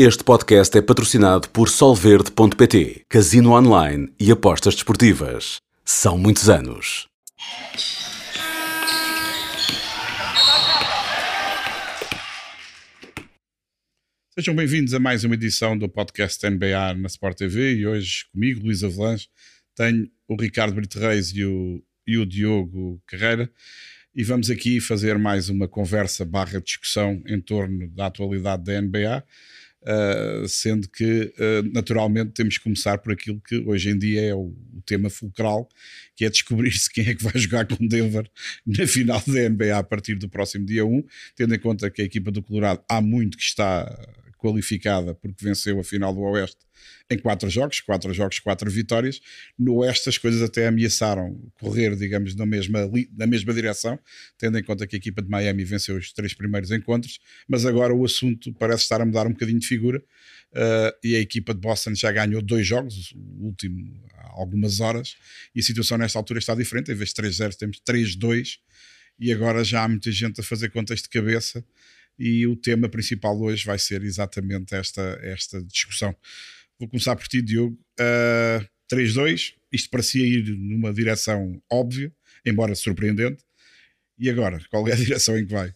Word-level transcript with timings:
Este 0.00 0.22
podcast 0.22 0.78
é 0.78 0.80
patrocinado 0.80 1.48
por 1.48 1.68
Solverde.pt, 1.68 3.04
Casino 3.08 3.50
Online 3.50 4.08
e 4.16 4.30
Apostas 4.30 4.76
Desportivas. 4.76 5.56
São 5.84 6.16
muitos 6.16 6.48
anos. 6.48 7.08
Sejam 14.38 14.54
bem-vindos 14.54 14.94
a 14.94 15.00
mais 15.00 15.24
uma 15.24 15.34
edição 15.34 15.76
do 15.76 15.88
podcast 15.88 16.48
NBA 16.48 16.94
na 16.94 17.08
Sport 17.08 17.36
TV 17.36 17.74
e 17.74 17.84
hoje 17.84 18.26
comigo, 18.32 18.64
Luís 18.64 18.84
Avelange, 18.84 19.28
tenho 19.74 20.08
o 20.28 20.40
Ricardo 20.40 20.76
Brito 20.76 21.00
Reis 21.00 21.32
e 21.34 21.44
o, 21.44 21.82
e 22.06 22.16
o 22.16 22.24
Diogo 22.24 23.02
Carreira 23.04 23.50
e 24.14 24.22
vamos 24.22 24.48
aqui 24.48 24.78
fazer 24.78 25.18
mais 25.18 25.48
uma 25.48 25.66
conversa 25.66 26.24
barra 26.24 26.60
discussão 26.60 27.20
em 27.26 27.40
torno 27.40 27.88
da 27.90 28.06
atualidade 28.06 28.62
da 28.62 28.80
NBA 28.80 29.24
Uh, 29.88 30.46
sendo 30.46 30.86
que 30.86 31.32
uh, 31.38 31.72
naturalmente 31.72 32.32
temos 32.32 32.58
que 32.58 32.64
começar 32.64 32.98
por 32.98 33.10
aquilo 33.10 33.40
que 33.40 33.56
hoje 33.56 33.88
em 33.88 33.98
dia 33.98 34.20
é 34.20 34.34
o, 34.34 34.54
o 34.74 34.82
tema 34.84 35.08
fulcral, 35.08 35.66
que 36.14 36.26
é 36.26 36.28
descobrir-se 36.28 36.92
quem 36.92 37.08
é 37.08 37.14
que 37.14 37.24
vai 37.24 37.32
jogar 37.40 37.66
com 37.66 37.86
Denver 37.86 38.30
na 38.66 38.86
final 38.86 39.22
da 39.26 39.48
NBA 39.48 39.78
a 39.78 39.82
partir 39.82 40.16
do 40.16 40.28
próximo 40.28 40.66
dia 40.66 40.84
1, 40.84 41.02
tendo 41.34 41.54
em 41.54 41.58
conta 41.58 41.90
que 41.90 42.02
a 42.02 42.04
equipa 42.04 42.30
do 42.30 42.42
Colorado 42.42 42.82
há 42.86 43.00
muito 43.00 43.38
que 43.38 43.44
está 43.44 43.86
qualificada 44.38 45.14
porque 45.14 45.44
venceu 45.44 45.78
a 45.78 45.84
final 45.84 46.14
do 46.14 46.20
Oeste 46.20 46.68
em 47.10 47.18
quatro 47.18 47.48
jogos, 47.50 47.80
quatro 47.80 48.12
jogos, 48.12 48.38
quatro 48.38 48.70
vitórias. 48.70 49.20
No 49.58 49.76
Oeste 49.76 50.08
as 50.08 50.18
coisas 50.18 50.42
até 50.42 50.66
ameaçaram 50.66 51.38
correr, 51.60 51.96
digamos, 51.96 52.34
na 52.34 52.46
mesma, 52.46 52.90
na 53.16 53.26
mesma 53.26 53.52
direção, 53.52 53.98
tendo 54.36 54.58
em 54.58 54.62
conta 54.62 54.86
que 54.86 54.96
a 54.96 54.98
equipa 54.98 55.22
de 55.22 55.28
Miami 55.28 55.64
venceu 55.64 55.96
os 55.96 56.12
três 56.12 56.34
primeiros 56.34 56.70
encontros, 56.70 57.18
mas 57.48 57.66
agora 57.66 57.94
o 57.94 58.04
assunto 58.04 58.52
parece 58.54 58.82
estar 58.82 59.00
a 59.00 59.04
mudar 59.04 59.26
um 59.26 59.30
bocadinho 59.32 59.58
de 59.58 59.66
figura 59.66 59.98
uh, 59.98 60.96
e 61.02 61.16
a 61.16 61.18
equipa 61.18 61.52
de 61.54 61.60
Boston 61.60 61.94
já 61.94 62.12
ganhou 62.12 62.42
dois 62.42 62.66
jogos, 62.66 63.12
o 63.12 63.46
último 63.46 64.00
há 64.14 64.32
algumas 64.40 64.80
horas, 64.80 65.16
e 65.54 65.60
a 65.60 65.62
situação 65.62 65.98
nesta 65.98 66.18
altura 66.18 66.38
está 66.38 66.54
diferente, 66.54 66.92
em 66.92 66.94
vez 66.94 67.12
de 67.12 67.22
3-0 67.22 67.54
temos 67.56 67.80
3-2 67.80 68.58
e 69.18 69.32
agora 69.32 69.64
já 69.64 69.82
há 69.82 69.88
muita 69.88 70.12
gente 70.12 70.40
a 70.40 70.44
fazer 70.44 70.70
contas 70.70 71.02
de 71.02 71.08
cabeça 71.08 71.64
e 72.18 72.46
o 72.46 72.56
tema 72.56 72.88
principal 72.88 73.40
hoje 73.40 73.64
vai 73.64 73.78
ser 73.78 74.02
exatamente 74.02 74.74
esta, 74.74 75.18
esta 75.22 75.62
discussão. 75.62 76.14
Vou 76.78 76.88
começar 76.88 77.14
por 77.16 77.28
ti, 77.28 77.40
Diogo. 77.40 77.74
Uh, 77.98 78.60
ah, 78.60 78.68
3-2, 78.92 79.54
isto 79.72 79.90
parecia 79.90 80.26
ir 80.26 80.56
numa 80.56 80.92
direção 80.92 81.60
óbvia, 81.70 82.12
embora 82.44 82.74
surpreendente. 82.74 83.44
E 84.18 84.28
agora, 84.28 84.60
qual 84.70 84.86
é 84.88 84.92
a 84.92 84.96
direção 84.96 85.38
em 85.38 85.46
que 85.46 85.52
vai? 85.52 85.74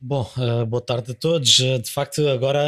Bom, 0.00 0.30
uh, 0.36 0.64
boa 0.64 0.80
tarde 0.80 1.12
a 1.12 1.14
todos. 1.14 1.58
Uh, 1.58 1.78
de 1.78 1.90
facto, 1.90 2.26
agora 2.28 2.60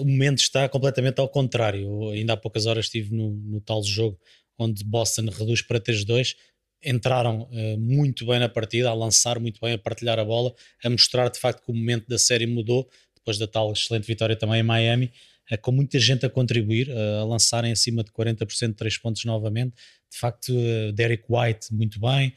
o 0.00 0.04
momento 0.04 0.38
está 0.38 0.68
completamente 0.68 1.20
ao 1.20 1.28
contrário. 1.28 2.10
Ainda 2.10 2.32
há 2.32 2.36
poucas 2.36 2.66
horas 2.66 2.86
estive 2.86 3.14
no, 3.14 3.30
no 3.30 3.60
tal 3.60 3.82
jogo 3.82 4.18
onde 4.58 4.82
Boston 4.84 5.26
reduz 5.30 5.62
para 5.62 5.80
3-2. 5.80 6.34
Entraram 6.84 7.42
uh, 7.42 7.78
muito 7.78 8.26
bem 8.26 8.38
na 8.38 8.48
partida, 8.48 8.88
a 8.90 8.94
lançar 8.94 9.38
muito 9.38 9.60
bem, 9.60 9.74
a 9.74 9.78
partilhar 9.78 10.18
a 10.18 10.24
bola, 10.24 10.54
a 10.84 10.90
mostrar 10.90 11.28
de 11.28 11.38
facto 11.38 11.64
que 11.64 11.70
o 11.70 11.74
momento 11.74 12.06
da 12.08 12.18
série 12.18 12.46
mudou 12.46 12.88
depois 13.14 13.38
da 13.38 13.46
tal 13.46 13.72
excelente 13.72 14.06
vitória 14.06 14.36
também 14.36 14.60
em 14.60 14.62
Miami 14.62 15.12
com 15.56 15.72
muita 15.72 15.98
gente 15.98 16.26
a 16.26 16.30
contribuir, 16.30 16.90
a 16.90 17.24
lançarem 17.24 17.72
acima 17.72 18.04
de 18.04 18.10
40% 18.10 18.68
de 18.68 18.74
3 18.74 18.98
pontos 18.98 19.24
novamente. 19.24 19.74
De 20.10 20.18
facto, 20.18 20.52
Derek 20.94 21.24
White 21.28 21.72
muito 21.72 21.98
bem, 22.00 22.34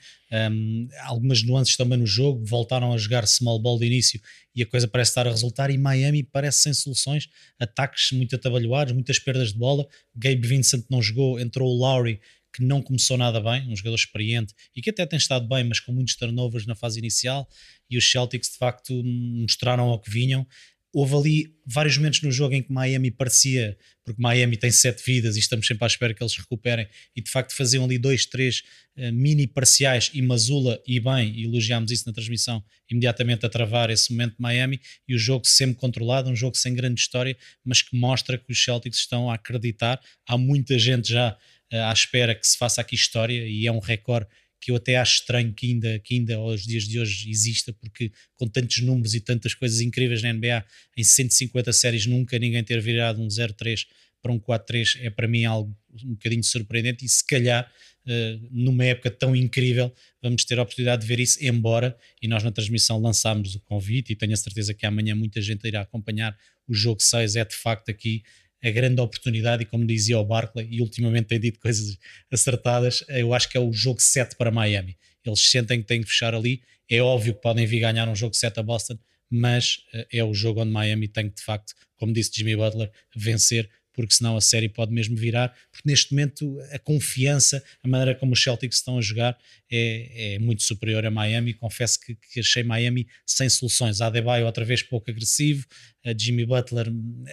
um, 0.52 0.88
algumas 1.04 1.44
nuances 1.44 1.76
também 1.76 1.98
no 1.98 2.06
jogo, 2.06 2.46
voltaram 2.46 2.94
a 2.94 2.98
jogar 2.98 3.26
small 3.28 3.60
ball 3.60 3.80
de 3.80 3.86
início 3.86 4.22
e 4.56 4.62
a 4.62 4.66
coisa 4.66 4.88
parece 4.88 5.12
estar 5.12 5.28
a 5.28 5.30
resultar. 5.30 5.70
E 5.70 5.78
Miami 5.78 6.24
parece 6.24 6.60
sem 6.60 6.74
soluções, 6.74 7.28
ataques 7.60 8.12
muito 8.12 8.36
atabalhoados, 8.36 8.94
muitas 8.94 9.20
perdas 9.20 9.52
de 9.52 9.58
bola. 9.58 9.86
Gabe 10.16 10.48
Vincent 10.48 10.86
não 10.90 11.02
jogou, 11.02 11.40
entrou 11.40 11.70
o 11.70 11.78
Lowry 11.78 12.20
que 12.54 12.64
não 12.64 12.82
começou 12.82 13.18
nada 13.18 13.40
bem, 13.40 13.68
um 13.70 13.76
jogador 13.76 13.96
experiente 13.96 14.54
e 14.76 14.82
que 14.82 14.90
até 14.90 15.06
tem 15.06 15.18
estado 15.18 15.48
bem, 15.48 15.64
mas 15.64 15.80
com 15.80 15.92
muitos 15.92 16.16
turnovers 16.16 16.66
na 16.66 16.76
fase 16.76 17.00
inicial. 17.00 17.48
E 17.90 17.98
os 17.98 18.10
Celtics 18.10 18.52
de 18.52 18.58
facto 18.58 19.04
mostraram 19.04 19.86
ao 19.86 20.00
que 20.00 20.10
vinham 20.10 20.46
houve 20.94 21.16
ali 21.16 21.56
vários 21.66 21.98
momentos 21.98 22.22
no 22.22 22.32
jogo 22.32 22.54
em 22.54 22.62
que 22.62 22.72
Miami 22.72 23.12
parecia, 23.12 23.78
porque 24.04 24.22
Miami 24.22 24.58
tem 24.58 24.72
sete 24.72 25.02
vidas 25.06 25.38
e 25.38 25.40
estamos 25.40 25.66
sempre 25.66 25.86
à 25.86 25.88
espera 25.88 26.14
que 26.14 26.22
eles 26.22 26.36
recuperem, 26.36 26.88
e 27.16 27.22
de 27.22 27.32
facto 27.32 27.56
faziam 27.56 27.86
ali 27.86 27.98
dois, 27.98 28.26
três 28.26 28.62
uh, 28.98 29.12
mini 29.14 29.48
parciais 29.48 30.12
e 30.14 30.22
Mazula 30.22 30.82
e 30.86 31.00
bem, 31.00 31.34
e 31.34 31.46
elogiámos 31.46 31.92
isso 31.92 32.04
na 32.06 32.14
transmissão, 32.14 32.64
imediatamente 32.90 33.46
a 33.46 33.50
travar 33.50 33.90
esse 33.90 34.12
momento 34.12 34.32
de 34.32 34.42
Miami, 34.42 34.82
e 35.08 35.16
o 35.16 35.18
jogo 35.18 35.48
sempre 35.48 35.78
controlado, 35.78 36.30
um 36.30 36.36
jogo 36.36 36.58
sem 36.58 36.74
grande 36.74 37.00
história, 37.00 37.38
mas 37.64 37.82
que 37.82 37.96
mostra 37.96 38.38
que 38.38 38.52
os 38.52 38.62
Celtics 38.62 39.00
estão 39.00 39.30
a 39.30 39.36
acreditar. 39.36 40.02
Há 40.28 40.38
muita 40.38 40.78
gente 40.78 41.10
já 41.10 41.38
à 41.72 41.92
espera 41.94 42.36
que 42.36 42.46
se 42.46 42.58
faça 42.58 42.82
aqui 42.82 42.96
história, 42.96 43.48
e 43.48 43.66
é 43.66 43.72
um 43.72 43.80
recorde 43.80 44.28
que 44.62 44.70
eu 44.70 44.76
até 44.76 44.96
acho 44.98 45.22
estranho 45.22 45.52
que 45.54 45.72
ainda, 45.72 46.00
que 46.00 46.14
ainda 46.14 46.36
aos 46.36 46.62
dias 46.62 46.84
de 46.84 47.00
hoje 47.00 47.30
exista, 47.30 47.74
porque 47.74 48.12
com 48.36 48.48
tantos 48.48 48.80
números 48.80 49.16
e 49.16 49.20
tantas 49.20 49.56
coisas 49.56 49.82
incríveis 49.82 50.22
na 50.22 50.32
NBA, 50.32 50.64
em 50.96 51.04
150 51.04 51.74
séries 51.74 52.06
nunca 52.06 52.38
ninguém 52.38 52.64
ter 52.64 52.80
virado 52.80 53.20
um 53.22 53.28
0-3 53.28 53.88
para 54.22 54.32
um 54.32 54.40
4-3 54.40 55.00
é 55.02 55.10
para 55.10 55.28
mim 55.28 55.46
algo 55.46 55.76
um 56.04 56.12
bocadinho 56.12 56.44
surpreendente 56.44 57.04
e 57.04 57.10
se 57.10 57.26
calhar 57.26 57.70
uh, 58.06 58.48
numa 58.52 58.86
época 58.86 59.10
tão 59.10 59.36
incrível 59.36 59.92
vamos 60.22 60.46
ter 60.46 60.60
a 60.60 60.62
oportunidade 60.62 61.02
de 61.02 61.08
ver 61.08 61.20
isso, 61.20 61.44
embora 61.44 61.98
e 62.22 62.28
nós 62.28 62.44
na 62.44 62.52
transmissão 62.52 63.00
lançámos 63.00 63.56
o 63.56 63.60
convite 63.62 64.14
e 64.14 64.16
tenho 64.16 64.34
a 64.34 64.38
certeza 64.38 64.76
que 64.76 64.86
amanhã 64.86 65.16
muita 65.16 65.42
gente 65.42 65.68
irá 65.68 65.82
acompanhar 65.82 66.38
o 66.68 66.74
jogo 66.74 67.02
6, 67.02 67.36
é 67.36 67.44
de 67.44 67.56
facto 67.56 67.90
aqui 67.90 68.24
a 68.64 68.70
grande 68.70 69.02
oportunidade, 69.02 69.64
e 69.64 69.66
como 69.66 69.86
dizia 69.86 70.20
o 70.20 70.26
Barclay, 70.26 70.68
e 70.70 70.82
ultimamente 70.82 71.26
tem 71.26 71.40
dito 71.40 71.60
coisas 71.60 71.98
acertadas, 72.32 73.04
eu 73.10 73.34
acho 73.34 73.50
que 73.50 73.58
é 73.58 73.60
o 73.60 73.72
jogo 73.74 74.00
7 74.00 74.36
para 74.36 74.52
Miami. 74.52 74.98
Eles 75.26 75.40
sentem 75.40 75.82
que 75.82 75.88
têm 75.88 76.02
que 76.02 76.08
fechar 76.08 76.34
ali. 76.34 76.62
É 76.90 77.02
óbvio 77.02 77.34
que 77.34 77.42
podem 77.42 77.66
vir 77.66 77.80
ganhar 77.80 78.08
um 78.08 78.16
jogo 78.16 78.36
7 78.36 78.60
a 78.60 78.64
Boston, 78.64 78.98
mas 79.30 79.78
uh, 79.94 80.06
é 80.12 80.24
o 80.24 80.34
jogo 80.34 80.62
onde 80.62 80.72
Miami 80.72 81.08
tem 81.08 81.30
que, 81.30 81.36
de 81.36 81.44
facto, 81.44 81.74
como 81.96 82.12
disse 82.12 82.32
Jimmy 82.34 82.56
Butler, 82.56 82.92
vencer 83.16 83.70
porque 83.94 84.14
senão 84.14 84.38
a 84.38 84.42
série 84.42 84.70
pode 84.70 84.92
mesmo 84.92 85.16
virar, 85.16 85.56
porque 85.72 85.90
neste 85.90 86.14
momento 86.14 86.60
a 86.72 86.80
confiança, 86.80 87.64
a 87.84 87.88
maneira 87.88 88.16
como 88.16 88.34
os 88.34 88.42
Celtics 88.42 88.78
estão 88.78 88.98
a 88.98 89.02
jogar 89.02 89.38
é, 89.72 90.36
é 90.36 90.40
muito 90.40 90.64
superior 90.64 91.06
a 91.06 91.12
Miami, 91.12 91.54
confesso 91.54 92.00
que, 92.00 92.16
que 92.16 92.40
achei 92.40 92.64
Miami 92.64 93.08
sem 93.26 93.50
soluções, 93.50 94.02
a 94.02 94.08
Adebayo 94.08 94.46
outra 94.46 94.66
vez 94.66 94.82
pouco 94.82 95.10
agressivo, 95.10 95.66
a 96.06 96.14
Jimmy 96.18 96.46
Butler 96.46 96.88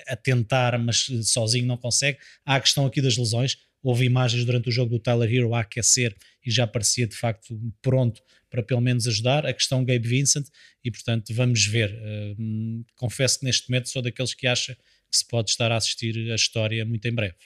a 0.07 0.17
tentar, 0.17 0.79
mas 0.79 1.07
sozinho 1.25 1.67
não 1.67 1.77
consegue, 1.77 2.19
há 2.45 2.57
a 2.57 2.61
questão 2.61 2.87
aqui 2.87 3.01
das 3.01 3.17
lesões, 3.17 3.57
houve 3.83 4.05
imagens 4.05 4.45
durante 4.45 4.69
o 4.69 4.73
jogo 4.73 4.91
do 4.91 4.99
Tyler 4.99 5.33
Hero 5.33 5.55
a 5.55 5.61
aquecer 5.61 6.15
e 6.45 6.51
já 6.51 6.67
parecia 6.67 7.07
de 7.07 7.17
facto 7.17 7.59
pronto 7.81 8.21
para 8.51 8.63
pelo 8.63 8.81
menos 8.81 9.07
ajudar. 9.07 9.47
A 9.47 9.53
questão 9.53 9.85
Gabe 9.85 10.07
Vincent, 10.07 10.47
e 10.85 10.91
portanto 10.91 11.33
vamos 11.35 11.67
ver. 11.67 11.93
Uh, 11.93 12.85
confesso 12.97 13.41
que 13.41 13.45
neste 13.45 13.69
momento 13.71 13.89
sou 13.89 14.03
daqueles 14.03 14.35
que 14.35 14.47
acha 14.47 14.77
que 15.11 15.17
se 15.17 15.27
pode 15.27 15.51
estar 15.51 15.71
a 15.73 15.77
assistir 15.77 16.31
a 16.31 16.35
história 16.35 16.85
muito 16.85 17.07
em 17.07 17.15
breve. 17.15 17.37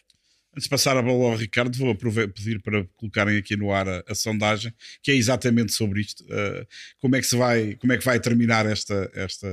Antes 0.55 0.65
de 0.65 0.69
passar 0.69 0.99
a 0.99 1.03
bola 1.03 1.31
ao 1.31 1.37
Ricardo, 1.37 1.77
vou 1.79 1.95
pedir 1.95 2.61
para 2.61 2.85
colocarem 2.97 3.39
aqui 3.39 3.57
no 3.57 3.73
ar 3.73 3.89
a, 3.89 4.05
a 4.07 4.15
sondagem, 4.15 4.71
que 5.03 5.11
é 5.11 5.15
exatamente 5.15 5.73
sobre 5.73 6.03
isto. 6.03 6.23
Uh, 6.25 6.67
como, 7.01 7.17
é 7.17 7.21
que 7.21 7.27
se 7.27 7.35
vai, 7.35 7.75
como 7.77 7.91
é 7.95 7.97
que 7.97 8.05
vai 8.05 8.21
terminar 8.21 8.67
esta, 8.67 9.11
esta 9.15 9.49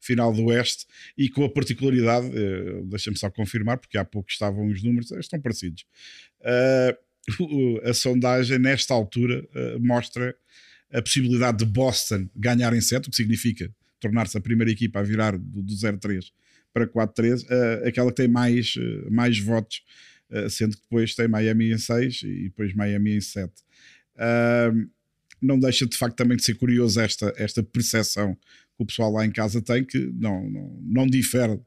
final 0.00 0.32
do 0.32 0.44
Oeste 0.44 0.86
e 1.16 1.28
com 1.28 1.44
a 1.44 1.50
particularidade, 1.50 2.28
uh, 2.28 2.86
deixa-me 2.86 3.18
só 3.18 3.28
confirmar, 3.28 3.78
porque 3.78 3.98
há 3.98 4.04
pouco 4.04 4.30
estavam 4.30 4.68
os 4.68 4.80
números, 4.80 5.10
estão 5.10 5.40
parecidos. 5.40 5.84
Uh, 6.40 7.80
a 7.82 7.92
sondagem, 7.92 8.58
nesta 8.58 8.94
altura, 8.94 9.46
mostra 9.80 10.34
a 10.90 11.02
possibilidade 11.02 11.58
de 11.58 11.66
Boston 11.66 12.26
ganhar 12.34 12.72
em 12.72 12.80
7, 12.80 13.08
o 13.08 13.10
que 13.10 13.16
significa 13.16 13.70
tornar-se 14.00 14.38
a 14.38 14.40
primeira 14.40 14.70
equipa 14.70 15.00
a 15.00 15.02
virar 15.02 15.36
do, 15.36 15.62
do 15.62 15.74
0-3 15.74 16.30
para 16.72 16.86
4-3, 16.86 17.42
uh, 17.44 17.86
aquela 17.86 18.10
que 18.10 18.16
tem 18.16 18.28
mais, 18.28 18.74
uh, 18.76 19.10
mais 19.10 19.38
votos, 19.38 19.82
uh, 20.30 20.48
sendo 20.48 20.76
que 20.76 20.82
depois 20.82 21.14
tem 21.14 21.28
Miami 21.28 21.72
em 21.72 21.78
6 21.78 22.22
e 22.22 22.44
depois 22.44 22.74
Miami 22.74 23.16
em 23.16 23.20
7. 23.20 23.52
não 25.40 25.58
deixa 25.58 25.86
de 25.86 25.96
facto 25.96 26.16
também 26.16 26.36
de 26.36 26.44
ser 26.44 26.54
curioso 26.54 27.00
esta, 27.00 27.32
esta 27.36 27.62
percepção 27.62 28.34
que 28.34 28.82
o 28.82 28.86
pessoal 28.86 29.12
lá 29.12 29.24
em 29.24 29.30
casa 29.30 29.60
tem, 29.60 29.84
que 29.84 29.98
não, 30.14 30.48
não, 30.50 30.80
não 30.82 31.06
difere 31.06 31.60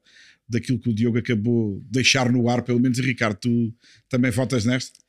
daquilo 0.52 0.80
que 0.80 0.90
o 0.90 0.94
Diogo 0.94 1.18
acabou 1.18 1.80
de 1.80 1.92
deixar 1.92 2.32
no 2.32 2.50
ar, 2.50 2.62
pelo 2.62 2.80
menos. 2.80 3.00
E 3.00 3.02
Ricardo, 3.02 3.38
tu 3.38 3.74
também 4.10 4.30
votas 4.30 4.66
nesta? 4.66 5.00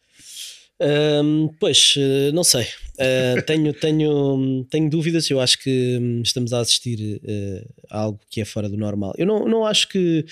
Um, 0.81 1.49
pois, 1.61 1.95
eh, 1.97 2.33
não 2.33 2.45
sei. 2.45 2.67
Uh, 2.95 3.43
tenho, 3.43 3.73
tenho, 3.73 4.67
tenho 4.71 4.91
dúvidas. 4.91 5.29
Eu 5.31 5.41
acho 5.41 5.59
que 5.59 5.99
hum, 6.01 6.23
estamos 6.23 6.53
a 6.53 6.61
assistir 6.61 7.21
uh, 7.23 7.75
a 7.91 7.99
algo 8.01 8.21
que 8.29 8.41
é 8.41 8.45
fora 8.45 8.69
do 8.69 8.77
normal. 8.77 9.15
Eu 9.17 9.27
não, 9.27 9.49
não 9.49 9.65
acho 9.65 9.89
que 9.89 10.25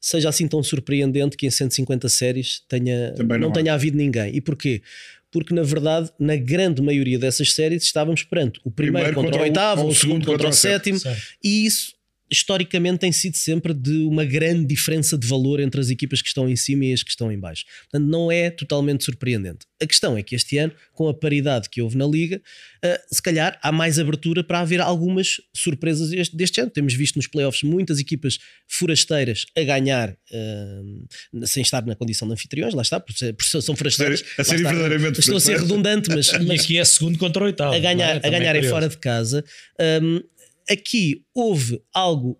seja 0.00 0.28
assim 0.28 0.48
tão 0.48 0.62
surpreendente 0.62 1.36
que 1.36 1.46
em 1.46 1.50
150 1.50 2.08
séries 2.08 2.62
tenha, 2.68 3.14
não, 3.18 3.38
não 3.38 3.52
tenha 3.52 3.74
havido 3.74 3.96
ninguém. 3.96 4.34
E 4.34 4.40
porquê? 4.40 4.82
Porque, 5.30 5.54
na 5.54 5.62
verdade, 5.62 6.10
na 6.18 6.34
grande 6.34 6.82
maioria 6.82 7.18
dessas 7.18 7.52
séries 7.52 7.84
estávamos 7.84 8.24
perante 8.24 8.60
o 8.64 8.70
primeiro, 8.70 9.12
primeiro 9.12 9.14
contra, 9.14 9.30
contra, 9.30 9.40
o 9.40 9.44
oitavo, 9.44 9.86
o, 9.86 9.94
segundo 9.94 10.26
contra, 10.26 10.32
contra 10.32 10.48
o 10.48 10.52
sétimo, 10.52 10.98
e 11.42 11.66
isso 11.66 11.92
historicamente 12.30 12.98
tem 12.98 13.12
sido 13.12 13.36
sempre 13.36 13.74
de 13.74 14.02
uma 14.04 14.24
grande 14.24 14.64
diferença 14.66 15.18
de 15.18 15.26
valor 15.26 15.60
entre 15.60 15.80
as 15.80 15.90
equipas 15.90 16.22
que 16.22 16.28
estão 16.28 16.48
em 16.48 16.56
cima 16.56 16.84
e 16.84 16.92
as 16.92 17.02
que 17.02 17.10
estão 17.10 17.30
em 17.32 17.38
baixo. 17.38 17.64
Portanto, 17.90 18.08
não 18.08 18.30
é 18.30 18.50
totalmente 18.50 19.04
surpreendente. 19.04 19.66
A 19.82 19.86
questão 19.86 20.16
é 20.16 20.22
que 20.22 20.34
este 20.34 20.58
ano, 20.58 20.72
com 20.92 21.08
a 21.08 21.14
paridade 21.14 21.68
que 21.68 21.82
houve 21.82 21.96
na 21.96 22.06
Liga, 22.06 22.36
uh, 22.36 23.14
se 23.14 23.20
calhar 23.20 23.58
há 23.62 23.72
mais 23.72 23.98
abertura 23.98 24.44
para 24.44 24.60
haver 24.60 24.80
algumas 24.80 25.40
surpresas 25.54 26.10
deste, 26.10 26.36
deste 26.36 26.60
ano. 26.60 26.70
Temos 26.70 26.94
visto 26.94 27.16
nos 27.16 27.26
playoffs 27.26 27.62
muitas 27.62 27.98
equipas 27.98 28.38
forasteiras 28.68 29.46
a 29.56 29.62
ganhar 29.62 30.10
uh, 30.10 31.46
sem 31.46 31.62
estar 31.62 31.84
na 31.84 31.96
condição 31.96 32.28
de 32.28 32.34
anfitriões, 32.34 32.74
lá 32.74 32.82
está, 32.82 33.00
porque 33.00 33.34
são 33.60 33.74
forasteiras. 33.74 34.22
A 34.38 34.44
ser 34.44 34.58
verdadeiramente 34.58 35.20
Estou 35.20 35.36
a 35.36 35.40
ser 35.40 35.58
redundante, 35.58 36.10
mas, 36.10 36.32
mas 36.46 36.60
e 36.60 36.62
aqui 36.62 36.78
é 36.78 36.84
segundo 36.84 37.18
contra 37.18 37.44
oitavo. 37.44 37.74
A 37.74 37.78
ganhar, 37.78 38.16
é? 38.16 38.26
a 38.26 38.30
ganharem 38.30 38.62
fora 38.64 38.88
de 38.88 38.98
casa. 38.98 39.44
Um, 40.02 40.20
aqui 40.70 41.24
houve 41.34 41.82
algo 41.92 42.38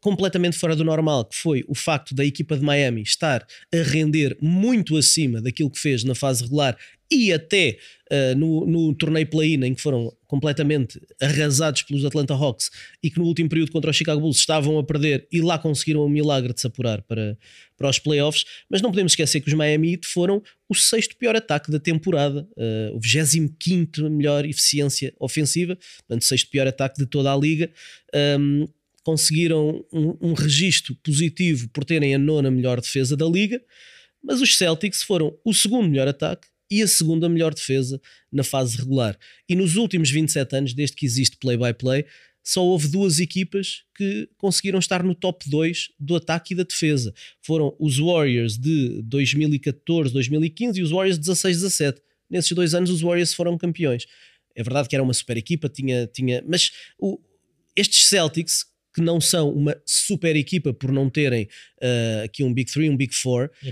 completamente 0.00 0.56
fora 0.56 0.74
do 0.74 0.84
normal, 0.84 1.24
que 1.24 1.36
foi 1.36 1.64
o 1.68 1.74
facto 1.74 2.14
da 2.14 2.24
equipa 2.24 2.56
de 2.56 2.64
Miami 2.64 3.02
estar 3.02 3.46
a 3.72 3.82
render 3.82 4.36
muito 4.40 4.96
acima 4.96 5.40
daquilo 5.40 5.70
que 5.70 5.78
fez 5.78 6.02
na 6.02 6.14
fase 6.14 6.42
regular 6.42 6.76
e 7.10 7.32
até 7.32 7.78
uh, 8.10 8.38
no, 8.38 8.66
no 8.66 8.94
torneio 8.94 9.26
play-in, 9.26 9.64
em 9.64 9.74
que 9.74 9.80
foram 9.80 10.14
completamente 10.26 11.00
arrasados 11.20 11.82
pelos 11.82 12.04
Atlanta 12.04 12.34
Hawks 12.34 12.70
e 13.02 13.10
que 13.10 13.18
no 13.18 13.24
último 13.24 13.48
período 13.48 13.72
contra 13.72 13.90
os 13.90 13.96
Chicago 13.96 14.20
Bulls 14.20 14.36
estavam 14.36 14.78
a 14.78 14.84
perder 14.84 15.26
e 15.32 15.40
lá 15.40 15.58
conseguiram 15.58 16.04
o 16.04 16.08
milagre 16.08 16.52
de 16.52 16.60
se 16.60 16.66
apurar 16.66 17.00
para, 17.02 17.38
para 17.76 17.88
os 17.88 17.98
playoffs. 17.98 18.44
Mas 18.68 18.82
não 18.82 18.90
podemos 18.90 19.12
esquecer 19.12 19.40
que 19.40 19.48
os 19.48 19.54
Miami 19.54 19.92
Heat 19.92 20.06
foram 20.06 20.42
o 20.68 20.74
sexto 20.74 21.16
pior 21.16 21.34
ataque 21.34 21.70
da 21.70 21.80
temporada, 21.80 22.46
uh, 22.56 22.96
o 22.96 23.00
25 23.00 24.10
melhor 24.10 24.44
eficiência 24.44 25.14
ofensiva, 25.18 25.78
portanto, 26.00 26.24
sexto 26.24 26.50
pior 26.50 26.66
ataque 26.66 26.98
de 26.98 27.06
toda 27.06 27.32
a 27.32 27.36
liga. 27.36 27.70
Um, 28.38 28.68
conseguiram 29.02 29.82
um, 29.90 30.18
um 30.20 30.32
registro 30.34 30.94
positivo 30.96 31.70
por 31.70 31.82
terem 31.82 32.14
a 32.14 32.18
nona 32.18 32.50
melhor 32.50 32.78
defesa 32.78 33.16
da 33.16 33.24
liga, 33.24 33.58
mas 34.22 34.42
os 34.42 34.58
Celtics 34.58 35.02
foram 35.02 35.34
o 35.42 35.54
segundo 35.54 35.88
melhor 35.88 36.06
ataque 36.06 36.46
e 36.70 36.82
a 36.82 36.86
segunda 36.88 37.28
melhor 37.28 37.54
defesa 37.54 38.00
na 38.30 38.44
fase 38.44 38.76
regular. 38.76 39.18
E 39.48 39.54
nos 39.54 39.76
últimos 39.76 40.10
27 40.10 40.56
anos, 40.56 40.74
desde 40.74 40.96
que 40.96 41.06
existe 41.06 41.36
play-by-play, 41.36 42.04
só 42.42 42.64
houve 42.64 42.88
duas 42.88 43.20
equipas 43.20 43.82
que 43.94 44.28
conseguiram 44.38 44.78
estar 44.78 45.02
no 45.02 45.14
top 45.14 45.48
2 45.50 45.90
do 46.00 46.16
ataque 46.16 46.54
e 46.54 46.56
da 46.56 46.62
defesa. 46.62 47.12
Foram 47.42 47.76
os 47.78 47.98
Warriors 47.98 48.56
de 48.56 49.02
2014, 49.02 50.12
2015 50.12 50.80
e 50.80 50.82
os 50.82 50.90
Warriors 50.90 51.18
de 51.18 51.26
16, 51.26 51.56
17. 51.56 52.00
Nesses 52.30 52.52
dois 52.52 52.74
anos 52.74 52.90
os 52.90 53.02
Warriors 53.02 53.34
foram 53.34 53.58
campeões. 53.58 54.06
É 54.54 54.62
verdade 54.62 54.88
que 54.88 54.96
era 54.96 55.02
uma 55.02 55.12
super 55.12 55.36
equipa, 55.36 55.68
tinha, 55.68 56.06
tinha 56.06 56.42
mas 56.46 56.72
o, 56.98 57.20
estes 57.76 58.06
Celtics 58.06 58.64
que 58.98 59.04
não 59.04 59.20
são 59.20 59.50
uma 59.50 59.80
super 59.86 60.34
equipa 60.34 60.74
por 60.74 60.90
não 60.90 61.08
terem 61.08 61.44
uh, 61.80 62.24
aqui 62.24 62.42
um 62.42 62.52
Big 62.52 62.70
3, 62.70 62.90
um 62.90 62.96
Big 62.96 63.14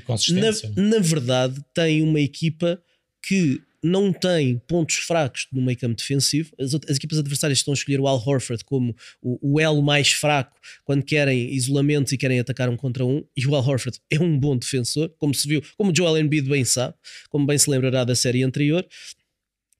4, 0.05 0.34
na, 0.34 0.90
na 0.90 0.99
verdade 1.00 1.61
têm 1.75 2.00
uma 2.00 2.20
equipa 2.20 2.81
que 3.20 3.61
não 3.82 4.12
tem 4.12 4.58
pontos 4.69 4.96
fracos 4.96 5.49
no 5.52 5.61
meio 5.61 5.76
campo 5.76 5.96
defensivo. 5.96 6.52
As, 6.61 6.75
as, 6.75 6.96
equipas 6.96 7.19
adversárias 7.19 7.58
estão 7.58 7.73
a 7.73 7.76
escolher 7.76 8.00
o 8.00 8.06
Al 8.06 8.23
Horford 8.25 8.64
como 8.64 8.94
o, 9.20 9.55
o, 9.55 9.61
elo 9.61 9.82
mais 9.82 10.12
fraco 10.12 10.56
quando 10.84 11.05
querem 11.05 11.52
isolamentos 11.52 12.12
e 12.12 12.17
querem 12.17 12.38
atacar 12.38 12.69
um 12.69 12.76
contra 12.76 13.05
um. 13.05 13.25
E 13.37 13.46
o 13.46 13.55
Al 13.55 13.67
Horford 13.67 13.99
é 14.08 14.20
um 14.20 14.38
bom 14.38 14.56
defensor, 14.56 15.12
como 15.19 15.34
se 15.34 15.46
viu, 15.46 15.61
como 15.76 15.90
o 15.90 15.96
Joel 15.96 16.19
Embiid 16.19 16.49
bem 16.49 16.64
sabe, 16.64 16.94
como 17.29 17.46
bem 17.46 17.58
se 17.58 17.69
lembrará 17.69 18.05
da 18.05 18.14
série 18.14 18.44
anterior. 18.44 18.87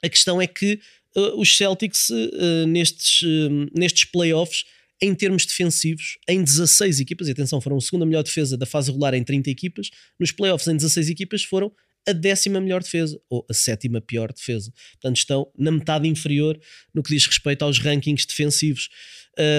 A 0.03 0.09
questão 0.09 0.43
é 0.43 0.47
que 0.47 0.81
uh, 1.17 1.41
os 1.41 1.57
Celtics, 1.57 2.11
uh, 2.11 2.67
nestes, 2.67 3.23
uh, 3.23 3.71
nestes 3.75 4.05
playoffs, 4.05 4.65
em 5.01 5.15
termos 5.15 5.45
defensivos, 5.45 6.19
em 6.29 6.43
16 6.43 7.01
equipas, 7.01 7.29
e 7.29 7.33
atenção, 7.33 7.61
foram 7.61 7.77
a 7.77 7.81
segunda 7.81 8.07
melhor 8.07 8.23
defesa 8.23 8.57
da 8.57 8.65
fase 8.65 8.91
regular 8.91 9.15
em 9.15 9.23
30 9.23 9.51
equipas, 9.51 9.91
nos 10.19 10.33
playoffs 10.33 10.67
em 10.69 10.77
16 10.77 11.11
equipas 11.11 11.43
foram 11.43 11.73
a 12.09 12.13
décima 12.13 12.61
melhor 12.61 12.83
defesa, 12.83 13.21
ou 13.29 13.45
a 13.51 13.53
sétima 13.53 14.01
pior 14.01 14.33
defesa. 14.33 14.73
Portanto, 14.93 15.17
estão 15.17 15.51
na 15.59 15.73
metade 15.73 16.09
inferior 16.09 16.59
no 16.95 17.03
que 17.03 17.13
diz 17.13 17.27
respeito 17.27 17.63
aos 17.63 17.79
rankings 17.79 18.25
defensivos. 18.27 18.89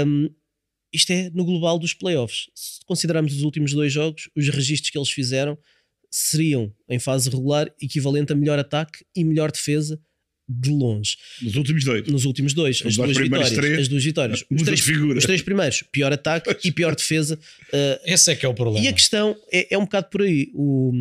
Um, 0.07 0.29
isto 0.93 1.11
é 1.11 1.29
no 1.31 1.43
global 1.43 1.77
dos 1.77 1.93
playoffs. 1.93 2.49
Se 2.55 2.79
considerarmos 2.85 3.33
os 3.33 3.41
últimos 3.41 3.73
dois 3.73 3.91
jogos, 3.91 4.29
os 4.35 4.47
registros 4.47 4.89
que 4.89 4.97
eles 4.97 5.11
fizeram 5.11 5.57
seriam, 6.09 6.73
em 6.89 6.97
fase 6.97 7.29
regular, 7.29 7.69
equivalente 7.81 8.31
a 8.31 8.35
melhor 8.35 8.57
ataque 8.57 9.05
e 9.13 9.25
melhor 9.25 9.51
defesa 9.51 9.99
de 10.47 10.69
longe. 10.69 11.17
Nos 11.41 11.55
últimos 11.55 11.83
dois. 11.83 12.07
Nos 12.07 12.25
últimos 12.25 12.53
dois. 12.53 12.81
As 12.85 12.95
duas, 12.95 13.17
vitórias, 13.17 13.51
três, 13.51 13.79
as 13.79 13.87
duas 13.87 14.03
vitórias. 14.03 14.39
Os 14.49 14.61
três, 14.63 14.87
os 14.87 15.23
três, 15.23 15.41
primeiros, 15.41 15.83
pior 15.91 16.13
ataque 16.13 16.55
e 16.63 16.71
pior 16.71 16.95
defesa. 16.95 17.37
Uh, 17.67 17.99
Esse 18.05 18.31
é 18.31 18.35
que 18.35 18.45
é 18.45 18.49
o 18.49 18.53
problema. 18.53 18.85
E 18.85 18.87
a 18.87 18.93
questão 18.93 19.35
é, 19.51 19.73
é 19.73 19.77
um 19.77 19.83
bocado 19.83 20.07
por 20.09 20.21
aí. 20.21 20.49
O, 20.53 20.93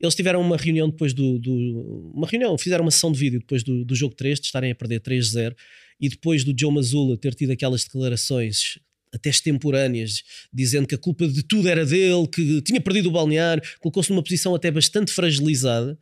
eles 0.00 0.14
tiveram 0.14 0.40
uma 0.40 0.56
reunião 0.56 0.88
depois 0.88 1.12
do, 1.12 1.38
do, 1.38 2.12
Uma 2.14 2.26
reunião, 2.26 2.56
fizeram 2.56 2.84
uma 2.84 2.90
sessão 2.90 3.12
de 3.12 3.18
vídeo 3.18 3.40
depois 3.40 3.62
do, 3.62 3.84
do 3.84 3.94
jogo 3.94 4.14
3, 4.14 4.40
de 4.40 4.46
estarem 4.46 4.70
a 4.70 4.74
perder 4.74 5.00
3-0, 5.00 5.54
e 6.00 6.08
depois 6.08 6.44
do 6.44 6.54
Joe 6.58 6.72
Mazzulla 6.72 7.16
ter 7.18 7.34
tido 7.34 7.50
aquelas 7.50 7.84
declarações 7.84 8.78
até 9.12 9.30
extemporâneas, 9.30 10.22
dizendo 10.52 10.86
que 10.86 10.94
a 10.94 10.98
culpa 10.98 11.26
de 11.26 11.42
tudo 11.42 11.68
era 11.68 11.84
dele, 11.84 12.26
que 12.26 12.62
tinha 12.62 12.80
perdido 12.80 13.08
o 13.08 13.12
balneário, 13.12 13.62
colocou-se 13.80 14.10
numa 14.10 14.22
posição 14.22 14.54
até 14.54 14.70
bastante 14.70 15.12
fragilizada. 15.12 15.98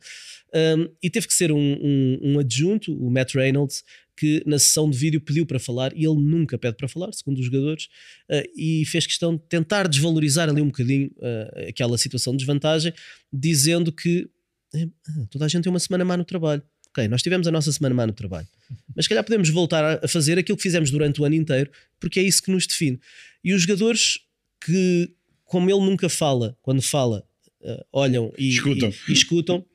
Um, 0.57 0.89
e 1.03 1.09
teve 1.09 1.27
que 1.27 1.33
ser 1.33 1.51
um, 1.51 1.59
um, 1.59 2.19
um, 2.23 2.39
adjunto, 2.39 2.91
o 2.91 3.11
Matt 3.11 3.35
Reynolds, 3.35 3.83
que 4.15 4.41
na 4.45 4.57
sessão 4.57 4.89
de 4.89 4.97
vídeo 4.97 5.21
pediu 5.21 5.45
para 5.45 5.59
falar 5.59 5.93
e 5.93 6.03
ele 6.03 6.19
nunca 6.19 6.57
pede 6.57 6.75
para 6.75 6.87
falar, 6.87 7.13
segundo 7.13 7.37
os 7.37 7.45
jogadores, 7.45 7.85
uh, 8.31 8.43
e 8.55 8.83
fez 8.85 9.05
questão 9.05 9.35
de 9.35 9.43
tentar 9.43 9.87
desvalorizar 9.87 10.49
ali 10.49 10.59
um 10.59 10.67
bocadinho 10.67 11.11
uh, 11.17 11.69
aquela 11.69 11.97
situação 11.97 12.33
de 12.33 12.39
desvantagem, 12.39 12.91
dizendo 13.31 13.91
que 13.91 14.27
eh, 14.73 14.87
toda 15.29 15.45
a 15.45 15.47
gente 15.47 15.63
tem 15.63 15.71
uma 15.71 15.79
semana 15.79 16.03
má 16.03 16.17
no 16.17 16.25
trabalho. 16.25 16.63
Ok, 16.89 17.07
nós 17.07 17.21
tivemos 17.21 17.47
a 17.47 17.51
nossa 17.51 17.71
semana 17.71 17.93
má 17.93 18.07
no 18.07 18.13
trabalho, 18.13 18.47
mas 18.95 19.05
se 19.05 19.09
calhar 19.09 19.23
podemos 19.23 19.49
voltar 19.49 20.03
a 20.03 20.07
fazer 20.07 20.39
aquilo 20.39 20.57
que 20.57 20.63
fizemos 20.63 20.89
durante 20.89 21.21
o 21.21 21.25
ano 21.25 21.35
inteiro, 21.35 21.69
porque 21.99 22.19
é 22.19 22.23
isso 22.23 22.41
que 22.41 22.49
nos 22.49 22.65
define. 22.65 22.99
E 23.43 23.53
os 23.53 23.61
jogadores 23.61 24.19
que, 24.65 25.13
como 25.45 25.69
ele 25.69 25.81
nunca 25.81 26.09
fala, 26.09 26.57
quando 26.63 26.81
fala, 26.81 27.23
uh, 27.61 27.85
olham 27.93 28.33
e 28.37 28.49
escutam. 28.49 28.89
E, 28.89 29.11
e 29.11 29.13
escutam 29.13 29.65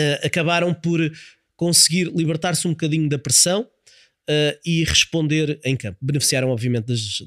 uh, 0.00 0.26
acabaram 0.26 0.72
por 0.72 1.00
conseguir 1.56 2.10
libertar-se 2.14 2.66
um 2.66 2.70
bocadinho 2.70 3.08
da 3.08 3.18
pressão 3.18 3.62
uh, 3.62 4.58
e 4.64 4.82
responder 4.84 5.60
em 5.64 5.76
campo. 5.76 5.98
Beneficiaram, 6.00 6.48
obviamente, 6.48 6.86
das, 6.86 7.22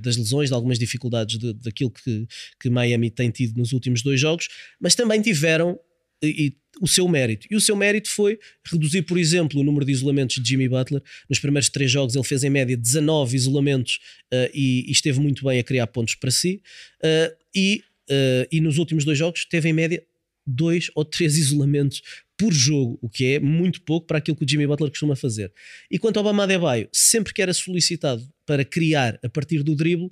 das 0.00 0.16
lesões, 0.16 0.48
de 0.50 0.54
algumas 0.54 0.78
dificuldades 0.78 1.38
de, 1.38 1.52
daquilo 1.54 1.90
que, 1.90 2.26
que 2.60 2.70
Miami 2.70 3.10
tem 3.10 3.30
tido 3.30 3.58
nos 3.58 3.72
últimos 3.72 4.02
dois 4.02 4.20
jogos, 4.20 4.48
mas 4.80 4.94
também 4.94 5.20
tiveram 5.20 5.78
e, 6.22 6.54
o 6.80 6.88
seu 6.88 7.08
mérito. 7.08 7.46
E 7.50 7.56
o 7.56 7.60
seu 7.60 7.76
mérito 7.76 8.10
foi 8.10 8.38
reduzir, 8.64 9.02
por 9.02 9.18
exemplo, 9.18 9.60
o 9.60 9.64
número 9.64 9.84
de 9.84 9.92
isolamentos 9.92 10.42
de 10.42 10.48
Jimmy 10.48 10.68
Butler. 10.68 11.02
Nos 11.28 11.38
primeiros 11.38 11.68
três 11.68 11.90
jogos 11.90 12.14
ele 12.14 12.24
fez 12.24 12.42
em 12.44 12.50
média 12.50 12.76
19 12.76 13.36
isolamentos 13.36 14.00
uh, 14.32 14.50
e, 14.52 14.84
e, 14.88 14.92
esteve 14.92 15.20
muito 15.20 15.44
bem 15.44 15.58
a 15.58 15.64
criar 15.64 15.86
pontos 15.86 16.14
para 16.14 16.30
si. 16.30 16.60
Uh, 17.00 17.34
e, 17.54 17.82
uh, 18.10 18.48
e 18.50 18.60
nos 18.60 18.78
últimos 18.78 19.04
dois 19.04 19.18
jogos 19.18 19.44
teve 19.44 19.68
em 19.68 19.72
média 19.72 20.02
dois 20.46 20.90
ou 20.94 21.04
três 21.04 21.36
isolamentos 21.38 22.02
por 22.36 22.52
jogo, 22.52 22.98
o 23.00 23.08
que 23.08 23.34
é 23.34 23.40
muito 23.40 23.80
pouco 23.82 24.06
para 24.06 24.18
aquilo 24.18 24.36
que 24.36 24.44
o 24.44 24.48
Jimmy 24.48 24.66
Butler 24.66 24.90
costuma 24.90 25.14
fazer. 25.14 25.52
E 25.90 25.98
quanto 25.98 26.16
ao 26.16 26.24
Bama 26.24 26.42
Adebayo, 26.42 26.88
sempre 26.92 27.32
que 27.32 27.40
era 27.40 27.54
solicitado 27.54 28.28
para 28.44 28.64
criar 28.64 29.18
a 29.22 29.28
partir 29.28 29.62
do 29.62 29.76
drible, 29.76 30.10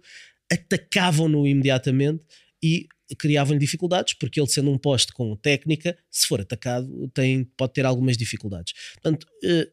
atacavam-no 0.51 1.47
imediatamente 1.47 2.23
e 2.63 2.87
criavam-lhe 3.19 3.59
dificuldades, 3.59 4.15
porque 4.15 4.41
ele 4.41 4.49
sendo 4.49 4.71
um 4.71 4.79
poste 4.79 5.13
com 5.13 5.35
técnica, 5.37 5.99
se 6.11 6.27
for 6.27 6.41
atacado, 6.41 7.11
tem, 7.13 7.45
pode 7.57 7.73
ter 7.73 7.85
algumas 7.85 8.17
dificuldades. 8.17 8.73
Portanto, 8.95 9.27
eh, 9.45 9.69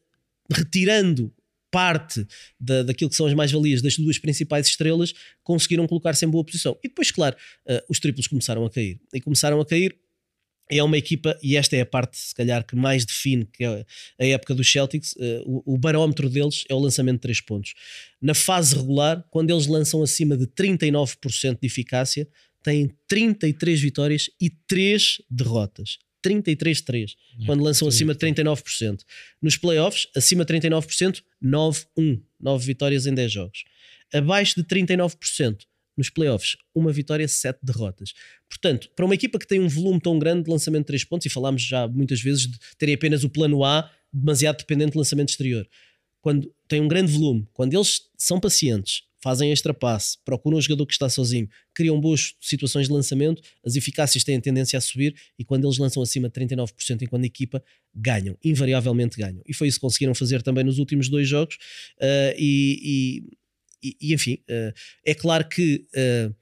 retirando 0.52 1.34
parte 1.72 2.26
da, 2.60 2.84
daquilo 2.84 3.10
que 3.10 3.16
são 3.16 3.28
as 3.28 3.34
mais-valias 3.34 3.82
das 3.82 3.96
duas 3.98 4.18
principais 4.18 4.68
estrelas, 4.68 5.14
conseguiram 5.44 5.88
colocar-se 5.88 6.26
em 6.26 6.30
boa 6.30 6.44
posição. 6.44 6.78
E 6.84 6.88
depois, 6.88 7.12
claro, 7.12 7.36
uh, 7.68 7.80
os 7.88 8.00
triplos 8.00 8.28
começaram 8.28 8.66
a 8.66 8.70
cair. 8.70 9.00
E 9.14 9.22
começaram 9.22 9.62
a 9.62 9.66
cair 9.66 9.96
é 10.70 10.84
uma 10.84 10.98
equipa, 10.98 11.38
e 11.42 11.58
esta 11.58 11.76
é 11.76 11.82
a 11.82 11.86
parte, 11.86 12.18
se 12.18 12.36
calhar, 12.36 12.64
que 12.66 12.76
mais 12.76 13.04
define 13.04 13.46
que 13.46 13.64
é 13.64 13.86
a 14.20 14.26
época 14.26 14.54
dos 14.54 14.72
Celtics. 14.72 15.14
Uh, 15.14 15.64
o, 15.66 15.74
o, 15.74 15.78
barómetro 15.78 16.30
deles 16.30 16.64
é 16.70 16.76
o 16.76 16.80
lançamento 16.80 17.16
de 17.16 17.22
3 17.22 17.42
pontos. 17.42 17.74
Na 18.22 18.36
fase 18.36 18.76
regular, 18.76 19.26
quando 19.32 19.50
eles 19.50 19.66
lançam 19.66 20.04
acima 20.04 20.38
de 20.38 20.46
39% 20.46 21.58
de 21.60 21.66
eficácia, 21.66 22.28
têm 22.62 22.92
33 23.08 23.82
vitórias 23.82 24.30
e 24.40 24.50
3 24.68 25.22
derrotas. 25.30 25.98
33-3, 26.24 27.12
é, 27.42 27.46
quando 27.46 27.64
lançam 27.64 27.88
acima 27.88 28.14
de 28.14 28.20
39%. 28.20 29.00
Nos 29.42 29.56
playoffs, 29.58 30.08
acima 30.16 30.44
de 30.44 30.54
39%, 30.54 31.22
9-1, 31.42 32.22
9 32.40 32.66
vitórias 32.66 33.08
em 33.08 33.14
10 33.14 33.32
jogos. 33.32 33.64
Abaixo 34.14 34.56
de 34.56 34.64
39%, 34.64 35.62
nos 36.00 36.10
playoffs, 36.10 36.56
uma 36.74 36.92
vitória, 36.92 37.28
sete 37.28 37.60
derrotas. 37.62 38.14
Portanto, 38.50 38.90
para 38.96 39.06
uma 39.06 39.14
equipa 39.14 39.38
que 39.38 39.46
tem 39.46 39.60
um 39.60 39.68
volume 39.68 40.00
tão 40.00 40.18
grande 40.18 40.46
de 40.46 40.50
lançamento 40.50 40.84
de 40.84 40.88
três 40.88 41.04
pontos, 41.04 41.26
e 41.26 41.30
falámos 41.30 41.62
já 41.62 41.88
muitas 41.88 42.22
vezes 42.22 42.48
de 42.48 42.58
terem 42.78 42.96
apenas 42.96 43.24
o 43.24 43.30
plano 43.30 43.64
A 43.64 43.92
demasiado 44.12 44.58
dependente 44.58 44.94
de 44.94 44.98
lançamento 44.98 45.30
exterior, 45.30 45.68
quando 46.22 46.52
tem 46.68 46.82
um 46.82 46.88
grande 46.88 47.12
volume, 47.12 47.48
quando 47.54 47.74
eles 47.74 48.10
são 48.18 48.40
pacientes, 48.40 49.04
fazem 49.22 49.52
extra 49.52 49.74
passe, 49.74 50.18
procuram 50.24 50.58
o 50.58 50.62
jogador 50.62 50.86
que 50.86 50.94
está 50.94 51.10
sozinho, 51.10 51.48
criam 51.74 52.00
boas 52.00 52.36
situações 52.40 52.88
de 52.88 52.94
lançamento, 52.94 53.42
as 53.64 53.76
eficácias 53.76 54.24
têm 54.24 54.40
tendência 54.40 54.78
a 54.78 54.82
subir 54.82 55.14
e 55.38 55.44
quando 55.44 55.66
eles 55.66 55.78
lançam 55.78 56.02
acima 56.02 56.30
de 56.30 56.40
39% 56.40 57.02
enquanto 57.02 57.26
equipa, 57.26 57.62
ganham, 57.94 58.38
invariavelmente 58.44 59.18
ganham. 59.18 59.42
E 59.46 59.54
foi 59.54 59.68
isso 59.68 59.78
que 59.78 59.82
conseguiram 59.82 60.16
fazer 60.16 60.42
também 60.42 60.64
nos 60.64 60.80
últimos 60.80 61.10
dois 61.10 61.28
jogos. 61.28 61.56
Uh, 61.98 62.34
e, 62.38 63.24
e, 63.84 63.98
e, 64.02 64.14
enfim, 64.14 64.44
uh, 64.50 64.74
é 65.06 65.14
claro 65.14 65.48
que. 65.48 65.86
Uh, 65.96 66.34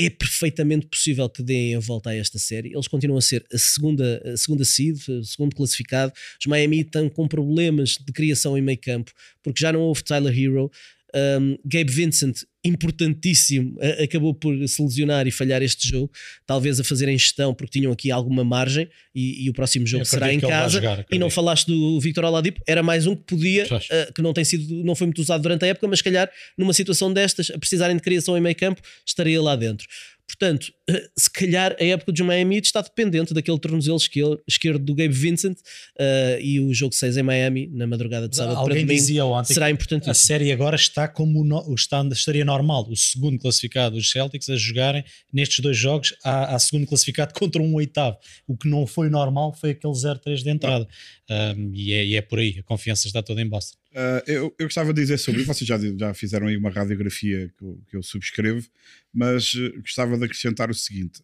é 0.00 0.08
perfeitamente 0.08 0.86
possível 0.86 1.28
que 1.28 1.42
deem 1.42 1.74
a 1.74 1.80
volta 1.80 2.10
a 2.10 2.14
esta 2.14 2.38
série. 2.38 2.72
Eles 2.72 2.86
continuam 2.86 3.18
a 3.18 3.20
ser 3.20 3.44
a 3.52 3.58
segunda, 3.58 4.22
a 4.32 4.36
segunda 4.36 4.64
seed, 4.64 4.96
o 5.08 5.24
segundo 5.24 5.56
classificado. 5.56 6.12
Os 6.38 6.46
Miami 6.46 6.82
estão 6.82 7.08
com 7.08 7.26
problemas 7.26 7.98
de 8.00 8.12
criação 8.12 8.56
em 8.56 8.62
meio 8.62 8.78
campo, 8.78 9.10
porque 9.42 9.60
já 9.60 9.72
não 9.72 9.80
houve 9.80 10.04
Tyler 10.04 10.32
Hero. 10.32 10.70
Um, 11.14 11.56
Gabe 11.64 11.90
Vincent, 11.90 12.42
importantíssimo, 12.62 13.78
acabou 14.02 14.34
por 14.34 14.54
se 14.68 14.82
lesionar 14.82 15.26
e 15.26 15.30
falhar 15.30 15.62
este 15.62 15.88
jogo, 15.88 16.10
talvez 16.46 16.78
a 16.78 16.84
fazer 16.84 17.08
em 17.08 17.16
gestão, 17.16 17.54
porque 17.54 17.78
tinham 17.78 17.92
aqui 17.92 18.10
alguma 18.10 18.44
margem 18.44 18.88
e, 19.14 19.44
e 19.44 19.50
o 19.50 19.52
próximo 19.52 19.86
jogo 19.86 20.04
será 20.04 20.32
em 20.32 20.40
casa. 20.40 20.74
Jogar, 20.74 21.06
e 21.10 21.18
não 21.18 21.30
falaste 21.30 21.66
do 21.66 21.98
Victor 22.00 22.24
Oladipo, 22.24 22.60
era 22.66 22.82
mais 22.82 23.06
um 23.06 23.16
que 23.16 23.22
podia, 23.22 23.64
uh, 23.64 24.12
que 24.12 24.20
não 24.20 24.32
tem 24.32 24.44
sido, 24.44 24.84
não 24.84 24.94
foi 24.94 25.06
muito 25.06 25.20
usado 25.20 25.40
durante 25.40 25.64
a 25.64 25.68
época, 25.68 25.88
mas 25.88 26.00
se 26.00 26.04
calhar 26.04 26.30
numa 26.58 26.74
situação 26.74 27.12
destas, 27.12 27.50
a 27.50 27.58
precisarem 27.58 27.96
de 27.96 28.02
criação 28.02 28.36
em 28.36 28.40
meio 28.40 28.56
campo, 28.56 28.82
estaria 29.06 29.40
lá 29.40 29.56
dentro. 29.56 29.86
Portanto, 30.28 30.70
eh, 30.90 31.08
se 31.16 31.30
calhar 31.30 31.74
a 31.80 31.84
época 31.84 32.12
de 32.12 32.22
Miami 32.22 32.58
está 32.58 32.82
dependente 32.82 33.32
daquele 33.32 33.58
tornozelo 33.58 33.98
esquerdo 34.46 34.84
do 34.84 34.94
Gabe 34.94 35.14
Vincent 35.14 35.56
uh, 35.58 36.40
e 36.40 36.60
o 36.60 36.72
jogo 36.74 36.94
6 36.94 37.16
em 37.16 37.22
Miami 37.22 37.66
na 37.72 37.86
madrugada 37.86 38.28
de 38.28 38.36
sábado 38.36 38.58
Alguém 38.58 38.84
para 38.84 38.94
dizia 38.94 39.24
ontem 39.24 39.54
será 39.54 39.70
importante. 39.70 40.10
A 40.10 40.14
série 40.14 40.52
agora 40.52 40.76
está 40.76 41.08
como 41.08 41.42
no, 41.42 41.74
está, 41.74 42.06
estaria 42.12 42.44
normal, 42.44 42.86
o 42.90 42.96
segundo 42.96 43.38
classificado, 43.38 43.96
os 43.96 44.10
Celtics, 44.10 44.50
a 44.50 44.56
jogarem 44.56 45.02
nestes 45.32 45.60
dois 45.60 45.78
jogos 45.78 46.14
a, 46.22 46.54
a 46.54 46.58
segundo 46.58 46.86
classificado 46.86 47.32
contra 47.38 47.62
um 47.62 47.74
oitavo. 47.74 48.18
O 48.46 48.54
que 48.54 48.68
não 48.68 48.86
foi 48.86 49.08
normal 49.08 49.54
foi 49.54 49.70
aquele 49.70 49.94
0-3 49.94 50.42
de 50.42 50.50
entrada. 50.50 50.86
Um, 51.30 51.72
e, 51.74 51.92
é, 51.94 52.04
e, 52.04 52.16
é, 52.16 52.20
por 52.20 52.38
aí, 52.38 52.56
a 52.58 52.62
confiança 52.62 53.06
está 53.06 53.22
toda 53.22 53.40
em 53.40 53.48
Boston. 53.48 53.78
Uh, 53.90 54.20
eu, 54.26 54.54
eu, 54.58 54.66
gostava 54.66 54.92
de 54.92 55.00
dizer 55.00 55.16
sobre 55.16 55.42
vocês 55.44 55.66
já, 55.66 55.78
já 55.78 56.12
fizeram 56.12 56.46
aí 56.46 56.58
uma 56.58 56.68
radiografia 56.68 57.50
que 57.56 57.64
eu, 57.64 57.82
que 57.88 57.96
eu 57.96 58.02
subscrevo, 58.02 58.68
mas 59.10 59.54
uh, 59.54 59.80
gostava 59.80 60.18
de 60.18 60.24
acrescentar 60.24 60.70
o 60.70 60.74
seguinte: 60.74 61.22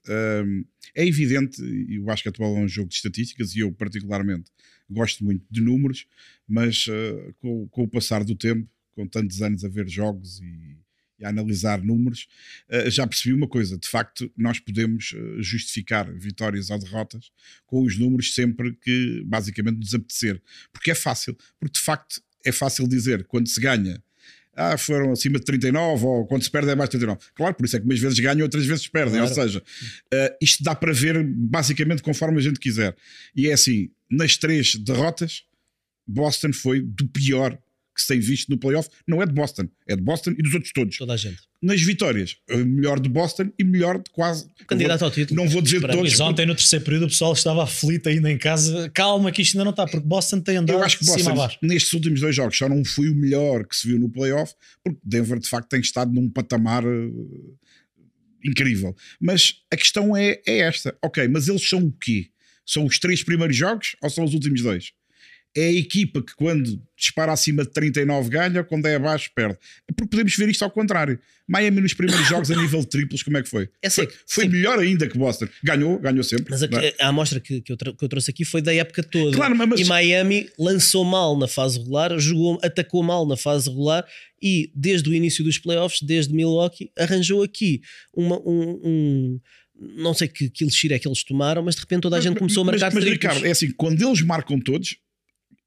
é 0.94 1.06
evidente, 1.06 1.62
e 1.62 1.99
o 1.99 2.04
basquetebol 2.04 2.56
é 2.56 2.61
um 2.61 2.68
jogo 2.68 2.88
de 2.88 2.94
estatísticas, 2.94 3.54
e 3.54 3.61
eu 3.61 3.71
particularmente 3.71 4.50
gosto 4.88 5.23
muito 5.23 5.44
de 5.50 5.61
números, 5.61 6.06
mas 6.49 6.87
com, 7.38 7.68
com, 7.68 7.83
o 7.83 7.88
passar 7.88 8.25
do 8.25 8.35
tempo, 8.35 8.68
com 8.92 9.06
tantos 9.06 9.42
anos 9.42 9.64
a 9.64 9.68
ver 9.68 9.88
jogos 9.88 10.40
e, 10.40 10.78
e 11.18 11.25
a 11.25 11.28
analisar 11.28 11.83
números, 11.83 12.28
já 12.87 13.06
percebi 13.06 13.35
uma 13.35 13.49
coisa: 13.49 13.76
de 13.76 13.88
facto, 13.88 14.30
nós 14.37 14.59
podemos 14.59 15.14
justificar 15.38 16.11
vitórias 16.12 16.71
ou 16.71 16.78
derrotas 16.78 17.30
com 17.66 17.83
os 17.83 17.99
números 17.99 18.35
sempre 18.35 18.75
que 18.75 19.23
basicamente 19.26 19.78
nos 19.78 19.94
apetecer, 19.94 20.42
porque 20.73 20.90
é 20.90 20.94
fácil, 20.94 21.37
porque 21.59 21.78
de 21.78 21.85
facto 21.85 22.23
é 22.44 22.52
fácil 22.52 22.86
dizer 22.86 23.24
quando 23.24 23.48
se 23.48 23.60
ganha. 23.60 24.02
Ah, 24.56 24.78
foram 24.78 25.10
acima 25.10 25.38
de 25.38 25.44
39 25.44 26.06
ou 26.06 26.26
quando 26.26 26.42
se 26.42 26.50
perde 26.50 26.70
é 26.70 26.76
mais 26.76 26.88
de 26.88 26.98
39. 26.98 27.20
Claro, 27.34 27.54
por 27.54 27.66
isso 27.66 27.76
é 27.76 27.80
que 27.80 27.86
umas 27.86 27.98
vezes 27.98 28.18
ganham, 28.20 28.42
outras 28.42 28.64
vezes 28.64 28.86
perdem. 28.86 29.18
Claro. 29.18 29.28
Ou 29.28 29.34
seja, 29.34 29.58
uh, 29.58 30.36
isto 30.40 30.62
dá 30.62 30.74
para 30.76 30.92
ver 30.92 31.24
basicamente 31.24 32.02
conforme 32.02 32.38
a 32.38 32.42
gente 32.42 32.60
quiser. 32.60 32.94
E 33.34 33.48
é 33.48 33.52
assim: 33.52 33.90
nas 34.08 34.36
três 34.36 34.76
derrotas, 34.76 35.42
Boston 36.06 36.52
foi 36.52 36.80
do 36.80 37.08
pior 37.08 37.58
que 37.94 38.02
se 38.02 38.08
tem 38.08 38.20
visto 38.20 38.48
no 38.48 38.58
playoff 38.58 38.88
não 39.06 39.22
é 39.22 39.26
de 39.26 39.32
Boston, 39.32 39.68
é 39.86 39.94
de 39.94 40.02
Boston 40.02 40.32
e 40.32 40.42
dos 40.42 40.52
outros 40.52 40.72
todos. 40.72 40.96
Toda 40.96 41.14
a 41.14 41.16
gente. 41.16 41.42
Nas 41.64 41.80
vitórias, 41.80 42.37
melhor 42.50 43.00
de 43.00 43.09
Boston 43.09 43.50
e 43.59 43.64
melhor 43.64 43.97
de 43.97 44.11
quase. 44.11 44.47
Candidato 44.66 45.00
vou, 45.00 45.06
ao 45.06 45.11
título. 45.11 45.42
Não 45.42 45.49
vou 45.49 45.62
dizer 45.62 45.80
de 45.80 45.87
todos. 45.87 46.11
Mas 46.11 46.21
ontem, 46.21 46.44
no 46.44 46.54
terceiro 46.54 46.85
período, 46.85 47.06
o 47.06 47.09
pessoal 47.09 47.33
estava 47.33 47.64
aflito 47.64 48.06
ainda 48.09 48.30
em 48.30 48.37
casa. 48.37 48.90
Calma, 48.90 49.33
que 49.33 49.40
isto 49.40 49.54
ainda 49.54 49.64
não 49.64 49.71
está, 49.71 49.87
porque 49.87 50.06
Boston 50.06 50.40
tem 50.40 50.59
andado. 50.59 50.76
Eu 50.76 50.85
acho 50.85 50.99
que 50.99 51.06
Boston, 51.06 51.49
nestes 51.62 51.90
últimos 51.94 52.21
dois 52.21 52.37
jogos, 52.37 52.59
só 52.59 52.68
não 52.68 52.85
foi 52.85 53.09
o 53.09 53.14
melhor 53.14 53.66
que 53.66 53.75
se 53.75 53.88
viu 53.88 53.99
no 53.99 54.11
playoff, 54.11 54.52
porque 54.83 54.99
Denver, 55.02 55.38
de 55.38 55.49
facto, 55.49 55.71
tem 55.71 55.80
estado 55.80 56.12
num 56.12 56.28
patamar. 56.28 56.85
Uh, 56.85 57.56
incrível. 58.44 58.94
Mas 59.18 59.54
a 59.73 59.76
questão 59.76 60.14
é, 60.14 60.42
é 60.47 60.59
esta. 60.59 60.94
Ok, 61.02 61.26
mas 61.28 61.49
eles 61.49 61.66
são 61.66 61.83
o 61.83 61.92
quê? 61.92 62.28
São 62.66 62.85
os 62.85 62.99
três 62.99 63.23
primeiros 63.23 63.56
jogos 63.56 63.97
ou 64.02 64.11
são 64.11 64.25
os 64.25 64.35
últimos 64.35 64.61
dois? 64.61 64.92
É 65.56 65.66
a 65.66 65.73
equipa 65.73 66.20
que 66.20 66.34
quando 66.34 66.80
dispara 66.96 67.32
acima 67.32 67.64
de 67.64 67.70
39 67.70 68.28
ganha, 68.28 68.64
quando 68.64 68.87
é 68.87 68.96
abaixo 68.96 69.30
perde. 69.34 69.56
É 69.88 69.92
porque 69.92 70.11
podemos 70.11 70.34
ver 70.37 70.49
isto 70.49 70.64
ao 70.64 70.70
contrário. 70.70 71.18
Miami 71.46 71.80
nos 71.82 71.92
primeiros 71.92 72.26
jogos 72.26 72.50
a 72.50 72.56
nível 72.56 72.80
de 72.80 72.87
triplos, 72.87 73.23
como 73.23 73.37
é 73.37 73.42
que 73.42 73.49
foi? 73.49 73.68
É 73.82 73.90
foi, 73.90 74.08
foi 74.26 74.49
melhor 74.49 74.78
ainda 74.78 75.06
que 75.06 75.16
Boston. 75.18 75.46
Ganhou, 75.62 75.99
ganhou 75.99 76.25
sempre. 76.25 76.46
Mas 76.49 76.62
a, 76.62 76.66
é? 76.66 76.94
a 76.99 77.08
amostra 77.08 77.38
que, 77.38 77.61
que, 77.61 77.73
eu 77.73 77.76
que, 77.76 78.04
eu 78.04 78.08
trouxe 78.08 78.30
aqui 78.30 78.44
foi 78.44 78.62
da 78.62 78.75
época 78.75 79.02
toda. 79.02 79.37
Claro, 79.37 79.54
mas... 79.54 79.78
E 79.78 79.84
Miami 79.84 80.49
lançou 80.58 81.04
mal 81.04 81.38
na 81.38 81.46
fase 81.46 81.78
regular, 81.78 82.18
jogou, 82.18 82.58
atacou 82.62 83.02
mal 83.02 83.26
na 83.26 83.37
fase 83.37 83.68
regular 83.68 84.06
e 84.42 84.70
desde 84.75 85.08
o 85.11 85.14
início 85.14 85.44
dos 85.44 85.58
playoffs, 85.58 86.00
desde 86.02 86.34
Milwaukee, 86.34 86.90
arranjou 86.99 87.42
aqui 87.42 87.82
uma, 88.14 88.38
um, 88.38 88.80
um 88.82 89.40
não 89.76 90.14
sei 90.14 90.28
que, 90.28 90.49
que 90.49 90.64
elixir 90.64 90.92
é 90.92 90.99
que 90.99 91.06
eles 91.06 91.23
tomaram, 91.23 91.62
mas 91.62 91.75
de 91.75 91.80
repente 91.82 92.02
toda 92.02 92.16
a 92.16 92.20
gente 92.20 92.38
começou 92.38 92.62
a 92.62 92.66
marcar 92.66 92.87
mas, 92.87 92.94
mas 92.94 93.04
Ricardo, 93.04 93.44
é 93.44 93.50
assim, 93.50 93.70
quando 93.73 94.00
eles 94.00 94.23
marcam 94.23 94.58
todos, 94.61 94.96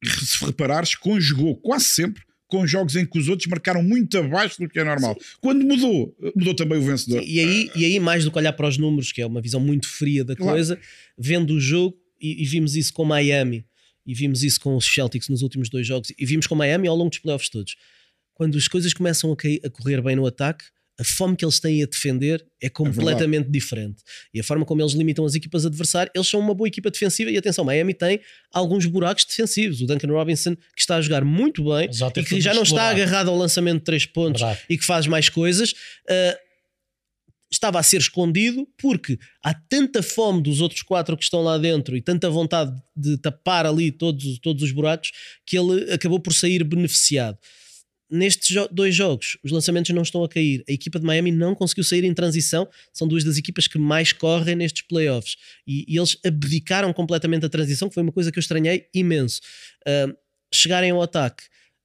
se 0.05 0.45
reparares, 0.45 0.95
conjugou 0.95 1.55
quase 1.55 1.85
sempre 1.85 2.23
com 2.47 2.65
jogos 2.65 2.95
em 2.95 3.05
que 3.05 3.19
os 3.19 3.27
outros 3.27 3.47
marcaram 3.47 3.83
muito 3.83 4.17
abaixo 4.17 4.59
do 4.59 4.69
que 4.69 4.79
é 4.79 4.83
normal. 4.83 5.15
Sim. 5.19 5.37
Quando 5.41 5.65
mudou, 5.65 6.15
mudou 6.35 6.55
também 6.55 6.79
o 6.79 6.81
vencedor. 6.81 7.21
Sim, 7.21 7.29
e, 7.29 7.39
aí, 7.39 7.71
e 7.75 7.85
aí, 7.85 7.99
mais 7.99 8.23
do 8.23 8.31
que 8.31 8.37
olhar 8.37 8.53
para 8.53 8.67
os 8.67 8.77
números, 8.77 9.11
que 9.11 9.21
é 9.21 9.25
uma 9.25 9.41
visão 9.41 9.59
muito 9.59 9.87
fria 9.87 10.23
da 10.23 10.35
claro. 10.35 10.53
coisa, 10.53 10.79
vendo 11.17 11.53
o 11.53 11.59
jogo, 11.59 11.97
e, 12.19 12.41
e, 12.41 12.45
vimos 12.45 12.75
isso 12.75 12.93
com 12.93 13.03
Miami, 13.03 13.65
e 14.05 14.13
vimos 14.13 14.43
isso 14.43 14.59
com 14.59 14.75
os 14.75 14.85
Celtics 14.85 15.27
nos 15.27 15.41
últimos 15.41 15.69
dois 15.69 15.85
jogos, 15.85 16.11
e 16.17 16.25
vimos 16.25 16.47
com 16.47 16.55
Miami 16.55 16.87
ao 16.87 16.95
longo 16.95 17.09
dos 17.09 17.19
playoffs 17.19 17.49
todos. 17.49 17.75
Quando 18.33 18.57
as 18.57 18.67
coisas 18.67 18.93
começam 18.93 19.31
a, 19.31 19.35
cair, 19.35 19.59
a 19.63 19.69
correr 19.69 20.01
bem 20.01 20.15
no 20.15 20.25
ataque, 20.25 20.65
a 20.99 21.03
fome 21.03 21.35
que 21.35 21.45
eles 21.45 21.59
têm 21.59 21.83
a 21.83 21.85
defender 21.85 22.43
é 22.59 22.69
completamente 22.69 23.47
é 23.47 23.51
diferente. 23.51 23.97
E 24.33 24.39
a 24.39 24.43
forma 24.43 24.65
como 24.65 24.81
eles 24.81 24.93
limitam 24.93 25.23
as 25.25 25.35
equipas 25.35 25.65
adversárias, 25.65 26.11
eles 26.15 26.27
são 26.27 26.39
uma 26.39 26.55
boa 26.55 26.67
equipa 26.67 26.89
defensiva. 26.89 27.29
E 27.29 27.37
atenção, 27.37 27.63
Miami 27.63 27.93
tem 27.93 28.19
alguns 28.51 28.85
buracos 28.87 29.23
defensivos. 29.25 29.79
O 29.81 29.85
Duncan 29.85 30.11
Robinson, 30.11 30.55
que 30.55 30.79
está 30.79 30.95
a 30.95 31.01
jogar 31.01 31.23
muito 31.23 31.63
bem 31.63 31.89
e 32.15 32.23
que 32.23 32.41
já 32.41 32.53
não 32.53 32.63
está 32.63 32.89
agarrado 32.89 33.29
ao 33.29 33.37
lançamento 33.37 33.79
de 33.79 33.83
três 33.83 34.05
pontos 34.05 34.41
Verdade. 34.41 34.61
e 34.67 34.77
que 34.77 34.85
faz 34.85 35.05
mais 35.05 35.29
coisas. 35.29 35.71
Uh, 35.71 36.47
estava 37.49 37.79
a 37.79 37.83
ser 37.83 37.97
escondido 37.97 38.67
porque 38.77 39.17
há 39.43 39.53
tanta 39.53 40.03
fome 40.03 40.41
dos 40.41 40.61
outros 40.61 40.81
quatro 40.81 41.15
que 41.15 41.23
estão 41.23 41.41
lá 41.41 41.57
dentro 41.57 41.95
e 41.95 42.01
tanta 42.01 42.29
vontade 42.29 42.75
de 42.95 43.17
tapar 43.17 43.65
ali 43.65 43.91
todos, 43.91 44.37
todos 44.39 44.63
os 44.63 44.71
buracos 44.71 45.11
que 45.45 45.57
ele 45.57 45.91
acabou 45.91 46.19
por 46.19 46.33
sair 46.33 46.63
beneficiado 46.63 47.37
nestes 48.09 48.47
jo 48.47 48.67
dois 48.71 48.95
jogos, 48.95 49.37
os 49.43 49.51
lançamentos 49.51 49.93
não 49.93 50.01
estão 50.01 50.23
a 50.23 50.29
cair. 50.29 50.63
A 50.67 50.71
equipa 50.71 50.99
de 50.99 51.05
Miami 51.05 51.31
não 51.31 51.53
conseguiu 51.53 51.83
sair 51.83 52.03
em 52.03 52.13
transição. 52.13 52.67
São 52.93 53.07
duas 53.07 53.23
das 53.23 53.37
equipas 53.37 53.67
que 53.67 53.77
mais 53.77 54.13
correm 54.13 54.55
nestes 54.55 54.83
playoffs. 54.83 55.35
E, 55.65 55.85
e 55.87 55.97
eles 55.97 56.17
abdicaram 56.25 56.91
completamente 56.93 57.45
a 57.45 57.49
transição, 57.49 57.87
que 57.89 57.93
foi 57.93 58.03
uma 58.03 58.11
coisa 58.11 58.31
que 58.31 58.39
eu 58.39 58.41
estranhei 58.41 58.87
imenso. 58.93 59.41
Uh, 59.87 60.15
chegarem 60.53 60.91
ao 60.91 61.01
ataque, 61.01 61.43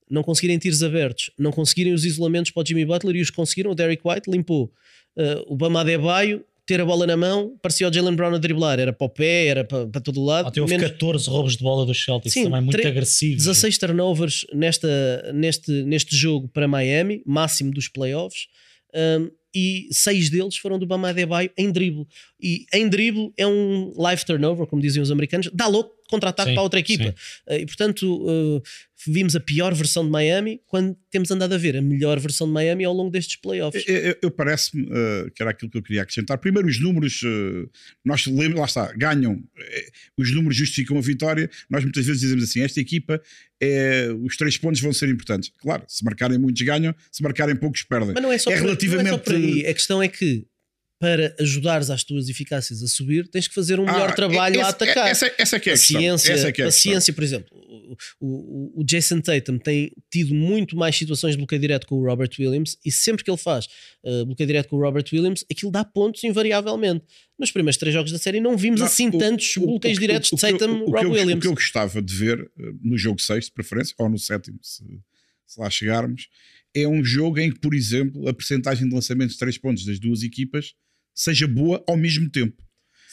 não 0.09 0.23
conseguirem 0.23 0.59
tiros 0.59 0.83
abertos, 0.83 1.31
não 1.39 1.51
conseguirem 1.51 1.93
os 1.93 2.05
isolamentos 2.05 2.51
para 2.51 2.63
o 2.63 2.67
Jimmy 2.67 2.85
Butler 2.85 3.17
e 3.17 3.21
os 3.21 3.31
conseguiram. 3.31 3.73
O 3.73 3.75
Derek 3.75 4.03
White 4.05 4.31
limpou. 4.31 4.73
Uh, 5.17 5.53
o 5.53 5.57
Bama 5.57 5.81
Adebayo 5.81 6.45
ter 6.73 6.81
a 6.81 6.87
bola 6.87 7.07
na 7.07 7.17
mão, 7.19 7.55
parecia 7.61 7.87
o 7.87 7.93
Jalen 7.93 8.17
Brown 8.17 8.35
a 8.35 8.39
driblar, 8.39 8.81
era 8.81 8.95
para 8.95 9.05
o 9.05 9.11
pé, 9.11 9.47
era 9.47 9.63
para, 9.63 9.87
para 9.87 10.01
todo 10.01 10.25
lado. 10.25 10.49
Até 10.49 10.61
houve 10.61 10.75
menos... 10.75 10.91
14 10.93 11.29
roubos 11.29 11.57
de 11.57 11.63
bola 11.63 11.85
dos 11.85 12.03
Celtics, 12.03 12.33
Sim, 12.33 12.45
também 12.45 12.63
muito 12.63 12.73
3, 12.73 12.87
agressivos. 12.87 13.45
16 13.45 13.77
turnovers 13.77 14.47
nesta, 14.55 15.33
neste, 15.35 15.71
neste 15.83 16.17
jogo 16.17 16.49
para 16.49 16.67
Miami, 16.67 17.23
máximo 17.27 17.71
dos 17.71 17.89
playoffs. 17.89 18.47
Um, 18.95 19.31
e 19.55 19.89
seis 19.91 20.31
deles 20.31 20.57
foram 20.57 20.79
do 20.79 20.87
Bama 20.87 21.11
Adebayo 21.11 21.51
em 21.59 21.71
drible. 21.71 22.07
E 22.41 22.65
em 22.73 22.89
drible 22.89 23.31
é 23.37 23.47
um 23.47 23.93
live 23.97 24.25
turnover, 24.25 24.67
como 24.67 24.81
dizem 24.81 25.03
os 25.03 25.11
americanos, 25.11 25.51
dá 25.53 25.67
louco 25.67 25.95
contra-ataque 26.13 26.53
para 26.53 26.63
outra 26.63 26.79
equipa. 26.79 27.15
Sim. 27.49 27.57
E 27.57 27.67
portanto, 27.67 28.05
uh, 28.05 28.63
vimos 29.07 29.35
a 29.35 29.41
pior 29.41 29.75
versão 29.75 30.05
de 30.05 30.11
Miami 30.11 30.61
quando 30.67 30.97
temos 31.11 31.31
andado 31.31 31.55
a 31.55 31.59
ver 31.59 31.77
a 31.77 31.83
melhor 31.83 32.21
versão 32.21 32.47
de 32.47 32.53
Miami 32.53 32.85
ao 32.85 32.93
longo 32.93 33.11
destes 33.11 33.37
playoffs. 33.37 33.85
Eu, 33.87 33.97
eu, 33.97 34.17
eu 34.23 34.31
parece-me 34.31 34.85
uh, 34.85 35.31
que 35.35 35.43
era 35.43 35.51
aquilo 35.51 35.71
que 35.71 35.79
eu 35.79 35.83
queria 35.83 36.03
acrescentar. 36.03 36.39
Primeiro, 36.39 36.69
os 36.69 36.81
números, 36.81 37.23
uh, 37.23 37.71
nós 38.05 38.27
lembro, 38.27 38.59
lá 38.59 38.67
está, 38.67 38.93
ganham, 38.93 39.43
os 40.17 40.33
números 40.35 40.57
justificam 40.57 40.97
a 40.99 41.01
vitória. 41.01 41.51
Nós 41.69 41.83
muitas 41.83 42.05
vezes 42.05 42.21
dizemos 42.21 42.45
assim: 42.45 42.61
esta 42.61 42.81
equipa, 42.81 43.21
é, 43.61 44.09
os 44.23 44.37
três 44.37 44.57
pontos 44.59 44.81
vão 44.81 44.93
ser 44.93 45.09
importantes. 45.09 45.51
Claro, 45.59 45.85
se 45.89 46.05
marcarem 46.05 46.39
muitos 46.39 46.63
ganham, 46.63 46.95
se 47.11 47.23
marcarem 47.23 47.57
poucos 47.57 47.83
perdem. 47.83 48.13
Mas 48.13 48.23
não 48.23 48.33
é 48.33 48.39
só, 48.39 48.51
é 48.51 48.57
por, 48.57 48.65
relativamente... 48.65 49.05
não 49.05 49.15
é 49.15 49.19
só 49.19 49.19
por 49.19 49.35
aí. 49.35 49.67
A 49.67 49.75
questão 49.75 50.03
é 50.03 50.09
que 50.09 50.47
para 51.03 51.35
ajudares 51.41 51.91
as 51.91 52.05
tuas 52.05 52.29
eficácias 52.29 52.81
a 52.81 52.87
subir, 52.87 53.27
tens 53.27 53.49
que 53.49 53.55
fazer 53.55 53.81
um 53.81 53.85
melhor 53.85 54.11
ah, 54.11 54.13
trabalho 54.13 54.61
essa, 54.61 54.67
a 54.67 54.71
atacar. 54.71 55.09
Essa, 55.11 55.35
essa 55.37 55.57
é 55.57 55.59
que 55.59 55.69
é 55.69 55.73
a, 55.73 55.75
a 55.75 55.79
ciência, 55.79 56.33
essa 56.33 56.47
é 56.47 56.53
que 56.53 56.63
é 56.63 56.65
a, 56.65 56.69
a 56.69 56.71
ciência, 56.71 57.13
por 57.13 57.25
exemplo, 57.25 57.49
o, 58.21 58.81
o 58.81 58.85
Jason 58.85 59.21
Tatum 59.21 59.59
tem 59.59 59.91
tido 60.09 60.33
muito 60.33 60.77
mais 60.77 60.95
situações 60.97 61.33
de 61.33 61.39
bloqueio 61.39 61.61
direto 61.61 61.89
com 61.89 61.97
o 61.97 62.05
Robert 62.07 62.31
Williams 62.39 62.79
e 62.85 62.93
sempre 62.93 63.25
que 63.25 63.31
ele 63.33 63.37
faz 63.37 63.67
uh, 64.05 64.25
bloqueio 64.27 64.47
direto 64.47 64.69
com 64.69 64.77
o 64.77 64.81
Robert 64.81 65.05
Williams, 65.13 65.45
aquilo 65.51 65.73
dá 65.73 65.85
pontos 65.85 66.23
invariavelmente. 66.23 67.05
Nos 67.37 67.51
primeiros 67.51 67.77
três 67.79 67.93
jogos 67.93 68.13
da 68.13 68.19
série 68.19 68.41
não 68.41 68.57
vimos 68.57 68.79
Não, 68.79 68.87
assim 68.87 69.09
o- 69.09 69.19
tantos 69.19 69.57
o- 69.57 69.67
bloqueios 69.67 69.99
diretos 69.99 70.31
de 70.31 70.37
Tatum 70.37 70.85
Rob 70.85 71.07
Williams. 71.07 71.39
O 71.39 71.41
que 71.41 71.49
eu 71.49 71.55
gostava 71.55 72.01
de 72.01 72.15
ver 72.15 72.39
eh, 72.61 72.73
no 72.81 72.97
jogo 72.97 73.21
6, 73.21 73.47
de 73.47 73.51
preferência, 73.51 73.93
ou 73.99 74.09
no 74.09 74.21
sétimo, 74.21 74.61
se, 74.63 74.85
se 75.49 75.59
lá 75.61 75.69
chegarmos, 75.69 76.29
é 76.73 76.87
um 76.87 77.05
jogo 77.05 77.41
em 77.41 77.51
que, 77.51 77.59
por 77.59 77.75
exemplo, 77.75 78.29
a 78.29 78.33
percentagem 78.33 78.89
de 78.89 78.95
lançamentos 78.95 79.35
de 79.35 79.41
3 79.41 79.59
pontos 79.59 79.85
das 79.85 79.99
duas 79.99 80.23
equipas 80.23 80.75
seja 81.15 81.47
boa 81.47 81.83
ao 81.89 81.97
mesmo 81.97 82.29
tempo. 82.31 82.61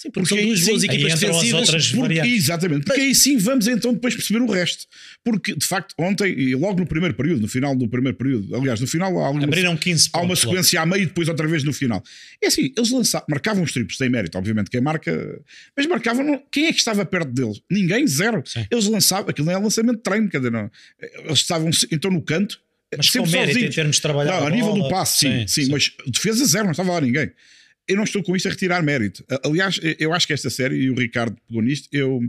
Sim, 0.02 0.12
porque, 0.12 0.30
porque 0.30 0.42
são 0.42 0.48
duas 0.48 0.62
boas 0.66 0.82
sim- 0.82 0.88
equipas 0.88 1.20
defensivas. 1.20 1.92
Porque, 1.92 2.20
exatamente, 2.22 2.86
porque 2.86 3.02
aí 3.02 3.14
sim 3.14 3.38
vamos 3.38 3.68
então 3.68 3.94
depois 3.94 4.16
perceber 4.16 4.40
o 4.40 4.50
resto. 4.50 4.86
Porque, 5.26 5.54
de 5.54 5.66
facto, 5.66 5.94
ontem, 6.00 6.32
e 6.40 6.56
logo 6.56 6.80
no 6.80 6.86
primeiro 6.86 7.14
período, 7.14 7.42
no 7.42 7.50
final 7.50 7.76
do 7.76 7.86
primeiro 7.86 8.18
período, 8.18 8.56
aliás, 8.56 8.80
no 8.80 8.88
final 8.88 9.20
há 9.20 9.26
alguma, 9.28 9.44
Abriram 9.44 9.76
15 9.76 10.10
há 10.14 10.20
uma 10.20 10.28
pontos. 10.30 10.44
logo. 10.46 10.56
sequência 10.56 10.80
a 10.82 10.86
meio 10.86 11.04
e 11.04 11.06
depois 11.08 11.28
outra 11.28 11.46
vez 11.50 11.66
no 11.66 11.74
final. 11.74 12.02
É 12.42 12.48
assim, 12.48 12.72
eles 12.78 12.90
lançavam, 12.92 13.28
marcavam 13.30 13.62
os 13.62 13.74
triplos, 13.74 13.98
tem 13.98 14.08
mérito, 14.10 14.38
obviamente, 14.38 14.70
quem 14.70 14.80
marca, 14.80 15.42
mas 15.76 15.86
marcavam, 15.86 16.42
quem 16.50 16.68
é 16.68 16.72
que 16.72 16.80
estava 16.80 17.04
perto 17.06 17.34
deles? 17.34 17.62
Ninguém, 17.70 18.08
zero. 18.08 18.42
Sim. 18.46 18.66
Eles 18.72 18.86
lançavam, 18.86 19.30
aquilo 19.30 19.48
não 19.48 19.54
é 19.54 19.58
lançamento 19.58 19.98
de 19.98 20.04
treino, 20.04 20.30
quer 20.30 20.38
dizer, 20.38 20.52
não. 20.52 20.72
Eles 21.26 21.40
estavam 21.40 21.70
então 21.92 22.10
no 22.10 22.22
canto, 22.22 22.58
Mas 22.96 23.08
com 23.10 23.26
sempre 23.26 23.32
mérito 23.32 23.50
em 23.50 23.54
sozinhos. 23.56 23.76
termos 23.76 23.96
de 23.98 24.02
trabalhar 24.02 24.40
Não, 24.40 24.46
a 24.46 24.48
a 24.48 24.50
nível 24.50 24.68
bola. 24.70 24.84
do 24.84 24.90
passe, 24.90 25.18
sim, 25.28 25.46
sim, 25.46 25.70
mas 25.70 25.92
defesa 26.08 26.46
zero, 26.46 26.64
não 26.64 26.72
estava 26.72 26.94
lá 26.94 27.02
ninguém. 27.02 27.30
Eu 27.90 27.96
não 27.96 28.04
estou 28.04 28.22
com 28.24 28.36
isto 28.36 28.48
a 28.48 28.52
retirar 28.52 28.84
mérito. 28.84 29.26
Aliás, 29.44 29.80
eu 29.98 30.14
acho 30.14 30.28
que 30.28 30.34
esta 30.34 30.50
série, 30.50 30.76
e 30.76 30.92
o 30.92 30.96
Ricardo 30.96 31.36
pegou 31.48 31.64
nisto, 31.64 31.90
eu, 31.92 32.22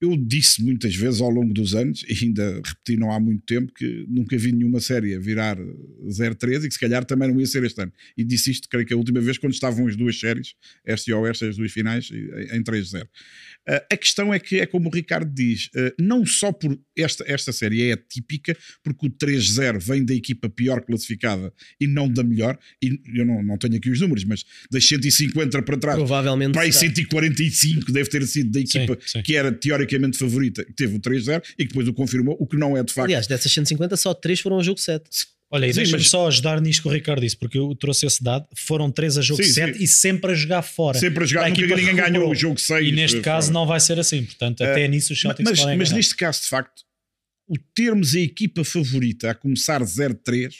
eu 0.00 0.16
disse 0.16 0.62
muitas 0.62 0.94
vezes 0.94 1.20
ao 1.20 1.30
longo 1.30 1.52
dos 1.52 1.74
anos, 1.74 2.04
e 2.08 2.24
ainda 2.24 2.60
repeti 2.64 2.96
não 2.96 3.12
há 3.12 3.18
muito 3.18 3.44
tempo, 3.44 3.72
que 3.74 4.06
nunca 4.08 4.36
vi 4.38 4.52
nenhuma 4.52 4.80
série 4.80 5.14
a 5.14 5.18
virar 5.18 5.58
0-3 6.06 6.64
e 6.64 6.68
que 6.68 6.74
se 6.74 6.80
calhar 6.80 7.04
também 7.04 7.28
não 7.28 7.40
ia 7.40 7.46
ser 7.46 7.64
este 7.64 7.82
ano. 7.82 7.92
E 8.16 8.24
disse 8.24 8.50
isto, 8.50 8.68
creio 8.68 8.86
que 8.86 8.94
a 8.94 8.96
última 8.96 9.20
vez, 9.20 9.38
quando 9.38 9.52
estavam 9.52 9.86
as 9.86 9.96
duas 9.96 10.18
séries, 10.18 10.54
esta 10.86 11.10
e 11.10 11.14
oeste, 11.14 11.44
as 11.44 11.56
duas 11.56 11.72
finais, 11.72 12.10
em 12.10 12.60
em 12.60 12.62
3-0. 12.62 13.02
Uh, 13.02 13.08
a 13.90 13.96
questão 13.96 14.32
é 14.32 14.38
que 14.38 14.60
é 14.60 14.66
como 14.66 14.88
o 14.88 14.92
Ricardo 14.92 15.30
diz, 15.32 15.66
uh, 15.66 15.92
não 16.00 16.24
só 16.24 16.52
por 16.52 16.78
esta, 16.96 17.24
esta 17.26 17.52
série 17.52 17.82
é 17.82 17.92
atípica, 17.92 18.56
porque 18.82 19.06
o 19.06 19.10
3-0 19.10 19.78
vem 19.80 20.04
da 20.04 20.14
equipa 20.14 20.48
pior 20.48 20.80
classificada 20.82 21.52
e 21.80 21.86
não 21.86 22.08
da 22.08 22.22
melhor, 22.22 22.58
e 22.82 23.00
eu 23.14 23.24
não, 23.24 23.42
não 23.42 23.58
tenho 23.58 23.76
aqui 23.76 23.90
os 23.90 24.00
números, 24.00 24.24
mas 24.24 24.44
das 24.70 24.86
150 24.86 25.62
para 25.62 25.76
trás, 25.76 25.98
Provavelmente. 25.98 26.52
para 26.52 26.62
aí 26.62 26.72
será. 26.72 26.94
145 26.94 27.92
deve 27.92 28.08
ter 28.08 28.26
sido 28.26 28.50
da 28.50 28.60
equipa 28.60 28.98
sim. 29.04 29.22
que 29.22 29.36
era 29.36 29.52
teoricamente 29.52 29.89
favorita, 30.18 30.64
que 30.64 30.72
teve 30.72 30.96
o 30.96 31.00
3-0 31.00 31.42
e 31.58 31.64
que 31.64 31.68
depois 31.68 31.88
o 31.88 31.92
confirmou, 31.94 32.36
o 32.38 32.46
que 32.46 32.56
não 32.56 32.76
é 32.76 32.82
de 32.82 32.92
facto. 32.92 33.06
Aliás, 33.06 33.26
dessas 33.26 33.52
150, 33.52 33.96
só 33.96 34.12
3 34.14 34.40
foram 34.40 34.56
ao 34.56 34.62
jogo 34.64 34.78
7. 34.80 35.02
Olha, 35.52 35.66
e 35.66 35.72
deixa-me 35.72 35.98
mas- 35.98 36.08
só 36.10 36.28
ajudar 36.28 36.60
nisto 36.60 36.82
que 36.82 36.88
o 36.88 36.92
Ricardo 36.92 37.20
disse, 37.22 37.36
porque 37.36 37.58
eu 37.58 37.74
trouxe 37.74 38.06
esse 38.06 38.22
dado. 38.22 38.46
Foram 38.56 38.88
três 38.88 39.18
a 39.18 39.20
jogo 39.22 39.42
Sim, 39.42 39.50
7 39.52 39.78
sim. 39.78 39.82
e 39.84 39.86
sempre 39.88 40.30
a 40.30 40.34
jogar 40.34 40.62
fora. 40.62 40.96
Sempre 40.96 41.24
a 41.24 41.26
jogar, 41.26 41.48
nunca 41.48 41.60
equipa 41.60 41.74
ninguém 41.76 41.90
que 41.96 42.00
ganhou 42.00 42.06
recuperou. 42.12 42.30
o 42.30 42.34
jogo 42.36 42.60
6. 42.60 42.86
E 42.88 42.92
neste 42.92 43.20
caso 43.20 43.52
não 43.52 43.66
vai 43.66 43.80
ser 43.80 43.98
assim. 43.98 44.22
Portanto, 44.24 44.62
até 44.62 44.86
nisso 44.86 45.12
os 45.12 45.20
Celtics 45.20 45.50
mas, 45.50 45.58
podem 45.58 45.76
mas 45.76 45.88
ganhar. 45.88 45.96
neste 45.96 46.14
caso, 46.14 46.42
de 46.42 46.46
facto, 46.48 46.82
o 47.48 47.54
termos 47.74 48.14
a 48.14 48.20
equipa 48.20 48.62
favorita 48.62 49.28
a 49.28 49.34
começar 49.34 49.82
0-3 49.82 50.54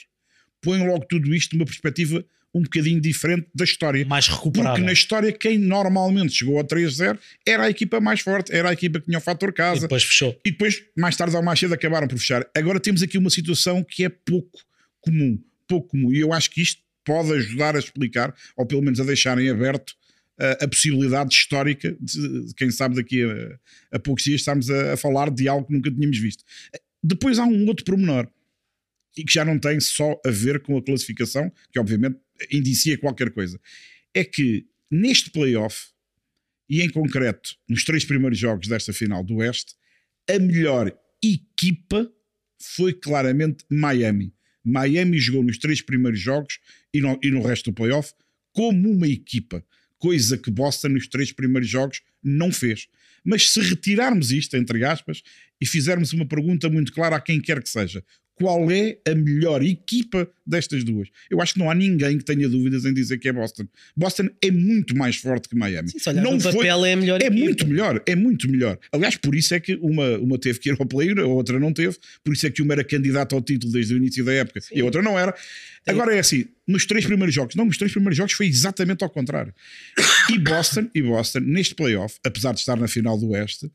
põe 0.61 0.85
logo 0.85 1.05
tudo 1.05 1.33
isto 1.33 1.55
numa 1.55 1.65
perspectiva 1.65 2.25
um 2.53 2.61
bocadinho 2.63 2.99
diferente 2.99 3.47
da 3.55 3.63
história. 3.63 4.05
mais 4.05 4.27
recuperado. 4.27 4.75
Porque 4.75 4.85
na 4.85 4.91
história, 4.91 5.31
quem 5.31 5.57
normalmente 5.57 6.33
chegou 6.33 6.59
a 6.59 6.63
3-0 6.63 7.17
era 7.45 7.63
a 7.63 7.69
equipa 7.69 7.99
mais 7.99 8.19
forte, 8.19 8.53
era 8.53 8.69
a 8.69 8.73
equipa 8.73 8.99
que 8.99 9.05
tinha 9.05 9.17
o 9.17 9.21
fator 9.21 9.49
E 9.49 9.53
casa. 9.53 9.81
depois 9.81 10.03
fechou. 10.03 10.37
E 10.45 10.51
depois, 10.51 10.83
mais 10.97 11.15
tarde 11.15 11.35
ou 11.35 11.41
mais 11.41 11.59
cedo, 11.59 11.73
acabaram 11.73 12.07
por 12.07 12.17
fechar. 12.17 12.45
Agora 12.55 12.79
temos 12.79 13.01
aqui 13.01 13.17
uma 13.17 13.29
situação 13.29 13.83
que 13.83 14.03
é 14.03 14.09
pouco 14.09 14.59
comum. 14.99 15.39
Pouco 15.67 15.89
comum. 15.89 16.11
E 16.11 16.19
eu 16.19 16.33
acho 16.33 16.49
que 16.49 16.61
isto 16.61 16.81
pode 17.05 17.31
ajudar 17.33 17.75
a 17.75 17.79
explicar, 17.79 18.33
ou 18.55 18.65
pelo 18.65 18.81
menos 18.81 18.99
a 18.99 19.03
deixarem 19.03 19.49
aberto, 19.49 19.93
a, 20.37 20.65
a 20.65 20.67
possibilidade 20.67 21.33
histórica 21.33 21.95
de, 21.99 22.47
de, 22.47 22.53
quem 22.55 22.69
sabe, 22.69 22.95
daqui 22.95 23.23
a, 23.23 23.95
a 23.95 23.99
poucos 23.99 24.23
dias 24.23 24.41
estarmos 24.41 24.69
a, 24.69 24.93
a 24.93 24.97
falar 24.97 25.29
de 25.31 25.47
algo 25.47 25.67
que 25.67 25.73
nunca 25.73 25.91
tínhamos 25.91 26.17
visto. 26.17 26.43
Depois 27.03 27.39
há 27.39 27.45
um 27.45 27.67
outro 27.67 27.85
pormenor, 27.85 28.27
e 29.17 29.23
que 29.23 29.33
já 29.33 29.43
não 29.43 29.59
tem 29.59 29.79
só 29.79 30.19
a 30.25 30.29
ver 30.29 30.61
com 30.61 30.77
a 30.77 30.81
classificação, 30.81 31.51
que 31.71 31.79
obviamente 31.79 32.17
indicia 32.51 32.97
qualquer 32.97 33.31
coisa. 33.31 33.59
É 34.13 34.23
que 34.23 34.65
neste 34.89 35.29
playoff, 35.29 35.87
e 36.69 36.81
em 36.81 36.89
concreto 36.89 37.55
nos 37.67 37.83
três 37.83 38.05
primeiros 38.05 38.37
jogos 38.37 38.67
desta 38.67 38.93
final 38.93 39.23
do 39.23 39.37
Oeste, 39.37 39.73
a 40.29 40.39
melhor 40.39 40.91
equipa 41.23 42.11
foi 42.61 42.93
claramente 42.93 43.65
Miami. 43.69 44.33
Miami 44.63 45.19
jogou 45.19 45.43
nos 45.43 45.57
três 45.57 45.81
primeiros 45.81 46.19
jogos 46.19 46.59
e 46.93 47.01
no, 47.01 47.19
e 47.21 47.31
no 47.31 47.41
resto 47.41 47.71
do 47.71 47.75
playoff 47.75 48.13
como 48.53 48.91
uma 48.91 49.07
equipa, 49.07 49.65
coisa 49.97 50.37
que 50.37 50.51
Boston 50.51 50.89
nos 50.89 51.07
três 51.07 51.31
primeiros 51.31 51.69
jogos 51.69 52.01
não 52.23 52.51
fez. 52.51 52.87
Mas 53.23 53.51
se 53.51 53.61
retirarmos 53.61 54.31
isto, 54.31 54.55
entre 54.57 54.83
aspas, 54.83 55.21
e 55.59 55.65
fizermos 55.65 56.11
uma 56.11 56.25
pergunta 56.25 56.69
muito 56.69 56.91
clara 56.91 57.15
a 57.15 57.21
quem 57.21 57.39
quer 57.39 57.61
que 57.61 57.69
seja, 57.69 58.03
qual 58.41 58.71
é 58.71 58.97
a 59.07 59.13
melhor 59.13 59.63
equipa 59.63 60.27
destas 60.45 60.83
duas? 60.83 61.09
Eu 61.29 61.39
acho 61.39 61.53
que 61.53 61.59
não 61.59 61.69
há 61.69 61.75
ninguém 61.75 62.17
que 62.17 62.25
tenha 62.25 62.49
dúvidas 62.49 62.85
em 62.85 62.93
dizer 62.93 63.19
que 63.19 63.29
é 63.29 63.33
Boston. 63.33 63.67
Boston 63.95 64.29
é 64.43 64.49
muito 64.49 64.97
mais 64.97 65.15
forte 65.15 65.47
que 65.47 65.55
Miami. 65.55 65.89
Sim, 65.89 66.13
não 66.13 66.33
no 66.35 66.41
papel 66.41 66.85
é 66.85 66.93
a 66.93 66.95
melhor 66.95 67.21
é 67.21 67.27
equipa. 67.27 67.45
muito 67.45 67.67
melhor, 67.67 68.03
é 68.03 68.15
muito 68.15 68.49
melhor. 68.49 68.79
Aliás, 68.91 69.15
por 69.15 69.35
isso 69.35 69.53
é 69.53 69.59
que 69.59 69.75
uma, 69.75 70.17
uma 70.17 70.39
teve 70.39 70.59
que 70.59 70.69
ir 70.69 70.75
ao 70.79 70.85
player, 70.87 71.19
a 71.19 71.25
outra 71.27 71.59
não 71.59 71.71
teve, 71.71 71.95
por 72.23 72.33
isso 72.33 72.47
é 72.47 72.49
que 72.49 72.63
uma 72.63 72.73
era 72.73 72.83
candidata 72.83 73.35
ao 73.35 73.41
título 73.41 73.71
desde 73.71 73.93
o 73.93 73.97
início 73.97 74.25
da 74.25 74.33
época 74.33 74.59
e 74.73 74.81
a 74.81 74.85
outra 74.85 75.03
não 75.03 75.19
era. 75.19 75.35
Agora 75.85 76.15
é 76.15 76.19
assim, 76.19 76.45
nos 76.67 76.87
três 76.87 77.05
primeiros 77.05 77.35
jogos, 77.35 77.53
não, 77.53 77.65
nos 77.65 77.77
três 77.77 77.91
primeiros 77.91 78.17
jogos 78.17 78.33
foi 78.33 78.47
exatamente 78.47 79.03
ao 79.03 79.09
contrário. 79.09 79.53
E 80.29 80.39
Boston, 80.39 80.89
e 80.95 81.01
Boston, 81.03 81.41
neste 81.41 81.75
playoff, 81.75 82.17
apesar 82.23 82.53
de 82.53 82.59
estar 82.59 82.75
na 82.75 82.87
final 82.87 83.17
do 83.19 83.29
Oeste, 83.29 83.71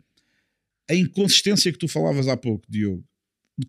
a 0.89 0.95
inconsistência 0.95 1.71
que 1.71 1.79
tu 1.79 1.87
falavas 1.87 2.27
há 2.29 2.37
pouco, 2.37 2.65
Diogo, 2.69 3.05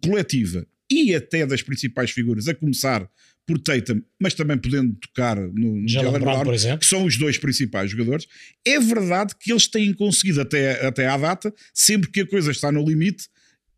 coletiva 0.04 0.66
e 0.90 1.14
até 1.16 1.46
das 1.46 1.62
principais 1.62 2.12
figuras, 2.12 2.48
a 2.48 2.56
começar 2.56 3.10
por 3.48 3.58
Tatum, 3.60 4.02
mas 4.20 4.34
também 4.34 4.58
podendo 4.58 4.94
tocar 4.96 5.38
no, 5.38 5.88
Jalen 5.88 6.20
Brown, 6.20 6.44
por 6.44 6.54
exemplo. 6.54 6.80
que 6.80 6.86
são 6.86 7.06
os 7.06 7.18
dois 7.18 7.38
principais 7.38 7.90
jogadores, 7.92 8.28
é 8.66 8.78
verdade 8.78 9.34
que 9.40 9.54
eles 9.54 9.68
têm 9.68 9.94
conseguido 9.94 10.42
até, 10.42 10.86
até 10.86 11.08
à 11.08 11.18
data, 11.18 11.54
sempre 11.74 12.12
que 12.12 12.22
a 12.22 12.28
coisa 12.28 12.52
está 12.52 12.74
no 12.74 12.86
limite, 12.86 13.30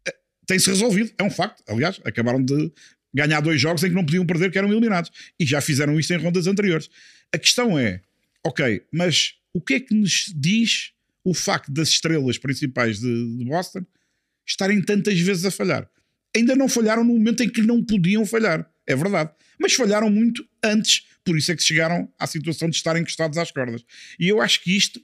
eh, 0.07 0.15
tem-se 0.47 0.67
resolvido. 0.69 1.11
É 1.19 1.23
um 1.23 1.29
facto. 1.29 1.63
Aliás, 1.67 2.01
acabaram 2.03 2.43
de 2.43 2.71
ganhar 3.13 3.41
dois 3.41 3.61
jogos 3.61 3.83
em 3.83 3.89
que 3.89 3.95
não 3.95 4.03
podiam 4.03 4.25
perder, 4.25 4.51
que 4.51 4.57
eram 4.57 4.71
eliminados. 4.71 5.11
E 5.39 5.45
já 5.45 5.61
fizeram 5.61 5.99
isto 5.99 6.11
em 6.11 6.17
rondas 6.17 6.47
anteriores. 6.47 6.89
A 7.31 7.37
questão 7.37 7.77
é, 7.77 8.01
ok, 8.43 8.81
mas 8.91 9.35
o 9.53 9.61
que 9.61 9.75
é 9.75 9.79
que 9.79 9.93
nos 9.93 10.33
diz 10.35 10.93
o 11.23 11.33
facto 11.33 11.71
das 11.71 11.89
estrelas 11.89 12.39
principais 12.39 12.99
de, 12.99 13.37
de 13.37 13.45
Boston 13.45 13.85
estarem 14.47 14.81
tantas 14.81 15.19
vezes 15.19 15.45
a 15.45 15.51
falhar? 15.51 15.87
Ainda 16.35 16.55
não 16.55 16.69
falharam 16.69 17.03
no 17.03 17.13
momento 17.13 17.43
em 17.43 17.49
que 17.49 17.61
não 17.61 17.83
podiam 17.83 18.25
falhar. 18.25 18.69
É 18.87 18.95
verdade. 18.95 19.31
Mas 19.59 19.73
falharam 19.73 20.09
muito 20.09 20.47
antes. 20.63 21.05
Por 21.23 21.37
isso 21.37 21.51
é 21.51 21.55
que 21.55 21.63
chegaram 21.63 22.11
à 22.17 22.25
situação 22.25 22.69
de 22.69 22.75
estarem 22.75 23.01
encostados 23.01 23.37
às 23.37 23.51
cordas. 23.51 23.83
E 24.19 24.27
eu 24.27 24.41
acho 24.41 24.63
que 24.63 24.75
isto 24.75 25.01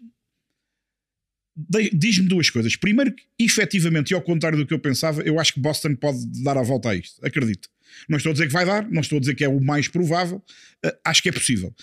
diz-me 1.94 2.28
duas 2.28 2.50
coisas. 2.50 2.76
Primeiro, 2.76 3.14
que, 3.14 3.24
efetivamente, 3.40 4.12
e 4.12 4.14
ao 4.14 4.22
contrário 4.22 4.58
do 4.58 4.66
que 4.66 4.74
eu 4.74 4.80
pensava, 4.80 5.22
eu 5.22 5.40
acho 5.40 5.54
que 5.54 5.60
Boston 5.60 5.96
pode 5.96 6.26
dar 6.44 6.58
a 6.58 6.62
volta 6.62 6.90
a 6.90 6.96
isto. 6.96 7.26
Acredito. 7.26 7.70
Não 8.10 8.18
estou 8.18 8.32
a 8.32 8.34
dizer 8.34 8.48
que 8.48 8.54
vai 8.54 8.66
dar, 8.66 8.90
não 8.90 9.02
estou 9.02 9.18
a 9.18 9.20
dizer 9.20 9.36
que 9.36 9.44
é 9.44 9.48
o 9.48 9.62
mais 9.62 9.88
provável. 9.88 10.44
Uh, 10.86 10.92
acho 11.06 11.24
que 11.24 11.30
é 11.30 11.32
possível. 11.32 11.74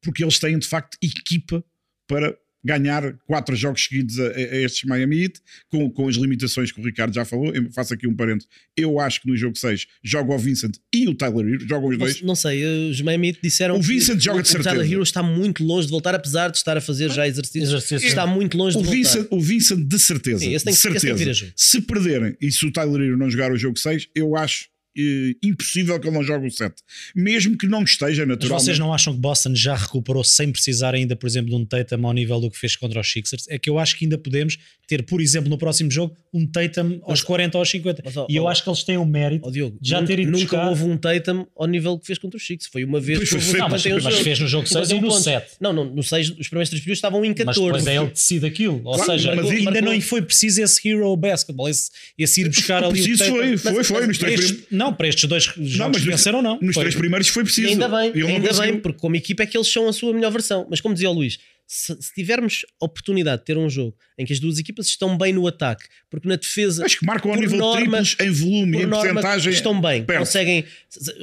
Porque 0.00 0.24
eles 0.24 0.38
têm, 0.38 0.58
de 0.58 0.66
facto, 0.66 0.96
equipa 1.02 1.62
para 2.06 2.36
ganhar 2.64 3.14
quatro 3.26 3.56
jogos 3.56 3.84
seguidos 3.84 4.18
a, 4.18 4.26
a- 4.28 4.40
estes 4.62 4.84
Miami 4.84 5.22
Heat, 5.22 5.40
com, 5.68 5.90
com 5.90 6.08
as 6.08 6.16
limitações 6.16 6.70
que 6.70 6.80
o 6.80 6.84
Ricardo 6.84 7.14
já 7.14 7.24
falou. 7.24 7.54
Eu 7.54 7.70
faço 7.72 7.94
aqui 7.94 8.06
um 8.06 8.14
parente. 8.14 8.46
Eu 8.76 9.00
acho 9.00 9.22
que 9.22 9.28
no 9.28 9.36
jogo 9.36 9.56
6 9.56 9.86
joga 10.04 10.34
o 10.34 10.38
Vincent 10.38 10.76
e 10.94 11.08
o 11.08 11.14
Tyler 11.14 11.46
Hero, 11.46 11.66
jogam 11.68 11.88
os 11.88 11.98
Não, 11.98 12.04
dois. 12.06 12.22
não 12.22 12.34
sei, 12.34 12.64
os 12.90 13.00
Miami 13.00 13.28
Heat 13.28 13.38
disseram 13.42 13.76
O 13.76 13.82
Vincent 13.82 14.18
que 14.18 14.24
joga 14.24 14.40
o 14.40 14.42
de 14.42 14.48
certeza. 14.48 14.70
Tyler 14.70 14.92
Hero 14.92 15.02
está 15.02 15.22
muito 15.22 15.64
longe 15.64 15.86
de 15.86 15.90
voltar, 15.90 16.14
apesar 16.14 16.50
de 16.50 16.56
estar 16.58 16.76
a 16.76 16.80
fazer 16.80 17.10
já 17.10 17.26
exercícios. 17.26 17.68
Exercícios. 17.70 18.04
Está 18.04 18.26
muito 18.26 18.56
longe 18.56 18.76
O 18.76 18.80
de 18.80 18.86
voltar. 18.86 18.98
Vincent, 18.98 19.26
o 19.30 19.40
Vincent 19.40 19.86
de 19.86 19.98
certeza. 19.98 20.38
Sim, 20.40 20.54
esse 20.54 20.64
tem 20.64 20.74
de 20.74 20.80
que- 20.80 20.88
esse 20.88 20.88
tem 20.88 20.92
que 20.94 21.00
certeza. 21.00 21.24
vir 21.24 21.30
a 21.30 21.32
jogo. 21.32 21.52
Se 21.56 21.80
perderem 21.80 22.36
e 22.40 22.52
se 22.52 22.66
o 22.66 22.72
Tyler 22.72 23.00
Hero 23.00 23.16
não 23.16 23.30
jogar 23.30 23.52
o 23.52 23.56
jogo 23.56 23.78
6, 23.78 24.08
eu 24.14 24.36
acho, 24.36 24.66
eh, 24.96 25.34
impossível 25.42 25.98
que 26.00 26.08
ele 26.08 26.16
não 26.16 26.22
jogue 26.24 26.46
o 26.46 26.50
7. 26.50 26.74
Mesmo 27.14 27.56
que 27.56 27.66
não 27.66 27.82
esteja, 27.82 28.22
Mas 28.26 28.28
naturalmente. 28.36 28.64
vocês 28.64 28.78
não 28.78 28.92
acham 28.92 29.14
que 29.14 29.20
Boston 29.20 29.54
já 29.54 29.74
recuperou 29.74 30.24
sem 30.24 30.50
precisar 30.50 30.94
ainda, 30.94 31.14
por 31.16 31.26
exemplo, 31.26 31.50
de 31.50 31.56
um 31.56 31.64
Tatum 31.64 32.06
ao 32.06 32.12
nível 32.12 32.40
do 32.40 32.50
que 32.50 32.58
fez 32.58 32.76
contra 32.76 33.00
os 33.00 33.10
Sixers? 33.10 33.46
É 33.48 33.58
que 33.58 33.68
eu 33.70 33.78
acho 33.78 33.96
que 33.96 34.04
ainda 34.04 34.18
podemos 34.18 34.58
ter, 34.86 35.02
por 35.04 35.20
exemplo, 35.20 35.48
no 35.48 35.56
próximo 35.56 35.90
jogo, 35.90 36.16
um 36.34 36.44
Tatum 36.46 37.00
aos 37.04 37.22
40 37.22 37.56
ou 37.56 37.60
aos 37.60 37.70
50. 37.70 38.02
Mas, 38.04 38.16
ó, 38.16 38.26
e 38.28 38.34
eu 38.36 38.44
ó, 38.44 38.48
acho 38.48 38.62
que 38.64 38.68
eles 38.70 38.82
têm 38.82 38.96
o 38.96 39.04
mérito 39.06 39.46
Ó, 39.46 39.50
Diogo, 39.50 39.78
de 39.80 39.88
já 39.88 40.02
ter 40.02 40.18
ido 40.18 40.30
nunca 40.32 40.44
buscar. 40.56 40.68
houve 40.68 40.84
um 40.84 40.96
Tatum 40.96 41.46
ao 41.56 41.66
nível 41.66 41.98
que 41.98 42.06
fez 42.06 42.18
contra 42.18 42.36
os 42.36 42.42
Chiefs. 42.42 42.66
Foi 42.72 42.84
uma 42.84 42.98
vez 43.00 43.18
Pois 43.18 43.28
que 43.30 43.34
foi 43.36 43.60
houve 43.60 43.62
um 43.62 43.68
mas- 43.70 43.84
mas 43.86 44.02
jogo. 44.02 44.24
fez 44.24 44.40
no 44.40 44.48
jogo 44.48 44.64
Com 44.68 44.74
seis 44.74 44.86
e 44.86 44.88
51 44.90 45.00
no 45.00 45.08
pontos. 45.08 45.24
sete. 45.24 45.56
Não, 45.60 45.72
não, 45.72 45.84
no 45.84 46.02
6, 46.02 46.30
os 46.30 46.48
primeiros 46.48 46.68
3 46.70 46.82
períodos 46.82 46.98
estavam 46.98 47.24
em 47.24 47.28
Mas 47.28 47.38
14. 47.38 47.60
depois 47.66 47.86
é 47.86 47.96
ele 47.96 48.06
que 48.08 48.12
decide 48.14 48.46
aquilo. 48.46 48.80
Ou 48.84 48.94
Claro, 48.94 49.12
seja, 49.12 49.34
mas 49.36 49.50
ainda 49.50 49.70
marcou- 49.70 49.92
não 49.92 50.00
foi 50.00 50.22
preciso 50.22 50.62
esse 50.62 50.88
hero 50.88 51.16
basketball, 51.16 51.68
esse, 51.68 51.90
esse 52.18 52.40
ir 52.40 52.48
buscar 52.48 52.82
ali 52.82 52.92
Preciso 52.94 53.22
o 53.22 53.26
Tatum. 53.26 53.36
foi, 53.38 53.56
foi, 53.58 53.72
Mas- 53.72 53.86
foi, 53.86 53.98
mas 54.00 54.08
nos 54.08 54.18
três 54.18 54.64
Não, 54.80 54.94
para 54.94 55.08
estes 55.08 55.24
dois 55.28 55.44
jogos 55.44 55.76
Não, 55.76 55.88
mas 55.90 56.02
venceram 56.02 56.40
não. 56.42 56.58
Nos 56.60 56.74
Foi- 56.74 56.84
três 56.84 56.94
primeiros 56.96 57.28
foi 57.28 57.44
preciso. 57.44 57.68
E 57.68 57.70
ainda 57.72 57.88
bem, 57.88 58.08
Ele 58.10 58.26
ainda 58.26 58.48
conseguiu. 58.48 58.72
bem, 58.72 58.80
porque 58.80 58.98
como 58.98 59.14
equipa 59.16 59.42
é 59.42 59.46
que 59.46 59.56
eles 59.56 59.68
são 59.70 59.88
a 59.88 59.92
sua 59.92 60.12
melhor 60.12 60.30
versão. 60.32 60.66
Mas 60.70 60.80
como 60.80 60.94
dizia 60.94 61.10
o 61.10 61.12
Luís, 61.12 61.38
se, 61.66 61.96
se 62.02 62.12
tivermos 62.14 62.64
a 62.82 62.84
oportunidade 62.86 63.42
de 63.42 63.46
ter 63.46 63.56
um 63.56 63.70
jogo 63.70 63.94
em 64.18 64.24
que 64.26 64.32
as 64.32 64.40
duas 64.40 64.58
equipas 64.58 64.86
estão 64.88 65.16
bem 65.16 65.32
no 65.32 65.46
ataque, 65.46 65.84
porque 66.10 66.26
na 66.28 66.34
defesa 66.36 66.84
Acho 66.84 66.98
que 66.98 67.06
marcam 67.06 67.30
ao 67.32 67.38
nível 67.38 67.58
norma- 67.58 68.02
de 68.02 68.16
triplos 68.16 68.16
em 68.20 68.30
volume 68.32 68.78
em 68.78 68.86
norma, 68.86 69.20
porcentagem. 69.20 69.52
estão 69.52 69.80
bem, 69.80 70.02
perto. 70.04 70.18
conseguem. 70.18 70.64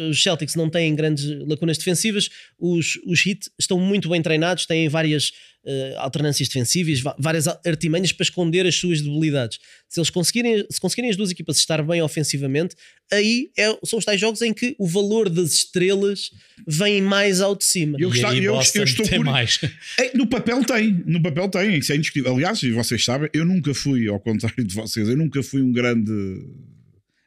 Os 0.09 0.23
Celtics 0.23 0.55
não 0.55 0.69
têm 0.69 0.95
grandes 0.95 1.25
lacunas 1.47 1.77
defensivas, 1.77 2.29
os, 2.57 2.97
os 3.05 3.25
Heat 3.25 3.49
estão 3.59 3.77
muito 3.79 4.07
bem 4.07 4.21
treinados, 4.21 4.65
têm 4.65 4.87
várias 4.87 5.33
eh, 5.69 5.95
alternâncias 5.97 6.47
defensivas, 6.47 7.01
va- 7.01 7.15
várias 7.19 7.45
artimanhas 7.45 8.13
para 8.13 8.23
esconder 8.23 8.65
as 8.65 8.73
suas 8.75 9.01
debilidades. 9.01 9.59
Se 9.89 9.99
eles 9.99 10.09
conseguirem, 10.09 10.65
se 10.71 10.79
conseguirem 10.79 11.11
as 11.11 11.17
duas 11.17 11.29
equipas 11.29 11.57
estar 11.57 11.83
bem 11.83 12.01
ofensivamente, 12.01 12.73
aí 13.11 13.49
é- 13.57 13.77
são 13.83 13.99
os 13.99 14.05
tais 14.05 14.19
jogos 14.19 14.41
em 14.41 14.53
que 14.53 14.75
o 14.79 14.87
valor 14.87 15.29
das 15.29 15.51
estrelas 15.53 16.31
vem 16.65 17.01
mais 17.01 17.41
ao 17.41 17.53
de 17.55 17.65
cima. 17.65 17.97
Eu 17.99 18.07
E 18.09 18.11
gostava- 18.13 18.35
eu- 18.37 18.55
eu 18.75 18.83
estou 18.83 19.07
por- 19.07 19.25
mais. 19.25 19.59
É, 19.99 20.15
no 20.17 20.25
papel 20.27 20.63
tem, 20.63 21.03
no 21.05 21.21
papel 21.21 21.49
tem, 21.49 21.77
isso 21.77 21.91
é 21.91 21.95
indiscutível. 21.97 22.33
Aliás, 22.33 22.63
e 22.63 22.71
vocês 22.71 23.03
sabem, 23.03 23.29
eu 23.33 23.43
nunca 23.45 23.73
fui, 23.73 24.07
ao 24.07 24.19
contrário 24.19 24.63
de 24.63 24.73
vocês, 24.73 25.07
eu 25.09 25.17
nunca 25.17 25.43
fui 25.43 25.61
um 25.61 25.71
grande 25.73 26.11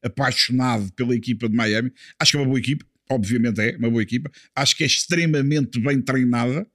apaixonado 0.02 0.90
pela 0.94 1.14
equipa 1.14 1.48
de 1.48 1.54
Miami. 1.54 1.92
Acho 2.18 2.32
que 2.32 2.36
é 2.36 2.40
uma 2.40 2.46
boa 2.46 2.58
equipa, 2.58 2.84
obviamente 3.10 3.60
é 3.60 3.76
uma 3.76 3.90
boa 3.90 4.02
equipa. 4.02 4.30
Acho 4.54 4.76
que 4.76 4.82
é 4.82 4.86
extremamente 4.86 5.78
bem 5.80 6.00
treinada. 6.00 6.66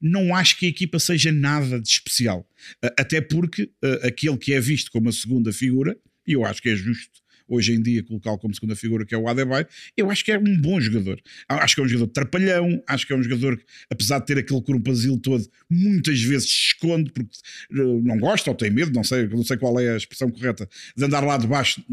Não 0.00 0.34
acho 0.34 0.58
que 0.58 0.66
a 0.66 0.68
equipa 0.68 0.98
seja 0.98 1.30
nada 1.32 1.80
de 1.80 1.88
especial. 1.88 2.48
A- 2.82 2.94
Até 3.02 3.20
porque 3.20 3.64
uh, 3.84 4.06
aquele 4.06 4.36
que 4.38 4.52
é 4.52 4.60
visto 4.60 4.90
como 4.90 5.08
a 5.08 5.12
segunda 5.12 5.52
figura, 5.52 5.96
e 6.26 6.32
eu 6.32 6.44
acho 6.44 6.62
que 6.62 6.68
é 6.70 6.76
justo 6.76 7.19
hoje 7.50 7.74
em 7.74 7.82
dia 7.82 8.02
colocá-lo 8.02 8.38
como 8.38 8.54
segunda 8.54 8.76
figura, 8.76 9.04
que 9.04 9.14
é 9.14 9.18
o 9.18 9.28
Adebayo, 9.28 9.66
eu 9.96 10.10
acho 10.10 10.24
que 10.24 10.32
é 10.32 10.38
um 10.38 10.56
bom 10.58 10.80
jogador. 10.80 11.20
Acho 11.48 11.74
que 11.74 11.80
é 11.80 11.84
um 11.84 11.88
jogador 11.88 12.12
trapalhão, 12.12 12.82
acho 12.86 13.06
que 13.06 13.12
é 13.12 13.16
um 13.16 13.22
jogador 13.22 13.56
que, 13.56 13.64
apesar 13.90 14.20
de 14.20 14.26
ter 14.26 14.38
aquele 14.38 14.62
corpazil 14.62 15.18
todo, 15.18 15.44
muitas 15.68 16.22
vezes 16.22 16.48
se 16.48 16.56
esconde 16.72 17.10
porque 17.10 17.36
uh, 17.72 18.00
não 18.02 18.18
gosta 18.18 18.50
ou 18.50 18.56
tem 18.56 18.70
medo, 18.70 18.92
não 18.92 19.02
sei, 19.02 19.26
não 19.26 19.44
sei 19.44 19.56
qual 19.56 19.78
é 19.80 19.90
a 19.90 19.96
expressão 19.96 20.30
correta, 20.30 20.68
de 20.96 21.04
andar 21.04 21.24
lá 21.24 21.36
de 21.36 21.46
baixo 21.46 21.84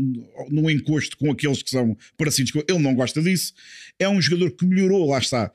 num 0.49 0.69
encosto 0.69 1.17
com 1.17 1.31
aqueles 1.31 1.63
que 1.63 1.71
são 1.71 1.97
parecidos 2.15 2.51
com 2.51 2.59
ele. 2.59 2.79
Não 2.79 2.93
gosta 2.93 3.21
disso. 3.21 3.53
É 3.97 4.07
um 4.07 4.21
jogador 4.21 4.51
que 4.51 4.65
melhorou, 4.65 5.09
lá 5.09 5.17
está. 5.17 5.51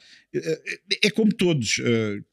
É 1.03 1.11
como 1.11 1.33
todos, 1.33 1.81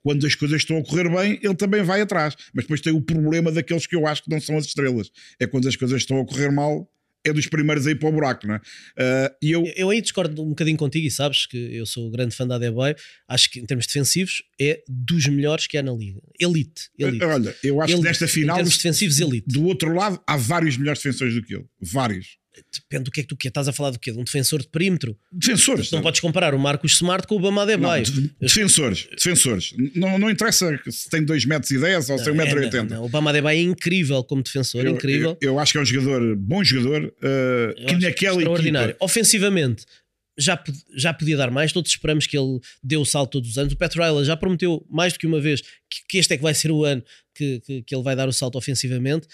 quando 0.02 0.26
as 0.26 0.34
coisas 0.34 0.62
estão 0.62 0.78
a 0.78 0.84
correr 0.84 1.10
bem, 1.10 1.40
ele 1.44 1.56
também 1.56 1.84
vai 1.84 2.02
atrás. 2.02 2.36
Mas 2.54 2.64
depois 2.64 2.82
tem 2.82 2.94
o 2.94 3.02
problema 3.02 3.52
daqueles 3.52 3.86
que 3.86 3.96
eu 3.96 4.08
acho 4.08 4.24
que 4.24 4.30
não 4.30 4.40
são 4.40 4.58
as 4.58 4.66
estrelas. 4.66 5.12
É 5.40 5.46
quando 5.46 5.68
as 5.68 5.76
coisas 5.76 6.02
estão 6.02 6.20
a 6.20 6.26
correr 6.26 6.50
mal, 6.50 6.90
é 7.26 7.34
dos 7.34 7.48
primeiros 7.48 7.86
a 7.86 7.92
ir 7.92 7.96
para 7.96 8.10
o 8.10 8.12
buraco, 8.12 8.48
não 8.48 8.56
é? 8.56 8.58
Uh, 8.58 9.36
e 9.42 9.52
eu, 9.52 9.64
Eu 9.76 9.90
aí 9.90 10.02
discordo 10.02 10.42
um 10.42 10.50
bocadinho 10.50 10.78
contigo 10.78 11.06
e 11.06 11.12
sabes 11.12 11.46
que 11.46 11.58
eu 11.58 11.86
sou 11.86 12.10
grande 12.10 12.36
fã 12.36 12.48
da 12.48 12.56
Adebayo. 12.56 12.96
Acho 13.28 13.50
que 13.52 13.60
em 13.60 13.66
termos 13.66 13.86
defensivos 13.86 14.42
é 14.60 14.82
dos 14.88 15.28
melhores 15.28 15.68
que 15.68 15.78
há 15.78 15.84
na 15.84 15.92
liga. 15.92 16.20
Elite. 16.40 16.90
elite. 16.98 17.24
olha, 17.24 17.56
eu 17.64 17.82
acho 17.82 17.92
Elite. 17.94 18.02
que 18.04 18.08
nesta 18.10 18.28
final, 18.28 18.56
Em 18.56 18.60
termos 18.60 18.78
defensivos, 18.78 19.20
elite. 19.20 19.46
do 19.48 19.66
outro 19.66 19.94
lado, 19.94 20.22
há 20.26 20.38
vários 20.38 20.78
melhores 20.78 21.02
defensores 21.02 21.34
do 21.36 21.44
que 21.44 21.54
ele. 21.56 21.66
Vários. 21.82 22.39
Depende 22.72 23.06
do 23.06 23.12
que 23.12 23.20
é 23.20 23.24
que 23.24 23.30
tu 23.30 23.36
quer. 23.38 23.50
Estás 23.50 23.68
a 23.68 23.74
falar 23.74 23.92
do 23.92 24.00
quê? 24.00 24.12
De 24.12 24.18
um 24.20 24.24
defensor 24.24 24.62
de 24.62 24.68
perímetro. 24.68 25.18
Defensores. 25.32 25.92
Não 25.92 26.02
podes 26.02 26.20
comparar 26.20 26.54
o 26.54 26.60
Marcos 26.60 26.94
Smart 26.94 27.28
com 27.28 27.36
o 27.36 27.40
Bama 27.40 27.64
Adebayo. 27.64 28.04
de- 28.04 28.32
defensores, 28.40 29.08
defensores. 29.12 29.74
Não, 29.96 30.18
não 30.20 30.30
interessa 30.30 30.80
se 30.90 31.10
tem 31.10 31.24
2 31.24 31.46
metros 31.46 31.72
e 31.72 31.80
10 31.80 32.10
ou 32.10 32.18
se 32.18 32.24
tem 32.26 32.34
1,80m. 32.34 32.76
É, 32.76 32.84
não, 32.84 32.86
não. 32.98 33.06
O 33.06 33.10
Bama 33.10 33.30
Adebayo 33.30 33.60
é 33.60 33.62
incrível 33.62 34.24
como 34.24 34.42
defensor, 34.44 34.86
Eu, 34.86 34.94
incrível. 34.94 35.38
eu, 35.42 35.52
eu 35.54 35.60
acho 35.60 35.72
que 35.72 35.78
é 35.78 35.82
um 35.82 35.86
jogador, 35.86 36.36
bom 36.36 36.64
jogador, 36.64 37.06
uh, 37.06 37.86
que 37.88 37.96
naquela 37.98 38.38
extraordinário. 38.38 38.90
equipa. 38.92 39.06
Ofensivamente, 39.06 39.86
já, 40.38 40.62
já 40.96 41.14
podia 41.14 41.36
dar 41.36 41.52
mais. 41.52 41.74
Todos 41.74 41.92
esperamos 41.92 42.26
que 42.26 42.38
ele 42.38 42.60
dê 42.84 42.96
o 42.98 43.04
salto 43.06 43.32
todos 43.34 43.50
os 43.52 43.58
anos. 43.58 43.74
O 43.74 43.78
Pat 43.78 43.94
Riley 43.96 44.24
já 44.24 44.38
prometeu 44.38 44.86
mais 44.90 45.14
do 45.14 45.20
que 45.20 45.28
uma 45.28 45.40
vez 45.42 45.62
que, 45.62 46.00
que 46.08 46.18
este 46.18 46.34
é 46.34 46.38
que 46.38 46.44
vai 46.44 46.54
ser 46.54 46.72
o 46.72 46.86
ano 46.86 47.04
que, 47.36 47.60
que, 47.60 47.82
que 47.84 47.94
ele 47.96 48.04
vai 48.04 48.16
dar 48.16 48.28
o 48.30 48.32
salto 48.34 48.58
ofensivamente. 48.58 49.28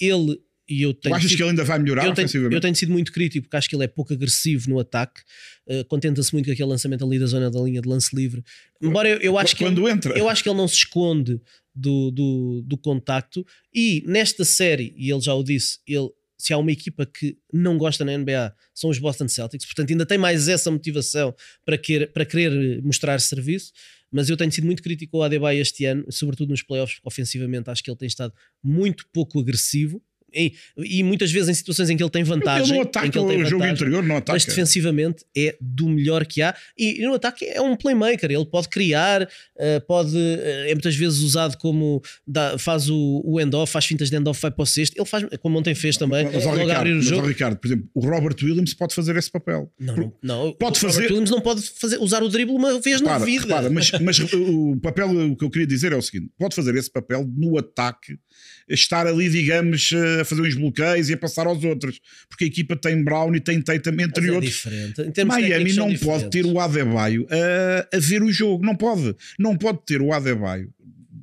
Ele 0.00 0.38
e 0.68 0.82
eu 0.82 0.94
Tu 0.94 1.00
tenho 1.02 1.14
achas 1.14 1.28
sido- 1.30 1.36
que 1.38 1.42
ele 1.42 1.50
ainda 1.50 1.64
vai 1.64 1.78
melhorar 1.78 2.06
eu 2.06 2.14
tenho, 2.14 2.28
eu 2.52 2.60
tenho 2.60 2.74
sido 2.74 2.92
muito 2.92 3.12
crítico 3.12 3.44
porque 3.44 3.56
acho 3.56 3.68
que 3.68 3.74
ele 3.76 3.84
é 3.84 3.88
pouco 3.88 4.12
agressivo 4.12 4.70
no 4.70 4.78
ataque. 4.78 5.20
Uh, 5.66 5.84
Contenta-se 5.86 6.32
muito 6.32 6.46
com 6.46 6.52
aquele 6.52 6.68
lançamento 6.68 7.04
ali 7.04 7.18
da 7.18 7.26
zona 7.26 7.50
da 7.50 7.60
linha 7.60 7.80
de 7.80 7.88
lance 7.88 8.14
livre. 8.14 8.42
Embora 8.80 9.08
eu, 9.08 9.18
eu 9.18 9.38
acho 9.38 9.54
que 9.56 9.64
Quando 9.64 9.86
ele, 9.86 9.92
entra. 9.96 10.16
eu 10.18 10.28
acho 10.28 10.42
que 10.42 10.48
ele 10.48 10.56
não 10.56 10.68
se 10.68 10.76
esconde 10.76 11.40
do, 11.74 12.10
do, 12.10 12.62
do 12.66 12.76
contacto. 12.78 13.44
E 13.74 14.02
nesta 14.06 14.44
série, 14.44 14.94
e 14.96 15.10
ele 15.10 15.20
já 15.20 15.34
o 15.34 15.42
disse, 15.42 15.78
ele, 15.86 16.08
se 16.38 16.52
há 16.52 16.58
uma 16.58 16.72
equipa 16.72 17.06
que 17.06 17.36
não 17.52 17.78
gosta 17.78 18.04
na 18.04 18.16
NBA, 18.18 18.54
são 18.74 18.90
os 18.90 18.98
Boston 18.98 19.28
Celtics. 19.28 19.64
Portanto, 19.66 19.90
ainda 19.90 20.04
tem 20.06 20.18
mais 20.18 20.48
essa 20.48 20.70
motivação 20.70 21.34
para, 21.64 21.78
querer 21.78 22.08
para 22.12 22.24
querer 22.24 22.82
mostrar 22.82 23.20
serviço. 23.20 23.72
Mas 24.10 24.28
eu 24.28 24.36
tenho 24.36 24.52
sido 24.52 24.64
muito 24.66 24.82
crítico 24.82 25.16
ao 25.16 25.22
Adebayo 25.22 25.60
este 25.62 25.86
ano, 25.86 26.04
sobretudo 26.10 26.50
nos 26.50 26.62
playoffs, 26.62 26.96
porque 26.96 27.08
ofensivamente 27.08 27.70
acho 27.70 27.82
que 27.82 27.90
ele 27.90 27.96
tem 27.96 28.06
estado 28.08 28.34
muito 28.62 29.06
pouco 29.12 29.40
agressivo. 29.40 30.02
E, 30.34 30.52
e 30.78 31.02
muitas 31.02 31.30
vezes 31.30 31.48
em 31.48 31.54
situações 31.54 31.90
em 31.90 31.96
que 31.96 32.02
ele 32.02 32.10
tem 32.10 32.22
vantagem, 32.24 32.62
ele 32.68 32.72
não 32.72 32.78
em 32.78 32.80
ataca 32.82 33.08
que 33.10 33.18
ele 33.18 33.26
tem 33.28 33.36
o 33.42 33.44
jogo 33.44 33.58
vantagem, 33.62 33.74
interior, 33.74 34.02
não 34.02 34.16
ataca. 34.16 34.32
mas 34.32 34.44
defensivamente 34.44 35.24
é 35.36 35.56
do 35.60 35.88
melhor 35.88 36.24
que 36.26 36.40
há 36.42 36.54
e, 36.78 37.00
e 37.00 37.06
no 37.06 37.14
ataque 37.14 37.44
é 37.44 37.60
um 37.60 37.76
playmaker, 37.76 38.30
ele 38.30 38.46
pode 38.46 38.68
criar, 38.68 39.28
eh, 39.58 39.80
pode, 39.80 40.16
eh, 40.16 40.66
é 40.70 40.74
muitas 40.74 40.94
vezes 40.96 41.20
usado 41.20 41.56
como 41.58 42.02
dá- 42.26 42.56
faz 42.58 42.88
o, 42.88 43.22
o 43.24 43.40
end-off, 43.40 43.72
faz 43.72 43.84
fintas 43.84 44.08
de 44.10 44.16
end-off, 44.16 44.40
vai 44.40 44.50
para 44.50 44.62
o 44.62 44.66
sexto, 44.66 44.96
ele 44.96 45.04
faz, 45.06 45.24
como 45.40 45.58
ontem 45.58 45.74
fez 45.74 45.96
também, 45.96 46.24
Mas, 46.24 46.44
logo 46.44 46.56
a 46.56 46.60
Ricardo, 46.62 46.78
abrir 46.80 46.92
o 46.92 46.96
mas, 46.96 47.04
jogo. 47.04 47.26
Ricardo, 47.26 47.56
por 47.56 47.66
exemplo, 47.66 47.88
o 47.94 48.00
Robert 48.00 48.36
Williams 48.42 48.74
pode 48.74 48.94
fazer 48.94 49.16
esse 49.16 49.30
papel. 49.30 49.70
Não, 49.78 49.96
não, 49.96 50.12
não, 50.22 50.52
Pode 50.54 50.78
o 50.78 50.80
fazer- 50.80 50.94
Robert 51.02 51.10
Williams 51.12 51.30
não 51.30 51.40
pode 51.40 51.62
fazer, 51.62 51.98
usar 51.98 52.22
o 52.22 52.28
drible 52.28 52.54
uma 52.54 52.80
vez 52.80 53.00
na 53.00 53.12
Repara, 53.12 53.24
vida. 53.24 53.42
repara, 53.46 53.70
mas, 53.70 53.90
mas 54.00 54.18
o 54.32 54.76
papel, 54.80 55.10
o 55.32 55.36
que 55.36 55.44
eu 55.44 55.50
queria 55.50 55.66
dizer 55.66 55.92
é 55.92 55.96
o 55.96 56.02
seguinte: 56.02 56.30
pode 56.38 56.54
fazer 56.54 56.74
esse 56.76 56.90
papel 56.90 57.26
no 57.36 57.58
ataque, 57.58 58.18
estar 58.68 59.06
ali, 59.06 59.28
digamos, 59.28 59.90
a 60.22 60.24
fazer 60.24 60.42
uns 60.42 60.54
bloqueios 60.54 61.08
e 61.10 61.12
a 61.12 61.16
passar 61.16 61.46
aos 61.46 61.62
outros, 61.64 62.00
porque 62.28 62.44
a 62.44 62.46
equipa 62.46 62.74
tem 62.76 63.02
Brown 63.02 63.34
e 63.34 63.40
tem 63.40 63.60
Tatum, 63.60 63.90
entre 64.00 64.22
Mas 64.22 64.26
é 64.26 64.32
outros. 64.32 64.52
diferente. 64.52 65.02
Em 65.02 65.10
termos 65.10 65.34
Miami 65.36 65.72
não 65.74 65.94
pode 65.96 66.30
ter 66.30 66.44
o 66.46 66.58
Adebayo 66.58 67.26
a, 67.30 67.96
a 67.96 68.00
ver 68.00 68.22
o 68.22 68.32
jogo, 68.32 68.64
não 68.64 68.74
pode. 68.76 69.14
Não 69.38 69.56
pode 69.56 69.80
ter 69.86 70.00
o 70.00 70.12
Adebayo 70.12 70.70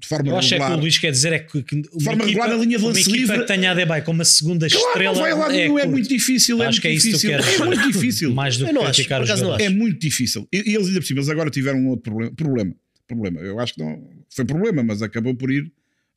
de 0.02 0.08
forma 0.08 0.30
Eu 0.30 0.38
acho 0.38 0.54
é 0.54 0.58
que 0.58 0.64
regular. 0.64 0.78
o 0.78 0.82
Luís 0.82 0.98
quer 0.98 1.12
dizer 1.12 1.34
é 1.34 1.40
que, 1.40 1.62
que 1.62 1.76
uma 1.76 1.84
Forma 2.02 2.24
equipa, 2.24 2.26
regular 2.26 2.50
na 2.50 2.56
linha 2.56 2.78
de 2.78 2.84
uma 2.86 2.88
lance 2.88 3.02
equipa 3.02 3.18
livre- 3.18 3.40
que 3.40 3.46
tenha 3.48 3.72
a 3.72 3.74
Debay 3.74 4.02
como 4.02 4.22
a 4.22 4.26
segunda 4.26 4.70
Claro, 4.70 4.88
estrela 4.88 5.14
não 5.14 5.22
vai 5.22 5.34
lá 5.34 5.54
é, 5.58 5.68
curto. 5.68 5.90
muito 5.90 6.08
difícil. 6.08 6.64
É 6.64 6.68
Acho 6.68 6.70
muito 6.70 6.82
que 6.82 6.88
é 6.88 6.92
isso 6.94 7.06
que 7.08 7.12
difícil. 7.12 7.30
queres. 7.32 7.60
É 7.60 7.66
muito 7.66 7.92
difícil. 7.92 8.34
Mais 8.34 8.56
do 8.58 8.64
Eu 8.64 8.68
que 8.70 8.74
não 8.76 8.82
acho, 8.84 8.94
criticar 8.94 9.20
por 9.20 9.24
os 9.26 9.30
acaso 9.30 9.44
não 9.44 9.50
jogadores. 9.52 9.74
É 9.74 9.78
muito 9.78 10.00
difícil. 10.00 10.48
E, 10.54 10.72
e 10.72 10.76
eles, 10.76 10.88
ainda 10.88 11.02
por 11.02 11.06
cima, 11.06 11.20
eles 11.20 11.30
agora 11.30 11.50
tiveram 11.50 11.80
um 11.80 11.88
outro 11.90 12.04
problema. 12.14 12.34
Problema. 12.38 12.76
problema. 13.08 13.40
Eu 13.42 13.60
acho 13.60 13.74
que 13.74 13.82
não 13.84 14.02
foi 14.34 14.46
problema, 14.46 14.82
mas 14.84 15.02
acabou 15.02 15.36
por 15.36 15.52
ir 15.52 15.70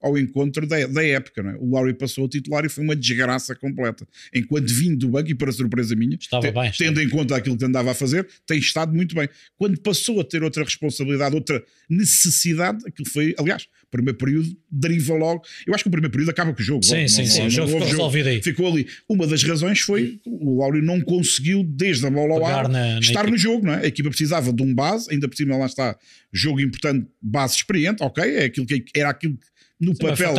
ao 0.02 0.18
encontro 0.18 0.66
da, 0.66 0.86
da 0.86 1.04
época. 1.04 1.42
Não 1.42 1.50
é? 1.50 1.56
O 1.56 1.66
Lowry 1.66 1.94
passou 1.94 2.26
a 2.26 2.28
titular 2.28 2.64
e 2.64 2.68
foi 2.68 2.82
uma 2.84 2.96
desgraça 2.96 3.54
completa. 3.54 4.06
Enquanto 4.34 4.68
vindo 4.72 4.96
do 4.98 5.08
banco, 5.08 5.30
e 5.30 5.34
para 5.34 5.52
surpresa 5.52 5.94
minha, 5.96 6.16
Estava 6.20 6.46
te- 6.46 6.52
bem, 6.52 6.68
estava. 6.70 6.90
tendo 6.90 7.00
em 7.00 7.08
conta 7.08 7.36
aquilo 7.36 7.56
que 7.56 7.64
andava 7.64 7.90
a 7.92 7.94
fazer, 7.94 8.26
tem 8.46 8.58
estado 8.58 8.94
muito 8.94 9.14
bem. 9.14 9.28
Quando 9.56 9.80
passou 9.80 10.20
a 10.20 10.24
ter 10.24 10.42
outra 10.42 10.64
responsabilidade, 10.64 11.34
outra 11.34 11.62
necessidade, 11.88 12.78
aquilo 12.86 13.08
foi, 13.08 13.34
aliás, 13.38 13.64
o 13.84 13.90
primeiro 13.90 14.18
período 14.18 14.56
deriva 14.70 15.14
logo. 15.14 15.42
Eu 15.66 15.74
acho 15.74 15.84
que 15.84 15.88
o 15.88 15.92
primeiro 15.92 16.10
período 16.10 16.30
acaba 16.30 16.52
com 16.52 16.60
o 16.60 16.64
jogo. 16.64 16.84
Sim, 16.84 16.96
logo, 16.96 17.08
sim, 17.08 17.22
não- 17.22 17.28
sim, 17.30 17.38
não 17.40 17.46
o 17.46 17.50
jogo 17.50 17.62
houve 17.72 17.80
ficou 17.84 17.90
resolvido 17.98 18.26
aí. 18.28 18.42
Ficou 18.42 18.66
ali. 18.72 18.86
Uma 19.08 19.26
das 19.26 19.42
razões 19.44 19.80
foi 19.80 20.18
que 20.22 20.28
o 20.28 20.56
Lowry 20.58 20.82
não 20.82 21.00
conseguiu, 21.00 21.62
desde 21.64 22.06
a 22.06 22.10
bola 22.10 22.34
ao 22.34 22.46
ar, 22.46 22.68
na- 22.68 22.94
na 22.94 22.98
estar 23.00 23.20
equipa. 23.20 23.30
no 23.30 23.38
jogo, 23.38 23.66
não 23.66 23.74
é? 23.74 23.82
A 23.82 23.86
equipa 23.86 24.08
precisava 24.08 24.52
de 24.52 24.62
um 24.62 24.74
base, 24.74 25.08
ainda 25.12 25.28
por 25.28 25.36
cima 25.36 25.56
lá 25.56 25.66
está, 25.66 25.96
jogo 26.32 26.60
importante, 26.60 27.06
base 27.20 27.56
experiente, 27.56 28.02
ok, 28.02 28.22
é 28.24 28.44
aquilo 28.44 28.66
que 28.66 28.84
era 28.96 29.10
aquilo 29.10 29.36
que 29.36 29.46
no 29.82 29.94
Sim, 29.94 30.06
papel 30.06 30.34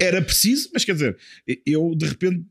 era 0.00 0.22
preciso, 0.22 0.70
mas 0.72 0.84
quer 0.84 0.94
dizer, 0.94 1.16
eu 1.66 1.94
de 1.94 2.06
repente 2.06 2.44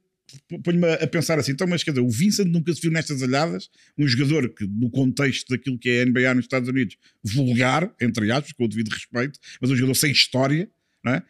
ponho-me 0.63 0.93
a 0.93 1.07
pensar 1.07 1.39
assim, 1.39 1.51
então, 1.51 1.65
mas 1.65 1.83
quer 1.83 1.91
dizer, 1.91 2.01
o 2.01 2.09
Vincent 2.09 2.47
nunca 2.47 2.73
se 2.73 2.81
viu 2.81 2.91
nestas 2.91 3.23
alhadas, 3.23 3.69
um 3.97 4.07
jogador 4.07 4.49
que, 4.49 4.65
no 4.67 4.89
contexto 4.89 5.49
daquilo 5.49 5.77
que 5.77 5.89
é 5.89 6.01
a 6.01 6.05
NBA 6.05 6.33
nos 6.35 6.45
Estados 6.45 6.69
Unidos, 6.69 6.97
vulgar, 7.23 7.91
entre 8.01 8.31
aspas, 8.31 8.51
com 8.51 8.65
o 8.65 8.67
devido 8.67 8.89
respeito, 8.89 9.39
mas 9.61 9.71
um 9.71 9.75
jogador 9.75 9.95
sem 9.95 10.11
história, 10.11 10.69
não 11.03 11.13
é? 11.13 11.23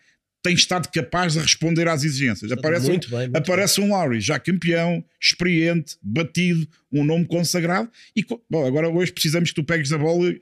tem 0.45 0.53
estado 0.53 0.87
capaz 0.89 1.33
de 1.33 1.39
responder 1.39 1.87
às 1.87 2.03
exigências. 2.03 2.51
Aparece, 2.51 2.87
muito 2.87 3.09
bem, 3.09 3.21
muito 3.21 3.35
aparece 3.35 3.81
um 3.81 3.89
Lowry 3.89 4.21
já 4.21 4.37
campeão, 4.37 5.03
experiente, 5.19 5.97
batido, 6.03 6.67
um 6.91 7.03
nome 7.03 7.25
consagrado. 7.25 7.89
E 8.15 8.23
bom, 8.47 8.63
agora 8.63 8.87
hoje 8.87 9.11
precisamos 9.11 9.49
que 9.49 9.55
tu 9.55 9.63
pegues 9.63 9.91
a 9.91 9.97
bola. 9.97 10.35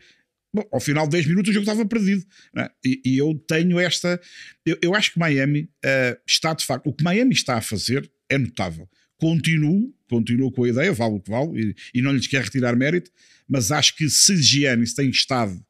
Bom, 0.54 0.64
ao 0.72 0.80
final 0.80 1.06
de 1.06 1.12
10 1.12 1.28
minutos 1.28 1.50
o 1.50 1.54
jogo 1.54 1.64
estava 1.64 1.86
perdido. 1.86 2.24
É? 2.58 2.70
E, 2.86 3.02
e, 3.06 3.18
eu 3.18 3.34
tenho 3.48 3.80
esta. 3.80 4.20
Eu, 4.66 4.78
eu 4.82 4.96
acho 4.96 5.14
que 5.14 5.20
Miami 5.20 5.70
uh, 5.84 6.20
está 6.28 6.54
de 6.54 6.66
facto. 6.66 6.88
O 6.88 6.94
que 6.94 7.04
Miami 7.04 7.34
está 7.34 7.58
a 7.58 7.62
fazer 7.62 8.10
é 8.30 8.38
notável. 8.38 8.88
Continuo, 9.18 9.94
continuo 10.10 10.52
com 10.52 10.64
a 10.64 10.70
ideia, 10.70 10.94
vale 10.94 11.16
o 11.16 11.20
que 11.20 11.32
vale, 11.32 11.76
e, 11.94 12.00
e 12.00 12.02
não 12.02 12.12
lhes 12.12 12.28
quero 12.28 12.44
retirar 12.44 12.76
mérito, 12.76 13.10
mas 13.48 13.72
acho 13.72 13.96
que 13.96 14.10
se 14.10 14.36
Giannis 14.42 14.94
tem 14.94 15.10
estado 15.10 15.64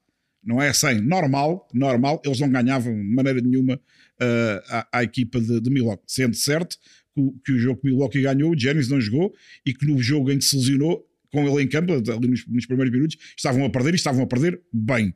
não 0.43 0.61
é 0.61 0.69
assim, 0.69 0.99
normal, 0.99 1.67
normal, 1.73 2.21
eles 2.25 2.39
não 2.39 2.49
ganhavam 2.49 2.93
de 2.93 3.15
maneira 3.15 3.39
nenhuma 3.39 3.75
uh, 3.75 4.61
à, 4.67 4.99
à, 4.99 5.03
equipa 5.03 5.39
de, 5.39 5.61
de 5.61 5.69
Milwaukee. 5.69 6.03
Sendo 6.05 6.35
certo 6.35 6.77
que, 7.15 7.21
que, 7.45 7.51
o 7.53 7.59
jogo 7.59 7.79
que 7.79 7.87
Milwaukee 7.87 8.21
ganhou, 8.21 8.51
o 8.51 8.59
Giannis 8.59 8.89
não 8.89 8.99
jogou 8.99 9.33
e 9.65 9.73
que 9.73 9.85
no 9.85 10.01
jogo 10.01 10.31
em 10.31 10.37
que 10.37 10.43
se 10.43 10.55
lesionou, 10.57 11.05
com 11.33 11.47
ele 11.47 11.63
em 11.63 11.67
campo, 11.67 11.91
ali 11.91 12.27
nos, 12.27 12.45
nos 12.47 12.65
primeiros 12.65 12.93
minutos, 12.93 13.17
estavam 13.35 13.65
a 13.65 13.69
perder 13.69 13.93
e 13.93 13.95
estavam 13.95 14.23
a 14.23 14.27
perder 14.27 14.61
bem. 14.71 15.13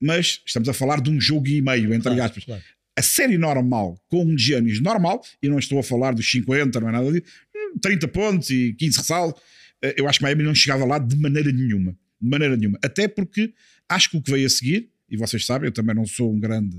Mas 0.00 0.42
estamos 0.46 0.68
a 0.68 0.74
falar 0.74 1.00
de 1.00 1.10
um 1.10 1.18
jogo 1.20 1.48
e 1.48 1.62
meio, 1.62 1.92
entre 1.94 2.10
claro, 2.10 2.22
aspas. 2.22 2.44
Claro. 2.44 2.62
A 2.96 3.02
série 3.02 3.38
normal, 3.38 3.98
com 4.08 4.22
um 4.22 4.36
Giannis 4.36 4.80
normal, 4.80 5.22
e 5.42 5.48
não 5.48 5.58
estou 5.58 5.78
a 5.78 5.82
falar 5.82 6.12
dos 6.12 6.30
50, 6.30 6.78
não 6.78 6.88
é 6.90 6.92
nada 6.92 7.10
disso, 7.10 7.32
30 7.80 8.08
pontos 8.08 8.50
e 8.50 8.74
15 8.74 8.98
ressaltos, 8.98 9.42
eh, 9.82 9.94
eu 9.96 10.06
acho 10.06 10.18
que 10.18 10.24
Miami 10.24 10.42
não 10.42 10.54
chegava 10.54 10.84
lá 10.84 10.98
de 10.98 11.16
maneira 11.16 11.50
nenhuma. 11.50 11.96
De 12.20 12.28
maneira 12.28 12.56
nenhuma. 12.56 12.78
Até 12.82 13.08
porque 13.08 13.54
acho 13.88 14.10
que 14.10 14.16
o 14.18 14.22
que 14.22 14.30
veio 14.30 14.46
a 14.46 14.50
seguir, 14.50 14.90
e 15.08 15.16
vocês 15.16 15.46
sabem, 15.46 15.68
eu 15.68 15.72
também 15.72 15.94
não 15.94 16.04
sou 16.04 16.32
um 16.32 16.38
grande 16.38 16.76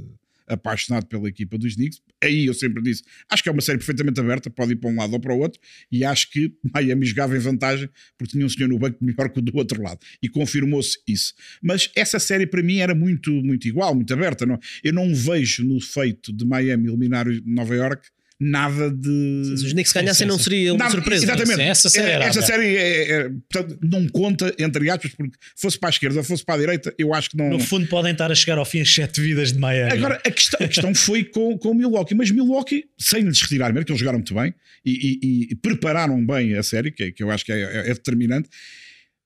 apaixonado 0.53 1.05
pela 1.05 1.27
equipa 1.27 1.57
dos 1.57 1.75
Knicks. 1.75 2.01
Aí 2.23 2.45
eu 2.45 2.53
sempre 2.53 2.81
disse, 2.83 3.03
acho 3.29 3.41
que 3.41 3.49
é 3.49 3.51
uma 3.51 3.61
série 3.61 3.77
perfeitamente 3.77 4.19
aberta, 4.19 4.49
pode 4.49 4.73
ir 4.73 4.75
para 4.75 4.89
um 4.89 4.95
lado 4.95 5.13
ou 5.13 5.19
para 5.19 5.33
o 5.33 5.39
outro, 5.39 5.59
e 5.91 6.03
acho 6.03 6.29
que 6.31 6.53
Miami 6.73 7.05
jogava 7.05 7.35
em 7.35 7.39
vantagem 7.39 7.89
porque 8.17 8.33
tinha 8.33 8.45
um 8.45 8.49
senhor 8.49 8.67
no 8.67 8.77
banco 8.77 8.97
melhor 9.03 9.29
que 9.29 9.39
o 9.39 9.41
do 9.41 9.55
outro 9.55 9.81
lado, 9.81 9.99
e 10.21 10.29
confirmou-se 10.29 10.99
isso. 11.07 11.33
Mas 11.61 11.89
essa 11.95 12.19
série 12.19 12.45
para 12.45 12.61
mim 12.61 12.77
era 12.77 12.93
muito, 12.93 13.31
muito 13.31 13.67
igual, 13.67 13.95
muito 13.95 14.13
aberta. 14.13 14.45
Não? 14.45 14.59
Eu 14.83 14.93
não 14.93 15.13
vejo 15.13 15.63
no 15.63 15.79
feito 15.79 16.31
de 16.33 16.45
Miami 16.45 16.87
eliminar 16.87 17.25
Nova 17.45 17.75
York 17.75 18.07
nada 18.41 18.89
de. 18.89 19.53
Se 19.57 19.65
os 19.65 19.73
Knicks 19.73 19.93
ganhassem, 19.93 20.25
não 20.25 20.39
seria 20.39 20.73
uma 20.73 20.79
nada, 20.79 20.91
surpresa. 20.91 21.25
Exatamente. 21.25 21.55
Sim, 21.55 21.61
essa 21.61 21.89
série, 21.89 22.09
é, 22.09 22.27
essa 22.27 22.41
série 22.41 22.75
é, 22.75 23.11
é, 23.11 23.29
portanto, 23.29 23.77
não 23.83 24.07
conta, 24.07 24.53
entre 24.57 24.89
aspas, 24.89 25.11
porque 25.11 25.37
fosse 25.55 25.77
para 25.77 25.89
a 25.89 25.91
esquerda 25.91 26.17
ou 26.17 26.23
fosse 26.23 26.43
para 26.43 26.55
a 26.55 26.57
direita, 26.57 26.93
eu 26.97 27.13
acho 27.13 27.29
que 27.29 27.37
não. 27.37 27.49
No 27.49 27.59
fundo, 27.59 27.85
podem 27.87 28.11
estar 28.11 28.31
a 28.31 28.35
chegar 28.35 28.57
ao 28.57 28.65
fim 28.65 28.81
as 28.81 28.91
sete 28.91 29.21
vidas 29.21 29.53
de 29.53 29.59
Miami. 29.59 29.91
Agora, 29.91 30.19
a 30.25 30.31
questão, 30.31 30.59
a 30.65 30.67
questão 30.67 30.95
foi 30.95 31.23
com, 31.23 31.55
com 31.59 31.69
o 31.69 31.75
Milwaukee, 31.75 32.15
mas 32.15 32.31
Milwaukee, 32.31 32.85
sem 32.97 33.21
lhes 33.21 33.39
retirar 33.41 33.71
mesmo, 33.71 33.85
que 33.85 33.91
eles 33.91 33.99
jogaram 33.99 34.17
muito 34.17 34.33
bem 34.33 34.53
e, 34.83 35.19
e, 35.21 35.47
e 35.51 35.55
prepararam 35.55 36.25
bem 36.25 36.57
a 36.57 36.63
série, 36.63 36.91
que, 36.91 37.11
que 37.11 37.21
eu 37.21 37.29
acho 37.29 37.45
que 37.45 37.51
é, 37.51 37.61
é, 37.61 37.77
é 37.91 37.93
determinante 37.93 38.49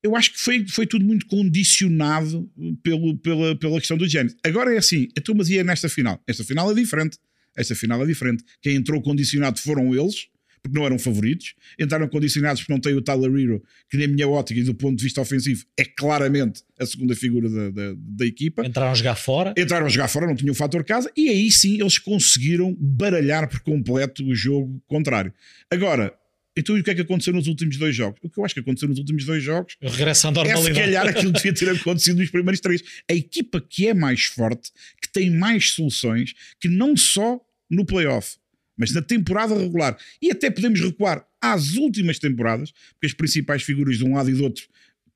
eu 0.04 0.16
acho 0.16 0.34
que 0.34 0.40
foi, 0.40 0.68
foi 0.68 0.86
tudo 0.86 1.04
muito 1.04 1.26
condicionado 1.26 2.48
pelo, 2.84 3.18
pela, 3.18 3.56
pela 3.56 3.80
questão 3.80 3.98
do 3.98 4.08
Giannis. 4.08 4.36
Agora 4.46 4.72
é 4.72 4.78
assim, 4.78 5.08
a 5.18 5.22
turma 5.22 5.42
dizia 5.42 5.64
nesta 5.64 5.90
final. 5.90 6.22
Esta 6.28 6.44
final 6.44 6.70
é 6.70 6.76
diferente. 6.76 7.18
Esta 7.56 7.76
final 7.76 8.04
é 8.04 8.06
diferente. 8.06 8.44
Quem 8.62 8.76
entrou 8.76 9.02
condicionado 9.02 9.60
foram 9.60 9.94
eles, 9.94 10.28
porque 10.66 10.78
não 10.78 10.86
eram 10.86 10.98
favoritos. 10.98 11.54
Entraram 11.80 12.08
condicionados 12.08 12.62
porque 12.62 12.74
não 12.74 12.80
tem 12.80 12.94
o 12.94 13.02
Tyler 13.02 13.32
Hero, 13.36 13.64
que 13.90 13.98
na 13.98 14.08
minha 14.08 14.28
ótica 14.28 14.60
e 14.60 14.64
do 14.64 14.74
ponto 14.74 14.98
de 14.98 15.04
vista 15.04 15.22
ofensivo 15.22 15.64
é 15.78 15.86
claramente 15.86 16.64
a 16.80 16.86
segunda 16.86 17.16
figura 17.16 17.50
da, 17.50 17.70
da, 17.70 17.94
da, 17.96 18.26
equipa. 18.26 18.66
Entraram 18.66 18.92
a 18.92 18.96
jogar 18.96 19.16
fora. 19.16 19.54
Entraram 19.58 19.86
a 19.86 19.90
jogar 19.90 20.08
fora, 20.08 20.28
não 20.28 20.36
tinham 20.36 20.52
o 20.52 20.56
fator 20.56 20.84
casa, 20.84 21.12
e 21.16 21.30
aí 21.30 21.52
sim 21.52 21.80
eles 21.80 22.00
conseguiram 22.00 22.76
baralhar 22.80 23.48
por 23.48 23.60
completo 23.60 24.26
o 24.26 24.36
jogo 24.36 24.82
contrário. 24.88 25.32
Agora, 25.72 26.14
então, 26.58 26.76
o 26.76 26.82
que 26.82 26.90
é 26.90 26.96
que 26.96 27.02
aconteceu 27.02 27.34
nos 27.34 27.48
últimos 27.48 27.76
dois 27.78 27.94
jogos? 27.94 28.18
O 28.24 28.30
que 28.30 28.40
eu 28.40 28.46
acho 28.46 28.54
que 28.54 28.62
aconteceu 28.62 28.88
nos 28.88 28.98
últimos 28.98 29.26
dois 29.26 29.44
jogos 29.44 29.76
Regressa 29.82 30.30
à 30.30 30.32
normalidade. 30.32 30.70
é 30.70 30.74
se 30.74 30.80
calhar 30.80 31.08
aquilo 31.08 31.34
que 31.34 31.44
devia 31.44 31.54
ter 31.54 31.70
acontecido 31.78 32.18
nos 32.18 32.30
primeiros 32.30 32.62
três. 32.62 32.82
A 33.12 33.14
equipa 33.14 33.60
que 33.60 33.88
é 33.88 33.94
mais 33.94 34.24
forte, 34.24 34.72
que 35.02 35.12
tem 35.12 35.30
mais 35.30 35.72
soluções, 35.72 36.34
que 36.60 36.70
não 36.70 36.96
só 36.96 37.42
no 37.70 37.86
playoff, 37.86 38.38
mas 38.78 38.92
na 38.94 39.02
temporada 39.02 39.58
regular. 39.58 39.98
E 40.22 40.32
até 40.32 40.50
podemos 40.50 40.80
recuar 40.80 41.26
às 41.42 41.76
últimas 41.76 42.20
temporadas, 42.20 42.72
porque 42.94 43.08
as 43.08 43.14
principais 43.14 43.64
figuras 43.64 43.98
de 43.98 44.04
um 44.04 44.16
lado 44.16 44.30
e 44.30 44.34
do 44.34 44.44
outro 44.44 44.68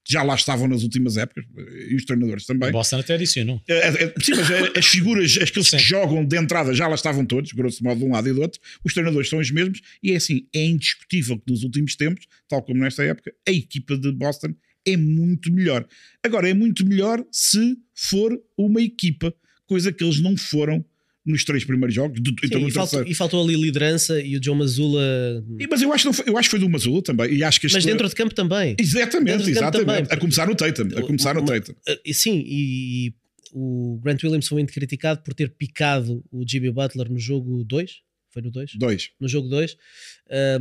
já 0.07 0.23
lá 0.23 0.33
estavam 0.33 0.67
nas 0.67 0.81
últimas 0.81 1.17
épocas, 1.17 1.45
e 1.87 1.95
os 1.95 2.03
treinadores 2.03 2.45
também. 2.45 2.69
O 2.69 2.71
Boston 2.71 2.97
até 2.97 3.13
adicionou. 3.13 3.61
É, 3.67 3.73
é, 3.73 4.03
é, 4.05 4.13
sim, 4.19 4.31
mas 4.31 4.49
as 4.75 4.85
figuras, 4.87 5.37
aqueles 5.37 5.69
Sim. 5.69 5.77
que 5.77 5.83
jogam 5.83 6.25
de 6.25 6.35
entrada 6.35 6.73
já 6.73 6.87
lá 6.87 6.95
estavam 6.95 7.23
todos, 7.23 7.51
grosso 7.51 7.83
modo, 7.83 7.99
de 7.99 8.05
um 8.05 8.11
lado 8.11 8.27
e 8.27 8.33
do 8.33 8.41
outro. 8.41 8.59
Os 8.83 8.93
treinadores 8.93 9.29
são 9.29 9.37
os 9.37 9.51
mesmos, 9.51 9.81
e 10.01 10.11
é 10.11 10.15
assim, 10.15 10.47
é 10.53 10.65
indiscutível 10.65 11.37
que 11.37 11.51
nos 11.51 11.63
últimos 11.63 11.95
tempos, 11.95 12.25
tal 12.47 12.63
como 12.63 12.79
nesta 12.79 13.03
época, 13.03 13.31
a 13.47 13.51
equipa 13.51 13.95
de 13.97 14.11
Boston 14.11 14.55
é 14.83 14.97
muito 14.97 15.51
melhor. 15.53 15.87
Agora, 16.23 16.49
é 16.49 16.55
muito 16.55 16.83
melhor 16.85 17.23
se 17.31 17.77
for 17.93 18.35
uma 18.57 18.81
equipa, 18.81 19.31
coisa 19.67 19.91
que 19.91 20.03
eles 20.03 20.19
não 20.19 20.35
foram 20.35 20.83
nos 21.25 21.43
três 21.43 21.63
primeiros 21.63 21.93
jogos. 21.93 22.19
Do, 22.19 22.29
Sim, 22.29 22.65
e, 22.65 22.71
faltou, 22.71 23.03
e, 23.05 23.13
faltou, 23.13 23.43
ali 23.43 23.55
liderança 23.55 24.21
e 24.21 24.37
o 24.37 24.43
Joe 24.43 24.55
Mazula. 24.55 25.43
E, 25.59 25.67
mas 25.67 25.81
eu 25.81 25.91
acho, 25.93 26.09
eu 26.25 26.37
acho 26.37 26.49
que 26.49 26.51
foi 26.51 26.59
do 26.59 26.69
Mazula 26.69 27.01
também. 27.01 27.33
E 27.33 27.43
acho 27.43 27.59
que 27.59 27.71
mas 27.71 27.85
dentro 27.85 28.07
de 28.07 28.15
campo 28.15 28.33
também. 28.33 28.75
Exatamente, 28.79 29.49
exatamente. 29.49 29.85
Também, 29.85 30.07
a 30.09 30.17
começar 30.17 30.47
no 30.47 30.55
Tatum. 30.55 30.87
A 30.97 31.01
começar 31.01 31.35
no 31.35 31.45
Tatum. 31.45 31.73
Sim, 32.11 32.43
e 32.45 33.13
o 33.51 33.99
Grant 34.03 34.23
Williams 34.23 34.47
foi 34.47 34.57
muito 34.57 34.73
criticado 34.73 35.21
por 35.21 35.33
ter 35.33 35.49
picado 35.49 36.23
o 36.31 36.43
Jimmy 36.47 36.71
Butler 36.71 37.11
no 37.11 37.19
jogo 37.19 37.63
2. 37.63 38.01
Foi 38.31 38.43
no 38.43 38.51
2? 38.51 38.73
2. 38.75 39.09
No 39.19 39.27
jogo 39.27 39.49
2. 39.49 39.75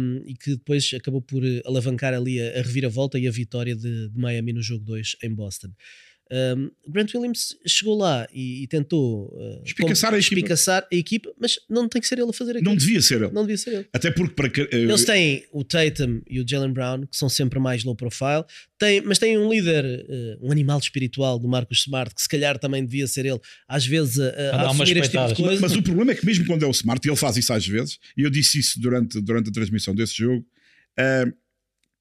Um, 0.01 0.23
e 0.27 0.35
que 0.35 0.53
depois 0.53 0.91
acabou 0.95 1.21
por 1.21 1.43
alavancar 1.67 2.15
ali 2.15 2.41
a, 2.41 2.59
a 2.59 2.63
reviravolta 2.63 3.19
e 3.19 3.29
a 3.29 3.31
vitória 3.31 3.77
de, 3.77 4.09
de 4.09 4.19
Miami 4.19 4.55
no 4.55 4.63
jogo 4.63 4.85
2 4.85 5.17
em 5.23 5.35
Boston. 5.35 5.69
Um, 6.31 6.71
Grant 6.87 7.15
Williams 7.15 7.57
chegou 7.67 7.97
lá 7.97 8.29
e, 8.31 8.63
e 8.63 8.67
tentou 8.67 9.29
uh, 9.29 9.63
espicaçar, 9.65 10.13
a 10.13 10.19
equipa. 10.19 10.87
a 10.93 10.95
equipa, 10.95 11.33
mas 11.41 11.59
não 11.71 11.89
tem 11.89 12.03
que 12.03 12.07
ser 12.07 12.19
ele 12.19 12.29
a 12.29 12.33
fazer 12.35 12.51
aquilo. 12.51 12.67
Não 12.69 12.77
devia 12.77 13.01
ser 13.01 13.23
ele. 13.23 13.33
Não 13.33 13.43
devia 13.43 13.57
ser 13.57 13.73
ele. 13.73 13.89
Até 13.95 14.11
porque 14.11 14.35
para 14.35 14.51
que, 14.51 14.63
uh, 14.63 14.69
eles 14.71 15.05
têm 15.07 15.47
o 15.53 15.65
Tatum 15.65 16.21
e 16.29 16.39
o 16.39 16.47
Jalen 16.47 16.73
Brown, 16.73 17.07
que 17.07 17.17
são 17.17 17.31
sempre 17.31 17.59
mais 17.59 17.83
low 17.83 17.97
profile, 17.97 18.45
tem, 18.79 19.01
mas 19.01 19.19
tem 19.19 19.39
um 19.39 19.51
líder, 19.51 19.85
uh, 19.87 20.47
um 20.47 20.53
animal 20.53 20.79
espiritual 20.79 21.39
do 21.39 21.49
Marcus 21.49 21.79
Smart, 21.79 22.15
que 22.15 22.21
se 22.21 22.29
calhar 22.29 22.59
também 22.59 22.85
devia 22.85 23.07
ser 23.07 23.25
ele, 23.25 23.41
às 23.67 23.87
vezes 23.87 24.19
a, 24.19 24.29
a, 24.29 24.63
a 24.63 24.71
assumir 24.71 24.99
este 24.99 25.13
tipo 25.13 25.29
de 25.29 25.35
coisa. 25.35 25.61
Mas 25.63 25.75
o 25.75 25.83
problema 25.83 26.13
é 26.13 26.15
que 26.15 26.27
mesmo 26.27 26.45
quando 26.45 26.63
é 26.63 26.67
o 26.67 26.73
Smart, 26.73 27.07
e 27.07 27.11
ele 27.11 27.17
faz 27.17 27.39
isso 27.39 27.55
às 27.55 27.67
vezes, 27.67 27.99
e 28.15 28.23
eu 28.23 28.29
disse 28.29 28.59
isso 28.59 28.79
durante, 28.79 29.19
durante 29.23 29.49
a 29.49 29.53
transmissão 29.53 29.95
desse 29.95 30.19
jogo, 30.19 30.47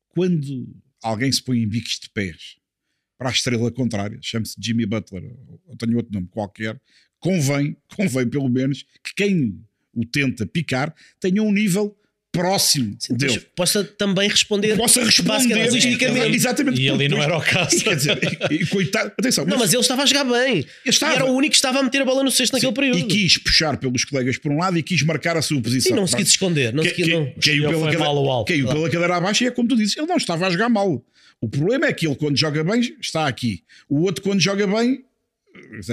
quando 0.09 0.67
alguém 1.01 1.31
se 1.31 1.41
põe 1.41 1.59
em 1.59 1.67
bicos 1.67 1.97
de 2.01 2.09
pés 2.09 2.57
para 3.17 3.29
a 3.29 3.31
estrela 3.31 3.71
contrária, 3.71 4.17
chame-se 4.21 4.55
Jimmy 4.59 4.85
Butler, 4.85 5.23
ou 5.67 5.75
tenho 5.75 5.97
outro 5.97 6.13
nome 6.13 6.27
qualquer, 6.29 6.79
convém, 7.19 7.75
convém 7.95 8.27
pelo 8.29 8.49
menos 8.49 8.83
que 9.03 9.15
quem 9.15 9.59
o 9.93 10.05
tenta 10.05 10.45
picar 10.45 10.93
tenha 11.19 11.41
um 11.41 11.51
nível 11.51 11.97
próximo 12.31 12.95
Sim, 12.99 13.15
dele. 13.15 13.39
Possa 13.55 13.83
também 13.83 14.29
responder. 14.29 14.77
Possa 14.77 15.03
responder 15.03 15.71
logisticamente. 15.71 16.35
Exatamente. 16.35 16.79
E 16.79 16.89
ali 16.89 17.07
não 17.07 17.21
era 17.21 17.35
o 17.35 17.41
caso. 17.41 17.83
Quer 17.83 17.95
dizer, 17.95 18.19
e, 18.51 18.55
e, 18.55 18.65
coitado, 18.67 19.11
atenção. 19.17 19.43
Não, 19.45 19.51
mas, 19.51 19.61
mas, 19.61 19.73
ele 19.73 19.81
estava 19.81 20.03
a 20.03 20.05
jogar 20.05 20.23
bem. 20.23 20.65
Estava. 20.85 21.13
era 21.13 21.25
o 21.25 21.33
único 21.33 21.51
que 21.51 21.55
estava 21.55 21.79
a 21.79 21.83
meter 21.83 22.01
a 22.01 22.05
bola 22.05 22.23
no 22.23 22.29
cesto 22.29 22.53
naquele 22.53 22.73
período. 22.73 22.99
E 22.99 23.03
quis 23.05 23.37
puxar 23.39 23.77
pelos 23.77 24.05
colegas 24.05 24.37
por 24.37 24.51
um 24.51 24.57
lado 24.57 24.77
e 24.77 24.83
quis 24.83 25.01
marcar 25.01 25.35
a 25.35 25.41
sua 25.41 25.59
posição. 25.59 25.93
Sim, 25.93 25.95
não 25.95 26.05
se 26.05 26.15
quis 26.15 26.29
esconder. 26.29 26.73
Não 26.73 26.83
que, 26.83 26.89
se 26.89 26.95
quis, 26.95 27.07
não. 27.07 27.33
Caiu, 27.41 27.69
pela 27.69 27.85
cadeira, 27.85 28.13
mal 28.13 28.45
caiu 28.45 28.67
pela 28.67 28.89
cadeira 28.89 29.15
abaixo 29.15 29.43
e 29.43 29.47
é 29.47 29.51
como 29.51 29.67
tu 29.67 29.75
dizes, 29.75 29.97
ele 29.97 30.07
não 30.07 30.17
estava 30.17 30.45
a 30.45 30.49
jogar 30.49 30.69
mal. 30.69 31.03
O 31.41 31.47
problema 31.47 31.85
é 31.85 31.93
que 31.93 32.07
ele, 32.07 32.15
quando 32.15 32.37
joga 32.37 32.63
bem, 32.63 32.81
está 32.99 33.27
aqui. 33.27 33.63
O 33.87 34.01
outro, 34.01 34.23
quando 34.23 34.39
joga 34.39 34.65
bem, 34.65 35.03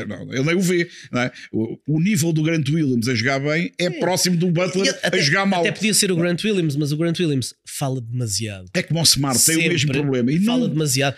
não, 0.06 0.32
ele 0.32 0.42
nem 0.42 0.54
o 0.54 0.60
vê. 0.60 0.88
É? 1.14 1.32
O, 1.52 1.78
o, 1.86 2.00
nível 2.00 2.32
do 2.32 2.42
Grant 2.42 2.68
Williams 2.68 3.08
a 3.08 3.14
jogar 3.14 3.40
bem 3.40 3.72
é 3.78 3.90
próximo 3.90 4.36
do 4.36 4.50
Butler 4.50 4.88
até, 5.02 5.18
a 5.18 5.20
jogar 5.20 5.46
mal. 5.46 5.60
Até 5.60 5.72
podia 5.72 5.94
ser 5.94 6.10
o 6.12 6.16
Grant 6.16 6.42
Williams, 6.44 6.76
mas 6.76 6.92
o 6.92 6.96
Grant 6.96 7.18
Williams 7.18 7.54
fala 7.66 8.00
demasiado. 8.00 8.70
É 8.74 8.82
como 8.82 9.00
o 9.00 9.02
Smart, 9.02 9.38
Sempre 9.38 9.60
tem 9.60 9.68
o 9.68 9.72
mesmo 9.72 9.92
problema. 9.92 10.32
E 10.32 10.40
fala 10.40 10.62
não... 10.62 10.68
demasiado. 10.68 11.16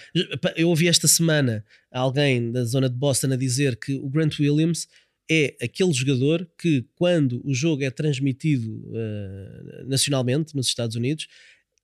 Eu 0.57 0.69
ouvi 0.69 0.89
esta 0.89 1.09
semana 1.09 1.65
alguém 1.91 2.51
da 2.53 2.65
zona 2.65 2.89
de 2.89 2.97
Boston 2.97 3.33
a 3.33 3.37
dizer 3.37 3.77
que 3.77 3.95
o 3.95 4.09
Grant 4.09 4.39
Williams 4.39 4.87
é 5.31 5.57
aquele 5.61 5.93
jogador 5.93 6.49
que, 6.59 6.85
quando 6.95 7.43
o 7.45 7.53
jogo 7.53 7.83
é 7.83 7.91
transmitido 7.91 8.71
uh, 8.89 9.89
nacionalmente 9.89 10.55
nos 10.55 10.69
Estados 10.69 10.95
Unidos, 10.95 11.27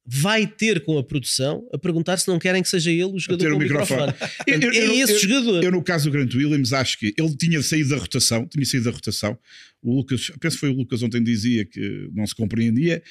vai 0.05 0.47
ter 0.47 0.85
com 0.85 0.99
a 0.99 1.05
produção 1.05 1.67
a 1.73 1.79
perguntar 1.79 2.17
se 2.19 2.27
não 2.27 2.39
querem 2.39 2.63
que 2.63 2.69
seja 2.69 2.91
ele 2.91 3.05
o 3.05 3.19
jogador 3.19 3.51
com 3.51 3.57
o 3.57 3.59
microfone. 3.59 4.07
microfone. 4.07 4.33
eu, 4.47 4.73
eu, 4.73 4.93
é 4.93 4.97
esse 4.97 5.13
eu, 5.13 5.19
jogador. 5.21 5.65
Eu, 5.65 5.71
no 5.71 5.83
caso 5.83 6.07
do 6.07 6.13
Grant 6.13 6.35
Williams, 6.35 6.73
acho 6.73 6.99
que 6.99 7.15
ele 7.17 7.37
tinha 7.37 7.63
saído 7.63 7.91
da 7.91 7.97
rotação, 7.97 8.47
tinha 8.47 8.65
saído 8.65 8.87
da 8.87 8.91
rotação. 8.91 9.39
O 9.83 9.97
Lucas, 9.97 10.31
penso 10.41 10.57
que 10.57 10.61
foi 10.61 10.71
o 10.71 10.75
Lucas 10.75 11.03
ontem 11.03 11.23
dizia 11.23 11.65
que 11.65 12.09
não 12.13 12.27
se 12.27 12.35
compreendia. 12.35 13.03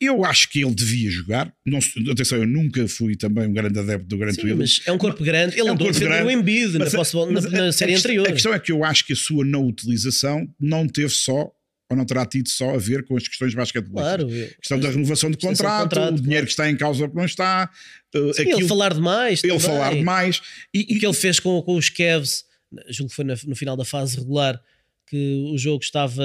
Eu 0.00 0.24
acho 0.24 0.48
que 0.48 0.64
ele 0.64 0.74
devia 0.74 1.10
jogar. 1.10 1.52
Não, 1.66 1.78
atenção, 2.10 2.38
eu 2.38 2.46
nunca 2.46 2.88
fui 2.88 3.16
também 3.16 3.46
um 3.46 3.52
grande 3.52 3.78
adepto 3.78 4.06
do 4.06 4.16
Grant 4.16 4.36
Sim, 4.36 4.42
Williams. 4.42 4.78
Mas 4.78 4.88
é 4.88 4.92
um 4.92 4.98
corpo 4.98 5.22
grande. 5.22 5.58
Ele 5.58 5.68
é 5.68 5.70
um 5.70 5.74
andou 5.74 5.88
corpo 5.88 6.00
grande, 6.00 6.26
o 6.26 6.30
Embiid 6.30 6.78
na, 6.78 6.86
na, 6.86 7.50
na, 7.50 7.72
série 7.72 7.94
a, 7.94 7.98
anterior. 7.98 8.26
A 8.26 8.32
questão 8.32 8.54
é 8.54 8.58
que 8.58 8.72
eu 8.72 8.82
acho 8.82 9.04
que 9.04 9.12
a 9.12 9.16
sua 9.16 9.44
não 9.44 9.66
utilização 9.66 10.48
não 10.58 10.86
teve 10.86 11.10
só 11.10 11.52
ou 11.90 11.96
não 11.96 12.04
terá 12.06 12.24
tido 12.24 12.48
só 12.48 12.74
a 12.74 12.78
ver 12.78 13.04
com 13.04 13.16
as 13.16 13.26
questões 13.26 13.52
basquetebolísticas? 13.52 14.24
Claro. 14.24 14.44
A 14.44 14.56
questão 14.60 14.78
da 14.78 14.88
renovação 14.90 15.30
de 15.30 15.36
contrato, 15.36 15.82
contrato, 15.82 16.18
o 16.18 16.22
dinheiro 16.22 16.46
que 16.46 16.52
está 16.52 16.70
em 16.70 16.76
causa 16.76 17.08
que 17.08 17.16
não 17.16 17.24
está, 17.24 17.68
uh, 18.14 18.32
Sim, 18.32 18.42
aquilo, 18.42 18.60
ele 18.60 18.68
falar 18.68 18.94
demais. 18.94 19.42
ele 19.42 19.52
também. 19.54 19.66
falar 19.66 19.94
demais. 19.94 20.40
E, 20.72 20.96
o 20.96 21.00
que 21.00 21.04
ele 21.04 21.12
fez 21.14 21.40
com, 21.40 21.60
com 21.62 21.74
os 21.74 21.88
Cavs, 21.90 22.44
julgo 22.88 23.10
que 23.10 23.16
foi 23.16 23.24
na- 23.24 23.34
no 23.44 23.56
final 23.56 23.76
da 23.76 23.84
fase 23.84 24.16
regular, 24.16 24.62
que 25.08 25.50
o 25.52 25.58
jogo 25.58 25.82
estava, 25.82 26.22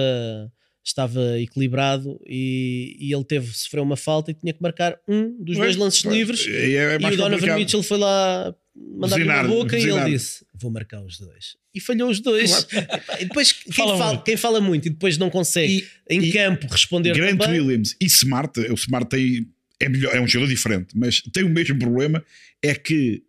estava 0.83 1.39
equilibrado 1.39 2.21
e, 2.27 2.95
e 2.99 3.11
ele 3.11 3.23
teve, 3.23 3.51
sofreu 3.51 3.81
uma 3.81 3.97
falta 3.97 4.29
e 4.29 4.33
tinha 4.35 4.53
que 4.53 4.61
marcar 4.61 4.95
um 5.07 5.35
dos 5.43 5.57
dois 5.57 5.75
lances 5.75 6.03
livres. 6.03 6.45
É, 6.47 6.97
e 7.01 7.05
o 7.13 7.17
Donovan. 7.17 7.55
Mitchell 7.55 7.81
foi 7.81 7.97
lá 7.97 8.53
mandar-lhe 8.75 9.23
na 9.25 9.41
Buzinar, 9.41 9.47
boca 9.47 9.79
e 9.79 9.83
ele 9.89 10.11
disse: 10.11 10.44
Vou 10.59 10.71
marcar 10.71 11.01
os 11.03 11.17
dois. 11.19 11.55
E 11.73 11.79
falhou 11.79 12.09
os 12.09 12.19
dois. 12.19 12.67
E 13.19 13.25
depois, 13.25 13.51
quem 13.51 13.73
Fala 13.73 13.97
fala, 13.97 14.11
muito. 14.13 14.23
quem 14.23 14.37
fala 14.37 14.61
muito 14.61 14.85
e 14.87 14.89
depois 14.91 15.17
não 15.17 15.29
consegue 15.29 15.85
E- 16.09 16.15
em 16.15 16.21
e 16.23 16.31
campo 16.33 16.67
responder 16.67 17.13
Grant 17.13 17.37
também. 17.39 17.59
Williams 17.61 17.95
e 18.01 18.05
Smart, 18.05 18.59
o 18.59 18.73
Smart 18.75 19.09
tem, 19.09 19.47
é, 19.79 19.89
melhor, 19.89 20.15
é 20.15 20.21
um 20.21 20.27
jogador 20.27 20.49
diferente, 20.49 20.87
mas 20.95 21.21
tem 21.21 21.43
o 21.43 21.49
mesmo 21.49 21.77
problema: 21.79 22.23
é 22.61 22.73
que 22.75 23.23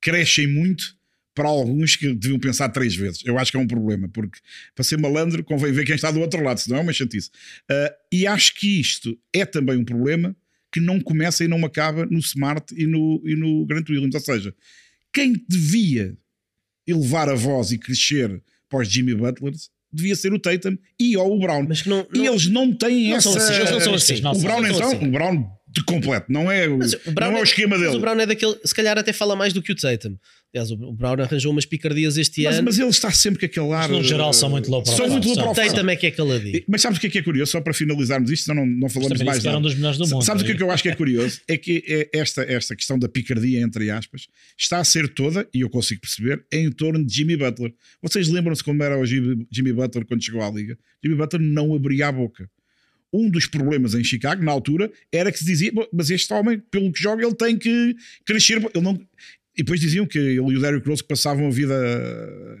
crescem 0.00 0.46
muito 0.46 0.96
para 1.34 1.48
alguns 1.48 1.96
que 1.96 2.12
deviam 2.12 2.38
pensar 2.38 2.68
três 2.68 2.94
vezes. 2.94 3.22
Eu 3.24 3.38
acho 3.38 3.50
que 3.50 3.56
é 3.56 3.60
um 3.60 3.66
problema, 3.66 4.08
porque 4.08 4.38
para 4.74 4.84
ser 4.84 4.98
malandro 4.98 5.42
convém 5.42 5.72
ver 5.72 5.84
quem 5.86 5.94
está 5.94 6.10
do 6.10 6.20
outro 6.20 6.42
lado, 6.42 6.58
senão 6.58 6.78
é 6.78 6.80
uma 6.80 6.92
chatice. 6.92 7.30
Ah, 7.70 7.94
e 8.12 8.26
acho 8.26 8.54
que 8.54 8.80
isto 8.80 9.18
é 9.32 9.44
também 9.46 9.76
um 9.78 9.84
problema 9.84 10.36
que 10.70 10.80
não 10.80 11.00
começa 11.00 11.42
e 11.44 11.48
não 11.48 11.64
acaba 11.64 12.04
no 12.06 12.18
Smart 12.18 12.74
e 12.76 12.86
no, 12.86 13.22
e 13.26 13.34
no 13.34 13.64
Grant 13.66 13.88
Williams. 13.88 14.14
Ou 14.14 14.20
seja, 14.20 14.54
quem 15.12 15.34
devia 15.48 16.16
elevar 16.86 17.28
a 17.28 17.34
voz 17.34 17.70
e 17.72 17.78
crescer 17.78 18.42
para 18.68 18.80
os 18.80 18.88
Jimmy 18.88 19.14
Butlers 19.14 19.70
devia 19.92 20.16
ser 20.16 20.32
o 20.32 20.38
Tatum 20.38 20.76
e 20.98 21.16
ou 21.16 21.36
o 21.36 21.38
Brown. 21.38 21.66
Mas 21.68 21.82
que 21.82 21.88
não, 21.90 22.06
E 22.14 22.18
não- 22.18 22.24
eles 22.26 22.48
não 22.48 22.72
têm 22.74 23.10
não 23.10 23.16
essa. 23.16 23.30
são 23.30 23.36
assim, 23.42 23.54
eles 23.54 23.70
não 23.70 23.80
são 23.80 23.94
assim. 23.94 24.20
Não 24.22 24.32
o 24.32 24.38
Brown, 24.38 24.60
não 24.62 24.68
então, 24.70 24.88
assim. 24.90 25.06
o 25.06 25.10
Brown 25.10 25.44
de 25.74 25.82
completo, 25.84 26.26
não 26.30 26.50
é 26.50 26.68
o, 26.68 26.78
Mas 26.78 26.92
o 27.06 27.12
Brown 27.12 27.30
não 27.32 27.38
é 27.38 27.40
o 27.40 27.44
esquema 27.44 27.76
mas 27.76 27.80
dele. 27.80 27.96
o 27.96 28.00
Brown 28.00 28.20
é 28.20 28.26
daquele, 28.26 28.56
se 28.64 28.74
calhar 28.74 28.98
até 28.98 29.12
fala 29.12 29.34
mais 29.34 29.52
do 29.52 29.62
que 29.62 29.72
o 29.72 29.74
Tatum. 29.74 30.16
Aliás, 30.54 30.70
o 30.70 30.92
Brown 30.92 31.14
arranjou 31.22 31.50
umas 31.50 31.64
picardias 31.64 32.18
este 32.18 32.42
Mas, 32.42 32.56
ano. 32.56 32.64
mas 32.66 32.78
ele 32.78 32.90
está 32.90 33.10
sempre 33.10 33.40
com 33.40 33.46
aquele 33.46 33.72
ar. 33.72 33.88
Mas, 33.88 33.98
no 33.98 34.04
geral, 34.04 34.34
são 34.34 34.50
muito 34.50 34.70
low 34.70 34.84
São 34.84 34.96
profile. 34.96 35.12
muito 35.14 35.28
low 35.28 35.54
profile. 35.54 35.74
Tatum 35.74 35.88
é 35.88 35.96
que 35.96 36.06
é 36.08 36.10
caladinho. 36.10 36.62
Mas 36.68 36.82
sabes 36.82 36.98
o 36.98 37.00
que 37.00 37.06
é 37.06 37.10
que 37.10 37.18
é 37.20 37.22
curioso? 37.22 37.52
Só 37.52 37.60
para 37.62 37.72
finalizarmos 37.72 38.30
isto, 38.30 38.44
senão 38.44 38.66
não, 38.66 38.70
não 38.80 38.88
falamos 38.90 39.12
Também 39.16 39.26
mais 39.28 39.42
um 39.42 39.48
nada. 39.48 39.60
dos 39.62 39.74
melhores 39.74 39.96
do 39.98 40.06
mundo. 40.08 40.22
Sabes 40.22 40.42
o 40.42 40.44
que 40.44 40.52
é 40.52 40.54
que 40.54 40.62
eu 40.62 40.70
acho 40.70 40.82
que 40.82 40.90
é 40.90 40.94
curioso? 40.94 41.40
É 41.48 41.56
que 41.56 41.82
é 41.88 42.10
esta, 42.18 42.42
esta 42.42 42.76
questão 42.76 42.98
da 42.98 43.08
picardia, 43.08 43.60
entre 43.62 43.90
aspas, 43.90 44.26
está 44.58 44.78
a 44.78 44.84
ser 44.84 45.08
toda, 45.08 45.48
e 45.54 45.62
eu 45.62 45.70
consigo 45.70 46.02
perceber, 46.02 46.44
em 46.52 46.70
torno 46.70 47.02
de 47.02 47.14
Jimmy 47.14 47.34
Butler. 47.34 47.72
Vocês 48.02 48.28
lembram-se 48.28 48.62
como 48.62 48.82
era 48.82 48.98
o 49.00 49.06
Jimmy 49.06 49.72
Butler 49.72 50.04
quando 50.04 50.22
chegou 50.22 50.42
à 50.42 50.50
liga? 50.50 50.76
Jimmy 51.02 51.16
Butler 51.16 51.40
não 51.40 51.74
abria 51.74 52.08
a 52.08 52.12
boca. 52.12 52.46
Um 53.12 53.28
dos 53.28 53.46
problemas 53.46 53.94
em 53.94 54.02
Chicago, 54.02 54.42
na 54.42 54.50
altura, 54.52 54.90
era 55.12 55.30
que 55.30 55.38
se 55.38 55.44
dizia: 55.44 55.70
"Bom, 55.72 55.86
mas 55.92 56.10
este 56.10 56.32
homem, 56.32 56.58
pelo 56.70 56.90
que 56.92 57.02
joga, 57.02 57.24
ele 57.24 57.34
tem 57.34 57.58
que 57.58 57.94
crescer. 58.24 58.56
Ele 58.74 58.82
não... 58.84 58.94
E 59.54 59.58
depois 59.62 59.78
diziam 59.80 60.06
que 60.06 60.18
ele 60.18 60.36
e 60.38 60.40
o 60.56 60.60
Derrick 60.60 60.88
Rose 60.88 61.04
passavam 61.04 61.46
a 61.46 61.50
vida 61.50 61.74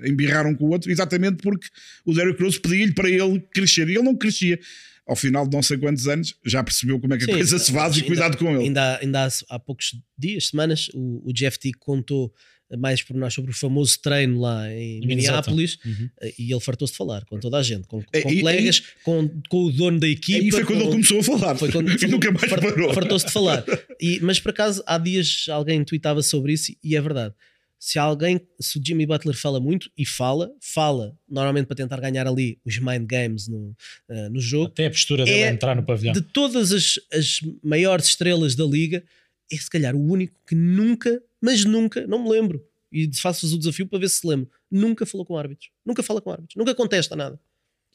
a 0.02 0.06
embirrar 0.08 0.46
um 0.46 0.54
com 0.54 0.66
o 0.66 0.70
outro, 0.72 0.90
exatamente 0.90 1.36
porque 1.42 1.66
o 2.04 2.12
Derrick 2.12 2.42
Rose 2.42 2.60
pedia-lhe 2.60 2.92
para 2.92 3.08
ele 3.08 3.40
crescer 3.54 3.88
e 3.88 3.92
ele 3.94 4.02
não 4.02 4.14
crescia. 4.14 4.58
Ao 5.06 5.16
final 5.16 5.48
de 5.48 5.56
não 5.56 5.62
sei 5.62 5.78
quantos 5.78 6.06
anos, 6.06 6.34
já 6.44 6.62
percebeu 6.62 7.00
como 7.00 7.12
é 7.14 7.16
que 7.18 7.24
a 7.24 7.26
Sim, 7.26 7.32
coisa 7.32 7.58
se 7.58 7.72
faz 7.72 7.94
e 7.94 7.96
ainda- 7.96 8.06
cuidado 8.06 8.36
com 8.36 8.48
ele. 8.54 8.64
Ainda, 8.64 8.82
há- 8.82 8.98
ainda 9.00 9.24
há, 9.26 9.28
há 9.48 9.58
poucos 9.58 9.96
dias, 10.16 10.48
semanas, 10.48 10.90
o, 10.94 11.28
o 11.28 11.32
Jeff 11.32 11.58
T 11.58 11.72
contou 11.78 12.32
mais 12.76 13.02
por 13.02 13.14
nós 13.16 13.32
sobre 13.34 13.50
o 13.50 13.54
famoso 13.54 13.98
treino 14.00 14.40
lá 14.40 14.70
em 14.72 15.00
Minneapolis 15.06 15.78
Uhum. 15.84 16.08
eh, 16.20 16.34
e 16.38 16.52
ele 16.52 16.60
fartou-se 16.60 16.92
de 16.92 16.96
falar 16.98 17.24
com 17.26 17.38
toda 17.38 17.58
a 17.58 17.62
gente, 17.62 17.86
com, 17.88 18.02
com 18.02 18.30
E- 18.30 18.34
e- 18.34 18.40
colegas, 18.40 18.82
com, 19.04 19.28
com 19.48 19.64
o 19.64 19.72
dono 19.72 19.98
da 20.00 20.08
equipa. 20.08 20.44
E 20.44 20.50
foi 20.50 20.64
quando 20.64 20.78
com- 20.78 20.84
ele 20.84 20.92
começou 20.92 21.20
a 21.20 21.22
falar. 21.24 21.56
Foi 21.56 21.70
quando 21.72 21.88
e 22.02 22.06
nunca 22.08 22.30
mais 22.30 22.48
far- 22.50 22.60
parou. 22.60 22.92
Fartou-se 22.94 23.26
de 23.26 23.32
falar. 23.32 23.64
E, 24.00 24.18
mas 24.20 24.40
por 24.40 24.50
acaso, 24.50 24.82
há 24.84 24.98
dias 24.98 25.46
alguém 25.48 25.84
tweetava 25.84 26.22
sobre 26.22 26.52
isso 26.54 26.72
e 26.82 26.96
é 26.96 27.00
verdade. 27.00 27.32
Se 27.78 27.98
alguém, 27.98 28.40
se 28.60 28.78
o 28.78 28.82
Jimmy 28.84 29.06
Butler 29.06 29.34
fala 29.36 29.58
muito 29.60 29.90
e 29.96 30.04
fala, 30.06 30.50
fala 30.60 31.16
normalmente 31.28 31.66
para 31.66 31.76
tentar 31.76 32.00
ganhar 32.00 32.26
ali 32.26 32.58
os 32.64 32.78
mind 32.78 33.06
games 33.08 33.46
no, 33.48 33.74
eh, 34.08 34.28
no 34.28 34.40
jogo. 34.40 34.66
Até 34.66 34.86
a 34.86 34.90
postura 34.90 35.24
dele 35.24 35.38
É 35.38 35.48
a 35.48 35.52
entrar 35.52 35.74
no 35.76 35.82
pavilhão. 35.84 36.12
De 36.14 36.20
todas 36.20 36.72
as, 36.72 36.98
as 37.12 37.38
maiores 37.62 38.06
estrelas 38.06 38.54
da 38.56 38.64
liga, 38.64 39.04
é 39.52 39.56
se 39.56 39.68
calhar 39.70 39.94
o 39.96 40.00
único 40.04 40.34
que 40.48 40.54
nunca, 40.54 41.20
mas 41.42 41.64
nunca, 41.64 42.06
não 42.06 42.22
me 42.22 42.30
lembro, 42.30 42.64
e 42.92 43.10
faço-vos 43.16 43.54
o 43.54 43.58
desafio 43.58 43.86
para 43.86 43.98
ver 43.98 44.08
se 44.08 44.20
se 44.20 44.26
lembro, 44.26 44.48
nunca 44.70 45.04
falou 45.04 45.26
com 45.26 45.36
árbitros. 45.36 45.70
Nunca 45.84 46.02
fala 46.02 46.20
com 46.20 46.30
árbitros. 46.30 46.56
Nunca 46.56 46.74
contesta 46.74 47.16
nada. 47.16 47.40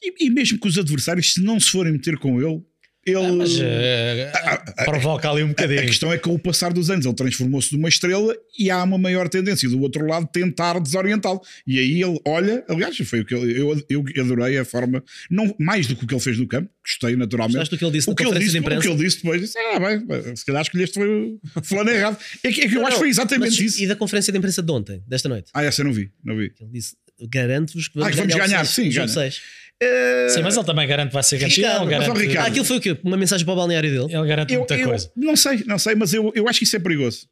E, 0.01 0.25
e 0.25 0.29
mesmo 0.29 0.59
que 0.59 0.67
os 0.67 0.77
adversários, 0.77 1.33
se 1.33 1.41
não 1.41 1.59
se 1.59 1.69
forem 1.69 1.93
meter 1.93 2.17
com 2.17 2.41
ele, 2.41 2.63
ele. 3.11 3.25
Ah, 3.25 3.31
mas 3.33 3.59
eh, 3.59 4.31
provoca 4.85 5.29
ali 5.29 5.41
um 5.43 5.47
a 5.47 5.49
bocadinho. 5.49 5.81
questão 5.81 6.11
é 6.11 6.17
que 6.17 6.23
com 6.23 6.33
o 6.33 6.39
passar 6.39 6.73
dos 6.73 6.89
anos 6.89 7.05
ele 7.05 7.15
transformou-se 7.15 7.73
numa 7.75 7.89
estrela 7.89 8.35
e 8.57 8.69
há 8.69 8.83
uma 8.83 8.97
maior 8.97 9.27
tendência 9.29 9.67
do 9.69 9.79
outro 9.81 10.05
lado 10.05 10.27
tentar 10.31 10.79
desorientá-lo. 10.79 11.41
E 11.65 11.79
aí 11.79 12.01
ele 12.01 12.19
olha, 12.25 12.63
aliás, 12.67 12.97
foi 12.97 13.21
o 13.21 13.25
que 13.25 13.33
ele, 13.35 13.59
eu, 13.59 13.83
eu 13.89 14.23
adorei 14.23 14.57
a 14.57 14.65
forma, 14.65 15.03
não 15.29 15.55
mais 15.59 15.87
do 15.87 15.95
que 15.95 16.03
o 16.05 16.07
que 16.07 16.13
ele 16.13 16.21
fez 16.21 16.37
no 16.37 16.47
campo, 16.47 16.69
gostei 16.83 17.15
naturalmente. 17.15 17.57
Gostaste 17.57 17.75
do 17.75 17.79
que 17.79 17.85
ele 17.85 17.91
disse 17.91 18.09
O 18.09 18.15
que, 18.15 18.23
ele 18.23 18.39
disse, 18.39 18.51
de 18.51 18.57
imprensa? 18.59 18.79
o 18.79 18.81
que 18.83 18.87
ele 18.89 19.03
disse 19.03 19.17
depois, 19.17 19.41
disse: 19.41 19.57
Ah, 19.57 19.79
bem, 19.79 20.35
se 20.35 20.45
calhar 20.45 20.61
escolheste 20.61 20.93
foi 20.95 21.07
o 21.09 21.39
fulano 21.63 21.89
errado. 21.89 22.17
É 22.43 22.51
que, 22.51 22.61
é 22.61 22.67
que 22.67 22.75
eu 22.75 22.81
Não, 22.81 22.87
acho 22.87 22.95
que 22.95 22.99
foi 22.99 23.09
exatamente 23.09 23.49
mas 23.51 23.59
isso. 23.59 23.83
E 23.83 23.87
da 23.87 23.95
conferência 23.95 24.31
de 24.31 24.37
imprensa 24.37 24.61
de 24.61 24.71
ontem, 24.71 25.01
desta 25.07 25.27
noite? 25.29 25.49
Ah, 25.53 25.63
essa 25.63 25.81
eu 25.81 25.85
não 25.85 25.93
vi, 25.93 26.11
não 26.23 26.35
vi. 26.35 26.51
Ele 26.59 26.71
disse: 26.71 26.95
Garanto-vos 27.21 27.87
que 27.87 27.97
Ah, 27.99 28.01
vamos, 28.01 28.15
que 28.15 28.21
vamos 28.21 28.33
ganhar, 28.35 28.47
ganhar, 28.47 28.65
seis- 28.65 28.75
sim, 28.75 28.89
o 28.89 28.91
jogo 28.91 29.07
ganha. 29.13 29.31
6. 29.31 29.41
Eh, 29.79 30.27
Sim, 30.29 30.41
mas 30.41 30.55
ele 30.57 30.65
também 30.65 30.87
garante 30.87 31.09
que 31.09 31.13
vai 31.13 31.23
ser 31.23 31.39
campeão. 31.39 31.79
Mas, 31.85 31.89
garante, 31.89 32.19
Ricardo, 32.19 32.45
Ah, 32.45 32.49
aquilo 32.49 32.65
foi 32.65 32.77
o 32.77 32.81
quê? 32.81 32.97
Uma 33.03 33.15
mensagem 33.17 33.45
para 33.45 33.53
o 33.53 33.57
balneário 33.57 33.89
dele? 33.91 34.15
Ele 34.17 34.27
garante 34.27 34.53
eu, 34.53 34.59
muita 34.61 34.75
eu 34.75 34.87
coisa. 34.89 35.11
não 35.15 35.35
sei, 35.35 35.63
não 35.67 35.77
sei, 35.77 35.93
mas 35.95 36.13
eu, 36.13 36.31
eu 36.33 36.47
acho 36.49 36.57
que 36.59 36.65
isso 36.65 36.75
é 36.75 36.79
perigoso. 36.79 37.27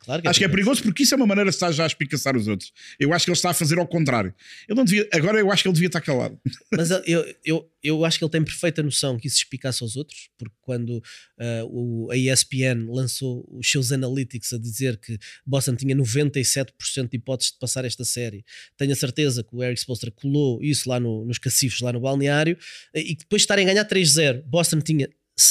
É 0.00 0.04
claro 0.04 0.22
Acho 0.24 0.38
que 0.38 0.44
é 0.44 0.48
perigoso 0.48 0.82
porque 0.82 1.02
isso 1.02 1.12
é 1.14 1.16
uma 1.16 1.26
maneira 1.26 1.50
de 1.50 1.54
estar 1.56 1.70
já 1.72 1.84
a 1.84 1.86
espicaçar 1.86 2.36
os 2.36 2.48
outros. 2.48 2.72
Eu 2.98 3.12
acho 3.12 3.24
que 3.26 3.30
ele 3.30 3.36
está 3.36 3.50
a 3.50 3.54
fazer 3.54 3.78
ao 3.78 3.86
contrário. 3.86 4.34
Ele 4.68 4.76
não 4.76 4.84
devia, 4.84 5.06
agora 5.12 5.38
eu 5.38 5.50
acho 5.52 5.62
que 5.62 5.68
ele 5.68 5.74
devia 5.74 5.88
estar 5.88 6.00
calado. 6.00 6.38
Mas 6.72 6.90
eu, 6.90 7.34
eu, 7.44 7.70
eu 7.82 8.04
acho 8.04 8.18
que 8.18 8.24
ele 8.24 8.30
tem 8.30 8.42
perfeita 8.42 8.82
noção 8.82 9.18
que 9.18 9.26
isso 9.26 9.36
explicasse 9.36 9.82
aos 9.82 9.96
outros, 9.96 10.30
porque 10.38 10.54
quando 10.62 11.02
ah, 11.38 11.64
o, 11.68 12.10
a 12.10 12.16
ESPN 12.16 12.86
lançou 12.88 13.46
os 13.50 13.70
seus 13.70 13.92
analytics 13.92 14.52
a 14.54 14.58
dizer 14.58 14.96
que 14.96 15.18
Boston 15.46 15.76
tinha 15.76 15.94
97% 15.94 17.08
de 17.10 17.16
hipóteses 17.16 17.52
de 17.52 17.58
passar 17.58 17.84
esta 17.84 18.04
série, 18.04 18.44
tenho 18.76 18.92
a 18.92 18.96
certeza 18.96 19.42
que 19.44 19.54
o 19.54 19.62
Eric 19.62 19.80
Spoelstra 19.80 20.10
colou 20.10 20.62
isso 20.62 20.88
lá 20.88 20.98
no- 20.98 21.24
nos 21.24 21.38
cacifos, 21.38 21.80
lá 21.80 21.92
no 21.92 22.00
balneário, 22.00 22.56
e 22.94 23.14
que 23.14 23.20
depois 23.24 23.40
de 23.42 23.44
estarem 23.44 23.64
a 23.66 23.68
ganhar 23.72 23.84
3-0, 23.84 24.42
Boston 24.46 24.80
tinha 24.80 25.08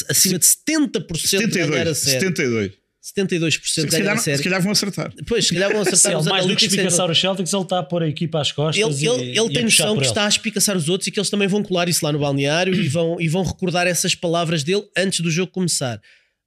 acima 0.07 0.37
de 0.39 0.45
70% 0.45 1.47
de 1.47 1.59
ganhar 1.59 1.87
a 1.87 1.95
72. 1.95 1.97
série. 1.97 2.19
72. 2.19 2.71
72% 3.15 3.59
Se 3.63 3.85
ganhar 3.87 4.15
calhar, 4.15 4.17
se 4.19 4.43
calhar 4.43 4.61
vão 4.61 4.71
acertar. 4.71 5.13
Depois, 5.15 5.47
se 5.47 5.53
calhar 5.53 5.71
vão 5.71 5.83
Se 5.83 5.89
acertar 5.89 6.11
ele 6.11 6.21
os 6.21 6.27
mais 6.27 6.45
do 6.45 6.55
que 6.55 6.65
espicaçar 6.65 7.09
os 7.09 7.19
Celtics, 7.19 7.53
ele 7.53 7.63
está 7.63 7.79
a 7.79 7.83
pôr 7.83 8.03
a 8.03 8.07
equipa 8.07 8.41
às 8.41 8.51
costas. 8.51 8.83
Ele, 8.83 9.05
e, 9.05 9.07
ele, 9.07 9.39
ele 9.39 9.39
e 9.39 9.53
tem 9.53 9.61
a 9.61 9.65
puxar 9.65 9.83
noção 9.83 9.95
que 9.95 10.01
ele. 10.01 10.07
está 10.07 10.25
a 10.25 10.27
espicaçar 10.27 10.77
os 10.77 10.89
outros 10.89 11.07
e 11.07 11.11
que 11.11 11.19
eles 11.19 11.29
também 11.29 11.47
vão 11.47 11.63
colar 11.63 11.89
isso 11.89 12.03
lá 12.05 12.11
no 12.11 12.19
balneário 12.19 12.73
e 12.73 12.87
vão, 12.87 13.19
e 13.19 13.27
vão 13.27 13.43
recordar 13.43 13.87
essas 13.87 14.15
palavras 14.15 14.63
dele 14.63 14.83
antes 14.97 15.19
do 15.21 15.31
jogo 15.31 15.51
começar. 15.51 15.99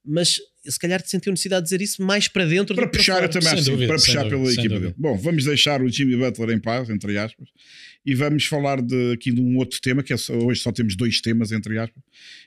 Mas 0.05 0.39
se 0.65 0.79
calhar 0.79 1.01
sentiu 1.05 1.31
necessidade 1.31 1.63
de 1.63 1.69
dizer 1.69 1.81
isso 1.83 2.01
mais 2.01 2.27
para 2.27 2.45
dentro 2.45 2.75
Para 2.75 2.85
do 2.85 2.91
que 2.91 2.97
puxar, 2.97 3.17
para 3.19 3.27
também 3.29 3.63
dúvida, 3.63 3.87
para 3.87 3.95
puxar 3.97 4.23
dúvida, 4.23 4.37
pela 4.37 4.51
equipa 4.51 4.61
dúvida. 4.69 4.79
dele. 4.79 4.95
Bom, 4.97 5.17
vamos 5.17 5.45
deixar 5.45 5.81
o 5.81 5.89
Jimmy 5.89 6.15
Butler 6.15 6.49
em 6.51 6.59
paz, 6.59 6.89
entre 6.89 7.17
aspas, 7.17 7.49
e 8.05 8.13
vamos 8.15 8.45
falar 8.45 8.81
de, 8.81 9.11
aqui 9.13 9.31
de 9.31 9.41
um 9.41 9.57
outro 9.57 9.79
tema, 9.81 10.01
que 10.03 10.13
é 10.13 10.17
só- 10.17 10.33
hoje 10.35 10.61
só 10.61 10.71
temos 10.71 10.95
dois 10.95 11.21
temas, 11.21 11.51
entre 11.51 11.77
aspas, 11.79 12.03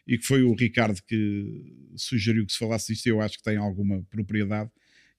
e 0.06 0.16
que 0.18 0.26
foi 0.26 0.42
o 0.42 0.54
Ricardo 0.54 1.00
que 1.06 1.62
sugeriu 1.96 2.46
que 2.46 2.52
se 2.52 2.58
falasse 2.58 2.92
disto, 2.92 3.06
e 3.06 3.10
eu 3.10 3.20
acho 3.20 3.38
que 3.38 3.42
tem 3.44 3.56
alguma 3.56 4.02
propriedade, 4.10 4.70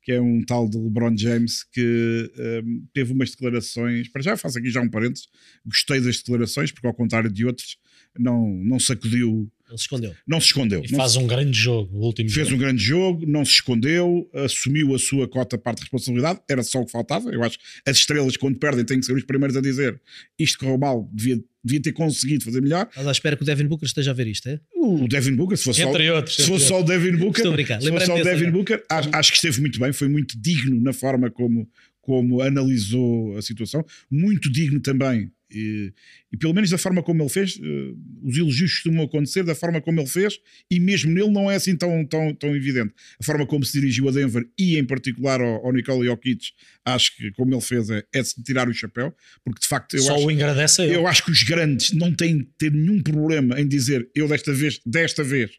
que 0.02 0.12
é 0.14 0.22
um 0.22 0.42
tal 0.42 0.70
de 0.70 0.78
LeBron 0.78 1.18
James 1.18 1.64
que 1.66 2.32
hum, 2.64 2.86
teve 2.94 3.12
umas 3.12 3.32
declarações, 3.32 4.08
para 4.08 4.22
já 4.22 4.38
faço 4.38 4.58
aqui 4.58 4.70
já 4.70 4.80
um 4.82 4.90
parênteses, 4.90 5.28
gostei 5.66 6.00
das 6.00 6.18
declarações, 6.18 6.72
porque 6.72 6.88
ao 6.88 6.94
contrário 6.94 7.30
de 7.32 7.46
outros, 7.46 7.78
não, 8.18 8.48
não 8.64 8.80
sacudiu, 8.80 9.52
Ele 9.70 9.78
se 9.78 9.84
escondeu. 9.84 10.16
não 10.28 10.40
se 10.40 10.46
escondeu. 10.48 10.82
E 10.86 10.92
Não 10.92 10.98
faz 10.98 11.16
um 11.18 11.28
grande 11.28 11.58
jogo, 11.58 11.98
o 11.98 12.06
último 12.06 12.30
Fez 12.30 12.48
jogo. 12.48 12.56
um 12.56 12.60
grande 12.66 12.82
jogo, 12.84 13.26
não 13.26 13.44
se 13.44 13.52
escondeu, 13.54 14.30
assumiu 14.34 14.96
a 14.96 15.00
sua 15.00 15.28
cota 15.28 15.58
parte 15.58 15.78
de 15.80 15.84
responsabilidade, 15.84 16.40
era 16.50 16.64
só 16.64 16.80
o 16.82 16.86
que 16.86 16.92
faltava. 16.92 17.30
Eu 17.32 17.44
acho 17.44 17.58
que 17.60 17.64
as 17.86 17.98
estrelas, 17.98 18.38
quando 18.38 18.58
perdem, 18.58 18.86
têm 18.86 19.00
que 19.00 19.06
ser 19.06 19.14
os 19.14 19.24
primeiros 19.24 19.58
a 19.58 19.62
dizer 19.62 20.00
isto 20.40 20.58
correu 20.60 20.78
mal, 20.78 21.10
devia, 21.14 21.38
devia 21.64 21.82
ter 21.82 21.92
conseguido 21.92 22.46
fazer 22.46 22.62
melhor. 22.62 22.88
Estás 22.90 23.08
à 23.08 23.12
espera 23.12 23.36
que 23.36 23.44
o 23.44 23.46
Devin 23.46 23.66
Booker 23.68 23.86
esteja 23.86 24.12
a 24.12 24.14
ver 24.14 24.28
isto, 24.28 24.48
é? 24.48 24.60
O 24.74 25.08
Devin 25.08 25.36
Booker, 25.36 25.58
se 25.58 25.64
fosse, 25.66 25.82
só, 25.82 25.90
Entre 25.90 26.10
outros, 26.12 26.36
se 26.36 26.42
entre 26.44 26.54
fosse 26.54 26.66
só 26.68 26.80
o 26.80 26.84
Devin 26.84 27.18
Booker, 27.18 27.40
Estou 27.40 27.52
a 27.52 27.56
brincar. 27.56 27.82
se 27.82 27.90
fosse 27.90 28.06
só 28.06 28.16
o 28.16 28.24
Devin. 28.24 28.52
Booker, 28.52 28.84
acho, 28.90 29.10
acho 29.14 29.32
que 29.32 29.36
esteve 29.38 29.60
muito 29.60 29.80
bem, 29.80 29.92
foi 29.92 30.08
muito 30.08 30.40
digno 30.42 30.80
na 30.82 30.94
forma 30.94 31.30
como, 31.30 31.70
como 32.02 32.42
analisou 32.42 33.38
a 33.38 33.42
situação, 33.42 33.84
muito 34.10 34.50
digno 34.52 34.80
também 34.80 35.30
E, 35.50 35.94
e 36.32 36.38
pelo 36.38 36.54
menos 36.54 36.70
da 36.70 36.78
forma 36.78 37.02
como 37.02 37.24
ele 37.24 37.30
fez, 37.30 37.56
uh, 37.56 37.98
os 38.24 38.38
elogios 38.38 38.74
costumam 38.74 39.06
acontecer 39.06 39.44
da 39.44 39.56
forma 39.56 39.82
como 39.82 40.00
ele 40.00 40.08
fez, 40.08 40.40
e 40.70 40.80
mesmo 40.80 41.12
nele 41.12 41.32
não 41.32 41.50
é 41.50 41.56
assim 41.56 41.76
tão, 41.76 42.06
tão, 42.06 42.34
tão 42.36 42.56
evidente. 42.56 42.94
A 43.20 43.24
forma 43.24 43.46
como 43.46 43.64
se 43.64 43.80
dirigiu 43.80 44.10
a 44.10 44.12
Denver 44.12 44.48
e 44.58 44.78
em 44.78 44.86
particular 44.86 45.40
ao, 45.42 45.66
ao 45.66 45.74
Nikola 45.74 46.06
Jokic, 46.06 46.52
acho 46.86 47.16
que 47.16 47.32
como 47.32 47.54
ele 47.54 47.62
fez 47.62 47.90
é, 47.90 48.04
é 48.14 48.22
de 48.22 48.28
se 48.28 48.44
tirar 48.44 48.68
o 48.68 48.74
chapéu, 48.74 49.14
porque 49.44 49.62
de 49.62 49.68
facto 49.68 49.96
eu 49.96 50.02
Só 50.02 50.16
acho, 50.16 50.26
o 50.26 50.30
agradece 50.30 50.82
ele. 50.84 50.96
eu 50.96 51.08
acho 51.08 51.24
que 51.24 51.32
os 51.32 51.44
grandes 51.44 51.92
não 51.94 52.14
têm 52.14 52.40
de 52.40 52.50
ter 52.58 52.72
nenhum 52.72 53.02
problema 53.02 53.60
em 53.60 53.68
dizer 53.68 54.10
eu 54.14 54.28
desta 54.28 54.54
vez, 54.54 54.80
desta 54.86 55.24
vez 55.24 55.52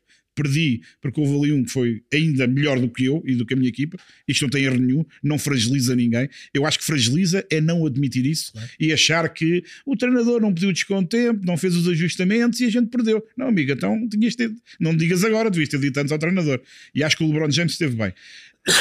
perdi 0.43 0.81
porque 1.01 1.21
houve 1.21 1.37
ali 1.37 1.53
um 1.53 1.65
que 1.65 1.71
foi 1.71 2.03
ainda 2.13 2.47
melhor 2.47 2.79
do 2.79 2.89
que 2.89 3.05
eu 3.05 3.23
e 3.27 3.35
do 3.35 3.45
que 3.45 3.55
a 3.55 3.57
minha 3.57 3.69
equipa. 3.69 3.97
Isto 4.27 4.43
não 4.43 4.51
tem 4.51 4.65
erro 4.65 4.79
nenhum, 4.79 5.05
não 5.23 5.39
fragiliza 5.39 5.95
ninguém. 5.97 6.29
Eu 6.55 6.65
acho 6.65 6.79
que 6.79 6.85
fragiliza 6.85 7.45
é 7.51 7.61
não 7.61 7.85
admitir 7.87 8.25
isso 8.27 8.53
Claro. 8.53 8.69
e 8.79 8.93
achar 8.93 9.29
que 9.29 9.63
o 9.85 9.97
treinador 9.97 10.41
não 10.41 10.53
pediu 10.55 10.73
desconto 10.73 11.17
de 11.17 11.23
tempo, 11.25 11.45
não 11.45 11.57
fez 11.57 11.75
os 11.75 11.89
ajustamentos 11.89 12.61
e 12.61 12.65
a 12.67 12.71
gente 12.71 12.89
perdeu. 12.89 13.25
Não, 13.37 13.49
amiga, 13.49 13.73
então 13.75 14.09
tinhas 14.09 14.35
ter, 14.37 14.51
não 14.79 14.95
digas 14.97 15.25
agora, 15.25 15.51
devias 15.51 15.69
ter 15.69 15.81
dito 15.81 15.99
antes 15.99 16.13
ao 16.13 16.19
treinador. 16.19 16.61
E 16.95 17.03
acho 17.03 17.17
que 17.17 17.25
o 17.25 17.27
LeBron 17.27 17.51
James 17.51 17.73
esteve 17.73 17.97
bem. 17.97 18.13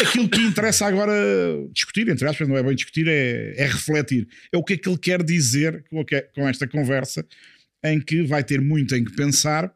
Aquilo 0.02 0.28
que 0.28 0.42
interessa 0.42 0.86
agora 0.86 1.14
discutir, 1.72 2.10
entre 2.10 2.28
aspas, 2.28 2.48
não 2.48 2.58
é 2.58 2.64
bem 2.64 2.76
discutir, 2.76 3.08
é, 3.08 3.54
é 3.56 3.66
refletir. 3.66 4.28
É 4.52 4.58
o 4.58 4.64
que 4.64 4.74
é 4.74 4.78
que 4.78 4.90
ele 4.90 4.98
quer 4.98 5.24
dizer 5.24 5.84
com 6.34 6.48
esta 6.48 6.68
conversa, 6.68 7.26
em 7.84 8.02
que 8.02 8.24
vai 8.24 8.44
ter 8.44 8.60
muito 8.60 8.96
em 8.96 9.04
que 9.06 9.16
pensar, 9.16 9.72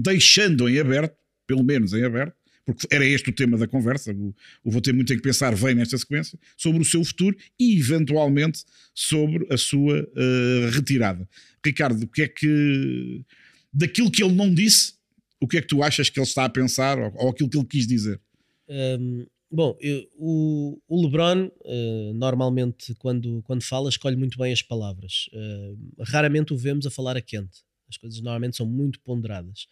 deixando 0.00 0.68
em 0.68 0.78
aberto, 0.78 1.16
pelo 1.46 1.64
menos 1.64 1.92
em 1.92 2.04
aberto, 2.04 2.34
porque 2.64 2.86
era 2.90 3.04
este 3.04 3.30
o 3.30 3.32
tema 3.32 3.56
da 3.56 3.66
conversa, 3.66 4.12
o, 4.12 4.34
o 4.62 4.70
vou 4.70 4.80
ter 4.82 4.92
muito 4.92 5.10
em 5.12 5.16
que 5.16 5.22
pensar, 5.22 5.54
vem 5.54 5.74
nesta 5.74 5.96
sequência, 5.96 6.38
sobre 6.56 6.82
o 6.82 6.84
seu 6.84 7.02
futuro 7.02 7.34
e, 7.58 7.78
eventualmente, 7.78 8.62
sobre 8.94 9.46
a 9.50 9.56
sua 9.56 10.06
eh, 10.14 10.70
retirada. 10.70 11.26
Ricardo, 11.64 12.02
o 12.04 12.06
que 12.06 12.22
é 12.22 12.28
que, 12.28 13.24
daquilo 13.72 14.10
que 14.10 14.22
ele 14.22 14.34
não 14.34 14.52
disse, 14.52 14.92
o 15.40 15.48
que 15.48 15.56
é 15.56 15.62
que 15.62 15.68
tu 15.68 15.82
achas 15.82 16.10
que 16.10 16.20
ele 16.20 16.26
está 16.26 16.44
a 16.44 16.48
pensar 16.50 16.98
ou, 16.98 17.10
ou 17.16 17.30
aquilo 17.30 17.48
que 17.48 17.56
ele 17.56 17.66
quis 17.66 17.86
dizer? 17.86 18.20
Um, 18.68 19.24
bom, 19.50 19.74
eu- 19.80 20.06
o, 20.18 20.78
o 20.86 21.02
LeBron 21.06 21.46
uh, 21.46 22.12
normalmente 22.14 22.94
quando, 22.96 23.40
quando 23.44 23.62
fala 23.62 23.88
escolhe 23.88 24.16
muito 24.16 24.36
bem 24.36 24.52
as 24.52 24.60
palavras. 24.60 25.30
Uh, 25.32 26.02
raramente 26.04 26.52
o 26.52 26.56
vemos 26.58 26.86
a 26.86 26.90
falar 26.90 27.16
a 27.16 27.22
quente. 27.22 27.66
As 27.88 27.96
coisas 27.96 28.20
normalmente 28.20 28.56
são 28.56 28.66
muito 28.66 29.00
ponderadas. 29.00 29.66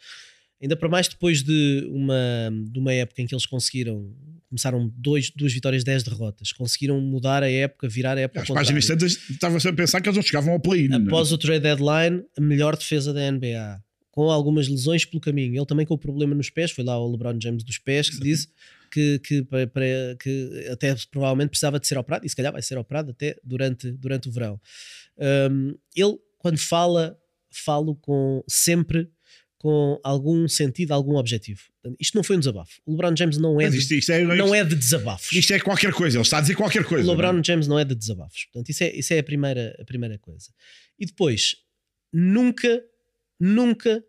Ainda 0.60 0.74
para 0.74 0.88
mais 0.88 1.06
depois 1.06 1.42
de 1.42 1.86
uma, 1.90 2.16
de 2.70 2.78
uma 2.78 2.90
época 2.92 3.20
em 3.20 3.26
que 3.26 3.34
eles 3.34 3.44
conseguiram, 3.44 4.10
começaram 4.48 4.90
dois, 4.96 5.30
duas 5.30 5.52
vitórias, 5.52 5.84
dez 5.84 6.02
derrotas, 6.02 6.50
conseguiram 6.50 6.98
mudar 6.98 7.42
a 7.42 7.50
época, 7.50 7.86
virar 7.88 8.16
a 8.16 8.20
época. 8.22 8.40
As 8.40 8.48
páginas 8.48 8.86
tantas 8.86 9.12
estava 9.30 9.58
a 9.58 9.72
pensar 9.74 10.00
que 10.00 10.08
eles 10.08 10.16
não 10.16 10.22
chegavam 10.22 10.54
ao 10.54 10.60
play-in. 10.60 10.88
não 10.88 10.98
é? 10.98 11.02
Após 11.02 11.30
o 11.30 11.36
trade 11.36 11.60
deadline, 11.60 12.24
a 12.38 12.40
melhor 12.40 12.74
defesa 12.74 13.12
da 13.12 13.30
NBA. 13.30 13.82
Com 14.10 14.30
algumas 14.30 14.66
lesões 14.66 15.04
pelo 15.04 15.20
caminho. 15.20 15.54
Ele 15.54 15.66
também 15.66 15.84
com 15.84 15.92
o 15.92 15.98
problema 15.98 16.34
nos 16.34 16.48
pés, 16.48 16.70
foi 16.70 16.82
lá 16.84 16.98
o 16.98 17.10
LeBron 17.10 17.38
James 17.38 17.62
dos 17.62 17.76
pés 17.76 18.08
que 18.08 18.18
disse 18.18 18.48
que, 18.90 19.18
que, 19.18 19.42
para- 19.42 19.66
para- 19.66 20.16
que 20.18 20.68
até 20.72 20.94
provavelmente 21.10 21.50
precisava 21.50 21.78
de 21.78 21.86
ser 21.86 21.98
operado, 21.98 22.24
e 22.24 22.30
se 22.30 22.34
calhar 22.34 22.50
vai 22.50 22.62
ser 22.62 22.78
operado 22.78 23.10
até 23.10 23.36
durante, 23.44 23.90
durante 23.92 24.26
o 24.26 24.32
verão. 24.32 24.58
Um, 25.18 25.74
ele, 25.94 26.16
quando 26.38 26.56
fala, 26.56 27.18
falo 27.60 27.96
com 27.96 28.42
sempre 28.48 29.08
com 29.58 29.98
algum 30.04 30.46
sentido, 30.46 30.92
algum 30.92 31.16
objetivo. 31.16 31.60
Isto 31.98 32.14
não 32.14 32.22
foi 32.22 32.36
um 32.36 32.38
desabafo. 32.38 32.80
O 32.84 32.92
LeBron 32.92 33.16
James 33.16 33.38
não 33.38 33.60
é, 33.60 33.68
de, 33.68 33.78
isto, 33.78 33.94
isto 33.94 34.12
é, 34.12 34.22
não 34.22 34.54
é 34.54 34.62
de 34.62 34.76
desabafos. 34.76 35.32
isto 35.32 35.52
é 35.52 35.58
qualquer 35.58 35.92
coisa, 35.92 36.18
ele 36.18 36.22
está 36.22 36.38
a 36.38 36.40
dizer 36.40 36.54
qualquer 36.54 36.84
coisa. 36.84 37.04
O 37.04 37.06
não 37.06 37.14
é? 37.14 37.26
LeBron 37.26 37.42
James 37.42 37.66
não 37.66 37.78
é 37.78 37.84
de 37.84 37.94
desabafos. 37.94 38.44
Portanto, 38.44 38.68
isso 38.68 38.84
é, 38.84 38.94
isso 38.94 39.12
é 39.14 39.18
a, 39.18 39.24
primeira, 39.24 39.76
a 39.80 39.84
primeira 39.84 40.18
coisa. 40.18 40.52
E 40.98 41.06
depois, 41.06 41.56
nunca, 42.12 42.82
nunca 43.40 44.04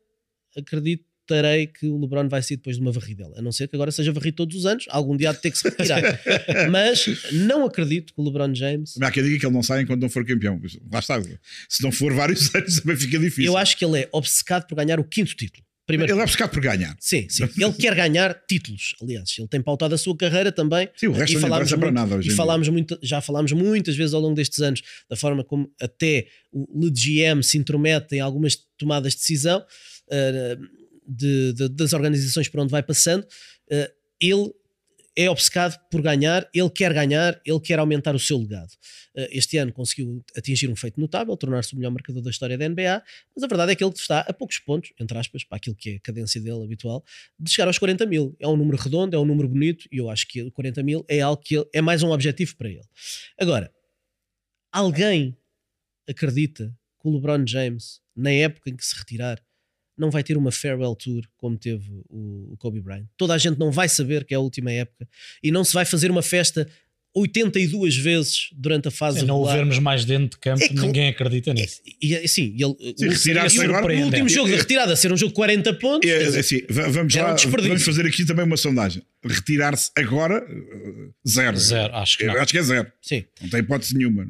acreditarei 1.27 1.67
que 1.67 1.87
o 1.87 1.99
LeBron 1.99 2.27
vai 2.29 2.41
sair 2.41 2.57
depois 2.57 2.77
de 2.77 2.81
uma 2.81 2.91
varridela. 2.91 3.37
A 3.37 3.41
não 3.41 3.51
ser 3.51 3.67
que 3.67 3.75
agora 3.75 3.91
seja 3.91 4.11
varrido 4.11 4.37
todos 4.37 4.55
os 4.55 4.65
anos, 4.65 4.85
algum 4.89 5.15
dia 5.15 5.29
há 5.29 5.33
de 5.33 5.41
ter 5.41 5.51
que 5.51 5.57
se 5.57 5.67
retirar. 5.69 6.01
Mas 6.71 7.05
não 7.33 7.65
acredito 7.65 8.13
que 8.13 8.21
o 8.21 8.23
LeBron 8.23 8.53
James. 8.55 8.93
Também 8.93 9.09
há 9.09 9.11
quem 9.11 9.23
diga 9.23 9.39
que 9.39 9.45
ele 9.45 9.53
não 9.53 9.63
sai 9.63 9.81
enquanto 9.81 10.01
não 10.01 10.09
for 10.09 10.25
campeão. 10.25 10.59
Lá 10.91 10.99
está. 10.99 11.21
Se 11.69 11.83
não 11.83 11.91
for 11.91 12.13
vários 12.13 12.53
anos, 12.55 12.79
também 12.79 12.95
fica 12.97 13.19
difícil. 13.19 13.45
Eu 13.45 13.57
acho 13.57 13.77
que 13.77 13.83
ele 13.85 13.99
é 14.01 14.09
obcecado 14.11 14.65
por 14.67 14.75
ganhar 14.75 14.99
o 14.99 15.03
quinto 15.03 15.35
título. 15.35 15.65
Primeiro 15.85 16.11
Ele 16.13 16.19
é 16.21 16.25
buscado 16.25 16.51
por 16.51 16.59
ganhar. 16.61 16.97
Sim, 16.99 17.27
sim. 17.29 17.43
Ele 17.57 17.71
quer 17.71 17.95
ganhar 17.95 18.33
títulos, 18.45 18.93
aliás. 19.01 19.33
Ele 19.39 19.47
tem 19.47 19.61
pautado 19.61 19.95
a 19.95 19.97
sua 19.97 20.17
carreira 20.17 20.51
também. 20.51 20.89
Sim, 20.97 21.07
o 21.07 21.11
resto 21.13 21.35
não 21.35 21.41
falámos 21.41 21.67
interessa 21.71 21.77
para 21.77 21.91
muito- 21.91 21.95
nada 22.09 22.15
hoje 22.19 22.29
E 22.29 22.33
falámos 22.33 22.67
muito, 22.67 22.99
já 23.01 23.21
falámos 23.21 23.53
muitas 23.53 23.95
vezes 23.95 24.13
ao 24.13 24.19
longo 24.19 24.35
destes 24.35 24.59
anos 24.59 24.81
da 25.09 25.15
forma 25.15 25.45
como 25.45 25.71
até 25.81 26.27
o 26.51 26.67
LGM 26.83 27.41
se 27.41 27.57
intromete 27.57 28.15
em 28.17 28.19
algumas 28.19 28.57
tomadas 28.77 29.13
de 29.13 29.19
decisão 29.19 29.63
eh, 30.11 30.57
de- 31.07 31.53
de- 31.53 31.69
das 31.69 31.93
organizações 31.93 32.47
por 32.49 32.59
onde 32.59 32.71
vai 32.71 32.83
passando. 32.83 33.25
Eh, 33.69 33.91
ele 34.19 34.51
é 35.19 35.29
obcecado 35.31 35.75
por 35.89 35.99
ganhar, 36.01 36.47
ele 36.53 36.69
quer 36.69 36.93
ganhar, 36.93 37.41
ele 37.43 37.59
quer 37.59 37.79
aumentar 37.79 38.13
o 38.15 38.19
seu 38.19 38.37
legado. 38.37 38.71
Eh, 39.15 39.29
Este 39.37 39.57
ano 39.57 39.73
conseguiu 39.73 40.23
atingir 40.35 40.69
um 40.69 40.75
feito 40.75 40.99
notável, 41.01 41.35
tornar-se 41.35 41.73
o 41.73 41.75
melhor 41.77 41.89
marcador 41.91 42.21
da 42.21 42.29
história 42.29 42.55
da 42.55 42.65
NBA, 42.69 43.01
mas 43.35 43.43
a 43.43 43.47
verdade 43.47 43.71
é 43.71 43.75
que 43.75 43.83
ele 43.83 43.91
está 43.95 44.19
a 44.19 44.31
poucos 44.33 44.59
pontos, 44.59 44.91
entre 44.99 45.17
aspas, 45.17 45.43
para 45.43 45.57
aquilo 45.57 45.75
que 45.75 45.89
é 45.89 45.95
a 45.95 45.99
cadência 46.01 46.39
dele 46.39 46.63
habitual, 46.63 47.03
de 47.39 47.49
chegar 47.49 47.67
aos 47.67 47.79
40 47.79 48.05
mil. 48.05 48.35
É 48.39 48.47
um 48.47 48.55
número 48.55 48.77
redondo, 48.77 49.15
é 49.15 49.19
um 49.19 49.25
número 49.25 49.47
bonito, 49.49 49.87
e 49.91 49.97
eu 49.97 50.07
acho 50.09 50.27
que 50.27 50.51
40 50.51 50.83
mil 50.83 51.03
é 51.07 51.19
algo 51.21 51.41
que 51.41 51.55
ele- 51.55 51.69
é 51.73 51.81
mais 51.81 52.03
um 52.03 52.11
objetivo 52.11 52.55
para 52.55 52.69
ele. 52.69 52.85
Agora, 53.39 53.71
alguém 54.71 55.35
acredita 56.07 56.67
que 57.01 57.07
o 57.07 57.11
LeBron 57.13 57.45
James, 57.45 58.01
na 58.15 58.31
época 58.31 58.69
em 58.69 58.75
que 58.75 58.85
se 58.85 58.95
retirar, 58.95 59.41
não 59.97 60.11
vai 60.11 60.23
ter 60.23 60.37
uma 60.37 60.51
farewell 60.51 60.95
tour 60.95 61.23
como 61.37 61.57
teve 61.57 61.89
o, 62.09 62.53
o 62.53 62.57
Kobe 62.57 62.79
Bryant. 62.81 63.05
Toda 63.17 63.33
a 63.33 63.37
gente 63.37 63.57
não 63.57 63.71
vai 63.71 63.89
saber 63.89 64.23
que 64.25 64.33
é 64.33 64.37
a 64.37 64.39
última 64.39 64.71
época 64.71 65.07
e 65.43 65.51
não 65.51 65.63
se 65.63 65.73
vai 65.73 65.85
fazer 65.85 66.11
uma 66.11 66.21
festa 66.21 66.67
82 67.15 67.95
vezes 67.97 68.49
durante 68.53 68.89
a 68.89 68.91
fase 68.91 69.21
Se 69.21 69.25
não 69.25 69.41
o 69.41 69.45
vermos 69.51 69.79
mais 69.79 70.05
dentro 70.05 70.37
de 70.37 70.37
campo, 70.37 70.63
É 70.63 70.67
que- 70.67 70.75
ninguém 70.75 71.07
acredita 71.09 71.51
nisso. 71.51 71.81
E, 71.99 72.13
e 72.13 72.27
sim, 72.27 72.55
ele, 72.59 72.75
Sim, 73.15 73.59
o, 73.59 73.75
agora- 73.75 73.95
o 73.95 74.03
último 74.03 74.29
jogo 74.29 74.47
de 74.49 74.53
É- 74.53 74.57
retirada 74.57 74.95
ser 74.95 75.11
um 75.11 75.17
jogo 75.17 75.29
de 75.31 75.35
40 75.35 75.73
pontos. 75.73 76.07
É, 76.07 76.23
dizer, 76.25 76.39
assim, 76.39 76.61
va- 76.69 76.89
vamos 76.89 77.15
um 77.15 77.21
lá, 77.21 77.33
desperdício. 77.33 77.69
vamos 77.69 77.83
fazer 77.83 78.05
aqui 78.05 78.23
também 78.25 78.45
uma 78.45 78.57
sondagem. 78.57 79.01
Retirar-se 79.25 79.89
agora, 79.97 80.45
eh, 80.47 81.09
zero. 81.27 81.57
Zero, 81.57 81.95
acho 81.95 82.17
que 82.19 82.25
não. 82.25 82.37
acho 82.37 82.51
que 82.51 82.57
é 82.59 82.63
zero. 82.63 82.91
sim. 83.01 83.23
Não 83.41 83.49
tem 83.49 83.59
hipótese 83.61 83.97
nenhuma. 83.97 84.27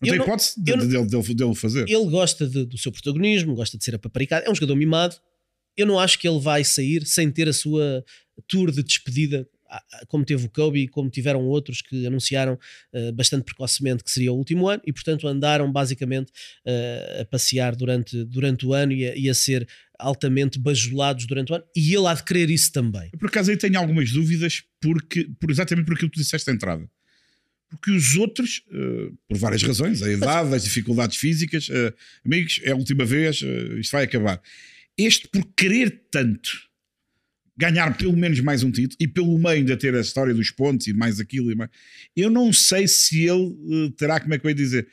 Não 0.00 0.08
tem 0.08 0.18
não- 0.18 0.24
hipótese 0.26 0.54
de- 0.62 0.70
não- 0.76 0.86
dele, 0.88 1.06
dele, 1.06 1.34
dele 1.34 1.54
fazer. 1.54 1.88
Ele 1.88 2.06
gosta 2.10 2.46
de- 2.46 2.66
do 2.66 2.76
seu 2.78 2.92
protagonismo, 2.92 3.54
gosta 3.54 3.78
de 3.78 3.84
ser 3.84 3.94
apaparicado, 3.94 4.46
é 4.46 4.50
um 4.50 4.54
jogador 4.54 4.76
mimado. 4.76 5.16
Eu 5.76 5.86
não 5.86 5.98
acho 5.98 6.18
que 6.18 6.26
ele 6.28 6.40
vai 6.40 6.64
sair 6.64 7.04
sem 7.06 7.30
ter 7.30 7.48
a 7.48 7.52
sua 7.52 8.04
tour 8.46 8.70
de 8.70 8.82
despedida, 8.82 9.46
como 10.08 10.24
teve 10.24 10.46
o 10.46 10.48
Kobe 10.50 10.80
e 10.82 10.88
como 10.88 11.10
tiveram 11.10 11.42
outros 11.44 11.82
que 11.82 12.06
anunciaram 12.06 12.58
ah, 12.94 13.12
bastante 13.12 13.44
precocemente 13.44 14.04
que 14.04 14.10
seria 14.10 14.32
o 14.32 14.36
último 14.36 14.68
ano 14.68 14.80
e, 14.86 14.92
portanto, 14.92 15.26
andaram 15.26 15.70
basicamente 15.72 16.30
ah, 16.66 17.22
a 17.22 17.24
passear 17.24 17.74
durante, 17.74 18.24
durante 18.24 18.64
o 18.64 18.72
ano 18.72 18.92
e 18.92 19.06
a, 19.08 19.16
e 19.16 19.28
a 19.28 19.34
ser 19.34 19.68
altamente 19.98 20.58
bajulados 20.58 21.26
durante 21.26 21.52
o 21.52 21.56
ano. 21.56 21.64
E 21.74 21.94
ele 21.94 22.06
há 22.06 22.14
de 22.14 22.22
querer 22.24 22.48
isso 22.50 22.70
também. 22.72 23.10
Por 23.18 23.28
acaso 23.28 23.50
aí 23.50 23.56
tenho 23.56 23.78
algumas 23.78 24.10
dúvidas 24.12 24.62
porque, 24.80 25.28
por 25.40 25.50
exatamente 25.50 25.86
por 25.86 25.94
aquilo 25.94 26.10
que 26.10 26.16
tu 26.18 26.22
disseste 26.22 26.48
à 26.48 26.52
entrada. 26.52 26.88
Porque 27.76 27.90
os 27.90 28.16
outros, 28.16 28.62
eh, 28.72 29.10
por 29.28 29.36
várias 29.38 29.62
razões, 29.62 30.02
a 30.02 30.10
idade, 30.12 30.54
as 30.54 30.64
dificuldades 30.64 31.16
físicas, 31.16 31.68
eh, 31.70 31.92
amigos, 32.24 32.60
é 32.62 32.70
a 32.72 32.76
última 32.76 33.04
vez, 33.04 33.40
eh, 33.42 33.78
isto 33.80 33.92
vai 33.92 34.04
acabar. 34.04 34.40
Este, 34.98 35.28
por 35.28 35.44
querer 35.56 36.04
tanto 36.10 36.50
ganhar 37.56 37.96
pelo 37.96 38.16
menos 38.16 38.38
mais 38.40 38.62
um 38.62 38.70
título 38.70 38.96
e 39.00 39.08
pelo 39.08 39.38
meio 39.38 39.56
ainda 39.56 39.76
ter 39.76 39.94
a 39.94 40.00
história 40.00 40.34
dos 40.34 40.50
pontos 40.50 40.86
e 40.86 40.92
mais 40.92 41.18
aquilo, 41.20 41.50
e 41.50 41.54
mais, 41.54 41.70
eu 42.14 42.28
não 42.30 42.52
sei 42.52 42.86
se 42.86 43.24
ele 43.24 43.90
terá, 43.96 44.20
como 44.20 44.34
é 44.34 44.38
que 44.38 44.46
eu 44.46 44.50
ia 44.50 44.54
dizer, 44.54 44.86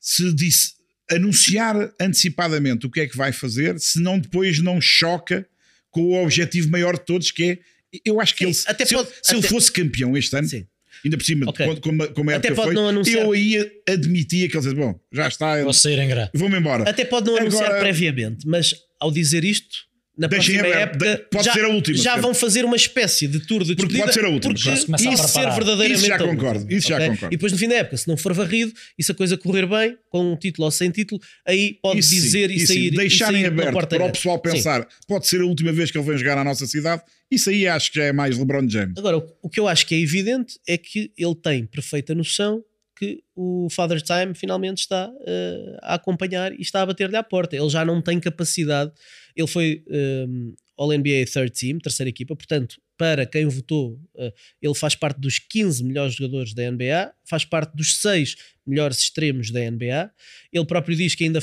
se 0.00 0.32
disse 0.32 0.74
anunciar 1.10 1.92
antecipadamente 2.00 2.86
o 2.86 2.90
que 2.90 3.00
é 3.00 3.06
que 3.08 3.16
vai 3.16 3.32
fazer, 3.32 3.78
se 3.80 4.00
não 4.00 4.18
depois 4.18 4.58
não 4.60 4.80
choca 4.80 5.46
com 5.90 6.02
o 6.02 6.22
objetivo 6.22 6.70
maior 6.70 6.96
de 6.98 7.04
todos, 7.04 7.30
que 7.30 7.44
é. 7.44 7.58
Eu 8.04 8.20
acho 8.20 8.34
que 8.34 8.44
Sim, 8.44 8.50
ele, 8.50 8.70
até 8.74 8.86
se, 8.86 8.94
pode- 8.94 9.08
ele, 9.08 9.18
se 9.22 9.32
ele 9.32 9.38
até- 9.40 9.48
fosse 9.48 9.70
campeão 9.70 10.16
este 10.16 10.34
ano, 10.34 10.48
Sim. 10.48 10.66
Ainda 11.04 11.16
por 11.16 11.24
cima, 11.24 11.46
Ok. 11.48 11.74
de 11.74 11.80
como, 11.80 12.08
como, 12.14 12.30
a 12.30 12.36
Até 12.36 12.48
época 12.48 12.62
pode 12.62 12.74
foi, 12.74 12.82
não 12.82 12.88
anunciar. 12.88 13.24
eu 13.24 13.32
aí 13.32 13.70
admitia 13.88 14.48
que 14.48 14.56
ele 14.56 14.62
dizia: 14.64 14.78
Bom, 14.78 14.98
já 15.12 15.28
está, 15.28 15.62
Vou 15.62 15.72
sair 15.72 15.98
em 15.98 16.08
grande. 16.08 16.30
vou-me 16.34 16.56
embora. 16.58 16.88
Até 16.88 17.04
pode 17.04 17.26
não 17.26 17.36
anunciar 17.36 17.64
Agora- 17.66 17.80
previamente, 17.80 18.46
mas 18.46 18.74
ao 19.00 19.10
dizer 19.10 19.44
isto, 19.44 19.76
na 20.16 20.26
Deixem 20.28 20.58
próxima 20.58 20.76
aberto. 20.76 21.02
época 21.02 21.16
De- 21.16 21.28
pode 21.30 21.44
já, 21.46 21.52
ser 21.54 21.64
a 21.64 21.68
última, 21.68 21.96
já 21.96 22.16
vão 22.18 22.34
fazer 22.34 22.64
uma 22.66 22.76
espécie 22.76 23.26
de 23.26 23.40
tour 23.46 23.64
de 23.64 23.74
Porque 23.74 23.94
despedida. 23.94 24.02
pode 24.04 24.14
ser 24.14 24.24
a 24.24 24.28
última. 24.28 24.52
Porque 24.54 24.68
Já 24.70 24.76
se 24.76 25.08
isso 25.08 25.28
ser 25.28 25.50
verdadeiramente 25.50 25.92
Isso 25.94 26.06
já 26.06 26.18
concordo, 26.18 26.72
isso 26.72 26.88
já 26.88 26.98
concordo. 26.98 27.26
E 27.26 27.30
depois 27.30 27.52
no 27.52 27.58
fim 27.58 27.68
da 27.68 27.76
época, 27.76 27.96
se 27.96 28.06
não 28.08 28.16
for 28.16 28.34
varrido 28.34 28.72
e 28.98 29.02
se 29.02 29.10
a 29.10 29.14
coisa 29.14 29.38
correr 29.38 29.66
bem, 29.66 29.96
com 30.10 30.32
um 30.32 30.36
título 30.36 30.66
ou 30.66 30.70
sem 30.70 30.90
título, 30.90 31.20
aí 31.46 31.78
pode 31.82 32.00
Isso 32.00 32.10
sim, 32.10 32.16
dizer 32.16 32.50
e 32.50 32.60
sim. 32.60 32.66
sair, 32.66 32.86
e 32.86 32.90
deixarem 32.90 33.40
sair 33.40 33.50
pela 33.50 33.62
aberto 33.62 33.72
porta 33.72 33.96
para 33.96 34.06
o 34.06 34.12
pessoal 34.12 34.36
Sim. 34.36 34.52
pensar, 34.52 34.88
pode 35.08 35.26
ser 35.26 35.40
a 35.40 35.46
última 35.46 35.72
vez 35.72 35.90
que 35.90 35.96
ele 35.96 36.06
vem 36.06 36.18
jogar 36.18 36.36
à 36.36 36.44
nossa 36.44 36.66
cidade. 36.66 37.02
Isso 37.30 37.48
aí 37.48 37.66
acho 37.66 37.90
que 37.90 37.98
já 37.98 38.04
é 38.04 38.12
mais 38.12 38.36
LeBron 38.36 38.68
James. 38.68 38.94
Agora, 38.98 39.16
o- 39.16 39.26
o 39.42 39.48
que 39.48 39.58
eu 39.58 39.66
acho 39.66 39.86
que 39.86 39.94
é 39.94 39.98
evidente 39.98 40.58
é 40.68 40.76
que 40.76 41.10
ele 41.16 41.34
tem 41.34 41.64
perfeita 41.64 42.14
noção 42.14 42.62
que 42.98 43.20
o 43.34 43.66
Father 43.70 44.00
Time 44.02 44.34
finalmente 44.34 44.80
está 44.80 45.08
uh, 45.08 45.76
a 45.80 45.94
acompanhar 45.94 46.52
e 46.52 46.60
está 46.60 46.82
a 46.82 46.86
bater-lhe 46.86 47.16
à 47.16 47.22
porta. 47.22 47.56
Ele 47.56 47.68
já 47.70 47.84
não 47.84 48.00
tem 48.02 48.20
capacidade. 48.20 48.92
Ele 49.36 49.46
foi 49.46 49.84
um, 49.88 50.54
All-NBA 50.76 51.26
Third 51.32 51.50
Team, 51.52 51.78
terceira 51.78 52.08
equipa, 52.08 52.34
portanto, 52.34 52.80
para 52.96 53.26
quem 53.26 53.46
votou, 53.46 54.00
uh, 54.14 54.32
ele 54.60 54.74
faz 54.74 54.94
parte 54.94 55.20
dos 55.20 55.38
15 55.38 55.84
melhores 55.84 56.14
jogadores 56.14 56.54
da 56.54 56.70
NBA, 56.70 57.12
faz 57.24 57.44
parte 57.44 57.74
dos 57.76 57.96
6 58.00 58.36
melhores 58.66 58.98
extremos 58.98 59.50
da 59.50 59.60
NBA. 59.70 60.10
Ele 60.52 60.66
próprio 60.66 60.96
diz 60.96 61.14
que 61.14 61.24
ainda 61.24 61.40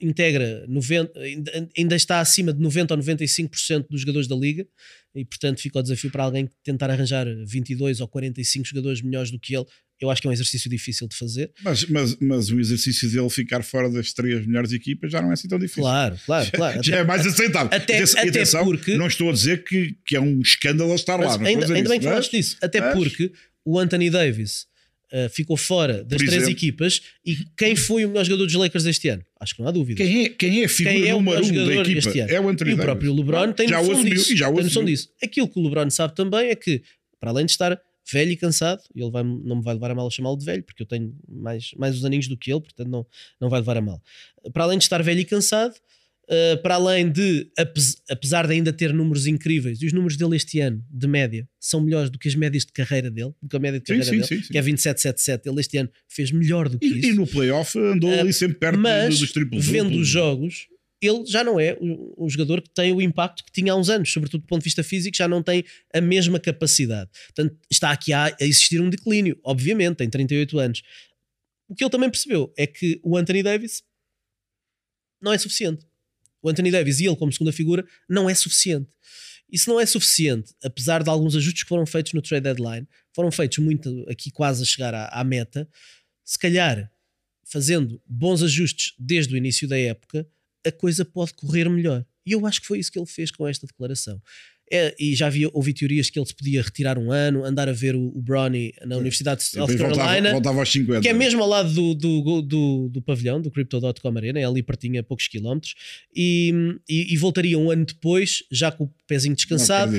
integra 0.00 0.64
90, 0.66 1.12
ainda 1.76 1.94
está 1.94 2.20
acima 2.20 2.52
de 2.52 2.60
90 2.60 2.94
ou 2.94 3.00
95% 3.00 3.86
dos 3.90 4.00
jogadores 4.00 4.26
da 4.26 4.34
liga 4.34 4.66
e 5.14 5.24
portanto 5.24 5.60
fica 5.60 5.78
o 5.78 5.82
desafio 5.82 6.10
para 6.10 6.24
alguém 6.24 6.48
tentar 6.62 6.90
arranjar 6.90 7.26
22 7.44 8.00
ou 8.00 8.08
45 8.08 8.66
jogadores 8.66 9.02
melhores 9.02 9.30
do 9.30 9.38
que 9.38 9.54
ele 9.54 9.66
eu 10.00 10.10
acho 10.10 10.20
que 10.20 10.28
é 10.28 10.30
um 10.30 10.32
exercício 10.32 10.70
difícil 10.70 11.08
de 11.08 11.16
fazer. 11.16 11.50
Mas, 11.62 11.84
mas, 11.86 12.16
mas 12.20 12.50
o 12.50 12.60
exercício 12.60 13.10
dele 13.10 13.28
ficar 13.28 13.62
fora 13.62 13.90
das 13.90 14.12
três 14.12 14.46
melhores 14.46 14.72
equipas 14.72 15.10
já 15.10 15.20
não 15.20 15.30
é 15.30 15.34
assim 15.34 15.48
tão 15.48 15.58
difícil. 15.58 15.82
Claro, 15.82 16.16
claro, 16.24 16.50
claro. 16.52 16.82
Já, 16.82 16.98
é 16.98 17.04
mais 17.04 17.26
aceitável. 17.26 17.70
Até, 17.76 18.02
até 18.02 18.28
atenção, 18.28 18.64
porque. 18.64 18.96
Não 18.96 19.06
estou 19.06 19.30
a 19.30 19.32
dizer 19.32 19.64
que, 19.64 19.96
que 20.06 20.16
é 20.16 20.20
um 20.20 20.40
escândalo 20.40 20.94
estar 20.94 21.16
lá. 21.16 21.34
ainda, 21.34 21.72
ainda 21.72 21.88
bem 21.88 21.98
que 21.98 22.04
falaste 22.04 22.30
disso. 22.30 22.56
Até 22.62 22.80
mas... 22.80 22.94
porque 22.94 23.32
o 23.64 23.78
Anthony 23.78 24.08
Davis 24.08 24.66
uh, 25.12 25.28
ficou 25.28 25.56
fora 25.56 26.04
das 26.04 26.22
três 26.22 26.46
equipas 26.48 27.02
e 27.24 27.36
quem 27.56 27.74
foi 27.74 28.04
o 28.04 28.08
melhor 28.08 28.24
jogador 28.24 28.46
dos 28.46 28.54
Lakers 28.54 28.86
este 28.86 29.08
ano? 29.08 29.24
Acho 29.40 29.54
que 29.54 29.62
não 29.62 29.68
há 29.68 29.72
dúvida. 29.72 30.02
Quem 30.02 30.24
é, 30.24 30.28
quem 30.28 30.62
é 30.62 30.64
a 30.64 30.68
figura 30.68 30.94
quem 30.94 31.08
é 31.08 31.12
número 31.12 31.44
um 31.44 31.66
da 31.66 31.74
equipa? 31.74 32.10
É 32.28 32.40
o 32.40 32.48
Anthony 32.48 32.70
e 32.70 32.74
o 32.74 32.78
próprio 32.78 33.14
LeBron 33.14 33.52
tem 33.52 33.68
já 33.68 33.82
noção, 33.82 34.04
disso, 34.04 34.36
já 34.36 34.52
tem 34.52 34.64
noção 34.64 34.84
disso. 34.84 35.08
Aquilo 35.22 35.48
que 35.48 35.58
o 35.58 35.62
LeBron 35.62 35.90
sabe 35.90 36.14
também 36.14 36.48
é 36.50 36.54
que, 36.54 36.82
para 37.20 37.30
além 37.30 37.46
de 37.46 37.52
estar 37.52 37.80
velho 38.10 38.32
e 38.32 38.36
cansado, 38.36 38.82
e 38.94 39.00
ele 39.00 39.10
vai, 39.10 39.22
não 39.22 39.56
me 39.56 39.62
vai 39.62 39.74
levar 39.74 39.90
a 39.90 39.94
mal 39.94 40.06
a 40.06 40.10
chamá-lo 40.10 40.36
de 40.36 40.44
velho, 40.44 40.62
porque 40.62 40.82
eu 40.82 40.86
tenho 40.86 41.14
mais, 41.28 41.72
mais 41.76 41.96
os 41.96 42.04
aninhos 42.04 42.28
do 42.28 42.36
que 42.36 42.52
ele, 42.52 42.60
portanto 42.60 42.88
não, 42.88 43.06
não 43.40 43.48
vai 43.48 43.60
levar 43.60 43.76
a 43.76 43.80
mal. 43.80 44.02
Para 44.52 44.64
além 44.64 44.78
de 44.78 44.84
estar 44.84 45.02
velho 45.02 45.20
e 45.20 45.24
cansado, 45.24 45.74
uh, 46.28 46.62
para 46.62 46.74
além 46.74 47.10
de, 47.10 47.50
apesar 48.08 48.46
de 48.46 48.52
ainda 48.54 48.72
ter 48.72 48.92
números 48.92 49.26
incríveis, 49.26 49.80
e 49.82 49.86
os 49.86 49.92
números 49.92 50.16
dele 50.16 50.36
este 50.36 50.60
ano, 50.60 50.84
de 50.90 51.06
média, 51.06 51.48
são 51.58 51.80
melhores 51.80 52.10
do 52.10 52.18
que 52.18 52.28
as 52.28 52.34
médias 52.34 52.64
de 52.64 52.72
carreira 52.72 53.10
dele, 53.10 53.32
do 53.42 53.48
que 53.48 53.56
a 53.56 53.60
média 53.60 53.78
de 53.78 53.84
carreira 53.86 54.04
sim, 54.04 54.22
sim, 54.22 54.28
dele, 54.28 54.42
sim, 54.44 54.52
que 54.52 54.58
é 54.58 54.62
27-7-7, 54.62 55.40
ele 55.46 55.60
este 55.60 55.78
ano 55.78 55.90
fez 56.08 56.30
melhor 56.30 56.68
do 56.68 56.78
que 56.78 56.86
e, 56.86 56.98
isso. 56.98 57.08
E 57.08 57.12
no 57.14 57.26
playoff 57.26 57.78
andou 57.78 58.10
uh, 58.10 58.20
ali 58.20 58.32
sempre 58.32 58.58
perto 58.58 58.78
mas, 58.78 59.18
dos 59.18 59.32
triplos. 59.32 59.66
vendo 59.66 59.98
os 59.98 60.08
jogos 60.08 60.68
ele 61.00 61.24
já 61.26 61.44
não 61.44 61.60
é 61.60 61.76
um 61.80 62.28
jogador 62.28 62.60
que 62.60 62.70
tem 62.70 62.92
o 62.92 63.00
impacto 63.00 63.44
que 63.44 63.52
tinha 63.52 63.72
há 63.72 63.76
uns 63.76 63.88
anos, 63.88 64.12
sobretudo 64.12 64.40
do 64.40 64.46
ponto 64.46 64.60
de 64.60 64.64
vista 64.64 64.82
físico, 64.82 65.16
já 65.16 65.28
não 65.28 65.42
tem 65.42 65.64
a 65.94 66.00
mesma 66.00 66.40
capacidade. 66.40 67.10
Portanto, 67.26 67.56
está 67.70 67.92
aqui 67.92 68.12
a, 68.12 68.34
existir 68.40 68.80
um 68.80 68.90
declínio, 68.90 69.38
obviamente, 69.44 69.96
tem 69.96 70.10
38 70.10 70.58
anos. 70.58 70.82
O 71.68 71.74
que 71.74 71.84
ele 71.84 71.90
também 71.90 72.10
percebeu 72.10 72.52
é 72.56 72.66
que 72.66 73.00
o 73.04 73.16
Anthony 73.16 73.42
Davis 73.42 73.82
não 75.20 75.32
é 75.32 75.38
suficiente. 75.38 75.86
O 76.42 76.48
Anthony 76.48 76.70
Davis 76.70 77.00
e 77.00 77.06
ele, 77.06 77.16
como 77.16 77.32
segunda 77.32 77.52
figura, 77.52 77.86
não 78.08 78.28
é 78.28 78.34
suficiente. 78.34 78.88
Isso 79.50 79.70
não 79.70 79.80
é 79.80 79.86
suficiente, 79.86 80.52
apesar 80.62 81.02
de 81.02 81.08
alguns 81.08 81.34
ajustes 81.34 81.62
que 81.62 81.68
foram 81.68 81.86
feitos 81.86 82.12
no 82.12 82.20
trade 82.20 82.44
deadline, 82.44 82.86
foram 83.14 83.30
feitos 83.30 83.58
muito 83.58 84.04
aqui 84.08 84.30
quase 84.30 84.62
a 84.62 84.66
chegar 84.66 84.94
à, 84.94 85.06
à 85.08 85.24
meta. 85.24 85.68
Se 86.24 86.38
calhar, 86.38 86.90
fazendo 87.44 88.00
bons 88.06 88.42
ajustes 88.42 88.94
desde 88.98 89.34
o 89.34 89.36
início 89.36 89.66
da 89.66 89.78
época, 89.78 90.28
a 90.68 90.72
coisa 90.72 91.04
pode 91.04 91.34
correr 91.34 91.68
melhor. 91.68 92.04
E 92.26 92.32
eu 92.32 92.46
acho 92.46 92.60
que 92.60 92.66
foi 92.66 92.78
isso 92.78 92.92
que 92.92 92.98
ele 92.98 93.06
fez 93.06 93.30
com 93.30 93.46
esta 93.46 93.66
declaração. 93.66 94.20
É, 94.70 94.94
e 95.00 95.14
já 95.14 95.28
havia, 95.28 95.48
ouvi 95.54 95.72
teorias 95.72 96.10
que 96.10 96.18
ele 96.18 96.26
se 96.26 96.34
podia 96.34 96.60
retirar 96.60 96.98
um 96.98 97.10
ano, 97.10 97.42
andar 97.42 97.70
a 97.70 97.72
ver 97.72 97.96
o, 97.96 98.08
o 98.08 98.20
Brownie 98.20 98.74
na 98.84 98.96
Universidade 98.96 99.40
de 99.40 99.46
South 99.46 99.66
Carolina, 99.66 99.94
voltava, 99.94 100.30
voltava 100.32 100.58
aos 100.58 100.70
50. 100.70 101.00
que 101.00 101.08
é 101.08 101.12
mesmo 101.14 101.42
ao 101.42 101.48
lado 101.48 101.72
do, 101.72 101.94
do, 101.94 102.42
do, 102.42 102.88
do 102.90 103.02
pavilhão, 103.02 103.40
do 103.40 103.50
Crypto.com 103.50 104.16
Arena, 104.18 104.38
é 104.38 104.44
ali 104.44 104.62
pertinho 104.62 105.00
a 105.00 105.02
poucos 105.02 105.26
quilómetros, 105.26 105.74
e, 106.14 106.52
e, 106.86 107.14
e, 107.14 107.16
voltaria 107.16 107.58
um 107.58 107.70
ano 107.70 107.86
depois, 107.86 108.42
já 108.52 108.70
com 108.70 108.84
o 108.84 108.90
pezinho 109.06 109.34
descansado, 109.34 109.96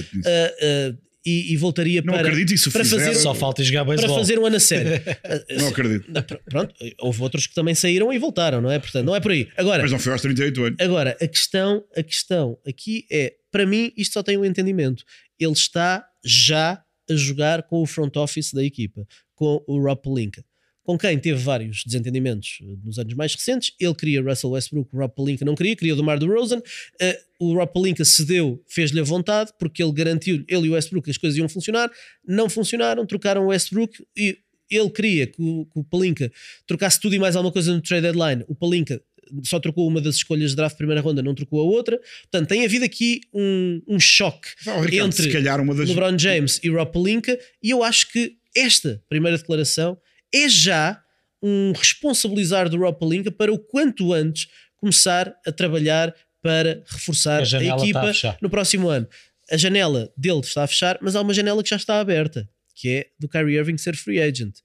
e, 1.26 1.54
e, 1.54 1.58
voltaria 1.58 2.02
não 2.02 2.14
para, 2.14 2.28
acredito 2.28 2.54
isso 2.54 2.72
para 2.72 2.86
fazer 2.86 3.14
só 3.16 3.36
falta 3.36 3.64
jogar 3.64 3.86
para 3.86 4.08
fazer 4.08 4.40
um 4.40 4.46
ano 4.46 4.56
a 4.56 4.60
sério. 4.60 5.02
não 5.58 5.68
acredito. 5.68 6.06
Pronto, 6.46 6.74
houve 7.00 7.22
outros 7.22 7.46
que 7.46 7.54
também 7.54 7.76
saíram 7.76 8.12
e 8.14 8.18
voltaram, 8.18 8.62
não 8.62 8.72
é? 8.72 8.80
Portanto, 8.80 9.06
não 9.06 9.16
é 9.16 9.20
por 9.20 9.32
aí. 9.32 9.48
Agora, 9.58 9.82
Mas 9.84 9.92
não 9.92 10.00
foi 10.00 10.14
aos 10.14 10.22
38 10.22 10.64
anos. 10.64 10.78
Agora, 10.80 11.18
a 11.22 11.28
questão, 11.28 11.84
a 11.96 12.04
questão 12.04 12.58
aqui 12.66 13.06
é, 13.12 13.34
para 13.52 13.66
mim, 13.66 13.92
isto 13.98 14.14
só 14.14 14.24
tem 14.24 14.38
um 14.38 14.46
entendimento. 14.46 15.04
Ele 15.38 15.52
está 15.52 16.06
já 16.24 16.82
a 17.10 17.16
jogar 17.16 17.64
com 17.64 17.82
o 17.82 17.86
front 17.86 18.16
office 18.16 18.54
da 18.54 18.64
equipa, 18.64 19.06
com 19.36 19.64
o 19.68 19.82
Rob 19.82 20.02
Pelinka 20.02 20.44
com 20.90 20.98
quem 20.98 21.20
teve 21.20 21.40
vários 21.40 21.84
desentendimentos 21.86 22.58
eh, 22.64 22.76
nos 22.84 22.98
anos 22.98 23.14
mais 23.14 23.36
recentes. 23.36 23.72
Ele 23.80 23.94
queria 23.94 24.24
Russell 24.24 24.50
Westbrook, 24.50 24.90
o 24.92 24.98
Rob 24.98 25.14
Pelinka 25.14 25.46
não 25.46 25.54
queria, 25.54 25.76
queria 25.76 25.94
o 25.94 25.96
DeMar 25.96 26.18
DeRozan. 26.18 26.58
Uh, 26.58 27.14
o 27.38 27.54
Rob 27.54 27.72
Pelinka 27.72 28.04
cedeu, 28.04 28.60
fez-lhe 28.68 29.00
a 29.00 29.04
vontade, 29.04 29.52
porque 29.60 29.84
ele 29.84 29.92
garantiu, 29.92 30.44
ele 30.48 30.66
e 30.66 30.70
o 30.70 30.74
Westbrook, 30.74 31.06
que 31.06 31.12
as 31.12 31.18
coisas 31.20 31.38
iam 31.38 31.48
funcionar. 31.48 31.92
Não 32.28 32.50
funcionaram, 32.50 33.06
trocaram 33.06 33.44
o 33.44 33.48
Westbrook 33.50 34.04
e 34.18 34.40
ele 34.68 34.90
queria 34.90 35.28
que 35.28 35.40
o, 35.40 35.68
que 35.68 35.80
o 35.80 35.84
Pelinka 35.84 36.32
trocasse 36.66 37.00
tudo 37.00 37.14
e 37.14 37.20
mais 37.20 37.36
alguma 37.36 37.54
coisa 37.54 37.72
no 37.72 37.82
trade 37.82 38.02
deadline. 38.02 38.44
O 38.48 38.56
Pelinka 38.56 39.00
só 39.44 39.60
trocou 39.60 39.88
uma 39.88 40.02
das 40.02 40.16
escolhas 40.16 40.50
de 40.50 40.56
draft 40.56 40.76
primeira 40.76 41.02
ronda, 41.02 41.22
não 41.22 41.36
trocou 41.36 41.60
a 41.60 41.64
outra. 41.64 42.00
Portanto, 42.32 42.50
tem 42.50 42.66
havido 42.66 42.84
aqui 42.84 43.22
um, 43.32 43.80
um 43.88 44.00
choque 44.00 44.48
oh, 44.66 44.82
Ricardo, 44.82 45.06
entre 45.06 45.28
das... 45.76 45.90
LeBron 45.90 46.18
James 46.18 46.60
e 46.64 46.70
Rob 46.72 46.92
Pelinka 46.92 47.40
e 47.62 47.70
eu 47.70 47.84
acho 47.84 48.12
que 48.12 48.40
esta 48.56 49.00
primeira 49.08 49.38
declaração 49.38 49.96
é 50.34 50.50
já 50.50 51.02
um 51.42 51.72
responsabilizar 51.72 52.70
do 52.70 52.78
Rob 52.78 53.00
Palinka 53.00 53.32
para 53.32 53.52
o 53.52 53.58
quanto 53.58 54.14
antes 54.14 54.48
começar 54.78 55.34
a 55.46 55.52
trabalhar 55.52 56.14
para 56.42 56.84
reforçar 56.88 57.42
a, 57.42 57.58
a 57.58 57.64
equipa 57.64 58.12
a 58.12 58.38
no 58.42 58.50
próximo 58.50 58.90
ano. 58.90 59.08
A 59.52 59.58
janela 59.58 60.12
dele 60.16 60.40
está 60.40 60.64
a 60.64 60.68
fechar, 60.68 60.98
mas 61.02 61.16
há 61.16 61.22
uma 61.22 61.34
janela 61.34 61.64
que 61.64 61.70
já 61.70 61.76
está 61.76 62.00
aberta, 62.00 62.48
que 62.76 62.90
é 62.90 63.08
do 63.20 63.28
Kyrie 63.28 63.58
Irving 63.58 63.78
ser 63.78 63.96
free 63.96 64.22
agent. 64.22 64.58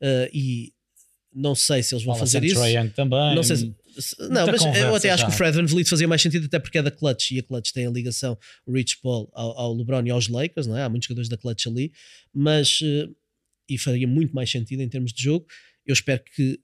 Uh, 0.00 0.28
e 0.32 0.72
não 1.32 1.54
sei 1.54 1.82
se 1.82 1.94
eles 1.94 2.04
vão 2.04 2.14
Fala 2.14 2.26
fazer 2.26 2.42
isso. 2.42 2.60
também. 2.94 3.34
Não 3.34 3.42
sei 3.42 3.56
se, 3.56 3.74
não, 4.30 4.46
mas 4.46 4.62
eu 4.76 4.94
até 4.94 5.10
acho 5.10 5.22
já. 5.22 5.28
que 5.28 5.34
o 5.34 5.36
Fred 5.36 5.56
Van 5.56 5.66
Vliet 5.66 5.88
fazia 5.88 6.08
mais 6.08 6.22
sentido, 6.22 6.46
até 6.46 6.58
porque 6.58 6.78
é 6.78 6.82
da 6.82 6.90
Clutch 6.90 7.32
e 7.32 7.38
a 7.40 7.42
Clutch 7.42 7.72
tem 7.72 7.86
a 7.86 7.90
ligação, 7.90 8.38
Rich 8.68 8.98
Paul, 9.02 9.30
ao, 9.32 9.58
ao 9.58 9.74
LeBron 9.74 10.04
e 10.06 10.10
aos 10.10 10.28
Lakers, 10.28 10.66
não 10.66 10.76
é? 10.76 10.84
Há 10.84 10.88
muitos 10.88 11.06
jogadores 11.06 11.28
da 11.28 11.36
Clutch 11.36 11.66
ali, 11.66 11.92
mas 12.32 12.80
uh, 12.80 13.14
e 13.70 13.78
faria 13.78 14.06
muito 14.06 14.34
mais 14.34 14.50
sentido 14.50 14.82
em 14.82 14.88
termos 14.88 15.12
de 15.12 15.22
jogo. 15.22 15.46
Eu 15.86 15.92
espero 15.92 16.22
que, 16.34 16.60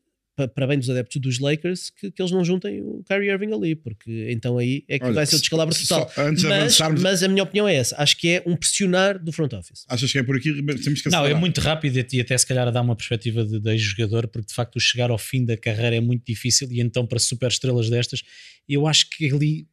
para 0.55 0.67
bem 0.67 0.79
dos 0.79 0.91
adeptos 0.91 1.21
dos 1.21 1.39
Lakers, 1.39 1.89
que, 1.91 2.11
que 2.11 2.21
eles 2.21 2.31
não 2.33 2.45
juntem 2.45 2.83
o 2.83 3.03
Kyrie 3.09 3.31
Irving 3.31 3.55
ali, 3.55 3.75
porque 3.75 4.29
então 4.31 4.59
aí 4.59 4.85
é 4.89 4.99
que 4.99 5.05
Olha, 5.07 5.15
vai 5.15 5.27
ser 5.27 5.37
o 5.37 5.39
descalabro 5.39 5.75
total. 5.75 6.13
Antes 6.19 6.43
mas, 6.43 6.53
avançarmos... 6.53 7.03
mas 7.03 7.23
a 7.23 7.29
minha 7.29 7.43
opinião 7.43 7.67
é 7.67 7.77
essa. 7.77 7.97
Acho 7.97 8.19
que 8.19 8.29
é 8.29 8.43
um 8.45 8.55
pressionar 8.57 9.23
do 9.23 9.33
front 9.33 9.53
office. 9.55 9.85
Achas 9.89 10.13
que 10.13 10.19
é 10.19 10.23
por 10.23 10.37
aqui? 10.37 10.53
Temos 10.83 11.01
que 11.01 11.09
Não, 11.09 11.25
é 11.25 11.33
muito 11.33 11.61
rápido 11.61 11.97
e 12.13 12.21
até 12.21 12.37
se 12.37 12.47
calhar 12.47 12.69
a 12.69 12.71
dar 12.71 12.83
uma 12.83 12.97
perspectiva 12.97 13.45
de, 13.45 13.61
de 13.61 13.79
jogador, 13.79 14.29
porque 14.29 14.49
de 14.49 14.55
facto 14.55 14.79
chegar 14.79 15.11
ao 15.11 15.19
fim 15.19 15.45
da 15.45 15.57
carreira 15.57 15.97
é 15.97 16.01
muito 16.01 16.27
difícil 16.27 16.69
e 16.71 16.81
então 16.81 17.07
para 17.07 17.19
super 17.19 17.49
estrelas 17.49 17.89
destas, 17.89 18.23
eu 18.69 18.87
acho 18.87 19.09
que 19.11 19.33
ali, 19.33 19.67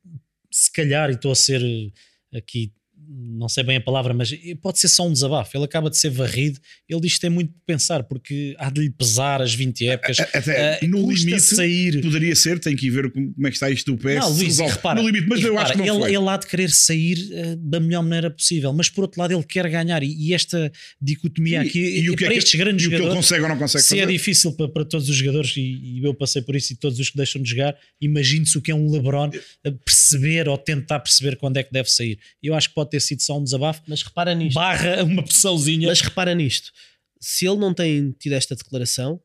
se 0.51 0.71
calhar, 0.71 1.09
e 1.09 1.13
estou 1.13 1.31
a 1.31 1.35
ser 1.35 1.61
aqui 2.33 2.71
não 3.09 3.49
sei 3.49 3.63
bem 3.63 3.77
a 3.77 3.81
palavra, 3.81 4.13
mas 4.13 4.33
pode 4.61 4.79
ser 4.79 4.87
só 4.87 5.07
um 5.07 5.11
desabafo. 5.11 5.57
Ele 5.57 5.65
acaba 5.65 5.89
de 5.89 5.97
ser 5.97 6.09
varrido. 6.09 6.59
Ele 6.87 7.01
diz 7.01 7.15
que 7.15 7.21
tem 7.21 7.29
muito 7.29 7.51
de 7.51 7.59
pensar, 7.65 8.03
porque 8.03 8.55
há 8.57 8.69
de 8.69 8.81
lhe 8.81 8.89
pesar 8.89 9.41
as 9.41 9.53
20 9.53 9.87
épocas. 9.87 10.19
Até 10.19 10.79
uh, 10.81 10.87
no 10.87 11.11
limite, 11.11 11.41
sair. 11.41 12.01
poderia 12.01 12.35
ser, 12.35 12.59
tem 12.59 12.75
que 12.75 12.87
ir 12.87 12.89
ver 12.89 13.11
como 13.11 13.33
é 13.41 13.49
que 13.49 13.55
está 13.55 13.69
isto 13.69 13.91
do 13.91 13.97
pé. 13.97 14.19
Não, 14.19 14.29
Luís, 14.29 14.59
repara, 14.59 15.01
no 15.01 15.07
limite, 15.07 15.27
mas 15.27 15.41
eu 15.41 15.49
repara, 15.49 15.69
acho 15.69 15.73
que 15.73 15.87
não 15.87 16.05
ele, 16.05 16.15
ele 16.15 16.29
há 16.29 16.37
de 16.37 16.47
querer 16.47 16.69
sair 16.69 17.17
uh, 17.17 17.55
da 17.57 17.79
melhor 17.79 18.03
maneira 18.03 18.29
possível, 18.29 18.71
mas 18.73 18.89
por 18.89 19.03
outro 19.03 19.19
lado, 19.19 19.33
ele 19.33 19.43
quer 19.43 19.69
ganhar. 19.69 20.03
E, 20.03 20.29
e 20.29 20.33
esta 20.33 20.71
dicotomia 21.01 21.61
aqui, 21.61 21.79
e, 21.79 22.09
e 22.09 22.15
para 22.15 22.27
é 22.27 22.29
que, 22.29 22.37
estes 22.37 22.59
grandes 22.59 22.83
jogadores, 22.83 23.07
o 23.07 23.09
que 23.09 23.15
ele 23.15 23.21
consegue 23.21 23.43
ou 23.43 23.49
não 23.49 23.57
consegue 23.57 23.83
se 23.83 23.93
é 23.95 24.01
fazer. 24.01 24.09
é 24.09 24.17
difícil 24.17 24.51
para, 24.53 24.69
para, 24.69 24.85
todos 24.85 25.09
os 25.09 25.15
jogadores, 25.15 25.55
e, 25.57 25.61
e, 25.61 26.03
eu 26.03 26.13
passei 26.13 26.41
por 26.41 26.55
isso, 26.55 26.73
e 26.73 26.75
todos 26.75 26.99
os 26.99 27.09
que 27.09 27.17
deixam 27.17 27.41
de 27.41 27.49
jogar, 27.49 27.75
imagine-se 27.99 28.57
o 28.57 28.61
que 28.61 28.71
é 28.71 28.75
um 28.75 28.89
LeBron 28.91 29.31
perceber 29.83 30.47
ou 30.47 30.57
tentar 30.57 30.99
perceber 30.99 31.35
quando 31.35 31.57
é 31.57 31.63
que 31.63 31.71
deve 31.71 31.89
sair. 31.89 32.17
Eu 32.41 32.53
acho 32.53 32.69
que 32.69 32.75
pode 32.75 32.91
ter 32.93 32.99
sido 32.99 33.23
só 33.23 33.39
um 33.39 33.43
desabafo 33.43 33.81
mas 33.87 34.03
repara 34.03 34.35
nisto. 34.35 34.53
Barra 34.53 35.03
uma 35.03 35.23
pressãozinha. 35.23 35.87
Mas 35.87 36.01
repara 36.01 36.35
nisto. 36.35 36.71
Se 37.19 37.47
ele 37.47 37.57
não 37.57 37.73
tem 37.73 38.11
tido 38.11 38.33
esta 38.33 38.55
declaração, 38.55 39.19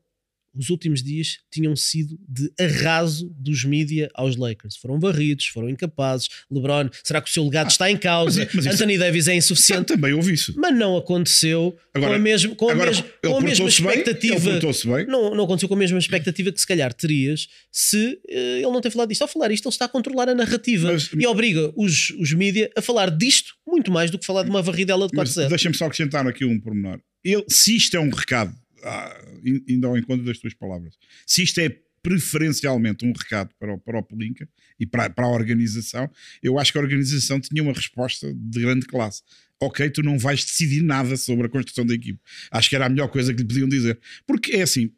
os 0.53 0.69
últimos 0.69 1.03
dias 1.03 1.37
tinham 1.51 1.75
sido 1.75 2.19
de 2.27 2.51
arraso 2.59 3.29
dos 3.37 3.63
mídia 3.63 4.09
aos 4.13 4.35
Lakers. 4.35 4.77
Foram 4.77 4.99
varridos, 4.99 5.47
foram 5.47 5.69
incapazes. 5.69 6.27
LeBron, 6.51 6.89
será 7.03 7.21
que 7.21 7.29
o 7.29 7.33
seu 7.33 7.43
legado 7.43 7.67
ah, 7.67 7.69
está 7.69 7.89
em 7.91 7.97
causa? 7.97 8.47
Mas, 8.53 8.65
mas 8.65 8.75
Anthony 8.75 8.97
Davis 8.97 9.27
é 9.27 9.35
insuficiente. 9.35 9.85
Também 9.85 10.13
ouvi 10.13 10.33
isso. 10.33 10.53
Mas 10.57 10.75
não 10.75 10.97
aconteceu 10.97 11.77
agora, 11.93 12.11
com 12.11 12.15
a, 12.15 12.19
mesmo, 12.19 12.55
com 12.55 12.69
agora, 12.69 12.91
a, 12.91 12.93
mesmo, 12.93 13.05
com 13.21 13.37
a 13.37 13.41
mesma 13.41 13.67
expectativa. 13.67 14.59
Bem, 14.95 15.05
não, 15.07 15.35
não 15.35 15.43
aconteceu 15.43 15.69
com 15.69 15.75
a 15.75 15.77
mesma 15.77 15.99
expectativa 15.99 16.51
que 16.51 16.59
se 16.59 16.67
calhar 16.67 16.93
terias 16.93 17.47
se 17.71 17.97
uh, 17.97 18.31
ele 18.31 18.61
não 18.63 18.81
ter 18.81 18.91
falado 18.91 19.09
disto. 19.09 19.21
Ao 19.21 19.27
falar 19.27 19.51
isto, 19.51 19.67
ele 19.67 19.73
está 19.73 19.85
a 19.85 19.89
controlar 19.89 20.29
a 20.29 20.35
narrativa 20.35 20.91
mas, 20.91 21.09
e 21.17 21.27
obriga 21.27 21.71
os, 21.75 22.09
os 22.19 22.33
mídia 22.33 22.69
a 22.75 22.81
falar 22.81 23.09
disto 23.09 23.53
muito 23.67 23.91
mais 23.91 24.09
do 24.09 24.17
que 24.17 24.25
falar 24.25 24.43
de 24.43 24.49
uma 24.49 24.61
varridela 24.61 25.07
de 25.07 25.13
4 25.13 25.47
Deixa-me 25.47 25.75
só 25.75 25.85
acrescentar 25.85 26.27
aqui 26.27 26.43
um 26.43 26.59
pormenor. 26.59 26.99
Ele, 27.23 27.43
se 27.49 27.75
isto 27.75 27.95
é 27.95 27.99
um 27.99 28.09
recado 28.09 28.53
ah, 28.83 29.21
indo 29.67 29.87
ao 29.87 29.97
encontro 29.97 30.25
das 30.25 30.37
tuas 30.37 30.53
palavras, 30.53 30.97
se 31.25 31.43
isto 31.43 31.59
é 31.59 31.69
preferencialmente 32.01 33.05
um 33.05 33.11
recado 33.11 33.53
para 33.59 33.73
o, 33.73 33.77
para 33.77 33.99
o 33.99 34.03
Pelinca 34.03 34.47
e 34.79 34.85
para, 34.85 35.09
para 35.09 35.25
a 35.25 35.29
organização, 35.29 36.09
eu 36.41 36.57
acho 36.57 36.71
que 36.71 36.77
a 36.77 36.81
organização 36.81 37.39
tinha 37.39 37.61
uma 37.61 37.73
resposta 37.73 38.33
de 38.33 38.61
grande 38.61 38.85
classe. 38.85 39.21
Ok, 39.61 39.89
tu 39.89 40.01
não 40.01 40.17
vais 40.17 40.45
decidir 40.45 40.81
nada 40.81 41.17
sobre 41.17 41.47
a 41.47 41.49
construção 41.49 41.85
da 41.85 41.93
equipe. 41.93 42.19
Acho 42.49 42.69
que 42.69 42.75
era 42.75 42.85
a 42.85 42.89
melhor 42.89 43.09
coisa 43.09 43.33
que 43.33 43.41
lhe 43.41 43.47
podiam 43.47 43.67
dizer. 43.67 43.99
Porque 44.25 44.55
é 44.55 44.61
assim, 44.61 44.91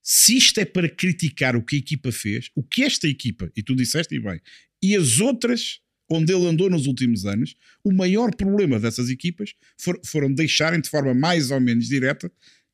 se 0.00 0.36
isto 0.36 0.58
é 0.60 0.64
para 0.64 0.88
criticar 0.88 1.56
o 1.56 1.62
que 1.62 1.76
a 1.76 1.78
equipa 1.78 2.12
fez, 2.12 2.50
o 2.54 2.62
que 2.62 2.84
esta 2.84 3.08
equipa, 3.08 3.50
e 3.56 3.62
tu 3.62 3.74
disseste 3.74 4.14
e 4.14 4.20
bem, 4.20 4.40
e 4.80 4.96
as 4.96 5.18
outras 5.18 5.80
onde 6.08 6.32
ele 6.32 6.46
andou 6.46 6.68
nos 6.68 6.86
últimos 6.86 7.24
anos, 7.24 7.54
o 7.82 7.92
maior 7.92 8.34
problema 8.34 8.78
dessas 8.78 9.08
equipas 9.08 9.54
for, 9.78 9.98
foram 10.04 10.32
deixarem 10.32 10.80
de 10.80 10.90
forma 10.90 11.14
mais 11.14 11.50
ou 11.50 11.60
menos 11.60 11.88
direta 11.88 12.30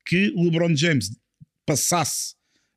que 0.09 0.33
LeBron 0.35 0.75
James 0.75 1.11
passasse 1.67 2.33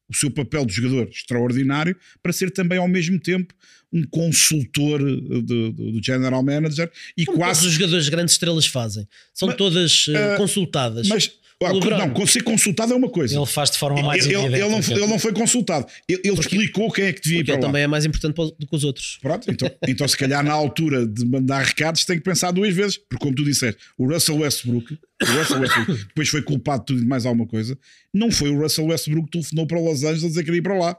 o 0.07 0.15
seu 0.15 0.31
papel 0.31 0.67
de 0.67 0.75
jogador 0.75 1.09
extraordinário 1.09 1.97
para 2.23 2.31
ser 2.31 2.51
também 2.51 2.77
ao 2.77 2.87
mesmo 2.87 3.19
tempo 3.19 3.55
um 3.91 4.05
consultor 4.05 4.99
do, 5.01 5.73
do 5.73 6.03
General 6.05 6.43
Manager 6.43 6.93
e 7.17 7.25
Como 7.25 7.39
quase 7.39 7.67
os 7.67 7.73
jogadores 7.73 8.05
de 8.05 8.11
grandes 8.11 8.35
estrelas 8.35 8.67
fazem. 8.67 9.09
São 9.33 9.49
Mas, 9.49 9.57
todas 9.57 10.07
uh, 10.09 10.37
consultadas. 10.37 11.09
Mas 11.09 11.33
ah, 11.67 12.07
não, 12.07 12.27
ser 12.27 12.43
consultado 12.43 12.93
é 12.93 12.97
uma 12.97 13.09
coisa. 13.09 13.37
Ele 13.37 13.47
faz 13.47 13.71
de 13.71 13.79
forma 13.79 14.03
mais 14.03 14.25
ele, 14.25 14.35
ele, 14.35 14.57
ele, 14.57 14.69
não, 14.69 14.79
ele 14.79 15.07
não 15.07 15.19
foi 15.19 15.33
consultado. 15.33 15.87
Ele, 16.09 16.21
ele 16.25 16.39
explicou 16.39 16.91
quem 16.91 17.07
é 17.07 17.13
que 17.13 17.21
devia 17.21 17.41
ir 17.41 17.45
para 17.45 17.55
ele 17.55 17.63
lá. 17.63 17.69
também 17.69 17.83
é 17.83 17.87
mais 17.87 18.05
importante 18.05 18.35
do 18.35 18.67
que 18.67 18.77
os 18.77 18.85
outros. 18.85 19.19
Pronto, 19.21 19.51
então, 19.51 19.71
então 19.87 20.09
se 20.09 20.17
calhar 20.17 20.43
na 20.45 20.53
altura 20.53 21.07
de 21.07 21.25
mandar 21.25 21.63
recados 21.63 22.05
tem 22.05 22.17
que 22.17 22.23
pensar 22.23 22.51
duas 22.51 22.75
vezes, 22.75 22.97
porque 22.97 23.25
como 23.25 23.35
tu 23.35 23.45
disseste, 23.45 23.81
o 23.99 24.07
Russell 24.07 24.37
Westbrook, 24.39 24.93
o 24.95 25.27
Russell 25.27 25.61
Westbrook 25.61 26.05
depois 26.09 26.29
foi 26.29 26.43
culpado 26.43 26.81
de 26.81 26.87
tudo 26.87 27.03
e 27.03 27.07
mais 27.07 27.27
alguma 27.27 27.47
coisa, 27.47 27.79
não 28.13 28.31
foi 28.31 28.51
o 28.51 28.59
Russell 28.61 28.87
Westbrook 28.87 29.27
que 29.27 29.33
telefonou 29.33 29.67
para 29.67 29.81
Los 29.81 30.03
Angeles 30.03 30.25
a 30.25 30.29
dizer 30.29 30.41
que 30.41 30.47
queria 30.47 30.59
ir 30.59 30.63
para 30.63 30.79
lá. 30.79 30.97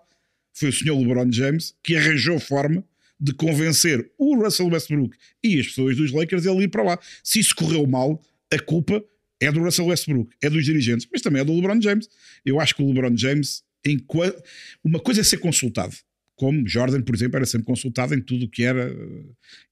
Foi 0.53 0.69
o 0.69 0.73
senhor 0.73 0.97
LeBron 0.97 1.31
James 1.31 1.73
que 1.83 1.95
arranjou 1.95 2.39
forma 2.39 2.83
de 3.19 3.33
convencer 3.33 4.11
o 4.17 4.35
Russell 4.35 4.67
Westbrook 4.67 5.15
e 5.43 5.59
as 5.59 5.67
pessoas 5.67 5.95
dos 5.95 6.11
Lakers 6.11 6.45
a 6.45 6.51
ir 6.53 6.67
para 6.67 6.83
lá. 6.83 6.99
Se 7.23 7.39
isso 7.39 7.55
correu 7.55 7.87
mal, 7.87 8.21
a 8.53 8.59
culpa 8.59 9.03
é 9.45 9.51
do 9.51 9.61
Russell 9.61 9.85
Westbrook, 9.85 10.33
é 10.41 10.49
dos 10.49 10.65
dirigentes, 10.65 11.07
mas 11.11 11.21
também 11.21 11.41
é 11.41 11.45
do 11.45 11.53
LeBron 11.53 11.81
James. 11.81 12.07
Eu 12.45 12.59
acho 12.59 12.75
que 12.75 12.81
o 12.81 12.87
LeBron 12.87 13.15
James, 13.15 13.63
enquanto, 13.85 14.41
uma 14.83 14.99
coisa 14.99 15.21
é 15.21 15.23
ser 15.23 15.37
consultado, 15.37 15.95
como 16.35 16.67
Jordan, 16.67 17.01
por 17.01 17.15
exemplo, 17.15 17.37
era 17.37 17.45
sempre 17.45 17.65
consultado 17.65 18.13
em 18.13 18.21
tudo 18.21 18.45
o 18.45 18.49
que 18.49 18.63
era 18.63 18.89
eh, 18.89 19.23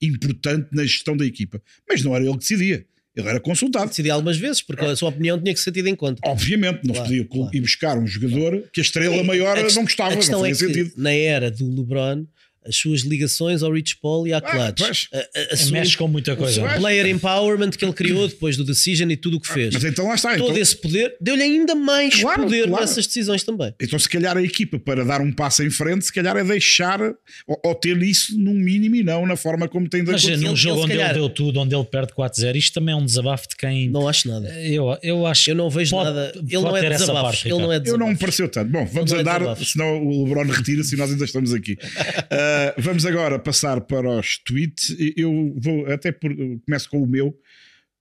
importante 0.02 0.70
na 0.72 0.84
gestão 0.84 1.18
da 1.18 1.26
equipa, 1.26 1.62
mas 1.88 2.04
não 2.04 2.16
era 2.16 2.24
ele 2.24 2.34
que 2.34 2.40
decidia. 2.40 2.86
Ele 3.14 3.28
era 3.28 3.40
consultado. 3.42 3.90
Decidia 3.90 4.14
algumas 4.14 4.38
vezes, 4.38 4.62
porque 4.62 4.86
a 4.86 4.96
sua 4.96 5.10
opinião 5.10 5.38
tinha 5.38 5.54
que 5.54 5.60
ser 5.60 5.72
tida 5.72 5.90
em 5.90 5.96
conta. 5.96 6.22
Obviamente, 6.24 6.86
não 6.86 6.94
claro, 6.94 7.10
podia 7.10 7.26
claro. 7.26 7.56
ir 7.56 7.60
buscar 7.60 7.98
um 7.98 8.08
jogador 8.08 8.64
que 8.72 8.80
a 8.80 8.84
estrela 8.84 9.16
é, 9.16 9.24
maior 9.24 9.58
a 9.58 9.64
não 9.64 9.84
gostava. 9.84 10.16
Não 10.30 10.46
é 10.46 10.50
que, 10.50 10.56
sentido. 10.56 10.94
na 10.96 11.12
era 11.12 11.52
do 11.52 11.70
LeBron, 11.76 12.26
as 12.66 12.76
suas 12.76 13.02
ligações 13.02 13.64
ao 13.64 13.72
Rich 13.72 13.98
Paul 13.98 14.28
e 14.28 14.34
à 14.34 14.40
Clutch. 14.40 15.08
Ah, 15.12 15.18
a, 15.18 15.40
a, 15.40 15.54
a 15.54 15.58
sua, 15.58 15.72
mexe 15.72 15.98
com 15.98 16.08
muita 16.08 16.36
coisa. 16.36 16.64
O 16.64 16.80
player 16.80 17.08
empowerment 17.08 17.72
que 17.72 17.84
ele 17.84 17.94
criou 17.94 18.28
depois 18.28 18.56
do 18.56 18.64
Decision 18.64 19.10
e 19.10 19.18
tudo 19.18 19.38
o 19.38 19.40
que 19.40 19.50
ah, 19.50 19.54
fez. 19.54 19.74
Mas 19.74 19.84
então 19.84 20.08
lá 20.08 20.16
está. 20.16 20.32
Todo 20.38 20.52
então... 20.52 20.58
esse 20.58 20.76
poder 20.76 21.16
deu-lhe 21.20 21.42
ainda 21.42 21.74
mais 21.74 22.20
claro, 22.20 22.44
poder 22.44 22.68
claro. 22.68 22.82
nessas 22.82 23.08
decisões 23.08 23.44
também. 23.44 23.74
Então, 23.82 23.98
se 23.98 24.08
calhar 24.08 24.38
a 24.38 24.44
equipa 24.44 24.78
para 24.78 25.04
dar 25.04 25.22
um 25.22 25.32
passo 25.32 25.64
em 25.64 25.70
frente, 25.70 26.06
se 26.06 26.14
calhar 26.14 26.38
é 26.38 26.44
deixar 26.44 27.02
ou, 27.48 27.62
ou 27.64 27.76
ter 27.76 28.00
isso 28.02 28.38
num 28.38 28.54
mínimo 28.54 28.96
e 28.96 29.04
não 29.04 29.26
na 29.26 29.36
forma 29.36 29.68
como 29.68 29.90
tem 29.90 30.04
de 30.04 30.12
Mas 30.12 30.24
num 30.24 30.56
jogo 30.56 30.82
onde 30.82 30.92
calhar... 30.92 31.12
ele 31.12 31.20
deu 31.20 31.30
tudo, 31.30 31.60
onde 31.60 31.76
ele 31.76 31.86
perde 31.86 32.14
4-0, 32.14 32.56
isto 32.56 32.74
também 32.74 32.94
é 32.94 32.98
um 32.98 33.06
desabafo 33.06 33.48
de 33.50 33.56
quem. 33.56 33.90
Não 33.90 34.08
acho 34.08 34.28
nada. 34.28 34.48
Eu, 34.62 34.98
eu 35.02 35.26
acho 35.26 35.50
Eu 35.50 35.56
não 35.56 35.70
vejo 35.70 35.92
pode, 35.92 36.06
nada. 36.06 36.32
Ele 36.36 36.62
não 36.62 36.78
é 36.78 36.90
desabafo. 36.90 37.48
Ele 37.48 37.58
não 37.58 37.74
é 37.74 37.82
Eu 37.84 37.98
não 37.98 38.10
me 38.10 38.18
pareceu 38.18 38.48
tanto. 38.48 38.72
Bom, 38.72 38.86
vamos 38.86 39.12
andar, 39.12 39.42
é 39.42 39.56
senão 39.56 40.06
o 40.06 40.24
LeBron 40.24 40.52
retira-se 40.52 40.94
e 40.94 40.98
nós 40.98 41.10
ainda 41.12 41.26
estamos 41.26 41.54
aqui. 41.54 41.74
uh, 41.74 41.78
vamos 42.78 43.06
agora 43.06 43.22
agora 43.32 43.40
passar 43.40 43.82
para 43.82 44.10
os 44.10 44.38
tweets. 44.38 44.96
Eu 45.16 45.54
vou 45.58 45.86
até 45.92 46.12
por, 46.12 46.36
começo 46.66 46.90
com 46.90 47.02
o 47.02 47.08
meu, 47.08 47.38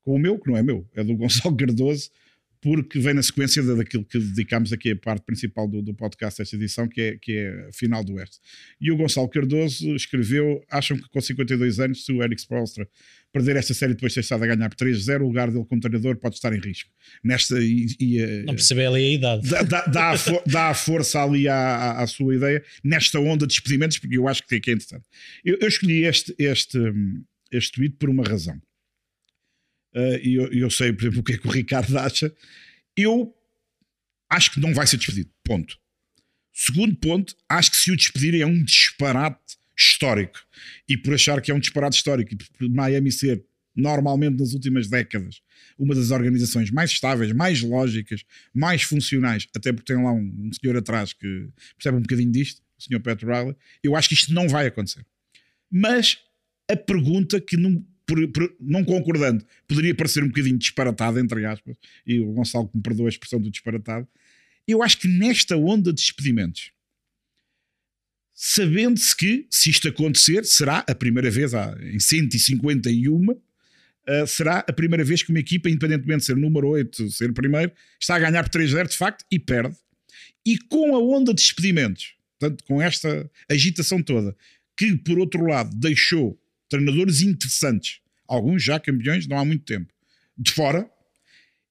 com 0.03 0.14
o 0.14 0.18
meu, 0.18 0.38
que 0.38 0.51
não 0.51 0.57
é 0.57 0.62
meu, 0.62 0.86
é 0.94 1.05
do 1.05 1.16
Gonçalo 1.16 1.57
Cardoso, 1.57 2.11
porque 2.61 2.99
vem 2.99 3.15
na 3.15 3.23
sequência 3.23 3.63
daquilo 3.63 4.05
que 4.05 4.19
dedicámos 4.19 4.73
aqui 4.73 4.91
a 4.91 4.97
parte 4.97 5.25
principal 5.25 5.67
do, 5.67 5.81
do 5.81 5.95
podcast 5.95 6.39
desta 6.39 6.57
edição, 6.57 6.87
que 6.87 7.01
é, 7.01 7.19
que 7.19 7.33
é 7.33 7.69
a 7.69 7.73
final 7.73 8.05
do 8.05 8.15
Oeste. 8.15 8.39
E 8.81 8.91
o 8.91 8.97
Gonçalo 8.97 9.29
Cardoso 9.29 9.95
escreveu: 9.95 10.63
acham 10.71 10.97
que 10.97 11.09
com 11.09 11.21
52 11.21 11.81
anos, 11.81 12.05
se 12.05 12.13
o 12.13 12.23
Eric 12.23 12.41
Spolstra 12.41 12.87
perder 13.33 13.57
esta 13.57 13.73
série 13.73 13.95
depois 13.95 14.13
de 14.13 14.15
ter 14.17 14.21
estado 14.21 14.43
a 14.45 14.47
ganhar 14.47 14.69
por 14.69 14.77
3-0, 14.77 15.21
o 15.23 15.27
lugar 15.27 15.51
dele 15.51 15.65
como 15.65 15.81
treinador 15.81 16.17
pode 16.17 16.35
estar 16.35 16.53
em 16.53 16.59
risco. 16.59 16.91
Nesta 17.25 17.61
e, 17.61 17.87
e 17.99 18.19
eh, 18.19 18.43
não 18.43 18.55
percebi 18.55 18.85
ali 18.85 19.05
a 19.05 19.13
idade. 19.13 19.49
Dá, 19.49 19.63
dá, 19.63 19.85
dá, 19.87 20.11
a, 20.11 20.19
for, 20.19 20.43
dá 20.47 20.69
a 20.69 20.75
força 20.75 21.23
ali 21.23 21.49
à, 21.49 21.57
à, 21.57 22.03
à, 22.03 22.07
sua 22.07 22.35
ideia 22.35 22.63
nesta 22.85 23.19
onda 23.19 23.47
de 23.47 23.55
despedimentos, 23.55 23.99
porque 23.99 24.19
eu 24.19 24.29
acho 24.29 24.47
que 24.47 24.55
é 24.55 24.59
interessante. 24.59 25.05
Eu, 25.45 25.59
eu 25.61 25.69
escolhi 25.69 26.05
este, 26.05 26.35
este, 26.39 26.79
este 27.53 27.73
tweet 27.73 27.97
por 27.97 28.11
uma 28.11 28.25
razão 28.25 28.61
uh, 29.95 30.18
e 30.22 30.34
eu, 30.34 30.53
eu, 30.53 30.70
sei, 30.70 30.93
por 30.93 31.03
exemplo, 31.03 31.20
o 31.20 31.22
que 31.22 31.32
é 31.32 31.38
que 31.38 31.47
o 31.47 31.51
Ricardo 31.51 31.97
acha. 31.99 32.34
Eu 32.97 33.34
acho 34.28 34.53
que 34.53 34.61
não 34.61 34.74
vai 34.74 34.86
ser 34.86 34.97
despedido. 34.97 35.30
Ponto. 35.45 35.78
Segundo 36.53 36.95
ponto, 36.97 37.34
acho 37.49 37.70
que 37.70 37.76
se 37.76 37.91
o 37.91 37.97
despedirem 37.97 38.43
é 38.43 38.47
um 38.47 38.62
disparate 38.62 39.59
histórico. 39.76 40.38
E 40.88 40.97
por 40.97 41.14
achar 41.14 41.41
que 41.41 41.51
é 41.51 41.55
um 41.55 41.61
disparate 41.61 41.97
histórico, 41.97 42.34
e 42.34 42.36
por 42.36 42.68
Miami 42.68 43.11
ser 43.11 43.45
normalmente 43.74 44.38
nas 44.38 44.53
últimas 44.53 44.88
décadas 44.88 45.41
uma 45.78 45.95
das 45.95 46.11
organizações 46.11 46.70
mais 46.70 46.91
estáveis, 46.91 47.32
mais 47.32 47.62
lógicas, 47.62 48.22
mais 48.53 48.82
funcionais, 48.82 49.47
até 49.57 49.72
porque 49.72 49.95
tem 49.95 50.03
lá 50.03 50.12
um, 50.12 50.49
um 50.49 50.51
senhor 50.53 50.76
atrás 50.76 51.14
que 51.14 51.49
percebe 51.76 51.97
um 51.97 52.03
bocadinho 52.03 52.30
disto, 52.30 52.62
o 52.78 52.82
senhor 52.82 53.01
Pat 53.01 53.22
Riley, 53.22 53.57
eu 53.82 53.97
acho 53.97 54.09
que 54.09 54.14
isto 54.14 54.32
não 54.34 54.47
vai 54.47 54.66
acontecer. 54.66 55.05
Mas 55.70 56.18
a 56.70 56.76
pergunta 56.76 57.41
que 57.41 57.57
não, 57.57 57.84
por, 58.11 58.29
por, 58.29 58.57
não 58.61 58.85
concordando, 58.85 59.45
poderia 59.69 59.95
parecer 59.95 60.25
um 60.25 60.29
bocadinho 60.29 60.59
disparatado, 60.59 61.21
entre 61.21 61.45
aspas, 61.47 61.77
e 62.05 62.19
o 62.19 62.33
Gonçalo 62.33 62.69
que 62.69 62.77
me 62.77 62.83
perdoa 62.83 63.07
a 63.07 63.09
expressão 63.09 63.41
do 63.41 63.51
disparatado. 63.51 64.07
Eu 64.67 64.83
acho 64.83 64.99
que 64.99 65.07
nesta 65.07 65.57
onda 65.57 65.93
de 65.93 66.03
despedimentos, 66.03 66.73
sabendo-se 68.35 69.17
que, 69.17 69.47
se 69.49 69.71
isto 69.71 69.89
acontecer, 69.89 70.45
será 70.45 70.85
a 70.89 70.95
primeira 70.95 71.31
vez 71.31 71.53
em 71.83 72.01
151, 72.01 73.31
uh, 73.31 74.27
será 74.27 74.59
a 74.59 74.73
primeira 74.73 75.05
vez 75.05 75.23
que 75.23 75.31
uma 75.31 75.39
equipa, 75.39 75.69
independentemente 75.69 76.21
de 76.21 76.27
ser 76.27 76.37
número 76.37 76.69
8, 76.69 77.11
ser 77.11 77.33
primeiro, 77.33 77.71
está 78.01 78.17
a 78.17 78.19
ganhar 78.19 78.43
por 78.43 78.61
3-0 78.61 78.89
de 78.89 78.97
facto 78.97 79.25
e 79.31 79.39
perde. 79.39 79.77
E 80.45 80.59
com 80.59 80.97
a 80.97 80.99
onda 80.99 81.33
de 81.33 81.43
despedimentos, 81.43 82.15
portanto, 82.39 82.65
com 82.65 82.83
esta 82.83 83.31
agitação 83.49 84.03
toda, 84.03 84.35
que 84.77 84.97
por 84.97 85.19
outro 85.19 85.45
lado 85.47 85.77
deixou 85.77 86.41
treinadores 86.71 87.21
interessantes, 87.21 87.99
alguns 88.27 88.62
já 88.62 88.81
campeões, 88.81 89.27
não 89.27 89.39
há 89.39 89.45
muito 89.45 89.64
tempo, 89.64 89.93
de 90.39 90.53
fora. 90.53 90.89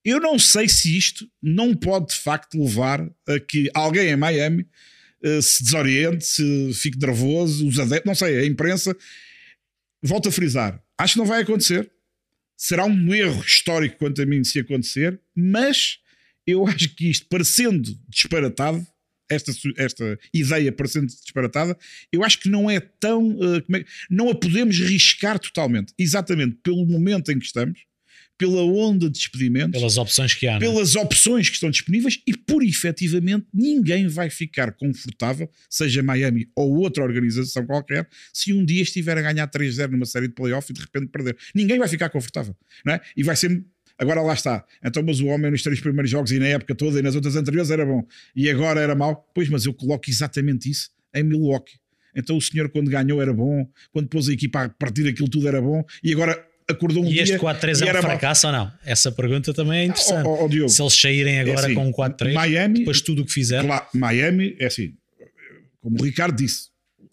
Eu 0.06 0.20
não 0.20 0.38
sei 0.38 0.70
se 0.70 0.96
isto 0.96 1.28
não 1.42 1.76
pode 1.76 2.10
de 2.10 2.16
facto 2.16 2.62
levar 2.62 3.02
a 3.28 3.40
que 3.40 3.70
alguém 3.74 4.10
em 4.10 4.16
Miami 4.16 4.68
uh, 5.24 5.42
se 5.42 5.64
desoriente, 5.64 6.26
se 6.26 6.74
fique 6.74 7.00
nervoso, 7.00 7.68
os 7.68 7.80
adeptos, 7.80 8.06
não 8.06 8.16
sei, 8.16 8.40
a 8.40 8.46
imprensa. 8.46 8.96
Volto 10.04 10.30
a 10.30 10.32
frisar, 10.32 10.82
acho 10.98 11.14
que 11.14 11.20
não 11.20 11.26
vai 11.26 11.42
acontecer. 11.42 11.90
Será 12.56 12.86
um 12.86 13.14
erro 13.14 13.42
histórico 13.42 13.98
quanto 13.98 14.22
a 14.22 14.26
mim 14.26 14.44
se 14.44 14.60
acontecer, 14.60 15.20
mas 15.34 16.00
eu 16.46 16.68
acho 16.68 16.94
que 16.96 17.10
isto, 17.10 17.26
parecendo 17.28 17.98
disparatado, 18.10 18.86
esta, 19.30 19.52
esta 19.78 20.20
ideia 20.34 20.72
parecendo 20.72 21.08
disparatada, 21.08 21.78
eu 22.12 22.24
acho 22.24 22.40
que 22.40 22.50
não 22.50 22.70
é 22.70 22.80
tão. 22.80 23.30
Uh, 23.30 23.58
é, 23.76 23.86
não 24.10 24.30
a 24.30 24.36
podemos 24.36 24.80
riscar 24.80 25.40
totalmente, 25.40 25.94
exatamente 25.98 26.58
pelo 26.64 26.86
momento 26.86 27.32
em 27.32 27.40
que 27.40 27.46
estamos, 27.46 27.80
pela 28.40 28.64
onda 28.64 29.08
de 29.08 29.12
despedimentos, 29.20 29.78
pelas 29.78 29.98
opções 29.98 30.34
que 30.34 30.48
há, 30.48 30.56
é? 30.56 30.60
pelas 30.60 30.96
opções 30.96 31.50
que 31.50 31.56
estão 31.56 31.70
disponíveis 31.70 32.22
e 32.26 32.36
por 32.36 32.64
efetivamente 32.64 33.46
ninguém 33.54 34.08
vai 34.08 34.30
ficar 34.30 34.72
confortável, 34.72 35.50
seja 35.70 36.02
Miami 36.02 36.50
ou 36.56 36.78
outra 36.78 37.04
organização 37.04 37.66
qualquer, 37.66 38.08
se 38.34 38.54
um 38.54 38.64
dia 38.64 38.82
estiver 38.82 39.18
a 39.18 39.22
ganhar 39.22 39.46
3-0 39.50 39.92
numa 39.92 40.06
série 40.06 40.30
de 40.30 40.34
playoff 40.34 40.72
e 40.72 40.74
de 40.74 40.80
repente 40.80 41.08
perder. 41.08 41.38
Ninguém 41.54 41.78
vai 41.78 41.90
ficar 41.90 42.10
confortável, 42.10 42.56
não 42.86 42.94
é? 42.94 43.02
E 43.16 43.24
vai 43.24 43.36
ser 43.36 43.62
Agora 44.00 44.22
lá 44.22 44.34
está. 44.34 44.66
Então, 44.84 45.04
mas 45.04 45.20
o 45.20 45.28
homem 45.28 45.52
nos 45.52 45.62
três 45.62 45.82
primeiros 45.82 46.10
jogos 46.10 46.32
e 46.32 46.40
na 46.40 46.48
época 46.48 46.74
toda 46.74 46.98
e 47.00 47.02
nas 47.02 47.16
outras 47.16 47.36
anteriores 47.36 47.70
era 47.70 47.86
bom. 47.86 48.02
E 48.34 48.50
agora 48.50 48.80
era 48.80 48.96
mau. 48.96 49.30
Pois, 49.36 49.50
mas 49.50 49.66
eu 49.66 49.74
coloco 49.74 50.10
exatamente 50.10 50.70
isso 50.70 50.90
em 51.14 51.24
Milwaukee. 51.24 51.74
Então 52.16 52.38
o 52.38 52.42
senhor 52.42 52.70
quando 52.70 52.90
ganhou 52.90 53.22
era 53.22 53.34
bom, 53.34 53.68
quando 53.92 54.08
pôs 54.08 54.30
a 54.30 54.34
equipa 54.34 54.64
a 54.64 54.70
partir 54.70 55.04
daquilo 55.04 55.30
tudo 55.30 55.48
era 55.48 55.62
bom 55.62 55.84
e 56.04 56.12
agora 56.12 56.44
acordou 56.68 57.04
um 57.04 57.08
e 57.08 57.14
dia. 57.14 57.22
E 57.22 57.24
este 57.24 57.38
4-3 57.38 57.86
é 57.86 58.00
um 58.00 58.02
fracasso 58.02 58.48
mal. 58.48 58.56
ou 58.56 58.66
não? 58.66 58.74
Essa 58.86 59.12
pergunta 59.12 59.54
também 59.54 59.82
é 59.82 59.86
interessante. 59.86 60.26
Oh, 60.26 60.46
oh, 60.46 60.66
oh, 60.66 60.70
Se 60.70 60.82
eles 60.82 61.00
saírem 61.00 61.36
é 61.36 61.42
agora 61.42 61.62
é 61.62 61.66
assim, 61.66 61.76
com 61.76 61.88
um 61.88 61.92
4-3, 61.92 62.74
depois 62.74 63.02
tudo 63.02 63.22
o 63.22 63.26
que 63.26 63.34
fizeram. 63.34 63.70
Miami, 63.94 64.56
é 64.60 64.68
assim, 64.68 64.94
como 65.82 66.00
o 66.00 66.04
Ricardo 66.04 66.36
disse, 66.36 66.70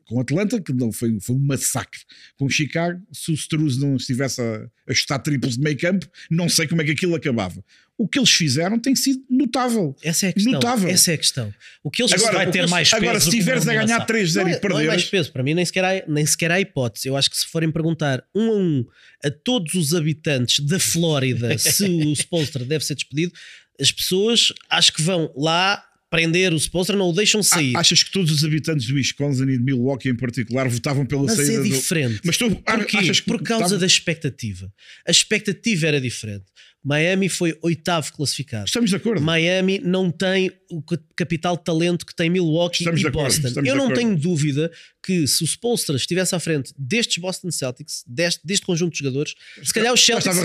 Com 0.07 0.20
Atlanta, 0.20 0.61
que 0.61 0.72
não 0.72 0.92
foi, 0.92 1.18
foi 1.20 1.34
um 1.34 1.38
massacre. 1.38 2.00
Com 2.38 2.48
Chicago, 2.48 3.02
se 3.12 3.32
o 3.32 3.34
Struz 3.34 3.76
não 3.76 3.96
estivesse 3.96 4.40
a, 4.40 4.68
a 4.88 4.94
chutar 4.94 5.18
triplos 5.18 5.57
de 5.57 5.61
meio 5.62 5.76
campo, 5.76 6.07
não 6.30 6.48
sei 6.48 6.68
como 6.68 6.80
é 6.80 6.84
que 6.84 6.92
aquilo 6.92 7.14
acabava. 7.16 7.62
O 7.98 8.07
que 8.07 8.18
eles 8.18 8.30
fizeram 8.30 8.78
tem 8.78 8.94
sido 8.94 9.24
notável. 9.28 9.96
Essa 10.02 10.26
é 10.26 10.28
a 10.28 10.32
questão. 10.32 10.52
Notável. 10.52 10.88
Essa 10.88 11.11
é 11.11 11.14
a 11.14 11.18
questão. 11.18 11.54
O 11.82 11.90
que 11.90 12.02
eles 12.02 12.12
Agora, 12.12 12.34
vai 12.36 12.50
ter 12.50 12.59
eles- 12.61 12.70
mais 12.70 12.92
Agora, 12.92 13.12
peso 13.14 13.24
se 13.24 13.30
que 13.30 13.36
estiveres 13.38 13.64
uma 13.64 13.72
a 13.72 13.74
ganhar 13.74 13.84
eliminação. 13.84 14.07
3-0 14.07 14.42
Não 14.44 14.48
e 14.50 14.52
é, 14.52 14.68
não 14.68 14.80
é 14.80 14.86
mais 14.86 15.04
peso, 15.07 15.32
para 15.32 15.42
mim 15.42 15.54
nem 15.54 15.64
sequer, 15.64 15.84
há, 15.84 16.04
nem 16.07 16.24
sequer 16.26 16.50
há 16.52 16.61
hipótese. 16.61 17.09
Eu 17.09 17.16
acho 17.16 17.28
que 17.30 17.36
se 17.36 17.46
forem 17.46 17.72
perguntar 17.72 18.22
um 18.34 18.50
a 18.50 18.57
um 18.57 18.84
a 19.24 19.30
todos 19.30 19.74
os 19.74 19.92
habitantes 19.94 20.64
da 20.64 20.78
Flórida 20.78 21.57
se 21.59 21.84
o 21.84 22.12
Spolstra 22.12 22.64
deve 22.64 22.84
ser 22.84 22.94
despedido, 22.94 23.32
as 23.80 23.90
pessoas 23.90 24.52
acho 24.70 24.92
que 24.92 25.02
vão 25.02 25.32
lá 25.36 25.82
prender 26.16 26.52
o 26.52 26.56
Spolstra, 26.58 26.96
não 26.96 27.10
o 27.10 27.12
deixam 27.12 27.42
sair. 27.42 27.76
achas 27.76 28.02
que 28.02 28.10
todos 28.10 28.30
os 28.32 28.42
habitantes 28.44 28.86
do 28.86 28.94
Wisconsin 28.94 29.42
e 29.44 29.58
de 29.58 29.62
Milwaukee 29.62 30.08
em 30.08 30.16
particular 30.16 30.68
votavam 30.68 31.04
pela 31.04 31.24
Mas 31.24 31.36
saída 31.36 31.52
é 31.52 31.56
do... 31.58 31.64
diferente. 31.68 32.20
Mas 32.24 32.36
tu 32.38 32.50
Porquê? 32.56 32.96
achas 32.96 33.20
que 33.20 33.26
Por 33.26 33.42
causa 33.42 33.78
da 33.78 33.86
expectativa. 33.86 34.72
A 35.06 35.10
expectativa 35.10 35.86
era 35.86 36.00
diferente. 36.00 36.44
Miami 36.82 37.28
foi 37.28 37.58
oitavo 37.62 38.12
classificado. 38.12 38.64
Estamos 38.66 38.90
de 38.90 38.96
acordo. 38.96 39.20
Miami 39.20 39.80
não 39.80 40.08
tem 40.08 40.52
o 40.70 40.80
ca- 40.80 40.98
capital 41.16 41.56
de 41.56 41.64
talento 41.64 42.06
que 42.06 42.14
tem 42.14 42.30
Milwaukee 42.30 42.78
Estamos 42.78 43.00
de 43.00 43.06
e 43.06 43.08
acordo, 43.08 43.42
Boston. 43.42 43.60
Eu 43.64 43.74
não 43.74 43.84
acordo. 43.86 43.98
tenho 43.98 44.16
dúvida 44.16 44.70
que 45.04 45.26
se 45.26 45.42
o 45.42 45.46
Spolstra 45.46 45.96
estivesse 45.96 46.34
à 46.36 46.38
frente 46.38 46.72
destes 46.78 47.18
Boston 47.18 47.50
Celtics, 47.50 48.04
deste, 48.06 48.40
deste 48.46 48.64
conjunto 48.64 48.92
de 48.92 48.98
jogadores, 49.00 49.34
se 49.64 49.72
calhar 49.74 49.92
os 49.92 50.00
Celtics 50.00 50.38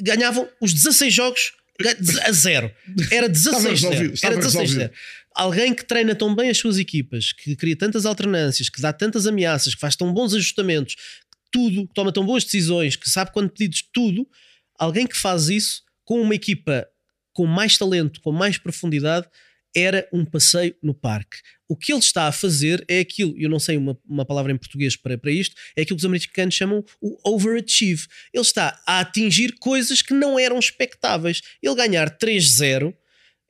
ganhavam 0.00 0.48
os 0.60 0.72
16 0.72 1.12
jogos 1.12 1.52
a 2.24 2.32
zero. 2.32 2.70
Era 3.10 3.28
16 3.30 3.64
resolvido, 3.64 3.98
zero. 4.00 4.14
estava 4.14 4.34
Era 4.34 4.42
16 4.42 4.70
resolvido. 4.70 4.80
zero. 4.80 4.92
Alguém 5.34 5.74
que 5.74 5.84
treina 5.84 6.14
tão 6.14 6.34
bem 6.34 6.50
as 6.50 6.58
suas 6.58 6.78
equipas, 6.78 7.32
que 7.32 7.56
cria 7.56 7.76
tantas 7.76 8.04
alternâncias, 8.04 8.68
que 8.68 8.80
dá 8.80 8.92
tantas 8.92 9.26
ameaças, 9.26 9.74
que 9.74 9.80
faz 9.80 9.96
tão 9.96 10.12
bons 10.12 10.34
ajustamentos, 10.34 10.94
que 10.94 11.38
tudo, 11.50 11.86
que 11.88 11.94
toma 11.94 12.12
tão 12.12 12.24
boas 12.26 12.44
decisões, 12.44 12.96
que 12.96 13.08
sabe 13.08 13.32
quando 13.32 13.48
pedidos 13.50 13.82
tudo, 13.92 14.28
alguém 14.78 15.06
que 15.06 15.16
faz 15.16 15.48
isso 15.48 15.82
com 16.04 16.20
uma 16.20 16.34
equipa 16.34 16.86
com 17.32 17.46
mais 17.46 17.78
talento, 17.78 18.20
com 18.20 18.30
mais 18.30 18.58
profundidade, 18.58 19.26
era 19.74 20.08
um 20.12 20.24
passeio 20.24 20.74
no 20.82 20.94
parque. 20.94 21.38
O 21.68 21.76
que 21.76 21.92
ele 21.92 22.00
está 22.00 22.28
a 22.28 22.32
fazer 22.32 22.84
é 22.88 23.00
aquilo, 23.00 23.34
eu 23.38 23.48
não 23.48 23.58
sei 23.58 23.76
uma, 23.76 23.98
uma 24.06 24.26
palavra 24.26 24.52
em 24.52 24.56
português 24.56 24.94
para, 24.94 25.16
para 25.16 25.30
isto, 25.30 25.56
é 25.76 25.82
aquilo 25.82 25.96
que 25.96 26.02
os 26.02 26.06
americanos 26.06 26.54
chamam 26.54 26.84
o 27.00 27.34
overachieve. 27.34 28.06
Ele 28.32 28.42
está 28.42 28.80
a 28.86 29.00
atingir 29.00 29.54
coisas 29.58 30.02
que 30.02 30.12
não 30.12 30.38
eram 30.38 30.58
expectáveis. 30.58 31.40
Ele 31.62 31.74
ganhar 31.74 32.18
3-0, 32.18 32.94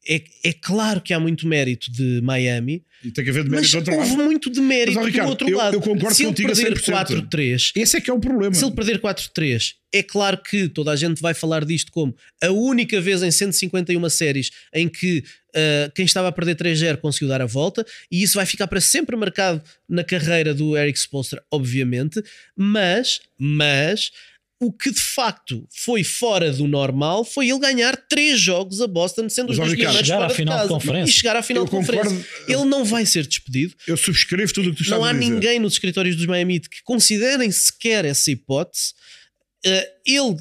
é, 0.08 0.22
é 0.44 0.52
claro 0.52 1.00
que 1.00 1.12
há 1.14 1.20
muito 1.20 1.46
mérito 1.46 1.90
de 1.92 2.20
Miami, 2.22 2.82
E 3.04 3.10
tem 3.10 3.22
que 3.24 3.30
haver 3.30 3.44
de 3.44 3.50
mérito 3.50 3.62
mas 3.62 3.70
do 3.72 3.78
outro 3.78 3.94
houve 3.94 4.10
lado. 4.16 4.24
muito 4.24 4.50
de 4.50 4.60
mérito 4.60 4.94
Mas, 4.96 5.04
ó, 5.04 5.06
Ricardo, 5.06 5.26
do 5.26 5.30
outro 5.30 5.48
eu- 5.48 5.58
lado. 5.58 5.74
eu 5.74 5.80
concordo 5.80 6.14
Se 6.16 6.22
ele 6.22 6.28
contigo 6.30 6.52
a 6.52 6.54
perder 6.54 6.78
100%. 6.80 6.92
4-3, 7.30 7.72
Esse 7.76 7.96
é 7.96 8.00
que 8.00 8.10
é 8.10 8.12
o 8.12 8.18
problema. 8.20 8.54
se 8.54 8.64
ele 8.64 8.74
perder 8.74 9.00
4-3, 9.00 9.74
é 9.92 10.02
claro 10.02 10.38
que 10.42 10.68
toda 10.68 10.90
a 10.90 10.96
gente 10.96 11.20
vai 11.20 11.34
falar 11.34 11.64
disto 11.64 11.92
como 11.92 12.14
a 12.42 12.50
única 12.50 13.00
vez 13.00 13.22
em 13.22 13.30
151 13.30 14.08
séries 14.08 14.50
em 14.74 14.88
que 14.88 15.22
ah, 15.54 15.90
quem 15.94 16.04
estava 16.06 16.28
a 16.28 16.32
perder 16.32 16.54
3-0 16.56 16.96
conseguiu 16.96 17.28
dar 17.28 17.42
a 17.42 17.46
volta, 17.46 17.84
e 18.10 18.22
isso 18.22 18.34
vai 18.36 18.46
ficar 18.46 18.66
para 18.66 18.80
sempre 18.80 19.14
marcado 19.16 19.62
na 19.88 20.02
carreira 20.02 20.54
do 20.54 20.76
Eric 20.76 20.98
Spoelstra, 20.98 21.42
obviamente, 21.50 22.22
mas, 22.56 23.20
mas 23.38 24.10
o 24.64 24.72
que 24.72 24.92
de 24.92 25.00
facto 25.00 25.66
foi 25.70 26.04
fora 26.04 26.52
do 26.52 26.68
normal 26.68 27.24
foi 27.24 27.48
ele 27.48 27.58
ganhar 27.58 27.96
3 28.08 28.38
jogos 28.38 28.80
a 28.80 28.86
Boston, 28.86 29.28
sendo 29.28 29.50
os 29.50 29.56
dois 29.56 29.70
primeiros 29.72 30.08
à 30.08 30.14
fora 30.16 30.28
de 30.28 30.34
final 30.34 30.54
de 30.54 30.60
casa. 30.62 30.68
conferência. 30.68 31.10
E 31.10 31.12
chegar 31.12 31.34
à 31.36 31.42
final 31.42 31.62
Eu 31.62 31.64
de 31.64 31.70
conferência. 31.72 32.10
concordo. 32.10 32.52
Ele 32.52 32.64
não 32.66 32.84
vai 32.84 33.04
ser 33.04 33.26
despedido. 33.26 33.74
Eu 33.88 33.96
subscrevo 33.96 34.52
tudo 34.54 34.68
o 34.68 34.70
que 34.70 34.76
tu 34.76 34.82
estás 34.84 34.96
Não 35.00 35.04
há 35.04 35.10
a 35.10 35.12
dizer. 35.12 35.24
ninguém 35.30 35.58
nos 35.58 35.72
escritórios 35.72 36.14
dos 36.14 36.26
Miami 36.26 36.60
que 36.60 36.80
considerem 36.84 37.50
sequer 37.50 38.04
essa 38.04 38.30
hipótese. 38.30 38.92
Uh, 39.66 39.82
ele 40.06 40.36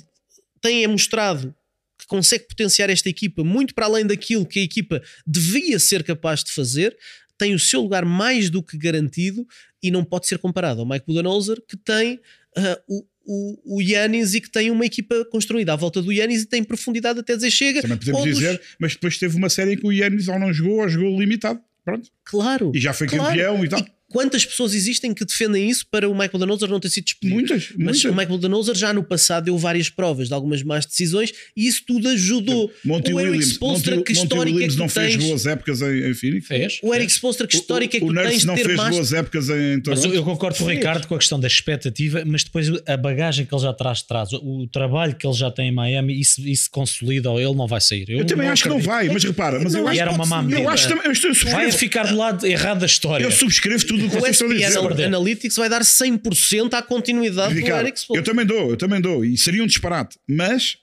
tem 0.61 0.85
mostrado 0.85 1.53
que 1.97 2.05
consegue 2.05 2.47
potenciar 2.47 2.91
esta 2.91 3.09
equipa 3.09 3.43
muito 3.43 3.73
para 3.73 3.87
além 3.87 4.05
daquilo 4.05 4.45
que 4.45 4.59
a 4.59 4.63
equipa 4.63 5.01
devia 5.25 5.79
ser 5.79 6.03
capaz 6.03 6.43
de 6.43 6.51
fazer. 6.51 6.95
Tem 7.39 7.55
o 7.55 7.59
seu 7.59 7.81
lugar 7.81 8.05
mais 8.05 8.51
do 8.51 8.61
que 8.61 8.77
garantido 8.77 9.47
e 9.81 9.89
não 9.89 10.03
pode 10.03 10.27
ser 10.27 10.37
comparado 10.37 10.79
ao 10.81 10.87
Mike 10.87 11.07
Budenholzer, 11.07 11.59
que 11.67 11.75
tem 11.75 12.19
uh, 12.55 12.77
o, 12.87 13.03
o, 13.31 13.77
o 13.77 13.81
Yannis 13.81 14.33
e 14.33 14.41
que 14.41 14.51
tem 14.51 14.69
uma 14.69 14.85
equipa 14.85 15.23
construída 15.31 15.71
à 15.73 15.75
volta 15.75 16.01
do 16.01 16.11
Yannis 16.11 16.41
e 16.41 16.45
tem 16.45 16.63
profundidade 16.63 17.19
até 17.19 17.35
dizer 17.35 17.49
chega. 17.51 17.81
Também 17.81 17.97
podemos 17.97 18.19
Ou 18.19 18.25
dos- 18.27 18.35
dizer, 18.37 18.61
mas 18.79 18.93
depois 18.93 19.17
teve 19.17 19.37
uma 19.37 19.49
série 19.49 19.73
em 19.73 19.77
que 19.77 19.87
o 19.87 19.91
Yannis 19.91 20.27
ou 20.27 20.37
não 20.37 20.51
jogou 20.51 20.81
ou 20.81 20.89
jogou 20.89 21.19
limitado. 21.19 21.59
Pronto. 21.85 22.09
Claro. 22.25 22.71
E 22.75 22.79
já 22.79 22.93
foi 22.93 23.07
claro. 23.07 23.25
campeão 23.25 23.63
e 23.65 23.69
tal. 23.69 23.85
Quantas 24.11 24.45
pessoas 24.45 24.73
existem 24.75 25.13
que 25.13 25.23
defendem 25.25 25.69
isso 25.69 25.85
para 25.89 26.07
o 26.09 26.13
Michael 26.13 26.39
Danoser 26.39 26.69
não 26.69 26.79
ter 26.79 26.89
sido 26.89 27.05
despedido? 27.05 27.35
Muitas, 27.35 27.69
Mas 27.77 27.77
muitas. 28.03 28.03
o 28.05 28.15
Michael 28.15 28.37
Danoser 28.37 28.75
já 28.75 28.93
no 28.93 29.03
passado 29.03 29.45
deu 29.45 29.57
várias 29.57 29.89
provas 29.89 30.27
de 30.27 30.33
algumas 30.33 30.61
más 30.63 30.85
decisões 30.85 31.31
e 31.55 31.67
isso 31.67 31.83
tudo 31.87 32.07
ajudou. 32.09 32.71
Monty 32.83 33.13
o 33.13 33.19
Eric 33.19 33.37
Monty, 33.61 33.83
que 33.83 33.95
Monty 33.95 34.11
histórica 34.11 34.49
é 34.49 34.53
Williams 34.53 34.73
que 34.73 34.79
não 34.79 34.87
tu 34.87 34.91
fez 34.93 35.15
tens? 35.15 35.23
boas 35.25 35.45
épocas 35.45 35.81
em, 35.81 36.09
em 36.09 36.13
Phoenix. 36.13 36.47
Fez? 36.47 36.79
O 36.83 36.93
Eric 36.93 37.11
Spoelstra, 37.11 37.47
que 37.47 37.55
histórica 37.55 37.97
é 37.97 37.99
que 37.99 38.05
o 38.05 38.09
tu 38.09 38.13
Nurse 38.13 38.29
tens 38.29 38.41
de 38.41 38.47
não 38.47 38.55
ter 38.55 38.65
fez 38.65 38.77
más 38.77 38.89
boas 38.95 39.13
épocas 39.13 39.49
em 39.49 39.53
Mas 39.75 39.83
Toronto. 39.83 40.05
eu, 40.05 40.13
eu 40.13 40.23
concordo 40.23 40.57
com 40.57 40.63
o. 40.65 40.67
Ricardo 40.67 41.07
com 41.07 41.15
a 41.15 41.17
questão 41.17 41.39
da 41.39 41.47
expectativa, 41.47 42.23
mas 42.25 42.43
depois 42.43 42.67
a 42.85 42.97
bagagem 42.97 43.45
que 43.45 43.53
ele 43.53 43.61
já 43.61 43.73
traz 43.73 43.99
de 43.99 44.07
trás, 44.07 44.31
o, 44.33 44.61
o 44.63 44.67
trabalho 44.67 45.15
que 45.15 45.25
ele 45.25 45.33
já 45.35 45.49
tem 45.51 45.69
em 45.69 45.71
Miami, 45.71 46.19
isso, 46.19 46.41
isso 46.47 46.69
consolida 46.71 47.29
ou 47.29 47.39
ele 47.39 47.53
não 47.55 47.67
vai 47.67 47.79
sair. 47.81 48.09
Eu 48.09 48.25
também 48.25 48.47
acho 48.47 48.63
que 48.63 48.69
não 48.69 48.79
vai, 48.79 49.07
mas 49.09 49.23
repara, 49.23 49.59
mas 49.59 49.73
eu 49.73 49.81
Não, 49.83 49.87
acho, 49.89 49.99
era 50.01 50.11
uma 50.11 50.25
má 50.25 50.37
eu 50.39 50.43
medida. 50.43 50.69
acho 50.69 50.87
também, 50.89 51.05
eu, 51.05 51.11
estou- 51.11 51.29
eu 51.31 51.35
Vai 51.51 51.71
ficar 51.71 52.07
do 52.07 52.17
lado 52.17 52.45
errado 52.45 52.79
da 52.79 52.85
história. 52.85 53.23
eu 53.23 53.31
subscrevo 53.31 53.85
tudo 53.85 54.00
o 54.05 54.09
que 54.09 54.17
O 54.17 54.25
SPN 54.27 54.89
dizer. 54.91 55.05
Analytics 55.05 55.55
vai 55.55 55.69
dar 55.69 55.81
100% 55.81 56.73
à 56.73 56.81
continuidade 56.81 57.53
do 57.53 57.59
Ricardo, 57.59 57.81
Eric 57.85 57.97
eu 57.97 58.01
Spoelstra. 58.01 58.33
também 58.33 58.45
dou, 58.45 58.69
eu 58.71 58.77
também 58.77 59.01
dou, 59.01 59.23
e 59.25 59.37
seria 59.37 59.63
um 59.63 59.67
disparate, 59.67 60.17
mas 60.27 60.77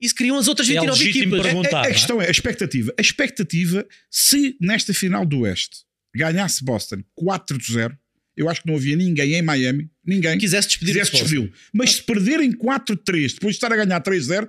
Isso 0.00 0.14
criam 0.14 0.38
as 0.38 0.48
outras 0.48 0.68
É 0.68 0.72
29 0.72 0.98
legítimo 1.04 1.36
equipas. 1.36 1.52
perguntar. 1.52 1.78
a, 1.80 1.86
a 1.86 1.90
é? 1.90 1.92
questão 1.92 2.22
é 2.22 2.26
a 2.28 2.30
expectativa. 2.30 2.94
A 2.96 3.00
expectativa, 3.00 3.86
se 4.10 4.56
nesta 4.60 4.94
final 4.94 5.26
do 5.26 5.40
Oeste 5.40 5.78
ganhasse 6.14 6.64
Boston 6.64 7.02
4-0, 7.20 7.96
eu 8.36 8.48
acho 8.48 8.62
que 8.62 8.68
não 8.68 8.76
havia 8.76 8.96
ninguém 8.96 9.34
em 9.34 9.42
Miami, 9.42 9.90
ninguém 10.04 10.38
Quisesse 10.38 10.68
despedir 10.68 10.94
quisesse 10.94 11.12
despedi-lo. 11.12 11.52
Mas 11.72 11.96
se 11.96 12.02
perderem 12.02 12.50
4-3 12.52 13.34
depois 13.34 13.54
de 13.54 13.58
estar 13.58 13.70
a 13.72 13.76
ganhar 13.76 14.00
3-0, 14.00 14.48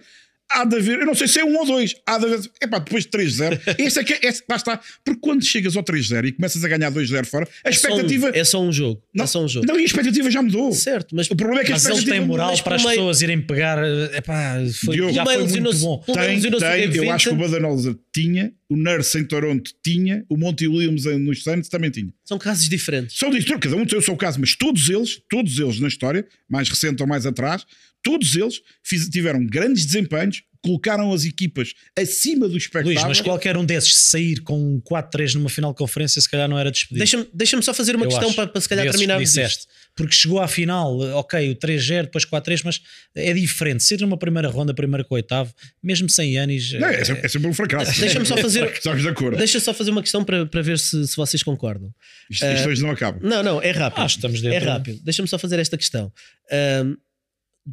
há 0.54 0.64
de 0.66 0.76
haver, 0.78 1.00
eu 1.00 1.06
não 1.06 1.14
sei 1.16 1.28
se 1.28 1.40
é 1.40 1.46
um 1.46 1.58
ou 1.58 1.66
dois, 1.66 1.96
há 2.06 2.18
de 2.18 2.26
haver, 2.26 2.40
epá, 2.62 2.80
depois 2.80 3.04
de 3.06 3.10
3-0, 3.12 3.60
esse 3.80 4.00
é 4.00 4.04
que 4.04 4.14
é, 4.14 4.20
esse, 4.24 4.44
lá 4.50 4.56
está, 4.56 4.80
porque 5.04 5.20
quando 5.22 5.44
chegas 5.44 5.76
ao 5.78 5.84
3-0 5.84 6.26
e 6.28 6.32
começas 6.32 6.64
a 6.64 6.68
ganhar 6.68 6.92
2-0 6.92 7.26
fora, 7.26 7.48
a 7.66 7.70
É 7.70 7.72
só 7.72 7.88
um- 7.88 7.92
expectativa. 7.92 8.32
É 8.34 8.44
só 8.44 8.62
um 8.62 8.72
jogo. 8.72 9.02
não, 9.14 9.24
É 9.24 9.28
só 9.28 9.44
um 9.44 9.48
jogo. 9.48 9.66
não, 9.68 9.78
e 9.80 9.82
a 9.82 9.86
expectativa 9.86 10.30
já 10.32 10.42
mudou. 10.42 10.72
Certo, 10.72 11.16
mas 11.16 11.30
O 11.30 11.36
problema 11.36 11.62
é 11.62 11.66
que 11.66 11.72
a 11.72 11.76
Mas 11.76 11.86
ele 11.86 11.94
expectativa 11.94 12.22
tem 12.22 12.28
moral 12.28 12.58
para 12.64 12.76
as 12.76 12.84
meio- 12.84 12.96
pessoas 12.96 13.22
irem 13.22 13.42
pegar. 13.42 13.78
eh, 13.84 14.18
Epá, 14.18 14.56
foi, 14.86 14.96
Diogo, 14.96 15.14
já 15.14 15.24
foi 15.26 15.38
muito 15.38 15.78
bom. 15.80 16.04
Tem, 16.06 16.40
tem, 16.42 16.96
eu 16.96 17.12
acho 17.12 17.30
que 17.30 17.36
o 17.36 17.38
Badenholzer 17.38 17.96
tinha, 18.14 18.52
o 18.72 18.78
Nurse 18.78 19.20
em 19.20 19.26
Toronto 19.26 19.70
tinha, 19.84 20.24
o 20.30 20.38
Monty 20.38 20.66
Williams 20.66 21.04
nos 21.20 21.44
Suns 21.44 21.68
também 21.68 21.92
tinha. 21.92 22.14
São 22.24 22.40
casos 22.40 22.70
diferentes. 22.70 23.18
Só 23.18 23.30
disso, 23.30 23.48
cada 23.60 23.76
um 23.76 23.86
tem 23.86 24.00
o 24.00 24.02
seu 24.02 24.16
caso, 24.16 24.40
mas 24.40 24.56
todos 24.56 24.90
eles, 24.90 25.22
todos 25.30 25.60
eles 25.60 25.78
na 25.82 25.90
história, 25.90 26.26
mais 26.50 26.70
recente 26.70 27.02
ou 27.04 27.08
mais 27.08 27.26
atrás, 27.26 27.66
todos 28.02 28.34
eles 28.36 28.62
fiz- 28.82 29.10
tiveram 29.10 29.46
grandes 29.46 29.86
desempenhos, 29.86 30.44
colocaram 30.64 31.12
as 31.12 31.26
equipas 31.26 31.74
acima 31.98 32.48
do 32.48 32.56
expectável. 32.58 32.94
Luís, 32.94 33.04
mas 33.04 33.20
qualquer 33.22 33.58
um 33.58 33.66
desses 33.66 33.96
sair 34.10 34.42
com 34.42 34.58
um 34.76 34.80
4-3 34.82 35.34
numa 35.36 35.50
final 35.50 35.72
de 35.72 35.78
conferência, 35.78 36.22
se 36.22 36.30
calhar 36.30 36.48
não 36.48 36.58
era 36.58 36.70
despedido. 36.72 37.00
Deixa-me 37.00 37.28
deixa 37.34 37.62
só 37.62 37.74
fazer 37.74 37.96
uma 37.96 38.06
Eu 38.06 38.10
questão 38.10 38.28
acho. 38.28 38.36
para, 38.36 38.48
para 38.48 38.62
se 38.62 38.70
calhar 38.70 38.86
Desses 38.86 39.00
terminarmos 39.00 39.36
isto. 39.36 39.66
Porque 39.96 40.14
chegou 40.14 40.40
à 40.40 40.48
final, 40.48 40.98
ok, 41.18 41.52
o 41.52 41.56
3-0, 41.56 42.04
depois 42.04 42.26
4-3, 42.26 42.62
mas 42.64 42.82
é 43.14 43.34
diferente. 43.34 43.84
Ser 43.84 44.00
numa 44.00 44.18
primeira 44.18 44.48
ronda, 44.48 44.74
primeiro 44.74 45.04
com 45.04 45.16
o 45.16 45.18
oitavo, 45.18 45.54
mesmo 45.84 46.10
sem 46.10 46.34
Yanis. 46.36 46.72
Não, 46.74 46.88
é, 46.88 47.04
sempre, 47.04 47.26
é 47.26 47.28
sempre 47.28 47.48
um 47.50 47.54
fracasso. 47.54 48.00
Deixa-me 48.00 48.26
só 48.26 48.38
fazer- 48.40 48.72
Estamos 48.72 49.02
de 49.02 49.10
acordo. 49.10 49.38
Deixa 49.38 49.60
só 49.60 49.74
fazer 49.74 49.92
uma 49.92 50.02
questão 50.02 50.24
para, 50.24 50.46
para 50.46 50.62
ver 50.62 50.80
se, 50.80 51.06
se 51.08 51.16
vocês 51.18 51.44
concordam. 51.44 51.92
Isto, 52.30 52.46
isto 52.46 52.70
hoje 52.70 52.82
não 52.82 52.92
acaba. 52.92 53.20
Não, 53.22 53.44
não, 53.44 53.62
é 53.62 53.72
rápido. 53.72 54.06
Que 54.06 54.12
estamos 54.12 54.44
é 54.44 54.50
dentro. 54.50 54.70
rápido. 54.70 55.02
Deixa-me 55.04 55.28
só 55.28 55.38
fazer 55.38 55.60
esta 55.60 55.78
questão. 55.78 56.12
Ahm, 56.52 56.96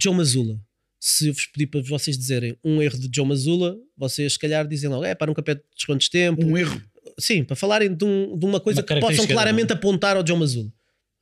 Joe 0.03 0.15
Mazula. 0.15 0.59
Se 1.01 1.29
eu 1.29 1.33
vos 1.35 1.47
pedir 1.47 1.67
para 1.69 1.81
vocês 1.83 2.19
dizerem 2.19 2.57
um 2.65 2.83
erro 2.83 2.99
de 2.99 3.09
Joe 3.15 3.27
Mazula, 3.27 3.77
vocês 3.97 4.33
se 4.33 4.39
calhar 4.39 4.67
dizem 4.67 4.91
logo, 4.91 5.05
é 5.05 5.15
para 5.15 5.29
nunca 5.29 5.43
pede 5.43 5.63
descontos 5.75 6.07
de 6.07 6.11
tempo. 6.11 6.45
Um 6.45 6.57
erro. 6.59 6.81
Sim, 7.19 7.45
para 7.45 7.55
falarem 7.57 7.95
de, 7.95 8.05
um- 8.05 8.37
de 8.39 8.45
uma 8.45 8.61
coisa 8.61 8.81
Uma 8.81 8.87
que 8.87 9.01
possam 9.01 9.27
claramente 9.27 9.73
apontar 9.73 10.17
ao 10.17 10.27
Joe 10.27 10.37
Mazula. 10.39 10.73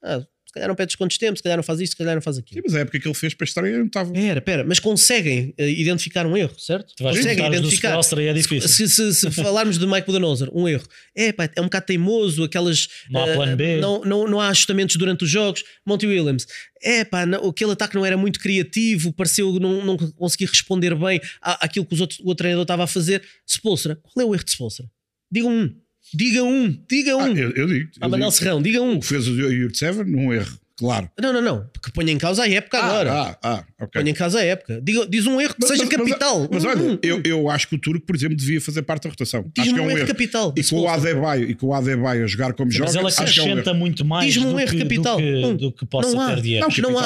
Ah, 0.02 0.26
se 0.46 0.52
calhar 0.52 0.68
não 0.68 0.74
pede 0.76 0.86
descontos 0.88 1.14
de 1.14 1.20
tempo, 1.20 1.36
se 1.36 1.42
calhar 1.42 1.56
não 1.58 1.62
faz 1.64 1.80
isto, 1.80 1.92
se 1.92 1.96
calhar 1.98 2.14
não 2.14 2.22
faz 2.22 2.36
Sim, 2.36 2.42
aquilo. 2.42 2.62
mas 2.66 2.74
a 2.74 2.78
época 2.80 2.98
que 3.00 3.06
ele 3.08 3.14
fez 3.14 3.34
para 3.34 3.44
a 3.44 3.46
história 3.48 3.68
eu 3.68 3.78
não 3.78 3.86
estava. 3.86 4.12
Pera, 4.12 4.40
pera, 4.40 4.64
mas 4.64 4.78
conseguem 4.78 5.52
eh, 5.58 5.68
identificar 5.70 6.24
um 6.26 6.36
erro, 6.36 6.58
certo? 6.58 6.94
Tu 6.96 7.02
vais 7.04 7.16
conseguem 7.16 7.46
identificar. 7.46 7.98
É 8.18 8.32
difícil. 8.32 8.68
Se, 8.68 8.88
se- 8.88 9.14
se 9.14 9.30
falarmos 9.30 9.78
de 9.78 9.86
Mike 9.86 10.06
Budenholzer, 10.06 10.48
um 10.52 10.66
erro, 10.68 10.86
é, 11.14 11.32
pá, 11.32 11.48
é 11.54 11.60
um 11.60 11.64
bocado 11.64 11.86
teimoso, 11.86 12.44
aquelas. 12.44 12.88
Não 13.10 13.22
há 13.24 13.28
eh, 13.28 13.34
plano 13.34 13.56
B. 13.56 13.76
Não, 13.80 14.04
não, 14.04 14.26
não 14.28 14.40
há 14.40 14.48
ajustamentos 14.48 14.96
durante 14.96 15.24
os 15.24 15.30
jogos. 15.30 15.62
Monty 15.84 16.06
Williams, 16.06 16.46
é 16.82 17.04
pá, 17.04 17.26
não- 17.26 17.46
aquele 17.48 17.72
ataque 17.72 17.94
não 17.94 18.04
era 18.06 18.16
muito 18.16 18.38
criativo, 18.40 19.12
pareceu 19.12 19.52
não, 19.60 19.84
não 19.84 19.96
conseguir 19.96 20.46
responder 20.46 20.94
bem 20.94 21.20
à- 21.42 21.64
àquilo 21.66 21.84
que 21.84 21.94
os 21.94 22.00
outros- 22.00 22.20
o 22.20 22.28
outro 22.28 22.38
treinador 22.42 22.62
estava 22.62 22.84
a 22.84 22.86
fazer. 22.86 23.22
Spolstra, 23.46 23.96
qual 23.96 24.24
é 24.26 24.28
o 24.28 24.34
erro 24.34 24.44
de 24.44 24.50
Spolstra? 24.52 24.86
Digam 25.30 25.50
um. 25.50 25.74
Diga 26.14 26.42
um, 26.44 26.78
diga 26.88 27.16
um. 27.16 27.20
Ah, 27.20 27.28
eu, 27.30 27.50
eu 27.52 27.66
digo. 27.66 27.90
Ah, 28.00 28.06
eu 28.06 28.10
Manel 28.10 28.28
digo. 28.28 28.38
Serrão, 28.38 28.62
diga 28.62 28.82
um. 28.82 28.96
O 28.96 29.00
que 29.00 29.06
fez 29.06 29.26
o 29.28 29.32
Yurt 29.32 29.76
Seven, 29.76 30.14
um 30.14 30.32
erro, 30.32 30.58
claro. 30.76 31.10
Não, 31.20 31.32
não, 31.32 31.40
não. 31.42 31.70
Que 31.82 31.90
ponha 31.92 32.12
em 32.12 32.18
causa 32.18 32.42
a 32.44 32.48
época 32.48 32.78
agora. 32.78 33.12
Ah, 33.12 33.38
ah, 33.42 33.64
ah, 33.78 33.84
ok. 33.84 34.00
Ponha 34.00 34.10
em 34.10 34.14
causa 34.14 34.38
a 34.38 34.44
época. 34.44 34.80
Diga, 34.82 35.06
diz 35.06 35.26
um 35.26 35.40
erro 35.40 35.54
que 35.54 35.66
seja 35.66 35.86
capital. 35.86 36.48
Mas, 36.50 36.64
olha, 36.64 36.82
um, 36.82 36.98
eu, 37.02 37.22
eu 37.24 37.50
acho 37.50 37.68
que 37.68 37.74
o 37.74 37.78
Turco, 37.78 38.04
por 38.06 38.14
exemplo, 38.14 38.36
devia 38.36 38.60
fazer 38.60 38.82
parte 38.82 39.04
da 39.04 39.10
rotação. 39.10 39.40
Acho 39.40 39.50
Diz-me 39.54 39.74
que 39.74 39.78
é 39.78 39.82
um 39.82 39.86
um 39.86 39.90
erro 39.90 39.98
erro. 40.00 40.08
capital. 40.08 40.54
E 40.56 40.64
com 40.64 40.80
o 40.80 40.88
Adebayo. 40.88 41.50
E 41.50 41.54
com 41.54 41.66
o 41.68 41.74
Adebayo 41.74 42.24
a 42.24 42.26
jogar 42.26 42.52
como 42.52 42.70
joga, 42.70 42.84
Mas 42.86 42.94
ele 42.96 43.06
acho 43.06 43.42
que 43.42 43.48
é 43.48 43.72
um 43.72 43.74
muito 43.74 44.04
mais 44.04 44.26
Diz-me 44.32 44.48
um 44.48 44.52
do, 44.52 44.60
erro 44.60 44.70
que, 44.70 44.78
capital. 44.78 45.16
do, 45.16 45.22
que, 45.22 45.44
Um. 45.44 45.56
do 45.56 45.72
que 45.72 45.86
possa 45.86 46.10
não 46.12 46.20
há, 46.20 46.34
ter 46.34 46.42
de 46.42 46.52
erro. 46.54 46.68
não, 46.82 46.90
não 46.90 46.98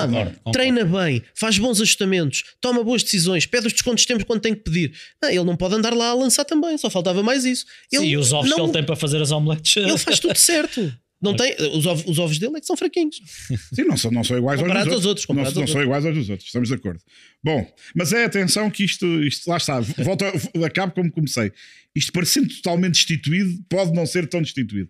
há. 0.46 0.52
Treina 0.52 0.84
bem, 0.84 1.22
faz 1.34 1.58
bons 1.58 1.80
ajustamentos, 1.80 2.44
toma 2.60 2.82
boas 2.82 3.02
decisões, 3.02 3.46
pede 3.46 3.66
os 3.66 3.72
descontos 3.72 4.04
tempos 4.04 4.24
quando 4.24 4.40
tem 4.40 4.54
que 4.54 4.60
pedir. 4.62 4.92
Ah, 5.22 5.32
ele 5.32 5.44
não 5.44 5.56
pode 5.56 5.74
andar 5.74 5.92
lá 5.94 6.08
a 6.10 6.14
lançar 6.14 6.44
também, 6.44 6.76
só 6.78 6.90
faltava 6.90 7.22
mais 7.22 7.44
isso. 7.44 7.64
Ele, 7.92 8.02
Sim, 8.02 8.08
e 8.08 8.16
os 8.16 8.32
ovos 8.32 8.50
não, 8.50 8.56
que 8.56 8.62
ele 8.62 8.72
tem 8.72 8.84
para 8.84 8.96
fazer 8.96 9.20
as 9.20 9.30
omeletes. 9.30 9.76
ele 9.76 9.98
faz 9.98 10.18
tudo 10.18 10.36
certo. 10.36 10.92
Não 11.20 11.36
tem, 11.36 11.54
os, 11.76 11.84
ovos, 11.84 12.04
os 12.06 12.18
ovos 12.18 12.38
dele 12.38 12.56
é 12.56 12.60
que 12.60 12.66
são 12.66 12.76
fraquinhos. 12.76 13.20
Sim, 13.74 13.84
não 13.84 13.96
são, 13.96 14.10
não 14.10 14.24
são 14.24 14.38
iguais 14.38 14.60
aos 14.60 14.72
dos 14.72 14.92
aos 14.92 15.04
outros, 15.04 15.26
Não, 15.26 15.34
comparados 15.34 15.54
não 15.54 15.62
aos 15.62 15.70
são 15.70 15.82
iguais 15.82 16.06
aos 16.06 16.14
dos 16.14 16.30
outros, 16.30 16.46
estamos 16.46 16.68
de 16.68 16.74
acordo. 16.74 17.00
Bom, 17.44 17.70
mas 17.94 18.12
é 18.12 18.24
atenção 18.24 18.70
que 18.70 18.84
isto, 18.84 19.06
isto 19.22 19.48
lá 19.48 19.58
está, 19.58 19.80
volta, 19.80 20.32
acabo 20.64 20.92
como 20.94 21.12
comecei. 21.12 21.52
Isto 21.94 22.12
parecendo 22.12 22.48
totalmente 22.48 22.92
destituído, 22.92 23.58
pode 23.68 23.92
não 23.92 24.06
ser 24.06 24.28
tão 24.28 24.40
destituído. 24.40 24.88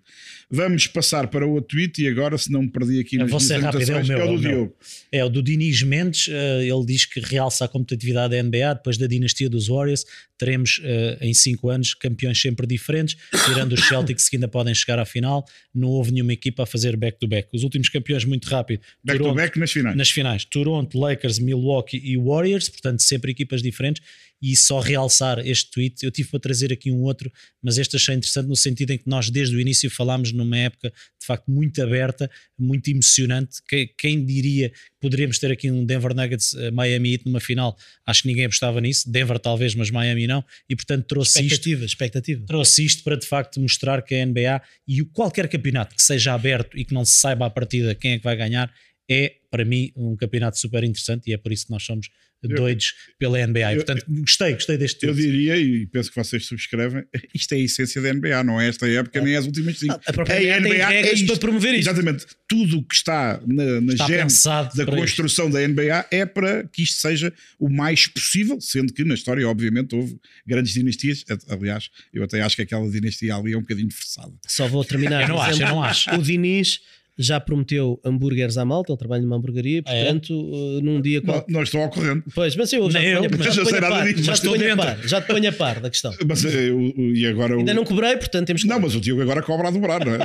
Vamos 0.50 0.86
passar 0.86 1.28
para 1.28 1.46
o 1.46 1.52
outro 1.52 1.76
tweet 1.76 2.02
e 2.02 2.06
agora, 2.06 2.36
se 2.36 2.52
não 2.52 2.62
me 2.62 2.68
perdi 2.70 3.00
aqui 3.00 3.16
nas 3.16 3.28
minhas 3.28 3.62
rápido, 3.62 3.90
é 3.90 4.02
o 4.02 4.06
meu, 4.06 4.18
é 4.18 4.20
é 4.20 4.24
o 4.24 4.32
o 4.32 4.36
do 4.36 4.42
meu. 4.42 4.50
Diogo. 4.50 4.76
É, 5.10 5.24
o 5.24 5.28
do 5.30 5.42
Diniz 5.42 5.82
Mendes, 5.82 6.28
eh, 6.28 6.66
ele 6.66 6.84
diz 6.84 7.06
que 7.06 7.18
realça 7.20 7.64
a 7.64 7.68
competitividade 7.68 8.36
da 8.36 8.42
NBA 8.42 8.74
depois 8.74 8.98
da 8.98 9.06
dinastia 9.06 9.48
dos 9.48 9.68
Warriors. 9.68 10.04
Teremos 10.36 10.80
eh, 10.84 11.18
em 11.22 11.32
5 11.32 11.70
anos 11.70 11.94
campeões 11.94 12.38
sempre 12.40 12.66
diferentes, 12.66 13.16
tirando 13.46 13.72
os 13.72 13.86
Celtics 13.88 14.28
que 14.28 14.36
ainda 14.36 14.48
podem 14.48 14.74
chegar 14.74 14.98
à 14.98 15.04
final. 15.06 15.46
Não 15.74 15.88
houve 15.88 16.12
nenhuma 16.12 16.34
equipa 16.34 16.64
a 16.64 16.66
fazer 16.66 16.96
back-to-back. 16.96 17.48
Os 17.54 17.62
últimos 17.62 17.88
campeões, 17.88 18.24
muito 18.26 18.46
rápido. 18.48 18.80
Back 19.02 19.18
to 19.18 19.24
Toronto- 19.24 19.36
back 19.36 19.58
nas 19.58 19.70
finais. 19.72 19.96
nas 19.96 20.10
finais, 20.10 20.44
Toronto, 20.44 20.98
Lakers, 20.98 21.38
Milwaukee 21.38 22.00
e 22.04 22.16
Warriors, 22.18 22.68
portanto, 22.68 23.00
sempre 23.00 23.30
equipas 23.30 23.62
diferentes. 23.62 24.02
E 24.42 24.56
só 24.56 24.80
realçar 24.80 25.38
este 25.46 25.70
tweet, 25.70 26.02
eu 26.04 26.10
tive 26.10 26.30
para 26.30 26.40
trazer 26.40 26.72
aqui 26.72 26.90
um 26.90 27.02
outro, 27.02 27.30
mas 27.62 27.76
este 27.76 27.96
achei 27.96 28.14
interessante 28.14 28.46
no 28.48 28.56
sentido 28.56 28.90
em 28.92 28.98
que 28.98 29.06
nós, 29.08 29.28
desde 29.28 29.54
o 29.54 29.60
início, 29.60 29.90
falámos 29.90 30.32
numa 30.32 30.56
época 30.56 30.88
de 31.20 31.26
facto 31.26 31.50
muito 31.50 31.82
aberta, 31.82 32.30
muito 32.58 32.88
emocionante. 32.90 33.58
Que- 33.68 33.86
Quem 33.98 34.24
diria 34.24 34.70
que 34.70 34.76
poderíamos 35.00 35.38
ter 35.38 35.50
aqui 35.52 35.70
um 35.70 35.84
Denver 35.84 36.14
Nuggets 36.14 36.54
eh, 36.54 36.70
Miami 36.70 37.12
Heat 37.12 37.26
numa 37.26 37.40
final? 37.40 37.76
Acho 38.06 38.22
que 38.22 38.28
ninguém 38.28 38.46
apostava 38.46 38.80
nisso. 38.80 39.10
Denver, 39.10 39.38
talvez, 39.38 39.74
mas 39.74 39.90
Miami 39.90 40.26
não. 40.26 40.42
E 40.68 40.74
portanto, 40.74 41.04
trouxe 41.06 41.32
isto 41.40 41.40
Expectativa, 41.46 41.84
expectativa. 41.84 42.46
trouxe 42.46 42.84
isto 42.84 43.02
para 43.04 43.16
de 43.16 43.26
facto 43.26 43.60
mostrar 43.60 44.00
que 44.02 44.14
a 44.14 44.24
NBA 44.24 44.62
e 44.88 45.02
qualquer 45.04 45.48
campeonato 45.48 45.94
que 45.94 46.02
seja 46.02 46.32
aberto 46.32 46.78
e 46.78 46.84
que 46.84 46.94
não 46.94 47.04
se 47.04 47.12
saiba 47.18 47.44
à 47.46 47.50
partida 47.50 47.94
quem 47.94 48.12
é 48.12 48.18
que 48.18 48.24
vai 48.24 48.36
ganhar 48.36 48.72
é 49.10 49.34
para 49.50 49.64
mim 49.64 49.90
um 49.96 50.14
campeonato 50.16 50.58
super 50.58 50.84
interessante 50.84 51.28
e 51.28 51.32
é 51.32 51.36
por 51.36 51.52
isso 51.52 51.66
que 51.66 51.72
nós 51.72 51.82
somos 51.82 52.08
doidos 52.42 52.94
pela 53.18 53.38
NBA. 53.38 53.74
Eu- 53.74 53.84
portanto, 53.84 54.04
gostei, 54.08 54.54
gostei 54.54 54.78
deste 54.78 55.04
Eu 55.04 55.12
diria, 55.12 55.56
e 55.58 55.86
penso 55.86 56.10
que 56.10 56.16
vocês 56.16 56.46
subscrevem, 56.46 57.04
isto 57.34 57.52
é 57.52 57.56
a 57.56 57.60
essência 57.60 58.00
da 58.00 58.12
NBA, 58.12 58.44
não 58.44 58.60
é 58.60 58.68
esta 58.68 58.88
época 58.88 59.20
nem 59.20 59.36
as 59.36 59.44
últimas 59.44 59.78
cinco. 59.78 59.94
Ah, 59.94 60.00
a 60.06 60.12
própria 60.12 60.60
NBA 60.60 60.68
tem 60.68 60.78
regras 60.78 61.14
isto. 61.14 61.26
para 61.26 61.36
promover 61.36 61.74
isto. 61.74 61.90
Exatamente. 61.90 62.26
Tudo 62.48 62.78
o 62.78 62.84
que 62.84 62.94
está 62.94 63.40
na, 63.46 63.80
na 63.80 63.92
Está 63.92 64.62
da 64.62 64.86
construção 64.86 65.50
da 65.50 65.66
NBA 65.66 66.06
é 66.10 66.24
para 66.24 66.64
que 66.64 66.82
isto 66.82 66.96
seja 66.96 67.32
o 67.58 67.68
mais 67.68 68.06
possível, 68.06 68.60
sendo 68.60 68.92
que 68.92 69.04
na 69.04 69.14
história, 69.14 69.46
obviamente, 69.46 69.94
houve 69.94 70.18
grandes 70.46 70.72
dinastias. 70.72 71.24
Aliás, 71.48 71.90
eu 72.12 72.22
até 72.24 72.40
acho 72.40 72.56
que 72.56 72.62
aquela 72.62 72.88
dinastia 72.90 73.34
ali 73.34 73.52
é 73.52 73.56
um 73.56 73.60
bocadinho 73.60 73.90
forçada. 73.92 74.32
Só 74.46 74.66
vou 74.66 74.84
terminar. 74.84 75.22
Eu 75.28 75.28
não 75.28 75.42
acho, 75.42 75.62
eu 75.62 75.68
não 75.68 75.82
acho. 75.82 76.10
O 76.14 76.22
Diniz 76.22 76.80
já 77.22 77.38
prometeu 77.38 78.00
hambúrgueres 78.04 78.56
à 78.56 78.64
malta, 78.64 78.90
ele 78.92 78.98
trabalha 78.98 79.22
numa 79.22 79.36
hamburgueria, 79.36 79.82
Ah, 79.86 79.94
é? 79.94 80.04
portanto, 80.04 80.30
uh, 80.34 80.80
num 80.80 81.00
dia 81.00 81.20
Não, 81.20 81.34
qual... 81.34 81.44
não 81.48 81.62
estou 81.62 81.82
ao 81.82 81.90
corrente. 81.90 82.24
Pois, 82.34 82.56
mas 82.56 82.72
eu 82.72 82.90
já 82.90 82.98
Nem 82.98 83.16
te 83.20 83.24
eu, 83.24 83.30
ponho, 83.38 83.42
já 83.52 83.60
eu 83.62 83.66
ponho 83.68 83.80
par, 83.80 84.04
disto, 84.06 84.22
já 84.22 84.32
te 84.32 84.36
estou 84.36 84.56
ponho 84.58 84.76
par, 84.76 84.98
já 85.08 85.20
te 85.20 85.26
ponho 85.26 85.48
a 85.48 85.52
par 85.52 85.80
da 85.80 85.90
questão. 85.90 86.14
Mas, 86.26 86.44
eh, 86.44 86.70
o- 86.72 87.14
e 87.14 87.26
agora 87.26 87.54
o- 87.54 87.58
Ainda 87.60 87.74
não 87.74 87.84
cobrei, 87.84 88.16
portanto 88.16 88.46
temos 88.46 88.62
que. 88.62 88.68
Não, 88.68 88.80
mas 88.80 88.94
o 88.94 89.00
Diogo 89.00 89.22
agora 89.22 89.42
cobra 89.42 89.68
a 89.68 89.70
dobrar, 89.70 90.04
não 90.04 90.14
é? 90.14 90.18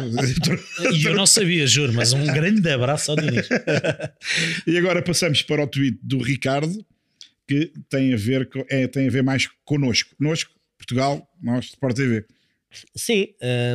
E 0.94 1.04
eu 1.06 1.16
não 1.16 1.26
sabia, 1.26 1.68
juro, 1.68 1.94
mas 1.94 2.14
um 2.14 2.26
grande 2.26 2.70
abraço 2.70 3.12
ao 3.12 3.18
Diniz. 3.18 3.48
E 4.68 4.78
agora 4.78 5.02
passamos 5.02 5.42
para 5.42 5.64
o 5.64 5.68
tweet 5.68 5.98
do 6.02 6.20
Ricardo, 6.22 6.74
que 7.48 7.72
tem 7.90 8.14
a 8.14 8.18
ver, 8.18 8.48
com, 8.50 8.64
é, 8.70 8.88
tem 8.88 9.08
a 9.08 9.12
ver 9.12 9.24
mais 9.24 9.48
connosco. 9.64 10.16
Connosco, 10.18 10.52
Portugal, 10.78 11.28
nós, 11.42 11.66
Sport 11.66 11.96
TV. 11.96 12.26
Sim, 12.96 13.28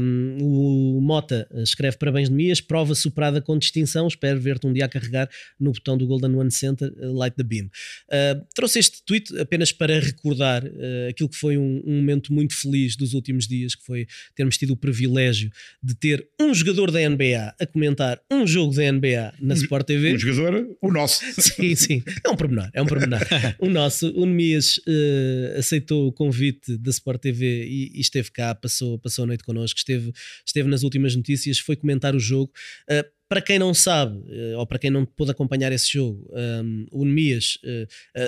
um, 0.03 0.39
o 0.41 1.01
Mota 1.01 1.49
escreve 1.63 1.97
parabéns 1.97 2.29
de 2.29 2.35
Mias, 2.35 2.61
prova 2.61 2.95
superada 2.95 3.41
com 3.41 3.59
distinção. 3.59 4.07
Espero 4.07 4.41
ver-te 4.41 4.67
um 4.67 4.73
dia 4.73 4.85
a 4.85 4.89
carregar 4.89 5.29
no 5.59 5.73
botão 5.73 5.97
do 5.97 6.07
Golden 6.07 6.35
One 6.35 6.51
Center, 6.51 6.93
uh, 6.99 7.13
Light 7.13 7.37
the 7.37 7.43
Beam. 7.43 7.67
Uh, 7.67 8.45
trouxe 8.55 8.79
este 8.79 9.03
tweet 9.05 9.39
apenas 9.39 9.73
para 9.73 9.99
recordar 9.99 10.65
uh, 10.65 11.09
aquilo 11.09 11.29
que 11.29 11.37
foi 11.37 11.57
um, 11.57 11.83
um 11.87 11.97
momento 11.97 12.33
muito 12.33 12.55
feliz 12.55 12.97
dos 12.97 13.15
últimos 13.15 13.47
dias, 13.47 13.75
que 13.75 13.85
foi 13.85 14.07
termos 14.35 14.57
tido 14.57 14.73
o 14.73 14.77
privilégio 14.77 15.51
de 15.83 15.95
ter 15.95 16.27
um 16.41 16.53
jogador 16.55 16.91
da 16.91 17.09
NBA 17.09 17.55
a 17.59 17.67
comentar 17.67 18.21
um 18.31 18.47
jogo 18.47 18.75
da 18.75 18.91
NBA 18.91 19.35
na 19.41 19.55
Sport 19.55 19.87
TV. 19.87 20.15
Um 20.15 20.19
jogador, 20.19 20.77
o 20.81 20.91
nosso. 20.91 21.21
Sim, 21.41 21.75
sim, 21.75 22.03
é 22.25 22.29
um 22.29 22.37
pormenor, 22.37 22.71
é 22.73 22.83
um 22.83 22.87
pormenor. 22.87 23.21
o 23.59 23.69
nosso, 23.69 24.11
o 24.11 24.27
Nemias 24.27 24.81
eh, 24.87 25.57
aceitou 25.59 26.09
o 26.09 26.13
convite 26.13 26.77
da 26.79 26.91
Sport 26.91 27.21
TV 27.21 27.65
e, 27.67 27.93
e 27.95 28.01
esteve 28.01 28.31
cá, 28.31 28.55
passou, 28.55 28.90
passou 28.99 29.25
a 29.25 29.27
noite 29.27 29.45
connosco, 29.45 29.79
esteve, 29.79 30.13
esteve 30.47 30.69
nas 30.69 30.83
últimas 30.83 31.15
notícias, 31.15 31.59
foi 31.59 31.77
comentar 31.77 32.15
o 32.15 32.21
jogo. 32.21 32.53
Eh, 32.89 33.07
para 33.29 33.41
quem 33.41 33.61
não 33.61 33.73
sabe, 33.73 34.21
eh, 34.29 34.57
ou 34.57 34.67
para 34.67 34.77
quem 34.77 34.91
não 34.91 35.07
pôde 35.07 35.31
acompanhar 35.31 35.71
esse 35.71 35.89
jogo, 35.93 36.29
um, 36.65 36.87
o 36.91 37.05
Nemias, 37.05 37.59
eh, 37.65 37.87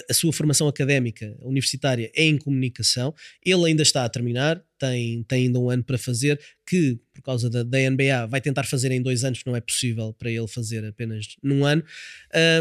a- 0.09 0.15
sua 0.15 0.33
formação 0.33 0.69
académica 0.69 1.37
universitária 1.41 2.09
é 2.15 2.23
em 2.25 2.39
comunicação, 2.39 3.13
ele 3.45 3.65
ainda 3.67 3.83
está 3.83 4.05
a 4.05 4.09
terminar, 4.09 4.63
tem, 4.79 5.25
tem 5.25 5.47
ainda 5.47 5.59
um 5.59 5.69
ano 5.71 5.83
para 5.83 5.99
fazer, 5.99 6.41
que 6.65 7.01
por 7.13 7.21
causa 7.23 7.51
da, 7.51 7.65
da 7.65 7.79
NBA 7.81 8.27
vai 8.27 8.41
tentar 8.41 8.63
fazer 8.63 8.93
em 8.93 9.03
dois 9.03 9.25
anos, 9.25 9.43
não 9.45 9.57
é 9.57 9.61
possível 9.61 10.13
para 10.15 10.31
ele 10.31 10.47
fazer 10.47 10.85
apenas 10.85 11.27
num 11.43 11.65
ano. 11.65 11.83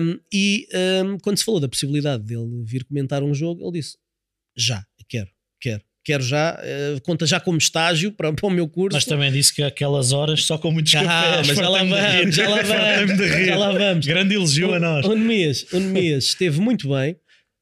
Um, 0.02 0.20
e 0.34 0.68
um, 1.06 1.20
quando 1.20 1.38
se 1.38 1.46
falou 1.46 1.60
da 1.60 1.70
possibilidade 1.70 2.24
dele 2.24 2.64
vir 2.66 2.84
comentar 2.86 3.22
um 3.24 3.36
jogo, 3.36 3.64
ele 3.64 3.80
disse: 3.80 3.98
Já, 4.58 4.84
quero, 5.08 5.30
quero, 5.60 5.84
quero 6.04 6.24
já, 6.24 6.60
eh, 6.64 6.98
conta 7.04 7.26
já 7.26 7.40
como 7.40 7.58
estágio 7.58 8.12
para, 8.12 8.34
para 8.34 8.48
o 8.48 8.50
meu 8.50 8.68
curso. 8.68 8.96
Mas 8.96 9.06
também 9.06 9.32
disse 9.32 9.54
que 9.54 9.62
aquelas 9.62 10.12
horas 10.12 10.44
só 10.44 10.58
com 10.58 10.72
muitos 10.72 10.94
Ah, 10.96 11.04
cafés. 11.04 11.48
mas 11.48 11.58
já 11.58 11.70
lá 11.70 11.84
vamos, 11.84 12.36
já 12.36 12.50
lá 12.50 12.62
vamos, 12.62 13.46
já 13.46 13.58
lá 13.58 13.72
vamos. 13.72 14.06
Grande 14.06 14.36
elogio 14.36 14.74
a 14.74 14.80
nós. 14.80 15.06
O 15.06 15.16
Nemias, 15.16 15.66
o 15.72 15.80
Nemias 15.80 16.26
esteve 16.26 16.60
muito 16.60 16.90
bem. 16.90 17.16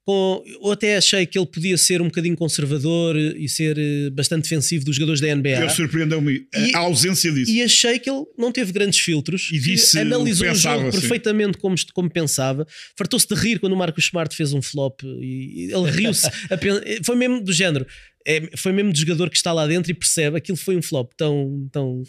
Com, 0.06 0.44
eu 0.64 0.72
até 0.72 0.98
achei 0.98 1.24
que 1.28 1.38
ele 1.38 1.46
podia 1.46 1.78
ser 1.78 2.02
um 2.02 2.06
bocadinho 2.06 2.36
conservador 2.36 3.16
e 3.16 3.48
ser 3.48 3.78
eh, 3.78 4.10
bastante 4.10 4.44
defensivo 4.44 4.84
dos 4.84 4.96
jogadores 4.96 5.22
da 5.22 5.28
NBA. 5.36 5.50
Eu 5.50 5.70
surpreendeu-me 5.70 6.48
a 6.74 6.80
ausência 6.80 7.32
disso. 7.32 7.52
E 7.52 7.62
achei 7.62 8.00
que 8.00 8.10
ele 8.10 8.24
não 8.36 8.52
teve 8.52 8.72
grandes 8.72 8.98
filtros. 8.98 9.50
E 9.52 9.60
que 9.60 9.60
disse 9.60 10.00
analisou 10.00 10.48
o 10.48 10.56
jogo 10.56 10.56
pensava, 10.56 10.92
sim. 10.92 11.00
perfeitamente 11.00 11.58
como, 11.60 11.76
como 11.94 12.10
pensava. 12.10 12.66
Fartou-se 12.98 13.28
de 13.28 13.36
rir 13.36 13.60
quando 13.60 13.74
o 13.74 13.78
Marcos 13.78 14.06
Smart 14.06 14.36
fez 14.36 14.52
um 14.52 14.64
flop 14.64 15.02
e 15.04 15.70
ele 15.72 15.92
riu-se. 15.92 16.28
foi 17.06 17.16
mesmo 17.16 17.44
do 17.44 17.54
género. 17.54 17.86
É, 18.30 18.56
foi 18.56 18.72
mesmo 18.72 18.94
do 18.94 19.00
jogador 19.00 19.28
que 19.28 19.38
está 19.38 19.52
lá 19.52 19.66
dentro 19.66 19.90
e 19.90 19.94
percebe 19.96 20.38
aquilo 20.38 20.56
foi 20.56 20.78
um 20.78 20.84
flop 20.84 21.12
tão, 21.18 21.68
tão, 21.72 22.04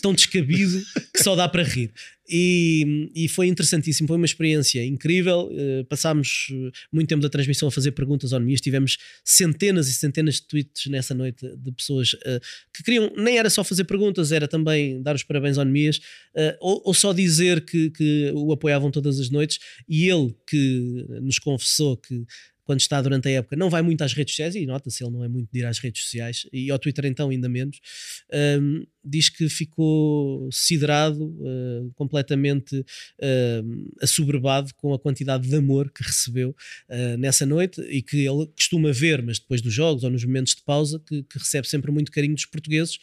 tão 0.00 0.14
descabido 0.14 0.80
que 1.12 1.20
só 1.20 1.34
dá 1.34 1.48
para 1.48 1.64
rir. 1.64 1.92
E, 2.28 3.10
e 3.12 3.28
foi 3.28 3.48
interessantíssimo, 3.48 4.06
foi 4.06 4.16
uma 4.16 4.24
experiência 4.24 4.84
incrível. 4.84 5.50
Eh, 5.52 5.84
passámos 5.88 6.46
eh, 6.52 6.70
muito 6.92 7.08
tempo 7.08 7.20
da 7.20 7.28
transmissão 7.28 7.68
a 7.68 7.72
fazer 7.72 7.90
perguntas 7.90 8.32
ao 8.32 8.38
Nemias, 8.38 8.60
tivemos 8.60 8.96
centenas 9.24 9.88
e 9.88 9.92
centenas 9.92 10.36
de 10.36 10.46
tweets 10.46 10.86
nessa 10.86 11.12
noite 11.12 11.44
de 11.56 11.72
pessoas 11.72 12.16
eh, 12.24 12.40
que 12.72 12.84
queriam, 12.84 13.12
nem 13.16 13.36
era 13.36 13.50
só 13.50 13.62
fazer 13.62 13.84
perguntas, 13.84 14.32
era 14.32 14.46
também 14.46 15.02
dar 15.02 15.16
os 15.16 15.24
parabéns 15.24 15.58
ao 15.58 15.64
Nemias, 15.64 16.00
eh, 16.36 16.56
ou, 16.60 16.82
ou 16.84 16.94
só 16.94 17.12
dizer 17.12 17.62
que, 17.64 17.90
que 17.90 18.32
o 18.34 18.52
apoiavam 18.52 18.92
todas 18.92 19.18
as 19.18 19.28
noites. 19.28 19.58
E 19.88 20.08
ele 20.08 20.34
que 20.48 21.04
nos 21.20 21.38
confessou 21.38 21.96
que 21.96 22.24
quando 22.64 22.80
está 22.80 23.00
durante 23.00 23.28
a 23.28 23.32
época, 23.32 23.56
não 23.56 23.70
vai 23.70 23.82
muito 23.82 24.02
às 24.02 24.12
redes 24.12 24.34
sociais, 24.34 24.54
e 24.54 24.66
nota-se, 24.66 25.04
ele 25.04 25.12
não 25.12 25.24
é 25.24 25.28
muito 25.28 25.48
de 25.52 25.58
ir 25.58 25.66
às 25.66 25.78
redes 25.78 26.02
sociais, 26.04 26.46
e 26.52 26.70
ao 26.70 26.78
Twitter 26.78 27.04
então 27.06 27.28
ainda 27.28 27.48
menos, 27.48 27.78
um, 28.60 28.86
diz 29.04 29.28
que 29.28 29.48
ficou 29.48 30.48
siderado, 30.50 31.24
uh, 31.24 31.92
completamente 31.94 32.76
uh, 32.76 33.94
assoberbado 34.00 34.74
com 34.76 34.94
a 34.94 34.98
quantidade 34.98 35.48
de 35.48 35.54
amor 35.54 35.90
que 35.90 36.02
recebeu 36.02 36.50
uh, 36.88 37.16
nessa 37.18 37.44
noite, 37.44 37.80
e 37.82 38.02
que 38.02 38.26
ele 38.26 38.46
costuma 38.46 38.92
ver, 38.92 39.22
mas 39.22 39.38
depois 39.38 39.60
dos 39.60 39.72
jogos 39.72 40.04
ou 40.04 40.10
nos 40.10 40.24
momentos 40.24 40.54
de 40.54 40.62
pausa, 40.62 41.00
que, 41.06 41.22
que 41.22 41.38
recebe 41.38 41.68
sempre 41.68 41.92
muito 41.92 42.10
carinho 42.10 42.34
dos 42.34 42.46
portugueses, 42.46 42.96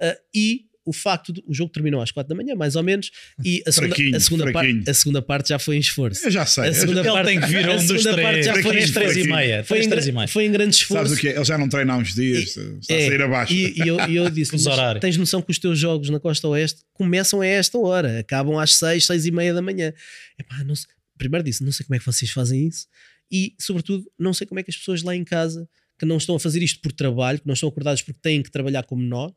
uh, 0.00 0.16
e 0.34 0.66
o 0.86 0.92
facto 0.92 1.32
de 1.32 1.42
o 1.46 1.52
jogo 1.52 1.70
terminou 1.72 2.00
às 2.00 2.10
4 2.12 2.28
da 2.28 2.34
manhã, 2.34 2.54
mais 2.54 2.76
ou 2.76 2.82
menos, 2.82 3.10
e 3.44 3.62
a 3.66 3.72
segunda, 3.72 3.94
Fraquinho, 3.94 4.16
a 4.16 4.20
segunda, 4.20 4.52
parte, 4.52 4.84
a 4.90 4.94
segunda 4.94 5.22
parte 5.22 5.48
já 5.50 5.58
foi 5.58 5.76
em 5.76 5.80
esforço. 5.80 6.24
Eu 6.26 6.30
já 6.30 6.46
sei. 6.46 6.68
A 6.68 6.72
segunda 6.72 7.00
Ele 7.00 7.10
parte, 7.10 7.26
tem 7.26 7.40
que 7.40 7.46
vir 7.46 7.68
a 7.68 7.72
a 7.72 7.76
um 7.76 7.86
dos 7.86 8.02
parte 8.04 8.14
três, 8.16 8.46
já 8.46 8.52
foi, 8.54 8.62
três, 8.62 8.90
três, 8.92 9.16
e 9.16 9.24
meia. 9.28 9.64
foi, 9.64 9.82
em, 9.84 9.88
três 9.88 10.06
e 10.06 10.12
meia. 10.12 10.28
foi 10.28 10.44
em 10.46 10.52
grande 10.52 10.76
esforço. 10.76 11.04
Sabes 11.08 11.18
o 11.18 11.20
que 11.20 11.28
é? 11.28 11.34
Ele 11.36 11.44
já 11.44 11.58
não 11.58 11.68
treina 11.68 11.92
há 11.92 11.96
uns 11.96 12.14
dias, 12.14 12.56
está 12.56 12.94
a 12.94 12.96
É, 12.96 13.06
sair 13.08 13.22
abaixo. 13.22 13.52
E, 13.52 13.74
e 13.76 13.88
eu, 13.88 14.08
e 14.08 14.16
eu 14.16 14.30
disse: 14.30 14.52
Fuso 14.52 14.68
"Mas 14.70 14.78
horário. 14.78 15.00
tens 15.00 15.16
noção 15.16 15.42
que 15.42 15.50
os 15.50 15.58
teus 15.58 15.78
jogos 15.78 16.08
na 16.08 16.20
Costa 16.20 16.46
Oeste 16.48 16.80
começam 16.94 17.40
a 17.40 17.46
esta 17.46 17.76
hora, 17.78 18.20
acabam 18.20 18.56
às 18.58 18.74
6, 18.76 19.04
6 19.06 19.26
e 19.26 19.30
meia 19.32 19.52
da 19.52 19.60
manhã. 19.60 19.92
Epá, 20.38 20.62
não 20.64 20.76
sei- 20.76 20.86
primeiro 21.18 21.44
disse: 21.44 21.64
não 21.64 21.72
sei 21.72 21.84
como 21.84 21.96
é 21.96 21.98
que 21.98 22.06
vocês 22.06 22.30
fazem 22.30 22.66
isso, 22.68 22.86
e 23.32 23.54
sobretudo, 23.58 24.04
não 24.18 24.32
sei 24.32 24.46
como 24.46 24.60
é 24.60 24.62
que 24.62 24.70
as 24.70 24.76
pessoas 24.76 25.02
lá 25.02 25.14
em 25.16 25.24
casa 25.24 25.68
que 25.98 26.06
não 26.06 26.16
estão 26.18 26.36
a 26.36 26.40
fazer 26.40 26.62
isto 26.62 26.80
por 26.80 26.92
trabalho, 26.92 27.38
que 27.40 27.46
não 27.46 27.54
estão 27.54 27.68
acordados 27.68 28.02
porque 28.02 28.20
têm 28.22 28.42
que 28.42 28.50
trabalhar 28.50 28.82
como 28.84 29.02
nós. 29.02 29.32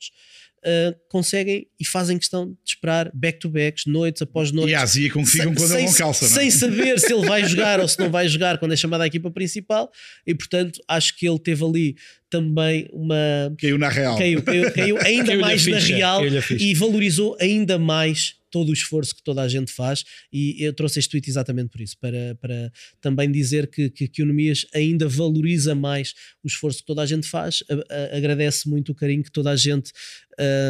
ah, 0.65 0.93
conseguem 1.09 1.67
e 1.79 1.85
fazem 1.85 2.17
questão 2.17 2.47
de 2.51 2.57
esperar 2.67 3.09
back-to-backs, 3.13 3.85
noites 3.87 4.21
após 4.21 4.51
noites 4.51 4.73
E 4.73 4.75
a 4.75 4.81
Azia 4.81 5.03
sem- 5.03 5.53
quando 5.53 5.59
sem, 5.67 5.85
não 5.85 5.93
calça, 5.93 6.25
não 6.25 6.31
é? 6.33 6.35
sem 6.41 6.51
saber 6.51 6.99
se 6.99 7.13
ele 7.13 7.25
vai 7.25 7.45
jogar 7.47 7.79
ou 7.79 7.87
se 7.87 7.97
não 7.97 8.09
vai 8.11 8.27
jogar 8.27 8.57
quando 8.57 8.73
é 8.73 8.75
chamado 8.75 8.99
à 9.01 9.07
equipa 9.07 9.31
principal 9.31 9.89
e 10.27 10.35
portanto 10.35 10.81
acho 10.85 11.15
que 11.17 11.25
ele 11.25 11.39
teve 11.39 11.63
ali 11.63 11.95
também 12.29 12.89
uma 12.91 13.15
Caiu 13.57 13.77
na 13.77 13.87
real. 13.87 14.17
caiu, 14.17 14.43
caiu, 14.43 14.71
caiu 14.73 14.97
ainda 14.97 15.27
Caiu-lhe 15.31 15.43
a 15.43 15.47
mais 15.47 15.65
na 15.65 15.79
real 15.79 16.21
a 16.23 16.53
e 16.61 16.73
valorizou 16.73 17.37
ainda 17.39 17.79
mais 17.79 18.35
todo 18.49 18.69
o 18.69 18.73
esforço 18.73 19.15
que 19.15 19.23
toda 19.23 19.41
a 19.41 19.47
gente 19.47 19.71
faz 19.71 20.03
e 20.31 20.55
eu 20.63 20.73
trouxe 20.73 20.99
este 20.99 21.11
tweet 21.11 21.29
exatamente 21.29 21.69
por 21.69 21.81
isso, 21.81 21.95
para, 21.99 22.35
para 22.41 22.71
também 23.01 23.31
dizer 23.31 23.67
que, 23.69 23.89
que, 23.89 24.07
que 24.07 24.23
o 24.23 24.25
Nemias 24.25 24.65
ainda 24.73 25.07
valoriza 25.07 25.73
mais 25.75 26.13
o 26.43 26.47
esforço 26.47 26.79
que 26.79 26.85
toda 26.85 27.01
a 27.01 27.05
gente 27.05 27.27
faz, 27.27 27.63
a- 27.69 27.93
a- 28.13 28.17
agradece 28.17 28.67
muito 28.69 28.91
o 28.91 28.95
carinho 28.95 29.23
que 29.23 29.31
toda 29.31 29.51
a 29.51 29.55
gente 29.55 29.91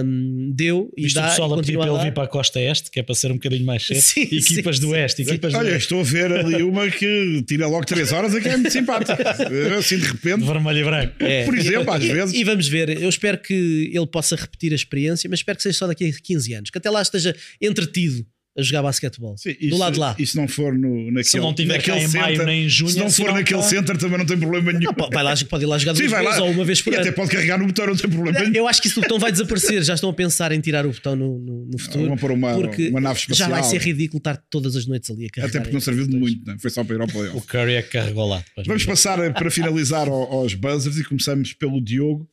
hum, 0.04 0.52
deu 0.54 0.92
e 0.98 1.06
Isto 1.06 1.20
o 1.20 1.22
dá 1.22 1.30
pessoal 1.30 1.50
e 1.50 1.54
a 1.54 1.58
pedir 1.58 1.78
para 1.78 1.92
ele 1.92 2.04
vir 2.04 2.14
para 2.14 2.24
a 2.24 2.28
costa 2.28 2.60
este, 2.60 2.90
que 2.92 3.00
é 3.00 3.04
para 3.04 3.16
ser 3.16 3.32
um 3.32 3.36
bocadinho 3.36 3.66
mais 3.66 3.86
cedo. 3.86 4.02
Sim, 4.02 4.22
equipas 4.22 4.76
sim, 4.78 4.82
do. 4.82 4.90
Oeste, 4.90 5.22
equipas 5.22 5.52
do 5.54 5.60
Olha, 5.60 5.68
Oeste. 5.72 5.84
estou 5.84 6.00
a 6.00 6.04
ver 6.04 6.32
ali 6.34 6.64
uma 6.64 6.90
que 6.90 7.44
tira 7.48 7.68
logo 7.68 7.86
3 7.86 8.12
horas, 8.12 8.34
aqui 8.36 8.48
é 8.48 8.58
muito 8.58 8.72
simpática. 8.72 9.18
Assim 9.78 9.98
de 9.98 10.06
repente, 10.06 10.46
Vermelho 10.46 10.80
e 10.80 10.84
branco. 10.84 11.14
É. 11.20 11.46
por 11.46 11.58
exemplo, 11.58 11.92
às 11.94 12.04
E- 12.04 12.14
vezes. 12.14 12.36
E 12.36 12.44
vamos 12.44 12.68
ver, 12.68 13.02
eu 13.02 13.10
espero 13.10 13.38
que 13.38 13.92
ele 13.94 14.08
possa 14.08 14.36
repetir 14.36 14.72
a 14.72 14.76
experiência, 14.76 15.30
mas 15.30 15.40
espero 15.40 15.58
que 15.58 15.64
seja 15.64 15.78
só 15.78 15.88
daqui 15.88 16.06
a 16.10 16.12
15 16.12 16.54
anos, 16.54 16.70
que 16.70 16.78
até 16.78 16.90
lá 16.90 17.02
esteja 17.02 17.36
entretido 17.62 18.26
a 18.60 18.62
jogar 18.64 18.84
basquetebol. 18.84 19.36
Sim, 19.38 19.56
do 19.70 19.78
lado 19.78 19.94
de 19.94 20.00
lá. 20.00 20.16
E 20.20 20.26
se 20.26 20.36
não 20.36 20.48
for 20.48 20.78
no, 20.78 21.06
naquele, 21.06 21.24
Se 21.24 21.40
não 21.40 21.54
tiver 21.54 21.82
cá 21.82 21.94
naquele 21.96 22.06
em 22.06 22.20
maio 22.20 22.32
center, 22.38 22.46
nem 22.46 22.66
em 22.66 22.70
junho, 22.70 22.90
se 22.92 22.98
não 23.00 23.06
é 23.06 23.10
for 23.10 23.16
sinal 23.16 23.34
naquele 23.36 23.62
que- 23.62 23.68
center 23.70 23.98
também 23.98 24.18
não 24.18 24.26
tem 24.26 24.38
problema 24.38 24.72
nenhum. 24.72 24.86
Não, 24.86 24.94
pode- 24.94 25.14
vai 25.14 25.24
lá, 25.24 25.34
pode 25.50 25.64
ir 25.64 25.68
lá 25.68 25.78
jogar 25.78 25.94
Sim, 25.96 26.00
duas 26.02 26.12
vai 26.12 26.24
vezes 26.24 26.40
lá. 26.40 26.46
ou 26.46 26.52
uma 26.52 26.66
vez 26.66 26.82
por 26.82 26.94
e 26.94 26.96
ano. 26.96 27.02
até 27.06 27.12
pode 27.12 27.32
carregar 27.32 27.58
no 27.58 27.66
botão, 27.66 27.88
não 27.88 27.96
tem 27.96 28.10
problema 28.10 28.40
nenhum. 28.40 28.54
Eu 28.56 28.68
acho 28.68 28.82
que 28.82 28.88
isso 28.88 29.00
do 29.00 29.04
botão 29.04 29.20
vai 29.20 29.32
desaparecer. 29.32 29.84
Já 29.84 29.94
estão 29.96 30.10
a 30.10 30.14
pensar 30.14 30.52
em 30.52 30.60
tirar 30.60 30.86
o 30.86 30.92
botão 30.92 31.16
no, 31.16 31.40
no, 31.40 31.66
no 31.72 31.78
futuro. 31.80 32.08
Vão 32.08 32.18
pôr 32.18 32.32
uma- 32.32 32.54
porque 32.54 32.90
uma 32.90 33.02
nave 33.02 33.20
já 33.30 33.48
vai 33.48 33.60
espacial. 33.60 33.64
ser 33.82 33.82
ridículo 33.88 34.18
estar 34.18 34.38
todas 34.50 34.76
as 34.76 34.86
noites 34.86 35.10
ali 35.10 35.26
a 35.26 35.30
carregar. 35.30 35.50
Até 35.50 35.60
porque 35.60 35.74
não 35.74 35.82
serviu 35.82 36.08
de 36.08 36.16
muito, 36.18 36.46
não 36.46 36.54
é? 36.54 36.60
foi 36.60 36.70
só 36.70 36.84
para 36.84 36.96
ir 36.96 37.02
ao 37.02 37.08
playoff. 37.08 37.38
O 37.38 37.42
Curry 37.42 37.74
é 37.74 37.82
que 37.82 37.90
carregou 37.92 38.28
lá. 38.28 38.44
Vamos 38.66 38.86
passar 38.86 39.20
eh, 39.20 39.30
para 39.30 39.50
finalizar 39.50 40.08
ao- 40.08 40.32
aos 40.32 40.54
buzzers 40.54 40.98
e 40.98 41.04
começamos 41.04 41.54
pelo 41.54 41.82
Diogo, 41.82 42.30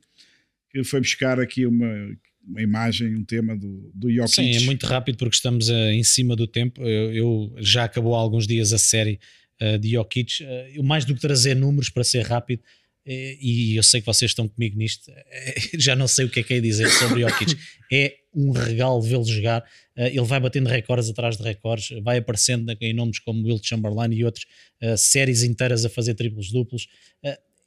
que 0.73 0.83
foi 0.85 1.01
buscar 1.01 1.41
aqui 1.41 1.65
uma, 1.67 1.87
uma 2.47 2.63
imagem, 2.63 3.15
um 3.17 3.25
tema 3.25 3.57
do, 3.57 3.91
do 3.95 4.11
Jokic. 4.13 4.35
Sim, 4.35 4.57
é 4.57 4.61
muito 4.61 4.87
rápido 4.87 5.17
porque 5.19 5.35
estamos 5.35 5.69
eh, 5.69 5.93
em 5.93 6.05
cima 6.05 6.37
do 6.37 6.47
tempo. 6.47 6.81
Eu, 6.83 7.13
eu- 7.13 7.55
já 7.59 7.85
acabou 7.85 8.15
há 8.15 8.19
alguns 8.19 8.47
dias 8.47 8.73
a 8.73 8.79
série 8.79 9.19
eh, 9.59 9.77
de 9.79 9.91
Jokic. 9.93 10.43
Eh, 10.45 10.73
eu 10.77 10.83
mais 10.83 11.05
do 11.05 11.15
que 11.15 11.21
trazer 11.21 11.55
números 11.57 11.91
para 11.91 12.05
ser 12.05 12.25
rápido, 12.25 12.63
e 13.09 13.77
eu 13.77 13.85
sei 13.85 14.01
que 14.01 14.07
vocês 14.07 14.33
estão 14.33 14.49
comigo 14.49 14.77
nisto, 14.77 15.13
já 15.79 15.95
não 15.95 16.09
sei 16.09 16.25
o 16.25 16.29
que 16.29 16.41
é 16.41 16.43
que 16.43 16.55
é 16.55 16.61
dizer 16.61 16.89
sobre 16.91 17.21
Jokic. 17.21 17.57
é 17.93 18.17
um 18.35 18.51
regalo 18.51 19.01
vê-lo 19.01 19.25
jogar. 19.25 19.65
Ele 19.97 20.21
vai 20.25 20.41
batendo 20.41 20.69
recordes 20.69 21.09
atrás 21.09 21.37
de 21.37 21.43
recordes, 21.43 21.89
vai 22.03 22.19
aparecendo 22.19 22.77
em 22.81 22.93
nomes 22.93 23.19
como 23.21 23.45
Will 23.45 23.61
Chamberlain 23.63 24.13
e 24.13 24.25
outros, 24.25 24.45
séries 24.99 25.43
inteiras 25.45 25.85
a 25.85 25.89
fazer 25.89 26.15
triplos 26.15 26.51
duplos. 26.51 26.89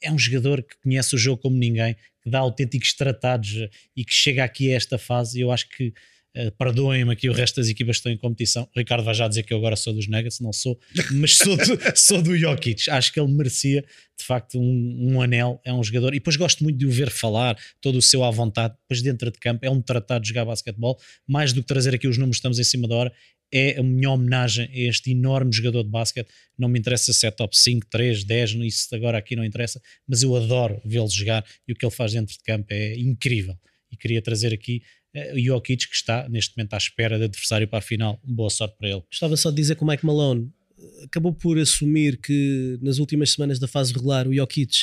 É 0.02 0.12
um 0.12 0.18
jogador 0.18 0.64
que 0.64 0.76
conhece 0.82 1.16
o 1.16 1.18
jogo 1.18 1.42
como 1.42 1.58
ninguém, 1.58 1.96
que 2.22 2.30
dá 2.30 2.40
autênticos 2.40 2.94
tratados 2.94 3.56
eh, 3.56 3.70
e 3.96 4.06
que 4.06 4.14
chega 4.14 4.44
aqui 4.44 4.72
a 4.72 4.76
esta 4.76 4.98
fase. 4.98 5.40
E 5.40 5.42
eu 5.42 5.52
acho 5.52 5.70
que 5.70 5.94
Uh, 6.38 6.52
Perdoem-me 6.52 7.12
aqui 7.12 7.28
o 7.28 7.34
resto 7.34 7.56
das 7.56 7.70
equipas 7.70 7.96
que 7.96 8.00
estão 8.02 8.12
em 8.12 8.18
competição. 8.18 8.70
O 8.76 8.80
Ricardo 8.80 9.04
vai 9.04 9.16
já 9.16 9.28
dizer 9.28 9.42
que 9.42 9.52
eu 9.52 9.58
agora 9.58 9.76
sou 9.76 9.92
dos 9.92 10.08
Nuggets, 10.08 10.40
não 10.40 10.54
sou, 10.54 10.80
mas 11.14 11.36
sou 11.36 11.58
do, 11.58 11.80
sou 11.98 12.22
do 12.22 12.38
Jokic. 12.38 12.88
Acho 12.88 13.12
que 13.12 13.20
ele 13.20 13.32
merecia 13.32 13.82
de 13.82 14.24
facto 14.24 14.60
um, 14.60 15.14
um 15.16 15.22
anel. 15.22 15.60
É 15.66 15.74
um 15.74 15.84
jogador, 15.84 16.14
e 16.14 16.20
depois 16.20 16.36
gosto 16.36 16.64
muito 16.64 16.78
de 16.78 16.86
o 16.86 16.92
ver 16.92 17.10
falar, 17.10 17.58
todo 17.82 17.98
o 17.98 18.02
seu 18.02 18.24
à 18.24 18.30
vontade. 18.30 18.76
Depois, 18.84 19.02
dentro 19.02 19.32
de 19.32 19.40
campo, 19.40 19.66
é 19.66 19.72
um 19.72 19.82
tratado 19.82 20.22
de 20.22 20.28
jogar 20.30 20.46
basquetebol. 20.46 21.00
Mais 21.28 21.52
do 21.52 21.62
que 21.62 21.68
trazer 21.68 21.96
aqui 21.96 22.08
os 22.08 22.18
números, 22.18 22.38
estamos 22.38 22.60
em 22.60 22.64
cima 22.64 22.88
da 22.88 22.96
hora. 22.96 23.14
É 23.52 23.80
a 23.80 23.84
minha 23.84 24.10
homenagem 24.12 24.66
a 24.72 24.78
este 24.90 25.12
enorme 25.12 25.52
jogador 25.52 25.84
de 25.84 25.90
basquete. 25.90 26.28
Não 26.58 26.70
me 26.70 26.78
interessa 26.78 27.12
se 27.14 27.26
é 27.26 27.32
top 27.32 27.58
5, 27.58 27.88
3, 27.90 28.24
10, 28.24 28.52
isso 28.66 28.94
agora 28.96 29.18
aqui 29.18 29.36
não 29.36 29.44
interessa, 29.44 29.82
mas 30.08 30.22
eu 30.22 30.36
adoro 30.36 30.80
vê-lo 30.86 31.10
jogar 31.10 31.44
e 31.68 31.74
o 31.74 31.76
que 31.76 31.86
ele 31.86 31.94
faz 31.94 32.14
dentro 32.14 32.34
de 32.34 32.44
campo 32.44 32.68
é 32.70 32.96
incrível. 32.98 33.56
E 33.92 33.98
queria 33.98 34.22
trazer 34.22 34.54
aqui 34.54 34.84
eh, 35.16 35.34
o 35.34 35.40
Jokic 35.40 35.88
que 35.90 35.96
está 35.96 36.30
neste 36.30 36.56
momento 36.56 36.74
à 36.76 36.78
espera 36.78 37.18
de 37.18 37.24
adversário 37.24 37.68
para 37.68 37.80
a 37.80 37.82
final. 37.82 38.20
Boa 38.24 38.50
sorte 38.52 38.78
para 38.78 38.88
ele. 38.90 39.02
Gostava 39.10 39.36
só 39.36 39.50
de 39.50 39.56
dizer 39.56 39.76
que 39.76 39.84
o 39.84 39.88
Mike 39.88 40.06
Malone 40.06 40.48
eh, 40.78 41.06
acabou 41.06 41.34
por 41.34 41.58
assumir 41.58 42.18
que 42.18 42.78
nas 42.84 43.00
últimas 43.00 43.32
semanas 43.32 43.58
da 43.58 43.68
fase 43.68 43.92
regular 43.94 44.28
o 44.28 44.34
Jokic 44.34 44.76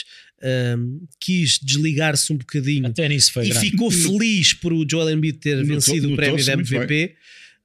ehm, 0.43 0.99
quis 1.21 1.59
desligar-se 1.63 2.33
um 2.33 2.37
bocadinho 2.37 2.87
Até 2.87 3.09
nisso 3.09 3.33
foi 3.33 3.47
e 3.47 3.51
grande. 3.51 3.71
ficou 3.71 3.91
feliz 3.93 4.53
por 4.55 4.73
o 4.73 4.85
Joel 4.91 5.11
Embiid 5.11 5.39
ter 5.39 5.57
Notou- 5.59 5.75
vencido 5.75 6.13
o 6.13 6.17
prémio 6.17 6.35
muito 6.35 6.51
MVP. 6.51 7.15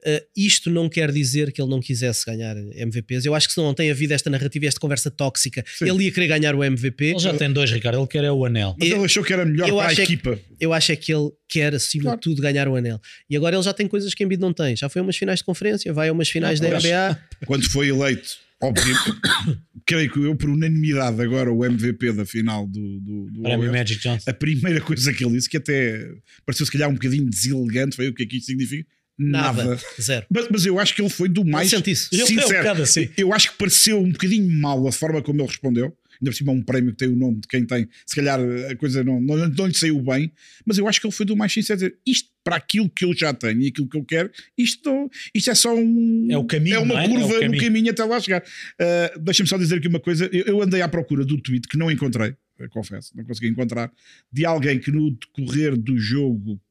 Uh, 0.03 0.19
isto 0.35 0.69
não 0.71 0.89
quer 0.89 1.11
dizer 1.11 1.51
que 1.51 1.61
ele 1.61 1.69
não 1.69 1.79
quisesse 1.79 2.25
ganhar 2.25 2.55
MVPs. 2.57 3.23
Eu 3.25 3.35
acho 3.35 3.47
que 3.47 3.53
se 3.53 3.59
não 3.59 3.71
tem 3.73 3.91
havido 3.91 4.13
esta 4.13 4.29
narrativa 4.31 4.65
e 4.65 4.67
esta 4.67 4.79
conversa 4.79 5.11
tóxica, 5.11 5.63
Sim. 5.77 5.89
ele 5.89 6.05
ia 6.05 6.11
querer 6.11 6.27
ganhar 6.27 6.55
o 6.55 6.63
MVP. 6.63 7.05
Ele 7.05 7.19
já 7.19 7.33
tem 7.35 7.51
dois, 7.53 7.69
Ricardo. 7.71 7.99
Ele 7.99 8.07
quer 8.07 8.23
é 8.23 8.31
o 8.31 8.43
anel. 8.43 8.75
Mas 8.79 8.89
eu- 8.89 8.97
ele 8.97 9.05
achou 9.05 9.23
que 9.23 9.31
era 9.31 9.45
melhor 9.45 9.69
eu 9.69 9.75
para 9.77 9.89
a 9.89 9.91
é 9.91 9.95
que- 9.95 10.01
equipa. 10.01 10.39
Eu 10.59 10.73
acho 10.73 10.91
é 10.91 10.95
que 10.95 11.13
ele 11.13 11.29
quer, 11.47 11.75
acima 11.75 12.03
Claro. 12.05 12.17
de 12.17 12.21
tudo, 12.23 12.41
ganhar 12.41 12.67
o 12.67 12.75
anel. 12.75 12.99
E 13.29 13.35
agora 13.37 13.55
ele 13.55 13.63
já 13.63 13.73
tem 13.73 13.87
coisas 13.87 14.13
que 14.15 14.23
Embiid 14.23 14.41
não 14.41 14.51
tem. 14.53 14.75
Já 14.75 14.89
foi 14.89 15.01
a 15.01 15.03
umas 15.03 15.15
finais 15.17 15.39
de 15.39 15.45
conferência, 15.45 15.93
vai 15.93 16.09
a 16.09 16.11
umas 16.11 16.29
finais 16.29 16.59
da 16.59 16.67
Aliás, 16.67 16.83
NBA. 17.15 17.19
Quando 17.45 17.69
foi 17.69 17.89
eleito, 17.89 18.29
óbvio, 18.61 18.95
creio 19.85 20.11
que 20.11 20.19
eu, 20.19 20.35
por 20.35 20.49
unanimidade, 20.49 21.21
agora 21.21 21.51
o 21.51 21.63
MVP 21.65 22.11
da 22.13 22.25
final 22.25 22.67
do, 22.67 22.99
do, 22.99 23.29
do 23.31 23.41
Prémio 23.41 23.71
Magic 23.71 24.01
Johnson. 24.01 24.29
a 24.29 24.33
primeira 24.33 24.81
coisa 24.81 25.13
que 25.13 25.23
ele 25.23 25.33
disse, 25.33 25.49
que 25.49 25.57
até 25.57 26.07
pareceu 26.45 26.65
se 26.65 26.71
calhar 26.71 26.89
um 26.89 26.93
bocadinho 26.93 27.29
deselegante, 27.29 27.95
foi 27.95 28.07
o 28.07 28.13
que 28.13 28.23
é 28.23 28.25
que 28.25 28.37
isto 28.37 28.47
significa? 28.47 28.87
Nada. 29.17 29.63
Nada. 29.63 29.79
Zero. 29.99 30.25
Mas, 30.29 30.47
mas 30.49 30.65
eu 30.65 30.79
acho 30.79 30.95
que 30.95 31.01
ele 31.01 31.09
foi 31.09 31.29
do 31.29 31.45
mais. 31.45 31.71
Ele 31.71 31.83
é 31.85 32.23
um 32.23 32.27
sincero. 32.27 32.81
assim. 32.81 33.09
Eu 33.17 33.33
acho 33.33 33.51
que 33.51 33.57
pareceu 33.57 33.99
um 34.01 34.11
bocadinho 34.11 34.49
mal 34.59 34.87
a 34.87 34.91
forma 34.91 35.21
como 35.21 35.41
ele 35.41 35.47
respondeu. 35.47 35.95
Ainda 36.21 36.29
por 36.31 36.35
cima, 36.35 36.51
um 36.51 36.61
prémio 36.61 36.91
que 36.91 36.97
tem 36.97 37.07
o 37.07 37.15
nome 37.15 37.39
de 37.41 37.47
quem 37.47 37.65
tem. 37.65 37.87
Se 38.05 38.15
calhar 38.15 38.39
a 38.69 38.75
coisa 38.75 39.03
não, 39.03 39.19
não, 39.19 39.49
não 39.49 39.65
lhe 39.65 39.73
saiu 39.73 39.99
bem, 40.01 40.31
mas 40.63 40.77
eu 40.77 40.87
acho 40.87 41.01
que 41.01 41.07
ele 41.07 41.13
foi 41.13 41.25
do 41.25 41.35
mais 41.35 41.51
sincero. 41.51 41.77
Dizer, 41.79 41.97
isto 42.05 42.29
para 42.43 42.55
aquilo 42.57 42.87
que 42.89 43.05
eu 43.05 43.13
já 43.15 43.33
tenho 43.33 43.59
e 43.61 43.67
aquilo 43.69 43.87
que 43.89 43.97
eu 43.97 44.03
quero, 44.05 44.29
isto, 44.55 45.09
isto 45.33 45.49
é 45.49 45.55
só 45.55 45.73
um. 45.75 46.27
É 46.29 46.37
o 46.37 46.45
caminho, 46.45 46.75
É 46.75 46.79
uma 46.79 47.01
é? 47.01 47.05
É 47.05 47.09
curva 47.09 47.25
o 47.25 47.33
no 47.33 47.39
caminho. 47.39 47.63
caminho 47.63 47.91
até 47.91 48.03
lá 48.03 48.19
chegar. 48.19 48.41
Uh, 48.43 49.19
Deixa-me 49.19 49.49
só 49.49 49.57
dizer 49.57 49.77
aqui 49.77 49.87
uma 49.87 49.99
coisa. 49.99 50.29
Eu, 50.31 50.43
eu 50.45 50.61
andei 50.61 50.81
à 50.83 50.87
procura 50.87 51.25
do 51.25 51.39
tweet 51.41 51.67
que 51.67 51.75
não 51.77 51.89
encontrei, 51.89 52.35
eu 52.59 52.69
confesso, 52.69 53.11
não 53.17 53.23
consegui 53.25 53.47
encontrar, 53.47 53.91
de 54.31 54.45
alguém 54.45 54.77
que 54.79 54.91
no 54.91 55.09
decorrer 55.11 55.75
do 55.75 55.97
jogo 55.97 56.61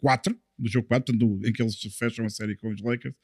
4, 0.00 0.36
do 0.58 0.68
jogo 0.68 0.86
4, 0.88 1.16
portanto, 1.16 1.46
em 1.46 1.52
que 1.52 1.62
eles 1.62 1.76
fecham 1.98 2.24
a 2.24 2.28
série 2.30 2.56
com 2.56 2.70
os 2.72 2.80
Lakers, 2.82 3.14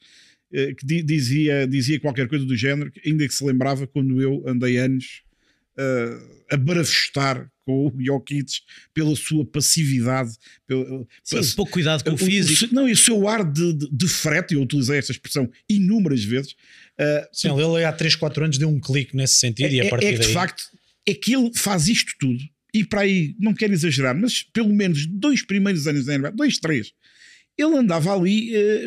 eh, 0.53 0.73
que 0.73 0.85
di- 0.85 1.03
dizia, 1.03 1.67
dizia 1.67 1.99
qualquer 1.99 2.27
coisa 2.27 2.45
do 2.45 2.55
género, 2.55 2.91
ainda 3.05 3.27
que 3.27 3.33
se 3.33 3.43
lembrava 3.43 3.85
quando 3.87 4.21
eu 4.21 4.43
andei 4.47 4.77
anos 4.77 5.21
eh, 5.77 6.17
a 6.51 6.57
barafustar 6.57 7.49
com 7.65 7.87
o 7.87 7.93
Jokic 8.03 8.45
pela 8.93 9.15
sua 9.15 9.43
passividade, 9.45 10.31
pelo, 10.67 11.07
Sim, 11.23 11.41
pouco 11.55 11.71
cuidado 11.71 12.03
com 12.03 12.11
o 12.13 12.17
físico. 12.17 12.73
não, 12.73 12.87
e 12.87 12.91
o 12.93 12.97
seu 12.97 13.27
ar 13.27 13.43
de, 13.43 13.73
de, 13.73 13.89
de 13.91 14.07
frete, 14.07 14.53
eu 14.53 14.61
utilizei 14.61 14.97
esta 14.99 15.11
expressão 15.11 15.49
inúmeras 15.69 16.23
vezes. 16.23 16.55
eh, 16.97 17.27
Sim, 17.33 17.49
ele 17.59 17.83
há 17.83 17.91
3, 17.91 18.15
4 18.15 18.45
anos 18.45 18.57
deu 18.57 18.69
um 18.69 18.79
clique 18.79 19.15
nesse 19.15 19.35
sentido 19.35 19.73
e 19.73 19.79
é, 19.79 19.87
a 19.87 19.89
partir 19.89 20.05
é 20.07 20.11
que 20.13 20.19
daí. 20.19 20.27
de 20.27 20.33
facto 20.33 20.63
é 21.07 21.13
que 21.13 21.35
ele 21.35 21.51
faz 21.55 21.87
isto 21.87 22.13
tudo 22.19 22.41
e 22.73 22.83
para 22.83 23.01
aí, 23.01 23.35
não 23.39 23.53
quero 23.53 23.73
exagerar, 23.73 24.15
mas 24.15 24.43
pelo 24.43 24.69
menos 24.73 25.05
dois 25.07 25.41
primeiros 25.45 25.87
anos 25.87 26.05
da 26.05 26.17
NBA, 26.17 26.31
dois, 26.31 26.57
três, 26.59 26.91
ele 27.57 27.75
andava 27.77 28.13
ali. 28.13 28.53
eh, 28.55 28.85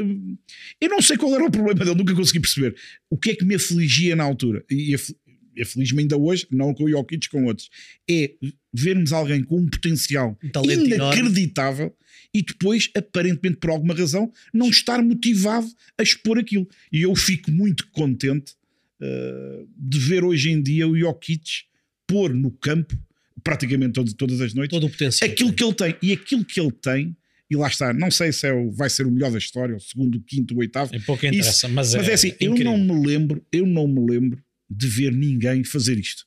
eu 0.80 0.88
não 0.88 1.00
sei 1.02 1.16
qual 1.16 1.34
era 1.34 1.44
o 1.44 1.50
problema 1.50 1.84
dele, 1.84 1.96
nunca 1.96 2.14
consegui 2.14 2.40
perceber 2.40 2.74
o 3.10 3.16
que 3.16 3.30
é 3.30 3.34
que 3.36 3.44
me 3.44 3.54
afligia 3.54 4.14
na 4.16 4.24
altura. 4.24 4.64
E 4.70 4.94
afli- 4.94 5.16
aflige-me 5.60 6.02
ainda 6.02 6.16
hoje, 6.16 6.46
não 6.50 6.72
com 6.74 6.84
o 6.84 6.88
Jokic, 6.90 7.28
com 7.30 7.44
outros. 7.44 7.68
É 8.08 8.32
vermos 8.72 9.12
alguém 9.12 9.42
com 9.42 9.58
um 9.58 9.68
potencial 9.68 10.38
Um 10.44 10.50
talento 10.50 10.86
enorme. 10.92 11.20
inacreditável 11.20 11.94
e 12.32 12.42
depois, 12.42 12.90
aparentemente 12.94 13.56
por 13.56 13.70
alguma 13.70 13.94
razão, 13.94 14.30
não 14.54 14.68
estar 14.68 15.02
motivado 15.02 15.66
a 15.98 16.02
expor 16.02 16.38
aquilo. 16.38 16.68
E 16.92 17.02
eu 17.02 17.14
fico 17.16 17.50
muito 17.50 17.88
contente 17.90 18.52
uh, 19.00 19.68
de 19.76 19.98
ver 19.98 20.22
hoje 20.24 20.50
em 20.50 20.62
dia 20.62 20.86
o 20.86 20.96
Jokic 20.96 21.62
pôr 22.06 22.32
no 22.34 22.50
campo, 22.52 22.96
praticamente 23.42 23.92
todo- 23.94 24.14
todas 24.14 24.40
as 24.40 24.54
noites, 24.54 24.70
Todo 24.76 24.86
o 24.86 24.90
potencial. 24.90 25.28
aquilo 25.30 25.52
que 25.52 25.64
ele 25.64 25.74
tem. 25.74 25.94
E 26.02 26.12
aquilo 26.12 26.44
que 26.44 26.60
ele 26.60 26.70
tem 26.72 27.16
e 27.50 27.56
lá 27.56 27.68
está. 27.68 27.92
Não 27.92 28.10
sei 28.10 28.32
se 28.32 28.46
é 28.46 28.52
o, 28.52 28.70
vai 28.70 28.90
ser 28.90 29.06
o 29.06 29.10
melhor 29.10 29.30
da 29.32 29.38
história, 29.38 29.76
o 29.76 29.80
segundo, 29.80 30.16
o 30.16 30.20
quinto, 30.20 30.54
o 30.54 30.58
oitavo. 30.58 30.94
Em 30.94 31.00
pouco 31.00 31.24
interessa, 31.26 31.50
Isso- 31.50 31.68
mas, 31.70 31.94
Mas 31.94 32.08
é, 32.08 32.12
assim, 32.12 32.34
eu 32.40 32.52
incrível. 32.52 32.76
não 32.76 32.96
me 32.96 33.06
lembro, 33.06 33.44
eu 33.52 33.66
não 33.66 33.86
me 33.88 34.10
lembro 34.10 34.42
de 34.70 34.86
ver 34.86 35.12
ninguém 35.12 35.64
fazer 35.64 35.98
isto. 35.98 36.26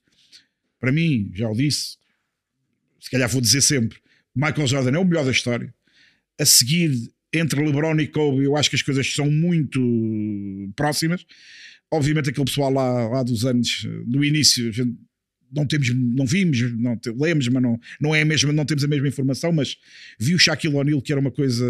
Para 0.79 0.91
mim, 0.91 1.31
já 1.35 1.47
o 1.49 1.55
disse, 1.55 1.97
se 2.99 3.09
calhar 3.11 3.29
vou 3.29 3.39
dizer 3.41 3.61
sempre, 3.61 3.99
Michael 4.35 4.67
Jordan 4.67 4.97
é 4.97 4.99
o 4.99 5.05
melhor 5.05 5.25
da 5.25 5.31
história. 5.31 5.73
A 6.39 6.45
seguir, 6.45 6.91
entre 7.33 7.63
LeBron 7.63 7.99
e 7.99 8.07
Kobe, 8.07 8.43
eu 8.43 8.55
acho 8.57 8.69
que 8.69 8.75
as 8.75 8.81
coisas 8.81 9.13
são 9.13 9.29
muito 9.29 9.79
próximas. 10.75 11.25
Obviamente, 11.93 12.29
aquele 12.29 12.45
pessoal 12.45 12.71
lá, 12.71 13.07
lá 13.09 13.21
dos 13.23 13.45
anos, 13.45 13.85
do 14.07 14.23
início, 14.23 14.69
a 14.69 14.71
gente 14.71 14.95
não 15.53 15.65
temos, 15.65 15.93
não 15.93 16.25
vimos, 16.25 16.59
não 16.77 16.97
te- 16.97 17.09
lemos, 17.11 17.47
mas 17.47 17.61
não, 17.61 17.79
não 17.99 18.15
é 18.15 18.21
a 18.21 18.25
mesma, 18.25 18.51
não 18.53 18.65
temos 18.65 18.83
a 18.83 18.87
mesma 18.87 19.07
informação, 19.07 19.51
mas 19.51 19.75
vi 20.19 20.33
o 20.35 20.39
Shaquille 20.39 20.75
O'Neal 20.75 21.01
que 21.01 21.11
era 21.11 21.19
uma 21.21 21.31
coisa 21.31 21.65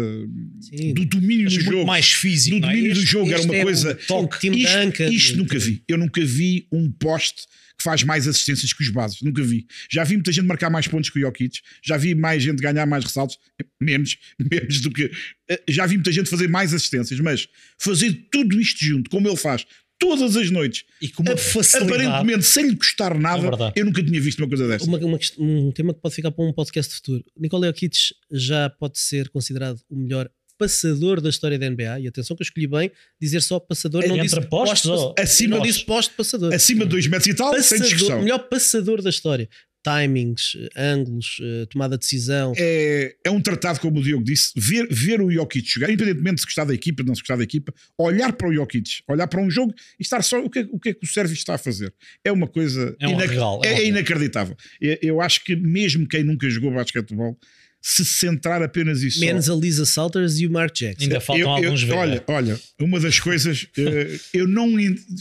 Sim. 0.60 0.94
do 0.94 1.04
domínio 1.04 1.44
do 1.48 1.60
jogo 1.60 1.86
mais 1.86 2.12
físico. 2.12 2.58
do 2.60 2.66
é? 2.66 2.68
domínio 2.70 2.94
do 2.94 3.00
Este- 3.00 3.10
jogo, 3.10 3.32
era 3.32 3.42
uma 3.42 3.56
é 3.56 3.62
coisa. 3.62 3.92
um 3.92 4.06
toque. 4.06 4.48
Isto, 4.48 4.78
Duncan. 4.78 5.08
isto 5.10 5.36
nunca 5.38 5.58
vi. 5.58 5.82
Eu 5.88 5.98
nunca 5.98 6.24
vi 6.24 6.66
um 6.72 6.90
poste 6.90 7.42
que 7.76 7.82
faz 7.82 8.04
mais 8.04 8.28
assistências 8.28 8.72
que 8.72 8.82
os 8.82 8.90
bases. 8.90 9.20
Nunca 9.22 9.42
vi. 9.42 9.66
Já 9.90 10.04
vi 10.04 10.14
muita 10.14 10.30
gente 10.30 10.44
marcar 10.46 10.70
mais 10.70 10.86
pontos 10.86 11.10
que 11.10 11.18
o 11.18 11.22
Jokic. 11.22 11.58
Já 11.84 11.96
vi 11.96 12.14
mais 12.14 12.42
gente 12.42 12.60
ganhar 12.62 12.86
mais 12.86 13.02
ressaltos. 13.04 13.36
Menos, 13.80 14.16
menos 14.38 14.80
do 14.80 14.90
que. 14.90 15.10
eh, 15.50 15.60
Já 15.68 15.86
vi 15.86 15.94
muita 15.96 16.12
gente 16.12 16.28
fazer 16.30 16.48
mais 16.48 16.72
assistências, 16.72 17.18
mas 17.18 17.48
fazer 17.78 18.12
tudo 18.30 18.60
isto 18.60 18.84
junto, 18.84 19.10
como 19.10 19.26
ele 19.28 19.36
faz. 19.36 19.64
Todas 20.02 20.36
as 20.36 20.50
noites, 20.50 20.84
E 21.00 21.08
com 21.08 21.22
uma 21.22 21.36
facilidade. 21.36 22.02
aparentemente 22.06 22.44
sem 22.44 22.68
lhe 22.68 22.76
custar 22.76 23.12
É 23.14 23.18
nada, 23.18 23.40
verdade. 23.42 23.72
eu 23.76 23.84
nunca 23.84 24.02
tinha 24.02 24.20
visto 24.20 24.38
uma 24.40 24.48
coisa 24.48 24.66
dessa. 24.68 24.84
Uma- 24.84 24.98
uma 24.98 25.18
um 25.38 25.70
tema 25.72 25.94
que 25.94 26.00
pode 26.00 26.14
ficar 26.14 26.30
para 26.30 26.44
um 26.44 26.52
podcast 26.52 26.94
futuro. 26.94 27.24
Nikola 27.38 27.66
Jokic 27.68 27.96
já 28.30 28.68
pode 28.70 28.98
ser 28.98 29.28
considerado 29.30 29.80
o 29.88 29.96
melhor 29.96 30.28
passador 30.58 31.20
da 31.20 31.28
história 31.30 31.58
da 31.58 31.66
NBA. 31.66 32.00
E 32.00 32.06
atenção 32.06 32.36
que 32.36 32.42
eu 32.42 32.44
escolhi 32.44 32.66
bem 32.66 32.90
dizer 33.20 33.40
só 33.42 33.58
passador, 33.58 34.02
não 34.06 34.16
Entre 34.16 34.28
disse 34.28 34.40
postos 34.48 34.90
ou- 34.90 35.14
Acima 35.18 35.56
não 35.56 35.62
disse 35.64 35.84
poste 35.84 36.14
passador. 36.14 36.52
Acima 36.54 36.84
de 36.84 36.90
2 36.90 37.06
metros 37.08 37.26
e 37.26 37.34
tal, 37.34 37.50
sem 37.54 37.78
Passador, 37.78 37.86
discussão. 37.88 38.22
melhor 38.22 38.38
passador 38.48 39.02
da 39.02 39.10
história. 39.10 39.48
Timings, 39.82 40.56
eh, 40.56 40.68
ângulos, 40.76 41.38
eh, 41.42 41.66
tomada 41.66 41.96
de 41.96 42.00
decisão. 42.00 42.52
é, 42.56 43.14
é 43.24 43.30
um 43.30 43.40
tratado, 43.40 43.80
como 43.80 43.98
o 43.98 44.02
Diogo 44.02 44.24
disse, 44.24 44.52
ver, 44.56 44.86
ver 44.90 45.20
o 45.20 45.30
Jokic 45.30 45.68
jogar, 45.68 45.90
independentemente 45.90 46.36
de 46.36 46.40
se 46.42 46.46
gostar 46.46 46.64
da 46.64 46.74
equipa, 46.74 47.02
não 47.02 47.14
se 47.14 47.20
gostar 47.22 47.36
da 47.36 47.42
equipa, 47.44 47.72
olhar 47.98 48.32
para 48.32 48.48
o 48.48 48.54
Jokic, 48.54 49.02
olhar 49.08 49.26
para 49.26 49.40
um 49.40 49.50
jogo 49.50 49.74
e 49.98 50.02
estar 50.02 50.22
só 50.22 50.38
o 50.42 50.48
que, 50.48 50.60
é- 50.60 50.68
o 50.70 50.78
que 50.78 50.90
é 50.90 50.94
que 50.94 51.04
o 51.04 51.08
Sérvio 51.08 51.34
está 51.34 51.54
a 51.54 51.58
fazer. 51.58 51.92
É 52.24 52.30
uma 52.30 52.46
coisa 52.46 52.94
É 53.00 53.08
um 53.08 53.12
é 53.12 53.16
um 53.16 53.20
é, 53.20 53.26
regalo. 53.26 53.62
inacreditável. 53.84 54.56
Eu, 54.80 54.98
eu 55.02 55.20
acho 55.20 55.42
que 55.44 55.56
mesmo 55.56 56.06
quem 56.06 56.22
nunca 56.22 56.48
jogou 56.48 56.72
basquetebol, 56.72 57.36
se 57.84 58.04
centrar 58.04 58.62
apenas 58.62 59.02
isso. 59.02 59.18
Menos 59.18 59.50
a 59.50 59.54
Lisa 59.56 59.84
Salters 59.84 60.38
e 60.38 60.46
o 60.46 60.50
Mark 60.52 60.72
Jackson. 60.72 61.02
Ainda 61.02 61.20
faltam 61.20 61.50
alguns 61.50 61.82
ver. 61.82 61.92
Olha, 61.94 62.24
olha, 62.28 62.60
uma 62.80 63.00
das 63.00 63.18
coisas, 63.18 63.66
eh, 63.76 64.20
eu 64.32 64.46
não 64.46 64.68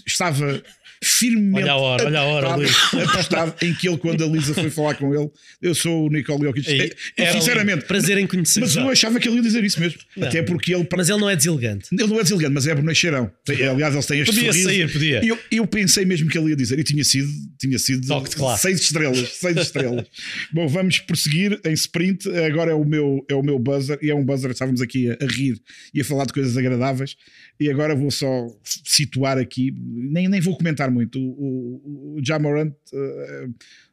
estava 0.05 0.61
firmemente 1.03 1.63
Olha 1.63 1.71
a 1.71 1.75
hora, 1.77 2.05
olha 2.05 2.19
a 2.19 2.23
hora, 2.23 2.55
Luís. 2.55 2.71
apostado 3.09 3.53
em 3.61 3.73
que 3.73 3.87
ele, 3.87 3.97
quando 3.97 4.23
a 4.23 4.27
Lisa 4.27 4.53
foi 4.53 4.69
falar 4.69 4.95
com 4.95 5.13
ele, 5.15 5.29
eu 5.61 5.73
sou 5.73 6.05
o 6.07 6.09
Nicole 6.09 6.43
Jokic. 6.43 6.93
Era 7.17 7.31
sinceramente, 7.33 7.85
Prazer 7.85 8.17
em 8.17 8.27
conhecer. 8.27 8.59
mas 8.59 8.75
eu 8.75 8.87
achava 8.89 9.19
que 9.19 9.27
ele 9.27 9.37
ia 9.37 9.41
dizer 9.41 9.63
isso 9.63 9.79
mesmo. 9.79 9.99
Não. 10.15 10.27
Até 10.27 10.43
porque 10.43 10.73
ele, 10.73 10.87
Mas 10.95 11.09
ele 11.09 11.19
não 11.19 11.29
é 11.29 11.35
deselegante. 11.35 11.87
ele 11.91 12.07
não 12.07 12.19
é 12.19 12.23
deselegante, 12.23 12.53
mas 12.53 12.67
é 12.67 12.75
bonacheirão. 12.75 13.31
Aliás, 13.49 13.93
eles 13.93 14.05
têm 14.05 14.19
este 14.21 14.33
Podia 14.35 14.51
sorriso. 14.53 14.69
sair, 14.69 14.91
podia. 14.91 15.25
Eu, 15.25 15.39
eu 15.51 15.67
pensei 15.67 16.05
mesmo 16.05 16.29
que 16.29 16.37
ele 16.37 16.49
ia 16.49 16.55
dizer, 16.55 16.77
e 16.77 16.83
tinha 16.83 17.03
sido, 17.03 17.29
tinha 17.59 17.79
sido 17.79 18.05
Toque 18.07 18.29
seis 18.59 18.81
estrelas, 18.81 19.29
seis 19.33 19.57
estrelas. 19.61 20.05
Bom, 20.53 20.67
vamos 20.67 20.99
prosseguir 20.99 21.59
em 21.65 21.73
sprint. 21.73 22.29
Agora 22.45 22.71
é 22.71 22.75
o 22.75 22.85
meu, 22.85 23.25
é 23.29 23.33
o 23.33 23.41
meu 23.41 23.57
buzzer, 23.57 23.97
e 24.01 24.09
é 24.11 24.15
um 24.15 24.23
buzzer, 24.23 24.51
estávamos 24.51 24.81
aqui 24.81 25.09
a, 25.09 25.17
a 25.21 25.27
rir 25.27 25.59
e 25.93 26.01
a 26.01 26.05
falar 26.05 26.25
de 26.25 26.33
coisas 26.33 26.55
agradáveis. 26.57 27.15
E 27.59 27.69
agora 27.69 27.95
vou 27.95 28.09
só 28.11 28.47
situar 28.85 29.37
aqui, 29.37 29.73
nem, 29.77 30.27
nem 30.27 30.41
vou 30.41 30.57
comentar 30.57 30.90
muito. 30.91 31.19
O, 31.19 32.13
o, 32.15 32.15
o 32.17 32.25
Jamorant, 32.25 32.73
eh, 32.93 33.47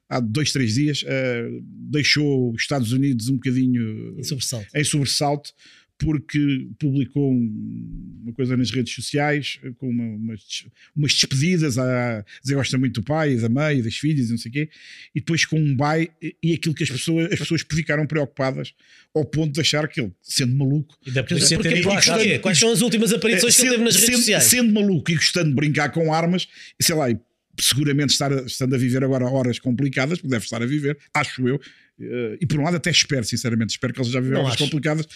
há 0.09 0.21
dois, 0.21 0.53
três 0.53 0.75
dias, 0.75 1.05
eh, 1.07 1.49
deixou 1.63 2.53
os 2.53 2.61
Estados 2.63 2.93
Unidos 2.93 3.29
um 3.29 3.35
bocadinho 3.35 4.19
Em 4.19 4.25
sobressalto. 4.25 4.67
em 4.75 4.85
sobressalto 4.85 5.53
porque 5.99 6.69
publicou 6.79 7.33
um- 7.33 8.21
uma 8.23 8.33
coisa 8.33 8.57
nas 8.57 8.71
redes 8.71 8.95
sociais 8.95 9.59
eh, 9.65 9.71
com 9.79 9.89
uma- 9.91 10.05
umas, 10.17 10.65
umas 10.97 11.13
despedidas 11.13 11.77
a 11.77 12.25
dizer 12.43 12.55
gosta 12.55 12.79
muito 12.79 13.01
do 13.01 13.05
pai, 13.05 13.35
da 13.37 13.49
mãe, 13.49 13.83
das 13.83 13.97
filhas 13.97 14.29
e 14.29 14.31
não 14.31 14.39
sei 14.39 14.49
o 14.51 14.53
quê, 14.53 14.71
e 15.15 15.19
depois 15.21 15.45
com 15.45 15.59
um 15.59 15.75
bye 15.77 16.09
e- 16.23 16.37
e 16.43 16.53
aquilo 16.55 16.75
que 16.75 16.85
as 16.85 16.91
pessoas, 16.91 17.33
as 17.33 17.39
pessoas 17.39 17.65
ficaram 17.69 18.07
preocupadas 18.07 18.73
ao 19.15 19.25
ponto 19.25 19.53
de 19.55 19.61
achar 19.61 19.89
que 19.89 20.01
ele, 20.01 20.13
sendo 20.23 20.55
maluco, 20.55 20.97
ter 21.05 21.79
ido 21.79 21.89
lá 21.89 21.95
Porquê? 21.97 22.11
atrás. 22.11 22.41
Quais 22.43 22.59
são 22.59 22.71
as 22.73 22.81
últimas 22.81 23.13
aparições 23.13 23.57
que 23.57 23.63
ele 23.63 23.71
teve 23.73 23.85
nas 23.85 23.95
redes 23.97 24.07
sendo, 24.11 24.19
sociais? 24.19 24.45
sendo 24.45 24.73
maluco 24.73 25.11
e 25.11 25.15
gostando 25.17 25.49
de 25.49 25.55
brincar 25.57 25.91
com 25.91 26.13
armas, 26.15 26.47
e 26.79 26.85
sei 26.85 26.95
lá, 26.95 27.11
e 27.11 27.19
seguramente 27.61 28.11
estar, 28.13 28.31
estando 28.47 28.75
a 28.77 28.79
viver 28.79 29.03
agora 29.03 29.25
horas 29.25 29.59
complicadas, 29.59 30.19
porque 30.19 30.31
deve 30.31 30.45
estar 30.45 30.63
a 30.63 30.67
viver, 30.67 30.97
acho 31.13 31.49
eu. 31.49 31.61
Eh, 32.01 32.39
E 32.41 32.47
por 32.47 32.59
um 32.61 32.65
lado 32.65 32.77
até 32.77 32.91
espero, 32.91 33.25
sinceramente, 33.25 33.71
espero 33.71 33.93
que 33.93 34.01
ele 34.01 34.11
já 34.11 34.21
viveu 34.21 34.39
horas 34.39 34.55
acho. 34.55 34.65
complicadas, 34.65 35.07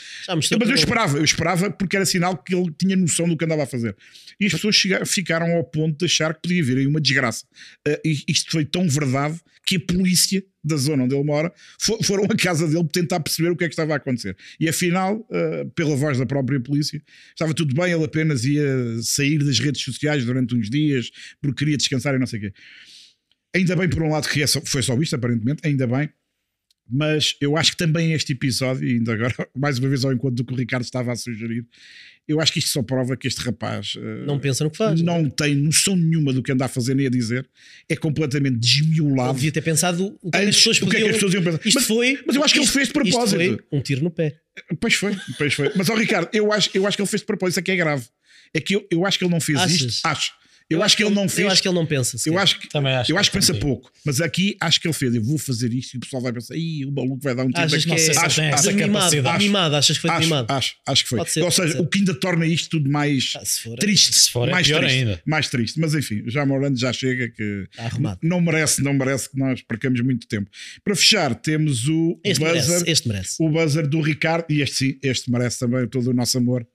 mas 0.58 0.68
eu 0.68 0.74
esperava, 0.74 1.18
eu 1.18 1.24
esperava 1.24 1.70
porque 1.70 1.96
era 1.96 2.04
sinal 2.06 2.36
que 2.36 2.54
ele 2.54 2.72
tinha 2.78 2.96
noção 2.96 3.28
do 3.28 3.36
que 3.36 3.44
andava 3.44 3.62
a 3.62 3.66
fazer. 3.66 3.96
E 4.40 4.46
as 4.46 4.52
pessoas 4.52 4.74
chega- 4.76 5.04
ficaram 5.06 5.52
ao 5.56 5.64
ponto 5.64 5.98
de 5.98 6.04
achar 6.06 6.34
que 6.34 6.42
podia 6.42 6.62
vir 6.62 6.78
aí 6.78 6.86
uma 6.86 7.00
desgraça. 7.00 7.44
Uh, 7.86 7.98
isto 8.28 8.50
foi 8.50 8.64
tão 8.64 8.88
verdade 8.88 9.38
que 9.64 9.76
a 9.76 9.80
polícia 9.80 10.42
da 10.64 10.76
zona 10.76 11.04
onde 11.04 11.14
ele 11.14 11.24
mora 11.24 11.52
fo- 11.80 12.02
foram 12.02 12.24
à 12.24 12.36
casa 12.36 12.66
dele 12.68 12.86
tentar 12.92 13.20
perceber 13.20 13.50
o 13.50 13.56
que 13.56 13.64
é 13.64 13.68
que 13.68 13.72
estava 13.74 13.92
a 13.94 13.96
acontecer. 13.96 14.36
E 14.58 14.68
afinal, 14.68 15.16
uh, 15.30 15.70
pela 15.74 15.94
voz 15.96 16.18
da 16.18 16.26
própria 16.26 16.58
polícia, 16.60 17.00
estava 17.30 17.54
tudo 17.54 17.72
bem, 17.74 17.92
ele 17.92 18.04
apenas 18.04 18.44
ia 18.44 18.64
sair 19.02 19.38
das 19.38 19.58
redes 19.60 19.82
sociais 19.82 20.24
durante 20.24 20.54
uns 20.54 20.68
dias 20.68 21.10
porque 21.40 21.58
queria 21.64 21.76
descansar 21.76 22.14
e 22.14 22.18
não 22.18 22.26
sei 22.26 22.38
o 22.38 22.42
quê. 22.42 22.52
Ainda 23.54 23.76
bem, 23.76 23.88
por 23.88 24.02
um 24.02 24.08
lado, 24.10 24.28
que 24.28 24.42
é 24.42 24.46
só- 24.46 24.62
foi 24.64 24.82
só 24.82 24.96
isto, 25.00 25.14
aparentemente, 25.14 25.60
ainda 25.64 25.86
bem. 25.86 26.08
Mas 26.90 27.36
eu 27.40 27.56
acho 27.56 27.72
que 27.72 27.76
também 27.78 28.12
este 28.12 28.32
episódio, 28.32 28.86
e 28.86 28.92
ainda 28.94 29.12
agora, 29.14 29.34
mais 29.56 29.78
uma 29.78 29.88
vez 29.88 30.04
ao 30.04 30.12
encontro 30.12 30.36
do 30.36 30.44
que 30.44 30.52
o 30.52 30.56
Ricardo 30.56 30.82
estava 30.84 31.12
a 31.12 31.16
sugerir, 31.16 31.64
eu 32.28 32.40
acho 32.40 32.52
que 32.52 32.58
isto 32.58 32.70
só 32.70 32.82
prova 32.82 33.16
que 33.16 33.26
este 33.26 33.40
rapaz 33.40 33.94
eh, 33.96 34.24
Não 34.26 34.38
pensa 34.38 34.62
no 34.62 34.70
que 34.70 34.76
faz. 34.76 35.00
não 35.00 35.28
tem 35.28 35.54
noção 35.56 35.96
nenhuma 35.96 36.32
do 36.32 36.42
que 36.42 36.52
anda 36.52 36.64
a 36.66 36.68
fazer 36.68 36.94
nem 36.94 37.06
a 37.06 37.10
dizer, 37.10 37.48
é 37.88 37.96
completamente 37.96 38.58
desmiolado. 38.58 39.34
devia 39.34 39.50
ter 39.52 39.62
pensado 39.62 40.16
o 40.22 40.30
que, 40.30 40.36
é 40.36 40.40
que 40.42 40.44
as 40.44 40.44
Antes, 40.48 40.56
pessoas 40.58 40.82
o 40.82 40.86
que 40.90 40.96
é 40.96 41.00
que 41.00 41.06
as 41.08 41.12
pessoas 41.14 41.34
iam 41.34 41.42
pensar? 41.42 41.60
Isto 41.64 41.74
Mas- 41.78 41.86
foi. 41.86 42.22
mas 42.26 42.36
eu 42.36 42.44
acho 42.44 42.54
que 42.54 42.60
ele 42.60 42.64
isto- 42.66 42.74
fez 42.74 42.88
de 42.88 42.98
isto 42.98 43.10
propósito. 43.10 43.38
foi 43.38 43.58
um 43.78 43.80
tiro 43.80 44.02
no 44.04 44.10
pé. 44.10 44.36
Pois 44.80 44.94
foi, 44.94 45.16
pois 45.38 45.54
foi. 45.54 45.72
Mas, 45.74 45.88
ó 45.88 45.94
Ricardo, 45.96 46.28
eu 46.32 46.52
acho, 46.52 46.70
eu 46.74 46.86
acho 46.86 46.96
que 46.96 47.02
ele 47.02 47.08
fez 47.08 47.20
de 47.22 47.26
propósito, 47.26 47.52
isso 47.54 47.60
é 47.60 47.62
que 47.62 47.70
é 47.72 47.76
grave. 47.76 48.06
É 48.54 48.60
que 48.60 48.74
eu, 48.76 48.86
eu 48.90 49.06
acho 49.06 49.18
que 49.18 49.24
ele 49.24 49.32
não 49.32 49.40
fez 49.40 49.58
Achas? 49.58 49.80
isto. 49.80 50.06
Acho. 50.06 50.32
Eu, 50.72 50.82
acho 50.82 50.96
que 50.96 51.04
ele 51.04 51.14
não 51.14 51.28
fez. 51.28 51.46
Eu 51.46 51.50
acho 51.52 51.62
que 51.62 51.68
ele 51.68 51.74
não 51.74 51.86
pensa. 51.86 52.16
Eu 52.26 52.38
acho 52.38 52.58
que, 52.60 52.68
Também 52.68 52.92
acho 52.94 53.10
eu 53.10 53.16
que 53.16 53.20
acho 53.20 53.30
que 53.30 53.36
pensa 53.38 53.54
pouco, 53.54 53.90
mas 54.04 54.20
aqui 54.20 54.56
acho 54.60 54.80
que 54.80 54.86
ele 54.86 54.94
fez. 54.94 55.14
Eu 55.14 55.22
vou 55.22 55.38
fazer 55.38 55.72
isto 55.72 55.94
e 55.94 55.96
o 55.98 56.00
pessoal 56.00 56.22
vai 56.22 56.32
pensar, 56.32 56.56
Ih, 56.56 56.84
o 56.86 56.92
maluco 56.92 57.20
vai 57.22 57.34
dar 57.34 57.44
um 57.44 57.50
tiro 57.50 57.60
Achas 57.64 57.84
daqui." 57.84 57.86
que 57.86 57.92
é 57.94 57.98
sei 58.04 58.14
se 58.14 58.20
acho, 58.20 58.40
acho, 58.40 58.54
acho, 58.54 58.76
mimado, 58.76 58.92
capacidade. 58.92 59.44
mimado, 59.44 59.76
achas 59.76 59.96
que 59.96 60.00
foi 60.02 60.10
acho, 60.10 60.20
mimado? 60.20 60.52
acho, 60.52 60.74
acho 60.86 61.02
que 61.02 61.08
foi. 61.08 61.18
Pode 61.18 61.30
ser, 61.30 61.40
Ou 61.40 61.46
pode 61.46 61.54
seja, 61.56 61.72
ser. 61.74 61.80
o 61.80 61.86
que 61.86 61.98
ainda 61.98 62.14
torna 62.14 62.46
isto 62.46 62.70
tudo 62.70 62.90
mais 62.90 63.32
Ah, 63.36 63.44
se 63.44 63.60
for, 63.62 63.78
triste. 63.78 64.12
Se 64.14 64.30
for, 64.30 64.48
é 64.48 64.52
mais 64.52 64.66
pior 64.66 64.80
triste, 64.80 64.96
ainda. 64.98 65.22
Mais 65.26 65.48
triste. 65.48 65.80
Mas 65.80 65.94
enfim, 65.94 66.22
já 66.26 66.44
Morando 66.46 66.78
já 66.78 66.92
chega 66.92 67.28
que 67.28 67.66
Está 67.70 67.84
arrumado. 67.84 68.18
não 68.22 68.40
merece, 68.40 68.82
não 68.82 68.92
merece 68.94 69.30
que 69.30 69.38
nós 69.38 69.60
percamos 69.62 70.00
muito 70.00 70.26
tempo. 70.26 70.50
Para 70.84 70.94
fechar, 70.94 71.34
temos 71.34 71.88
o 71.88 72.18
Este 72.24 72.40
buzzer, 72.40 72.54
merece, 72.68 72.90
este 72.90 73.08
merece. 73.08 73.36
o 73.40 73.48
buzzer 73.48 73.86
do 73.86 74.00
Ricardo, 74.00 74.46
e 74.50 74.60
este 74.62 74.76
sim, 74.76 74.98
este 75.02 75.30
merece 75.30 75.58
também 75.58 75.86
todo 75.86 76.08
o 76.10 76.12
nosso 76.12 76.38
amor. 76.38 76.66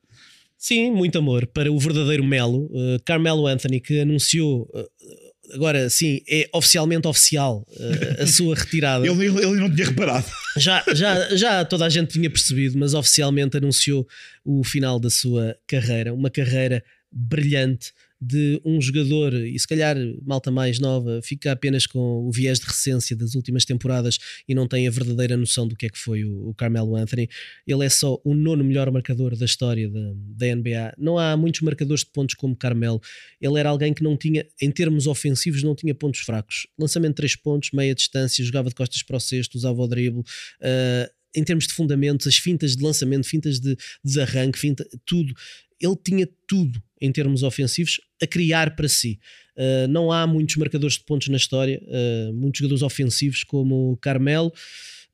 Sim, 0.58 0.92
muito 0.92 1.18
amor 1.18 1.46
para 1.48 1.72
o 1.72 1.80
verdadeiro 1.80 2.24
Melo, 2.24 2.66
uh, 2.66 3.02
Carmelo 3.06 3.46
Anthony, 3.46 3.80
que 3.80 4.00
anunciou, 4.00 4.64
uh, 4.74 5.54
agora 5.54 5.88
sim, 5.90 6.22
é 6.28 6.50
oficialmente 6.52 7.08
oficial 7.08 7.66
uh, 7.70 8.24
a 8.24 8.26
sua 8.28 8.56
retirada. 8.56 9.06
Ele, 9.06 9.26
ele, 9.26 9.38
ele 9.38 9.60
não 9.60 9.74
tinha 9.74 9.88
reparado. 9.88 10.26
Já, 10.58 10.84
já, 10.94 11.30
já 11.38 11.64
toda 11.64 11.86
a 11.86 11.90
gente 11.90 12.14
tinha 12.14 12.30
percebido, 12.30 12.78
mas 12.78 12.96
oficialmente 12.96 13.56
anunciou 13.56 14.08
o 14.44 14.64
final 14.64 15.00
da 15.00 15.12
sua 15.12 15.56
carreira. 15.68 16.12
Uma 16.14 16.32
carreira 16.32 16.84
brilhante 17.12 17.94
de 18.20 18.60
um 18.66 18.82
jogador, 18.82 19.34
e 19.34 19.58
se 19.60 19.68
calhar 19.68 19.96
malta 20.26 20.50
mais 20.50 20.80
nova, 20.80 21.22
fica 21.22 21.52
apenas 21.52 21.86
com 21.86 22.28
o 22.28 22.32
viés 22.32 22.60
de 22.60 22.66
recência 22.66 23.16
das 23.16 23.36
últimas 23.36 23.64
temporadas 23.64 24.18
e 24.48 24.56
não 24.56 24.68
tem 24.68 24.88
a 24.88 24.92
verdadeira 24.92 25.38
noção 25.38 25.68
do 25.68 25.76
que 25.76 25.86
é 25.86 25.90
que 25.90 25.98
foi 25.98 26.24
o, 26.24 26.50
o 26.50 26.54
Carmelo 26.54 26.96
Anthony. 26.96 27.30
Ele 27.66 27.86
é 27.86 27.90
só 27.90 28.20
o 28.24 28.34
nono 28.34 28.64
melhor 28.64 28.90
marcador 28.92 29.36
da 29.36 29.46
história 29.46 29.88
da, 29.88 30.14
da 30.16 30.56
NBA. 30.56 30.96
Não 30.98 31.18
há 31.18 31.38
muitos 31.38 31.62
marcadores 31.62 32.04
de 32.04 32.12
pontos 32.12 32.36
como 32.36 32.56
Carmelo. 32.56 33.00
Ele 33.40 33.60
era 33.60 33.70
alguém 33.70 33.94
que 33.94 34.04
não 34.04 34.18
tinha, 34.18 34.46
em 34.62 34.72
termos 34.72 35.06
ofensivos, 35.06 35.62
não 35.62 35.76
tinha 35.76 35.94
pontos 35.94 36.22
fracos. 36.22 36.68
Lançamento 36.78 37.12
de 37.12 37.18
3 37.18 37.36
pontos, 37.38 37.70
meia 37.72 37.94
distância, 37.94 38.44
jogava 38.44 38.70
de 38.70 38.76
costas 38.76 39.04
para 39.04 39.18
o 39.18 39.20
cesto, 39.20 39.58
usava 39.58 39.82
o 39.82 39.88
drible. 39.88 40.22
Uh, 40.22 41.18
em 41.36 41.44
termos 41.44 41.68
de 41.68 41.74
fundamentos, 41.74 42.26
as 42.26 42.38
fintas 42.38 42.76
de 42.76 42.84
lançamento, 42.84 43.28
fintas 43.28 43.60
de 43.60 43.78
desarranque, 44.04 44.58
finta, 44.58 44.88
tudo. 45.06 45.34
Ele 45.80 45.96
tinha 46.04 46.28
tudo 46.48 46.82
em 47.00 47.12
termos 47.12 47.44
ofensivos 47.44 48.00
a 48.22 48.28
criar 48.28 48.76
para 48.76 48.88
si. 48.88 49.20
Uh, 49.56 49.88
não 49.88 50.12
há 50.12 50.26
muitos 50.26 50.56
marcadores 50.56 50.98
de 50.98 51.04
pontos 51.04 51.28
na 51.30 51.38
história, 51.38 51.82
uh, 51.84 52.34
muitos 52.34 52.60
jogadores 52.60 52.82
ofensivos 52.82 53.44
como 53.44 53.92
o 53.92 53.98
Carmelo. 53.98 54.52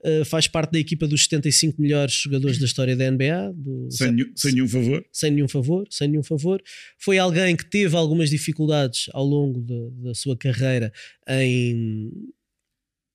uh, 0.05 0.25
faz 0.25 0.47
parte 0.47 0.71
da 0.71 0.79
equipa 0.79 1.07
dos 1.07 1.23
75 1.23 1.81
melhores 1.81 2.13
jogadores 2.13 2.57
da 2.59 2.65
história 2.65 2.95
da 2.95 3.09
NBA. 3.09 3.53
Do, 3.55 3.89
sem, 3.91 4.15
sem 4.35 4.51
nenhum 4.53 4.67
favor. 4.67 5.05
Sem 5.11 5.31
nenhum 5.31 5.47
favor, 5.47 5.87
sem 5.89 6.07
nenhum 6.07 6.23
favor. 6.23 6.61
Foi 6.97 7.17
alguém 7.17 7.55
que 7.55 7.65
teve 7.65 7.95
algumas 7.95 8.29
dificuldades 8.29 9.05
ao 9.13 9.25
longo 9.25 9.61
de, 9.61 9.91
da 10.03 10.13
sua 10.13 10.37
carreira 10.37 10.91
em 11.27 12.11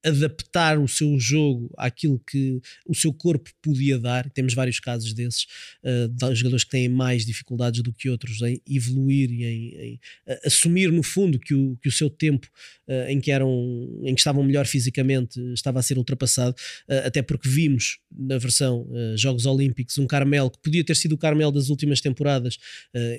adaptar 0.08 0.78
o 0.78 0.88
seu 0.88 1.18
jogo 1.18 1.72
àquilo 1.76 2.18
que 2.18 2.60
o 2.86 2.94
seu 2.94 3.12
corpo 3.12 3.50
podia 3.62 3.98
dar. 3.98 4.28
Temos 4.30 4.54
vários 4.54 4.80
casos 4.80 5.12
desses, 5.12 5.46
uh, 5.84 6.08
de 6.08 6.34
jogadores 6.34 6.64
que 6.64 6.70
têm 6.70 6.88
mais 6.88 7.24
dificuldades 7.24 7.82
do 7.82 7.92
que 7.92 8.08
outros 8.08 8.40
em 8.42 8.60
evoluir 8.68 9.30
e 9.30 9.44
em, 9.44 9.74
em 9.74 9.94
uh, 9.94 10.38
assumir, 10.44 10.90
no 10.90 11.02
fundo, 11.02 11.38
que 11.38 11.54
o, 11.54 11.76
que 11.80 11.88
o 11.88 11.92
seu 11.92 12.10
tempo 12.10 12.46
uh, 12.88 13.08
em, 13.08 13.20
que 13.20 13.30
eram, 13.30 13.50
em 14.02 14.14
que 14.14 14.20
estavam 14.20 14.42
melhor 14.42 14.66
fisicamente 14.66 15.40
estava 15.52 15.78
a 15.78 15.82
ser 15.82 15.98
ultrapassado, 15.98 16.54
até 17.04 17.22
porque 17.22 17.48
vimos 17.48 17.98
na 18.10 18.38
versão 18.38 18.88
Jogos 19.16 19.46
Olímpicos 19.46 19.98
um 19.98 20.06
Carmel 20.06 20.50
que 20.50 20.58
podia 20.58 20.84
ter 20.84 20.96
sido 20.96 21.12
o 21.12 21.18
Carmel 21.18 21.50
das 21.50 21.68
últimas 21.68 22.00
temporadas, 22.00 22.58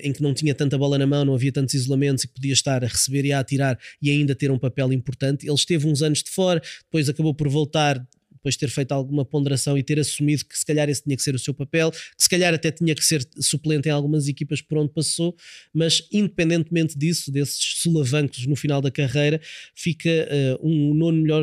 em 0.02 0.12
que 0.12 0.22
não 0.22 0.34
tinha 0.34 0.54
tanta 0.54 0.76
bola 0.76 0.98
na 0.98 1.06
mão, 1.06 1.24
não 1.24 1.34
havia 1.34 1.52
tantos 1.52 1.74
isolamentos 1.74 2.24
e 2.24 2.28
podia 2.28 2.52
estar 2.52 2.82
a 2.84 2.86
receber 2.86 3.24
e 3.24 3.32
a 3.32 3.40
atirar 3.40 3.78
e 4.02 4.10
ainda 4.10 4.34
ter 4.34 4.50
um 4.50 4.58
papel 4.58 4.92
importante. 4.92 5.46
Ele 5.46 5.54
esteve 5.54 5.86
uns 5.86 6.02
anos 6.02 6.22
de 6.22 6.30
fora, 6.30 6.60
depois 6.84 7.08
acabou 7.08 7.34
por 7.34 7.48
voltar 7.48 8.04
depois 8.40 8.54
de 8.54 8.60
ter 8.60 8.70
feito 8.70 8.92
alguma 8.92 9.24
ponderação 9.24 9.76
e 9.76 9.82
ter 9.82 9.98
assumido 9.98 10.44
que 10.46 10.58
se 10.58 10.64
calhar 10.64 10.88
esse 10.88 11.02
tinha 11.02 11.16
que 11.16 11.22
ser 11.22 11.34
o 11.34 11.38
seu 11.38 11.52
papel, 11.52 11.90
que 11.90 11.98
se 12.18 12.28
calhar 12.28 12.52
até 12.52 12.70
tinha 12.70 12.94
que 12.94 13.04
ser 13.04 13.26
suplente 13.38 13.88
em 13.88 13.92
algumas 13.92 14.26
equipas 14.28 14.62
por 14.62 14.78
onde 14.78 14.92
passou, 14.92 15.36
mas 15.74 16.02
independentemente 16.10 16.98
disso, 16.98 17.30
desses 17.30 17.82
solavancos 17.82 18.46
no 18.46 18.56
final 18.56 18.80
da 18.80 18.90
carreira, 18.90 19.40
fica 19.74 20.08
uh, 20.08 20.66
um 20.66 20.94
nono 20.94 21.20
melhor 21.20 21.42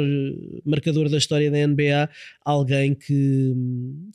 marcador 0.66 1.08
da 1.08 1.18
história 1.18 1.52
da 1.52 1.68
NBA, 1.68 2.10
alguém 2.44 2.96
que, 2.96 3.54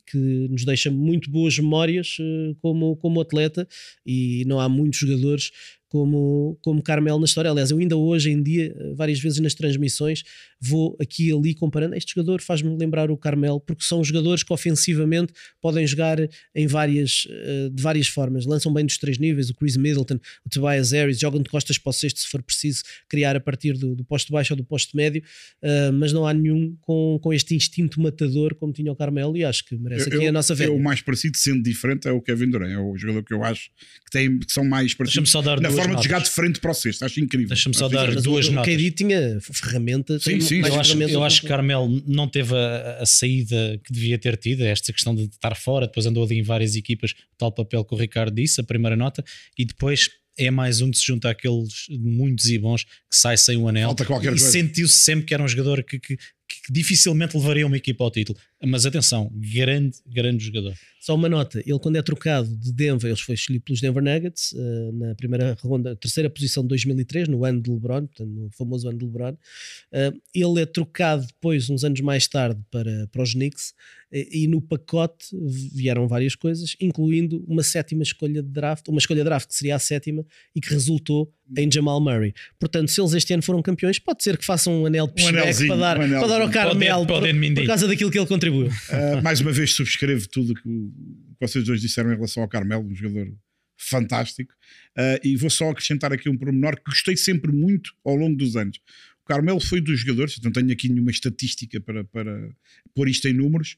que 0.07 0.49
nos 0.51 0.65
deixa 0.65 0.91
muito 0.91 1.31
boas 1.31 1.57
memórias 1.57 2.17
uh, 2.19 2.57
como, 2.61 2.97
como 2.97 3.21
atleta 3.21 3.67
e 4.05 4.45
não 4.47 4.59
há 4.59 4.69
muitos 4.69 4.99
jogadores 4.99 5.53
como, 5.93 6.57
como 6.63 6.83
Carmel 6.83 7.19
na 7.19 7.27
história. 7.27 7.51
Aliás, 7.51 7.71
eu 7.71 7.77
ainda 7.77 7.95
hoje 7.99 8.31
em 8.31 8.43
dia, 8.43 8.75
eh, 8.75 8.95
várias 8.95 9.21
vezes 9.21 9.39
nas 9.41 9.53
transmissões, 9.53 10.23
vou 10.59 10.97
aqui 10.99 11.29
e 11.29 11.33
ali 11.33 11.55
comparando. 11.55 11.95
Este 11.95 12.15
jogador 12.15 12.41
faz-me 12.41 12.75
lembrar 12.79 13.11
o 13.11 13.17
Carmel, 13.17 13.61
porque 13.61 13.85
são 13.85 14.03
jogadores 14.03 14.43
que 14.43 14.51
ofensivamente 14.51 15.35
podem 15.61 15.87
jogar 15.87 16.17
em 16.55 16.67
várias, 16.67 17.29
eh, 17.29 17.69
de 17.71 17.83
várias 17.83 18.07
formas. 18.07 18.47
Lançam 18.47 18.73
bem 18.73 18.87
dos 18.87 18.97
três 18.97 19.19
níveis, 19.19 19.51
o 19.51 19.55
Chris 19.55 19.77
Middleton, 19.77 20.19
o 20.47 20.49
Tobias 20.49 20.93
Harris, 20.93 21.21
jogam 21.21 21.43
de 21.43 21.51
costas 21.51 21.77
para 21.77 21.91
o 21.91 21.93
sexto 21.93 22.21
se 22.21 22.29
for 22.29 22.43
preciso 22.43 22.83
criar 23.07 23.37
a 23.37 23.41
partir 23.41 23.75
do, 23.75 23.95
do 23.95 24.03
posto 24.03 24.33
baixo 24.33 24.55
ou 24.55 24.57
do 24.57 24.65
posto 24.65 24.97
médio, 24.97 25.23
uh, 25.63 25.93
mas 25.93 26.11
não 26.11 26.27
há 26.27 26.33
nenhum 26.33 26.75
com, 26.81 27.19
com 27.23 27.35
este 27.35 27.55
instinto 27.55 28.01
matador 28.01 28.55
como 28.55 28.73
tinha 28.73 28.91
o 28.91 28.97
Carmelo 28.97 29.37
e 29.37 29.45
acho 29.45 29.63
que 29.67 29.77
merece 29.77 30.11
eu, 30.11 30.17
aqui 30.17 30.27
a 30.27 30.33
nossa 30.33 30.55
velha. 30.55 30.73
O 30.73 30.83
mais 30.83 31.03
parecido, 31.03 31.37
sendo 31.37 31.63
diferente, 31.63 32.09
é 32.09 32.13
o 32.13 32.23
Kevin 32.23 32.49
Durant, 32.49 32.71
é 32.71 32.79
o 32.79 32.97
jogador 32.97 33.23
que 33.23 33.35
eu 33.35 33.45
acho 33.45 33.69
que, 34.07 34.11
tem, 34.11 34.39
que 34.39 34.51
são 34.51 34.65
mais 34.65 34.95
parecidos. 34.95 35.23
Deixa-me 35.23 35.27
só 35.27 35.43
dar 35.43 35.61
duas 35.61 35.82
forma 35.83 35.97
de 35.97 36.05
jogar 36.05 36.21
de 36.21 36.31
frente 36.31 36.61
para 36.61 36.71
o 36.71 36.75
sexto, 36.75 37.05
acho 37.05 37.21
incrível. 37.21 37.49
Deixa-me 37.49 37.75
só 37.75 37.89
dar 37.89 38.15
duas 38.17 38.49
o, 38.49 38.53
notas. 38.53 38.73
O 38.73 38.77
KD 38.77 38.91
tinha 38.93 39.39
ferramentas. 39.41 40.23
Sim, 40.23 40.41
sim, 40.41 40.61
eu, 40.61 40.81
acho, 40.81 41.03
eu 41.03 41.25
acho 41.25 41.41
que 41.43 41.49
Carmel 41.49 41.89
não 42.07 42.29
teve 42.29 42.55
a, 42.55 42.99
a, 43.01 43.07
saída 43.07 43.81
que 43.85 43.93
devia 43.93 44.19
ter 44.19 44.37
tido, 44.37 44.63
esta 44.63 44.93
questão 44.93 45.15
de 45.15 45.25
estar 45.25 45.57
fora, 45.57 45.87
depois 45.87 46.07
andou 46.07 46.25
ali 46.25 46.39
em 46.39 46.43
várias 46.43 46.77
equipas, 46.77 47.15
tal 47.37 47.53
papel 47.53 47.85
que 47.85 47.95
o 47.95 47.99
Ricardo 47.99 48.35
disse, 48.35 48.61
a 48.61 48.65
primeira 48.65 48.97
nota, 48.97 49.25
e 49.59 49.65
depois 49.65 50.09
é 50.39 50.51
mais 50.51 50.81
um 50.81 50.91
que 50.91 50.99
se 50.99 51.07
junta 51.07 51.31
àqueles 51.31 51.87
muitos 51.91 52.47
e 52.49 52.59
bons 52.59 52.85
que 52.85 52.91
sai 53.11 53.37
sem 53.37 53.57
o 53.57 53.69
anel 53.69 53.95
e 54.33 54.39
sentiu-se 54.39 54.99
sempre 54.99 55.27
que 55.27 55.35
era 55.35 55.43
um 55.43 55.49
jogador 55.49 55.83
que, 55.83 55.99
que, 55.99 56.17
que 56.17 56.73
dificilmente 56.73 57.37
levaria 57.37 57.67
uma 57.67 57.77
equipa 57.77 58.03
ao 58.05 58.11
título. 58.11 58.39
Mas 58.65 58.87
atenção, 58.87 59.31
grande, 59.35 59.99
grande 60.07 60.45
jogador. 60.45 60.75
Só 61.03 61.17
uma 61.17 61.29
nota: 61.29 61.61
ele, 61.67 61.79
quando 61.81 61.97
é 61.97 62.03
trocado 62.03 62.49
de 62.57 62.73
Denver, 62.73 63.11
ele 63.11 63.21
foi 63.21 63.35
escolhido 63.35 63.65
pelos 63.65 63.81
Denver 63.81 64.03
Nuggets 64.03 64.53
uh, 64.53 64.93
na 64.93 65.15
primeira 65.17 65.57
ronda, 65.61 65.97
terceira 65.97 66.31
posição 66.31 66.63
de 66.63 66.69
2003, 66.69 67.27
no 67.27 67.45
ano 67.45 67.61
de 67.61 67.71
LeBron, 67.71 68.07
portanto, 68.07 68.31
no 68.31 68.51
famoso 68.53 68.89
ano 68.89 68.99
de 68.99 69.05
LeBron. 69.05 69.33
Uh, 69.33 70.21
ele 70.33 70.63
é 70.63 70.67
trocado 70.67 71.27
depois, 71.27 71.69
uns 71.69 71.83
anos 71.83 72.01
mais 72.01 72.29
tarde, 72.29 72.61
para, 72.71 73.09
para 73.09 73.23
os 73.23 73.33
Knicks. 73.33 73.75
E, 74.13 74.45
e 74.45 74.47
no 74.47 74.61
pacote 74.61 75.27
vieram 75.75 76.07
várias 76.07 76.35
coisas, 76.35 76.77
incluindo 76.79 77.43
uma 77.49 77.63
sétima 77.63 78.03
escolha 78.03 78.43
de 78.43 78.49
draft, 78.49 78.87
uma 78.89 78.99
escolha 78.99 79.21
de 79.21 79.25
draft 79.25 79.49
que 79.49 79.55
seria 79.55 79.75
a 79.75 79.79
sétima 79.79 80.25
e 80.55 80.61
que 80.61 80.69
resultou 80.69 81.33
em 81.57 81.71
Jamal 81.71 82.01
Murray. 82.01 82.35
Portanto, 82.61 82.91
se 82.91 83.01
eles 83.01 83.13
este 83.15 83.33
ano 83.33 83.43
foram 83.43 83.63
campeões, 83.63 83.99
pode 83.99 84.23
ser 84.23 84.37
que 84.37 84.45
façam 84.45 84.83
um 84.83 84.87
anel 84.87 85.07
de 85.07 85.23
um 85.23 85.33
para, 85.33 85.77
dar, 85.77 86.01
um 86.01 86.09
para 86.09 86.27
dar 86.27 86.41
ao 86.43 86.51
Carmel 86.51 87.07
por, 87.07 87.23
por 87.55 87.67
causa 87.67 87.89
daquilo 87.89 88.11
que 88.11 88.19
ele 88.19 88.27
contribuiu. 88.27 88.52
Uh, 88.61 89.23
mais 89.23 89.41
uma 89.41 89.53
vez 89.53 89.73
subscrevo 89.73 90.29
tudo 90.29 90.55
que 90.55 90.69
o 90.69 90.91
que 90.91 91.41
vocês 91.41 91.65
dois 91.65 91.81
disseram 91.81 92.13
em 92.13 92.15
relação 92.15 92.43
ao 92.43 92.49
Carmelo, 92.49 92.85
um 92.85 92.95
jogador 92.95 93.33
fantástico. 93.77 94.53
Uh, 94.97 95.27
e 95.27 95.37
vou 95.37 95.51
só 95.51 95.71
acrescentar 95.71 96.13
aqui 96.13 96.29
um 96.29 96.37
pormenor 96.37 96.77
que 96.77 96.85
gostei 96.87 97.17
sempre 97.17 97.53
muito 97.53 97.93
ao 98.05 98.15
longo 98.15 98.37
dos 98.37 98.57
anos. 98.57 98.79
O 99.23 99.25
Carmelo 99.25 99.61
foi 99.61 99.81
dos 99.81 100.01
jogadores, 100.01 100.39
não 100.43 100.53
tenho 100.53 100.73
aqui 100.73 100.89
nenhuma 100.89 101.11
estatística 101.11 101.81
para, 101.81 102.05
para 102.05 102.51
pôr 102.95 103.09
isto 103.09 103.27
em 103.29 103.33
números, 103.33 103.77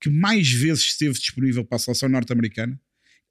que 0.00 0.08
mais 0.08 0.50
vezes 0.50 0.84
esteve 0.84 1.18
disponível 1.18 1.64
para 1.64 1.76
a 1.76 1.78
seleção 1.78 2.08
norte-americana, 2.08 2.80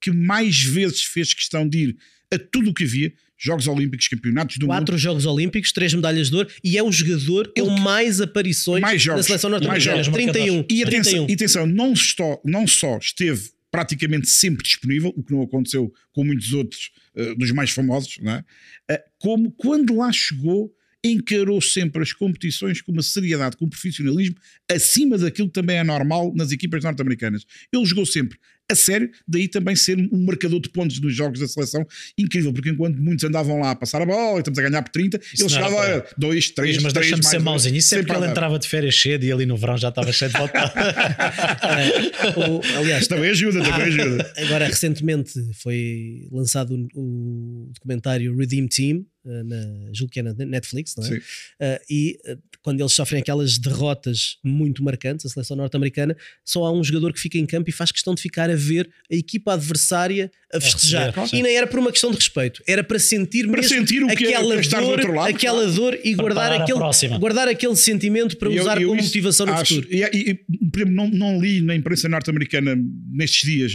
que 0.01 0.11
mais 0.11 0.61
vezes 0.61 1.03
fez 1.03 1.33
questão 1.33 1.67
de 1.67 1.77
ir 1.77 1.97
a 2.33 2.37
tudo 2.37 2.71
o 2.71 2.73
que 2.73 2.83
havia, 2.83 3.13
Jogos 3.43 3.67
Olímpicos, 3.67 4.07
Campeonatos 4.07 4.57
do 4.57 4.67
Quatro 4.67 4.93
Mundo. 4.93 5.01
Jogos 5.01 5.25
Olímpicos, 5.25 5.73
três 5.73 5.93
medalhas 5.93 6.29
de 6.29 6.35
ouro 6.37 6.49
e 6.63 6.77
é 6.77 6.83
o 6.83 6.91
jogador 6.91 7.51
com 7.57 7.69
mais 7.71 8.21
aparições 8.21 8.81
mais 8.81 9.01
jogos, 9.01 9.21
da 9.21 9.27
seleção 9.27 9.49
norte-americana. 9.49 10.11
31. 10.11 10.65
E 10.69 10.83
atenção, 10.83 11.27
e 11.29 11.33
atenção 11.33 11.67
não, 11.67 11.93
só, 11.93 12.41
não 12.45 12.65
só 12.65 12.97
esteve 12.97 13.49
praticamente 13.69 14.29
sempre 14.29 14.63
disponível, 14.63 15.13
o 15.17 15.21
que 15.21 15.33
não 15.33 15.41
aconteceu 15.41 15.91
com 16.13 16.23
muitos 16.23 16.53
outros 16.53 16.91
uh, 17.17 17.35
dos 17.35 17.51
mais 17.51 17.71
famosos, 17.71 18.17
é? 18.23 18.93
Uh, 18.93 18.99
como 19.19 19.51
quando 19.51 19.97
lá 19.97 20.09
chegou 20.13 20.71
encarou 21.03 21.61
sempre 21.61 22.01
as 22.01 22.13
competições 22.13 22.81
com 22.81 22.93
uma 22.93 23.03
seriedade, 23.03 23.57
com 23.57 23.65
um 23.65 23.69
profissionalismo 23.69 24.35
acima 24.71 25.17
daquilo 25.17 25.49
que 25.49 25.53
também 25.53 25.77
é 25.77 25.83
normal 25.83 26.33
nas 26.33 26.51
equipas 26.51 26.81
norte-americanas. 26.81 27.45
Ele 27.73 27.85
jogou 27.85 28.05
sempre 28.05 28.39
a 28.71 28.75
sério, 28.75 29.09
daí 29.27 29.47
também 29.47 29.75
ser 29.75 29.97
um 29.97 30.25
marcador 30.25 30.59
de 30.59 30.69
pontos 30.69 30.99
nos 30.99 31.13
jogos 31.13 31.39
da 31.39 31.47
seleção 31.47 31.85
incrível, 32.17 32.53
porque 32.53 32.69
enquanto 32.69 32.97
muitos 32.97 33.23
andavam 33.25 33.59
lá 33.59 33.71
a 33.71 33.75
passar 33.75 34.01
a 34.01 34.05
bola 34.05 34.37
e 34.37 34.39
estamos 34.39 34.57
a 34.57 34.61
ganhar 34.61 34.81
por 34.81 34.91
30, 34.91 35.19
Isso 35.33 35.43
ele 35.43 35.49
chegava 35.49 35.97
a 35.97 36.05
2, 36.17 36.51
3, 36.51 36.83
Mas 36.83 36.93
deixa-me 36.93 37.23
ser 37.23 37.39
mauzinho, 37.39 37.75
isso 37.75 37.89
sempre 37.89 38.05
que 38.05 38.15
ele 38.15 38.27
entrava 38.27 38.57
de 38.57 38.67
férias 38.67 38.99
cedo 38.99 39.25
e 39.25 39.31
ali 39.31 39.45
no 39.45 39.57
verão 39.57 39.77
já 39.77 39.89
estava 39.89 40.11
cheio 40.11 40.31
de 40.31 40.37
volta. 40.37 40.53
aliás, 42.77 43.07
também 43.07 43.29
ajuda, 43.29 43.61
também 43.61 43.87
ajuda. 43.87 44.33
Agora, 44.37 44.65
recentemente 44.65 45.33
foi 45.61 46.27
lançado 46.31 46.87
o 46.95 47.69
documentário 47.73 48.35
Redeem 48.35 48.67
Team, 48.67 49.05
na, 49.25 49.93
julgo 49.93 50.11
que 50.11 50.19
é 50.19 50.23
na 50.23 50.33
Netflix, 50.33 50.95
não 50.95 51.05
é? 51.05 51.17
Uh, 51.17 51.79
e 51.89 52.19
uh, 52.25 52.37
quando 52.61 52.79
eles 52.79 52.93
sofrem 52.93 53.21
aquelas 53.21 53.57
derrotas 53.57 54.37
muito 54.43 54.83
marcantes, 54.83 55.25
a 55.25 55.29
seleção 55.29 55.55
norte-americana, 55.57 56.15
só 56.43 56.65
há 56.65 56.71
um 56.71 56.83
jogador 56.83 57.13
que 57.13 57.19
fica 57.19 57.37
em 57.37 57.45
campo 57.45 57.69
e 57.69 57.73
faz 57.73 57.91
questão 57.91 58.13
de 58.13 58.21
ficar 58.21 58.49
a 58.49 58.55
ver 58.55 58.89
a 59.11 59.15
equipa 59.15 59.53
adversária 59.53 60.31
a 60.53 60.61
festejar. 60.61 61.13
É, 61.17 61.35
e 61.35 61.41
nem 61.41 61.55
era 61.55 61.67
por 61.67 61.79
uma 61.79 61.91
questão 61.91 62.11
de 62.11 62.17
respeito, 62.17 62.61
era 62.67 62.83
para 62.83 62.99
sentir 62.99 63.47
para 63.47 63.61
mesmo 63.61 63.75
sentir 63.75 64.03
o 64.03 64.07
que 64.07 64.25
é 64.25 64.35
aquela, 64.35 64.55
é, 64.55 64.61
dor, 64.61 65.15
lado, 65.15 65.29
aquela 65.29 65.71
dor 65.71 65.99
e 66.03 66.13
guardar 66.13 66.51
aquele, 66.53 67.17
guardar 67.19 67.47
aquele 67.47 67.75
sentimento 67.75 68.37
para 68.37 68.49
usar 68.49 68.81
eu 68.81 68.89
como 68.89 68.99
isso, 68.99 69.09
motivação 69.09 69.45
no 69.45 69.53
acho, 69.53 69.75
futuro. 69.75 69.87
E, 69.93 70.03
e, 70.03 70.85
não, 70.85 71.09
não 71.09 71.41
li 71.41 71.61
na 71.61 71.75
imprensa 71.75 72.07
norte-americana 72.07 72.77
nestes 73.11 73.43
dias 73.43 73.73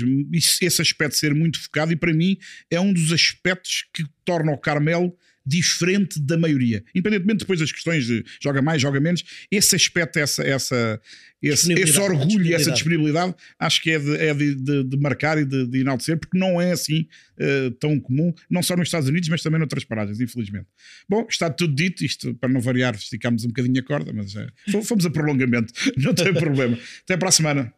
esse 0.62 0.80
aspecto 0.80 1.16
ser 1.16 1.34
muito 1.34 1.60
focado, 1.60 1.92
e 1.92 1.96
para 1.96 2.12
mim 2.12 2.36
é 2.70 2.80
um 2.80 2.92
dos 2.92 3.12
aspectos 3.12 3.84
que 3.92 4.04
torna 4.24 4.52
o 4.52 4.58
Carmelo 4.58 5.12
diferente 5.48 6.20
da 6.20 6.36
maioria. 6.36 6.84
Independentemente 6.94 7.38
depois 7.38 7.58
das 7.58 7.72
questões 7.72 8.06
de 8.06 8.22
joga 8.40 8.60
mais, 8.60 8.82
joga 8.82 9.00
menos, 9.00 9.24
esse 9.50 9.74
aspecto, 9.74 10.18
essa, 10.18 10.42
essa, 10.42 11.00
esse, 11.42 11.72
esse 11.72 11.98
orgulho 12.00 12.44
e 12.46 12.54
essa 12.54 12.72
disponibilidade, 12.72 13.34
acho 13.58 13.82
que 13.82 13.90
é 13.90 13.98
de, 13.98 14.16
é 14.16 14.34
de, 14.34 14.54
de, 14.54 14.84
de 14.84 14.96
marcar 14.96 15.38
e 15.38 15.44
de, 15.44 15.66
de, 15.66 15.80
enaltecer, 15.80 16.18
porque 16.18 16.36
não 16.36 16.60
é 16.60 16.72
assim 16.72 17.06
uh, 17.38 17.70
tão 17.72 17.98
comum, 18.00 18.32
não 18.50 18.62
só 18.62 18.76
nos 18.76 18.88
Estados 18.88 19.08
Unidos, 19.08 19.28
mas 19.28 19.42
também 19.42 19.58
noutras 19.58 19.84
paragens, 19.84 20.20
infelizmente. 20.20 20.66
Bom, 21.08 21.26
está 21.28 21.48
tudo 21.48 21.74
dito, 21.74 22.04
isto 22.04 22.34
para 22.34 22.48
não 22.48 22.60
variar, 22.60 22.94
esticámos 22.94 23.44
um 23.44 23.48
bocadinho 23.48 23.80
a 23.80 23.84
corda, 23.84 24.12
mas 24.12 24.34
é, 24.34 24.48
fomos 24.82 25.06
a 25.06 25.10
prolongamento, 25.10 25.72
não 25.96 26.14
tem 26.14 26.32
problema. 26.34 26.78
Até 27.04 27.16
para 27.16 27.28
a 27.28 27.32
semana. 27.32 27.72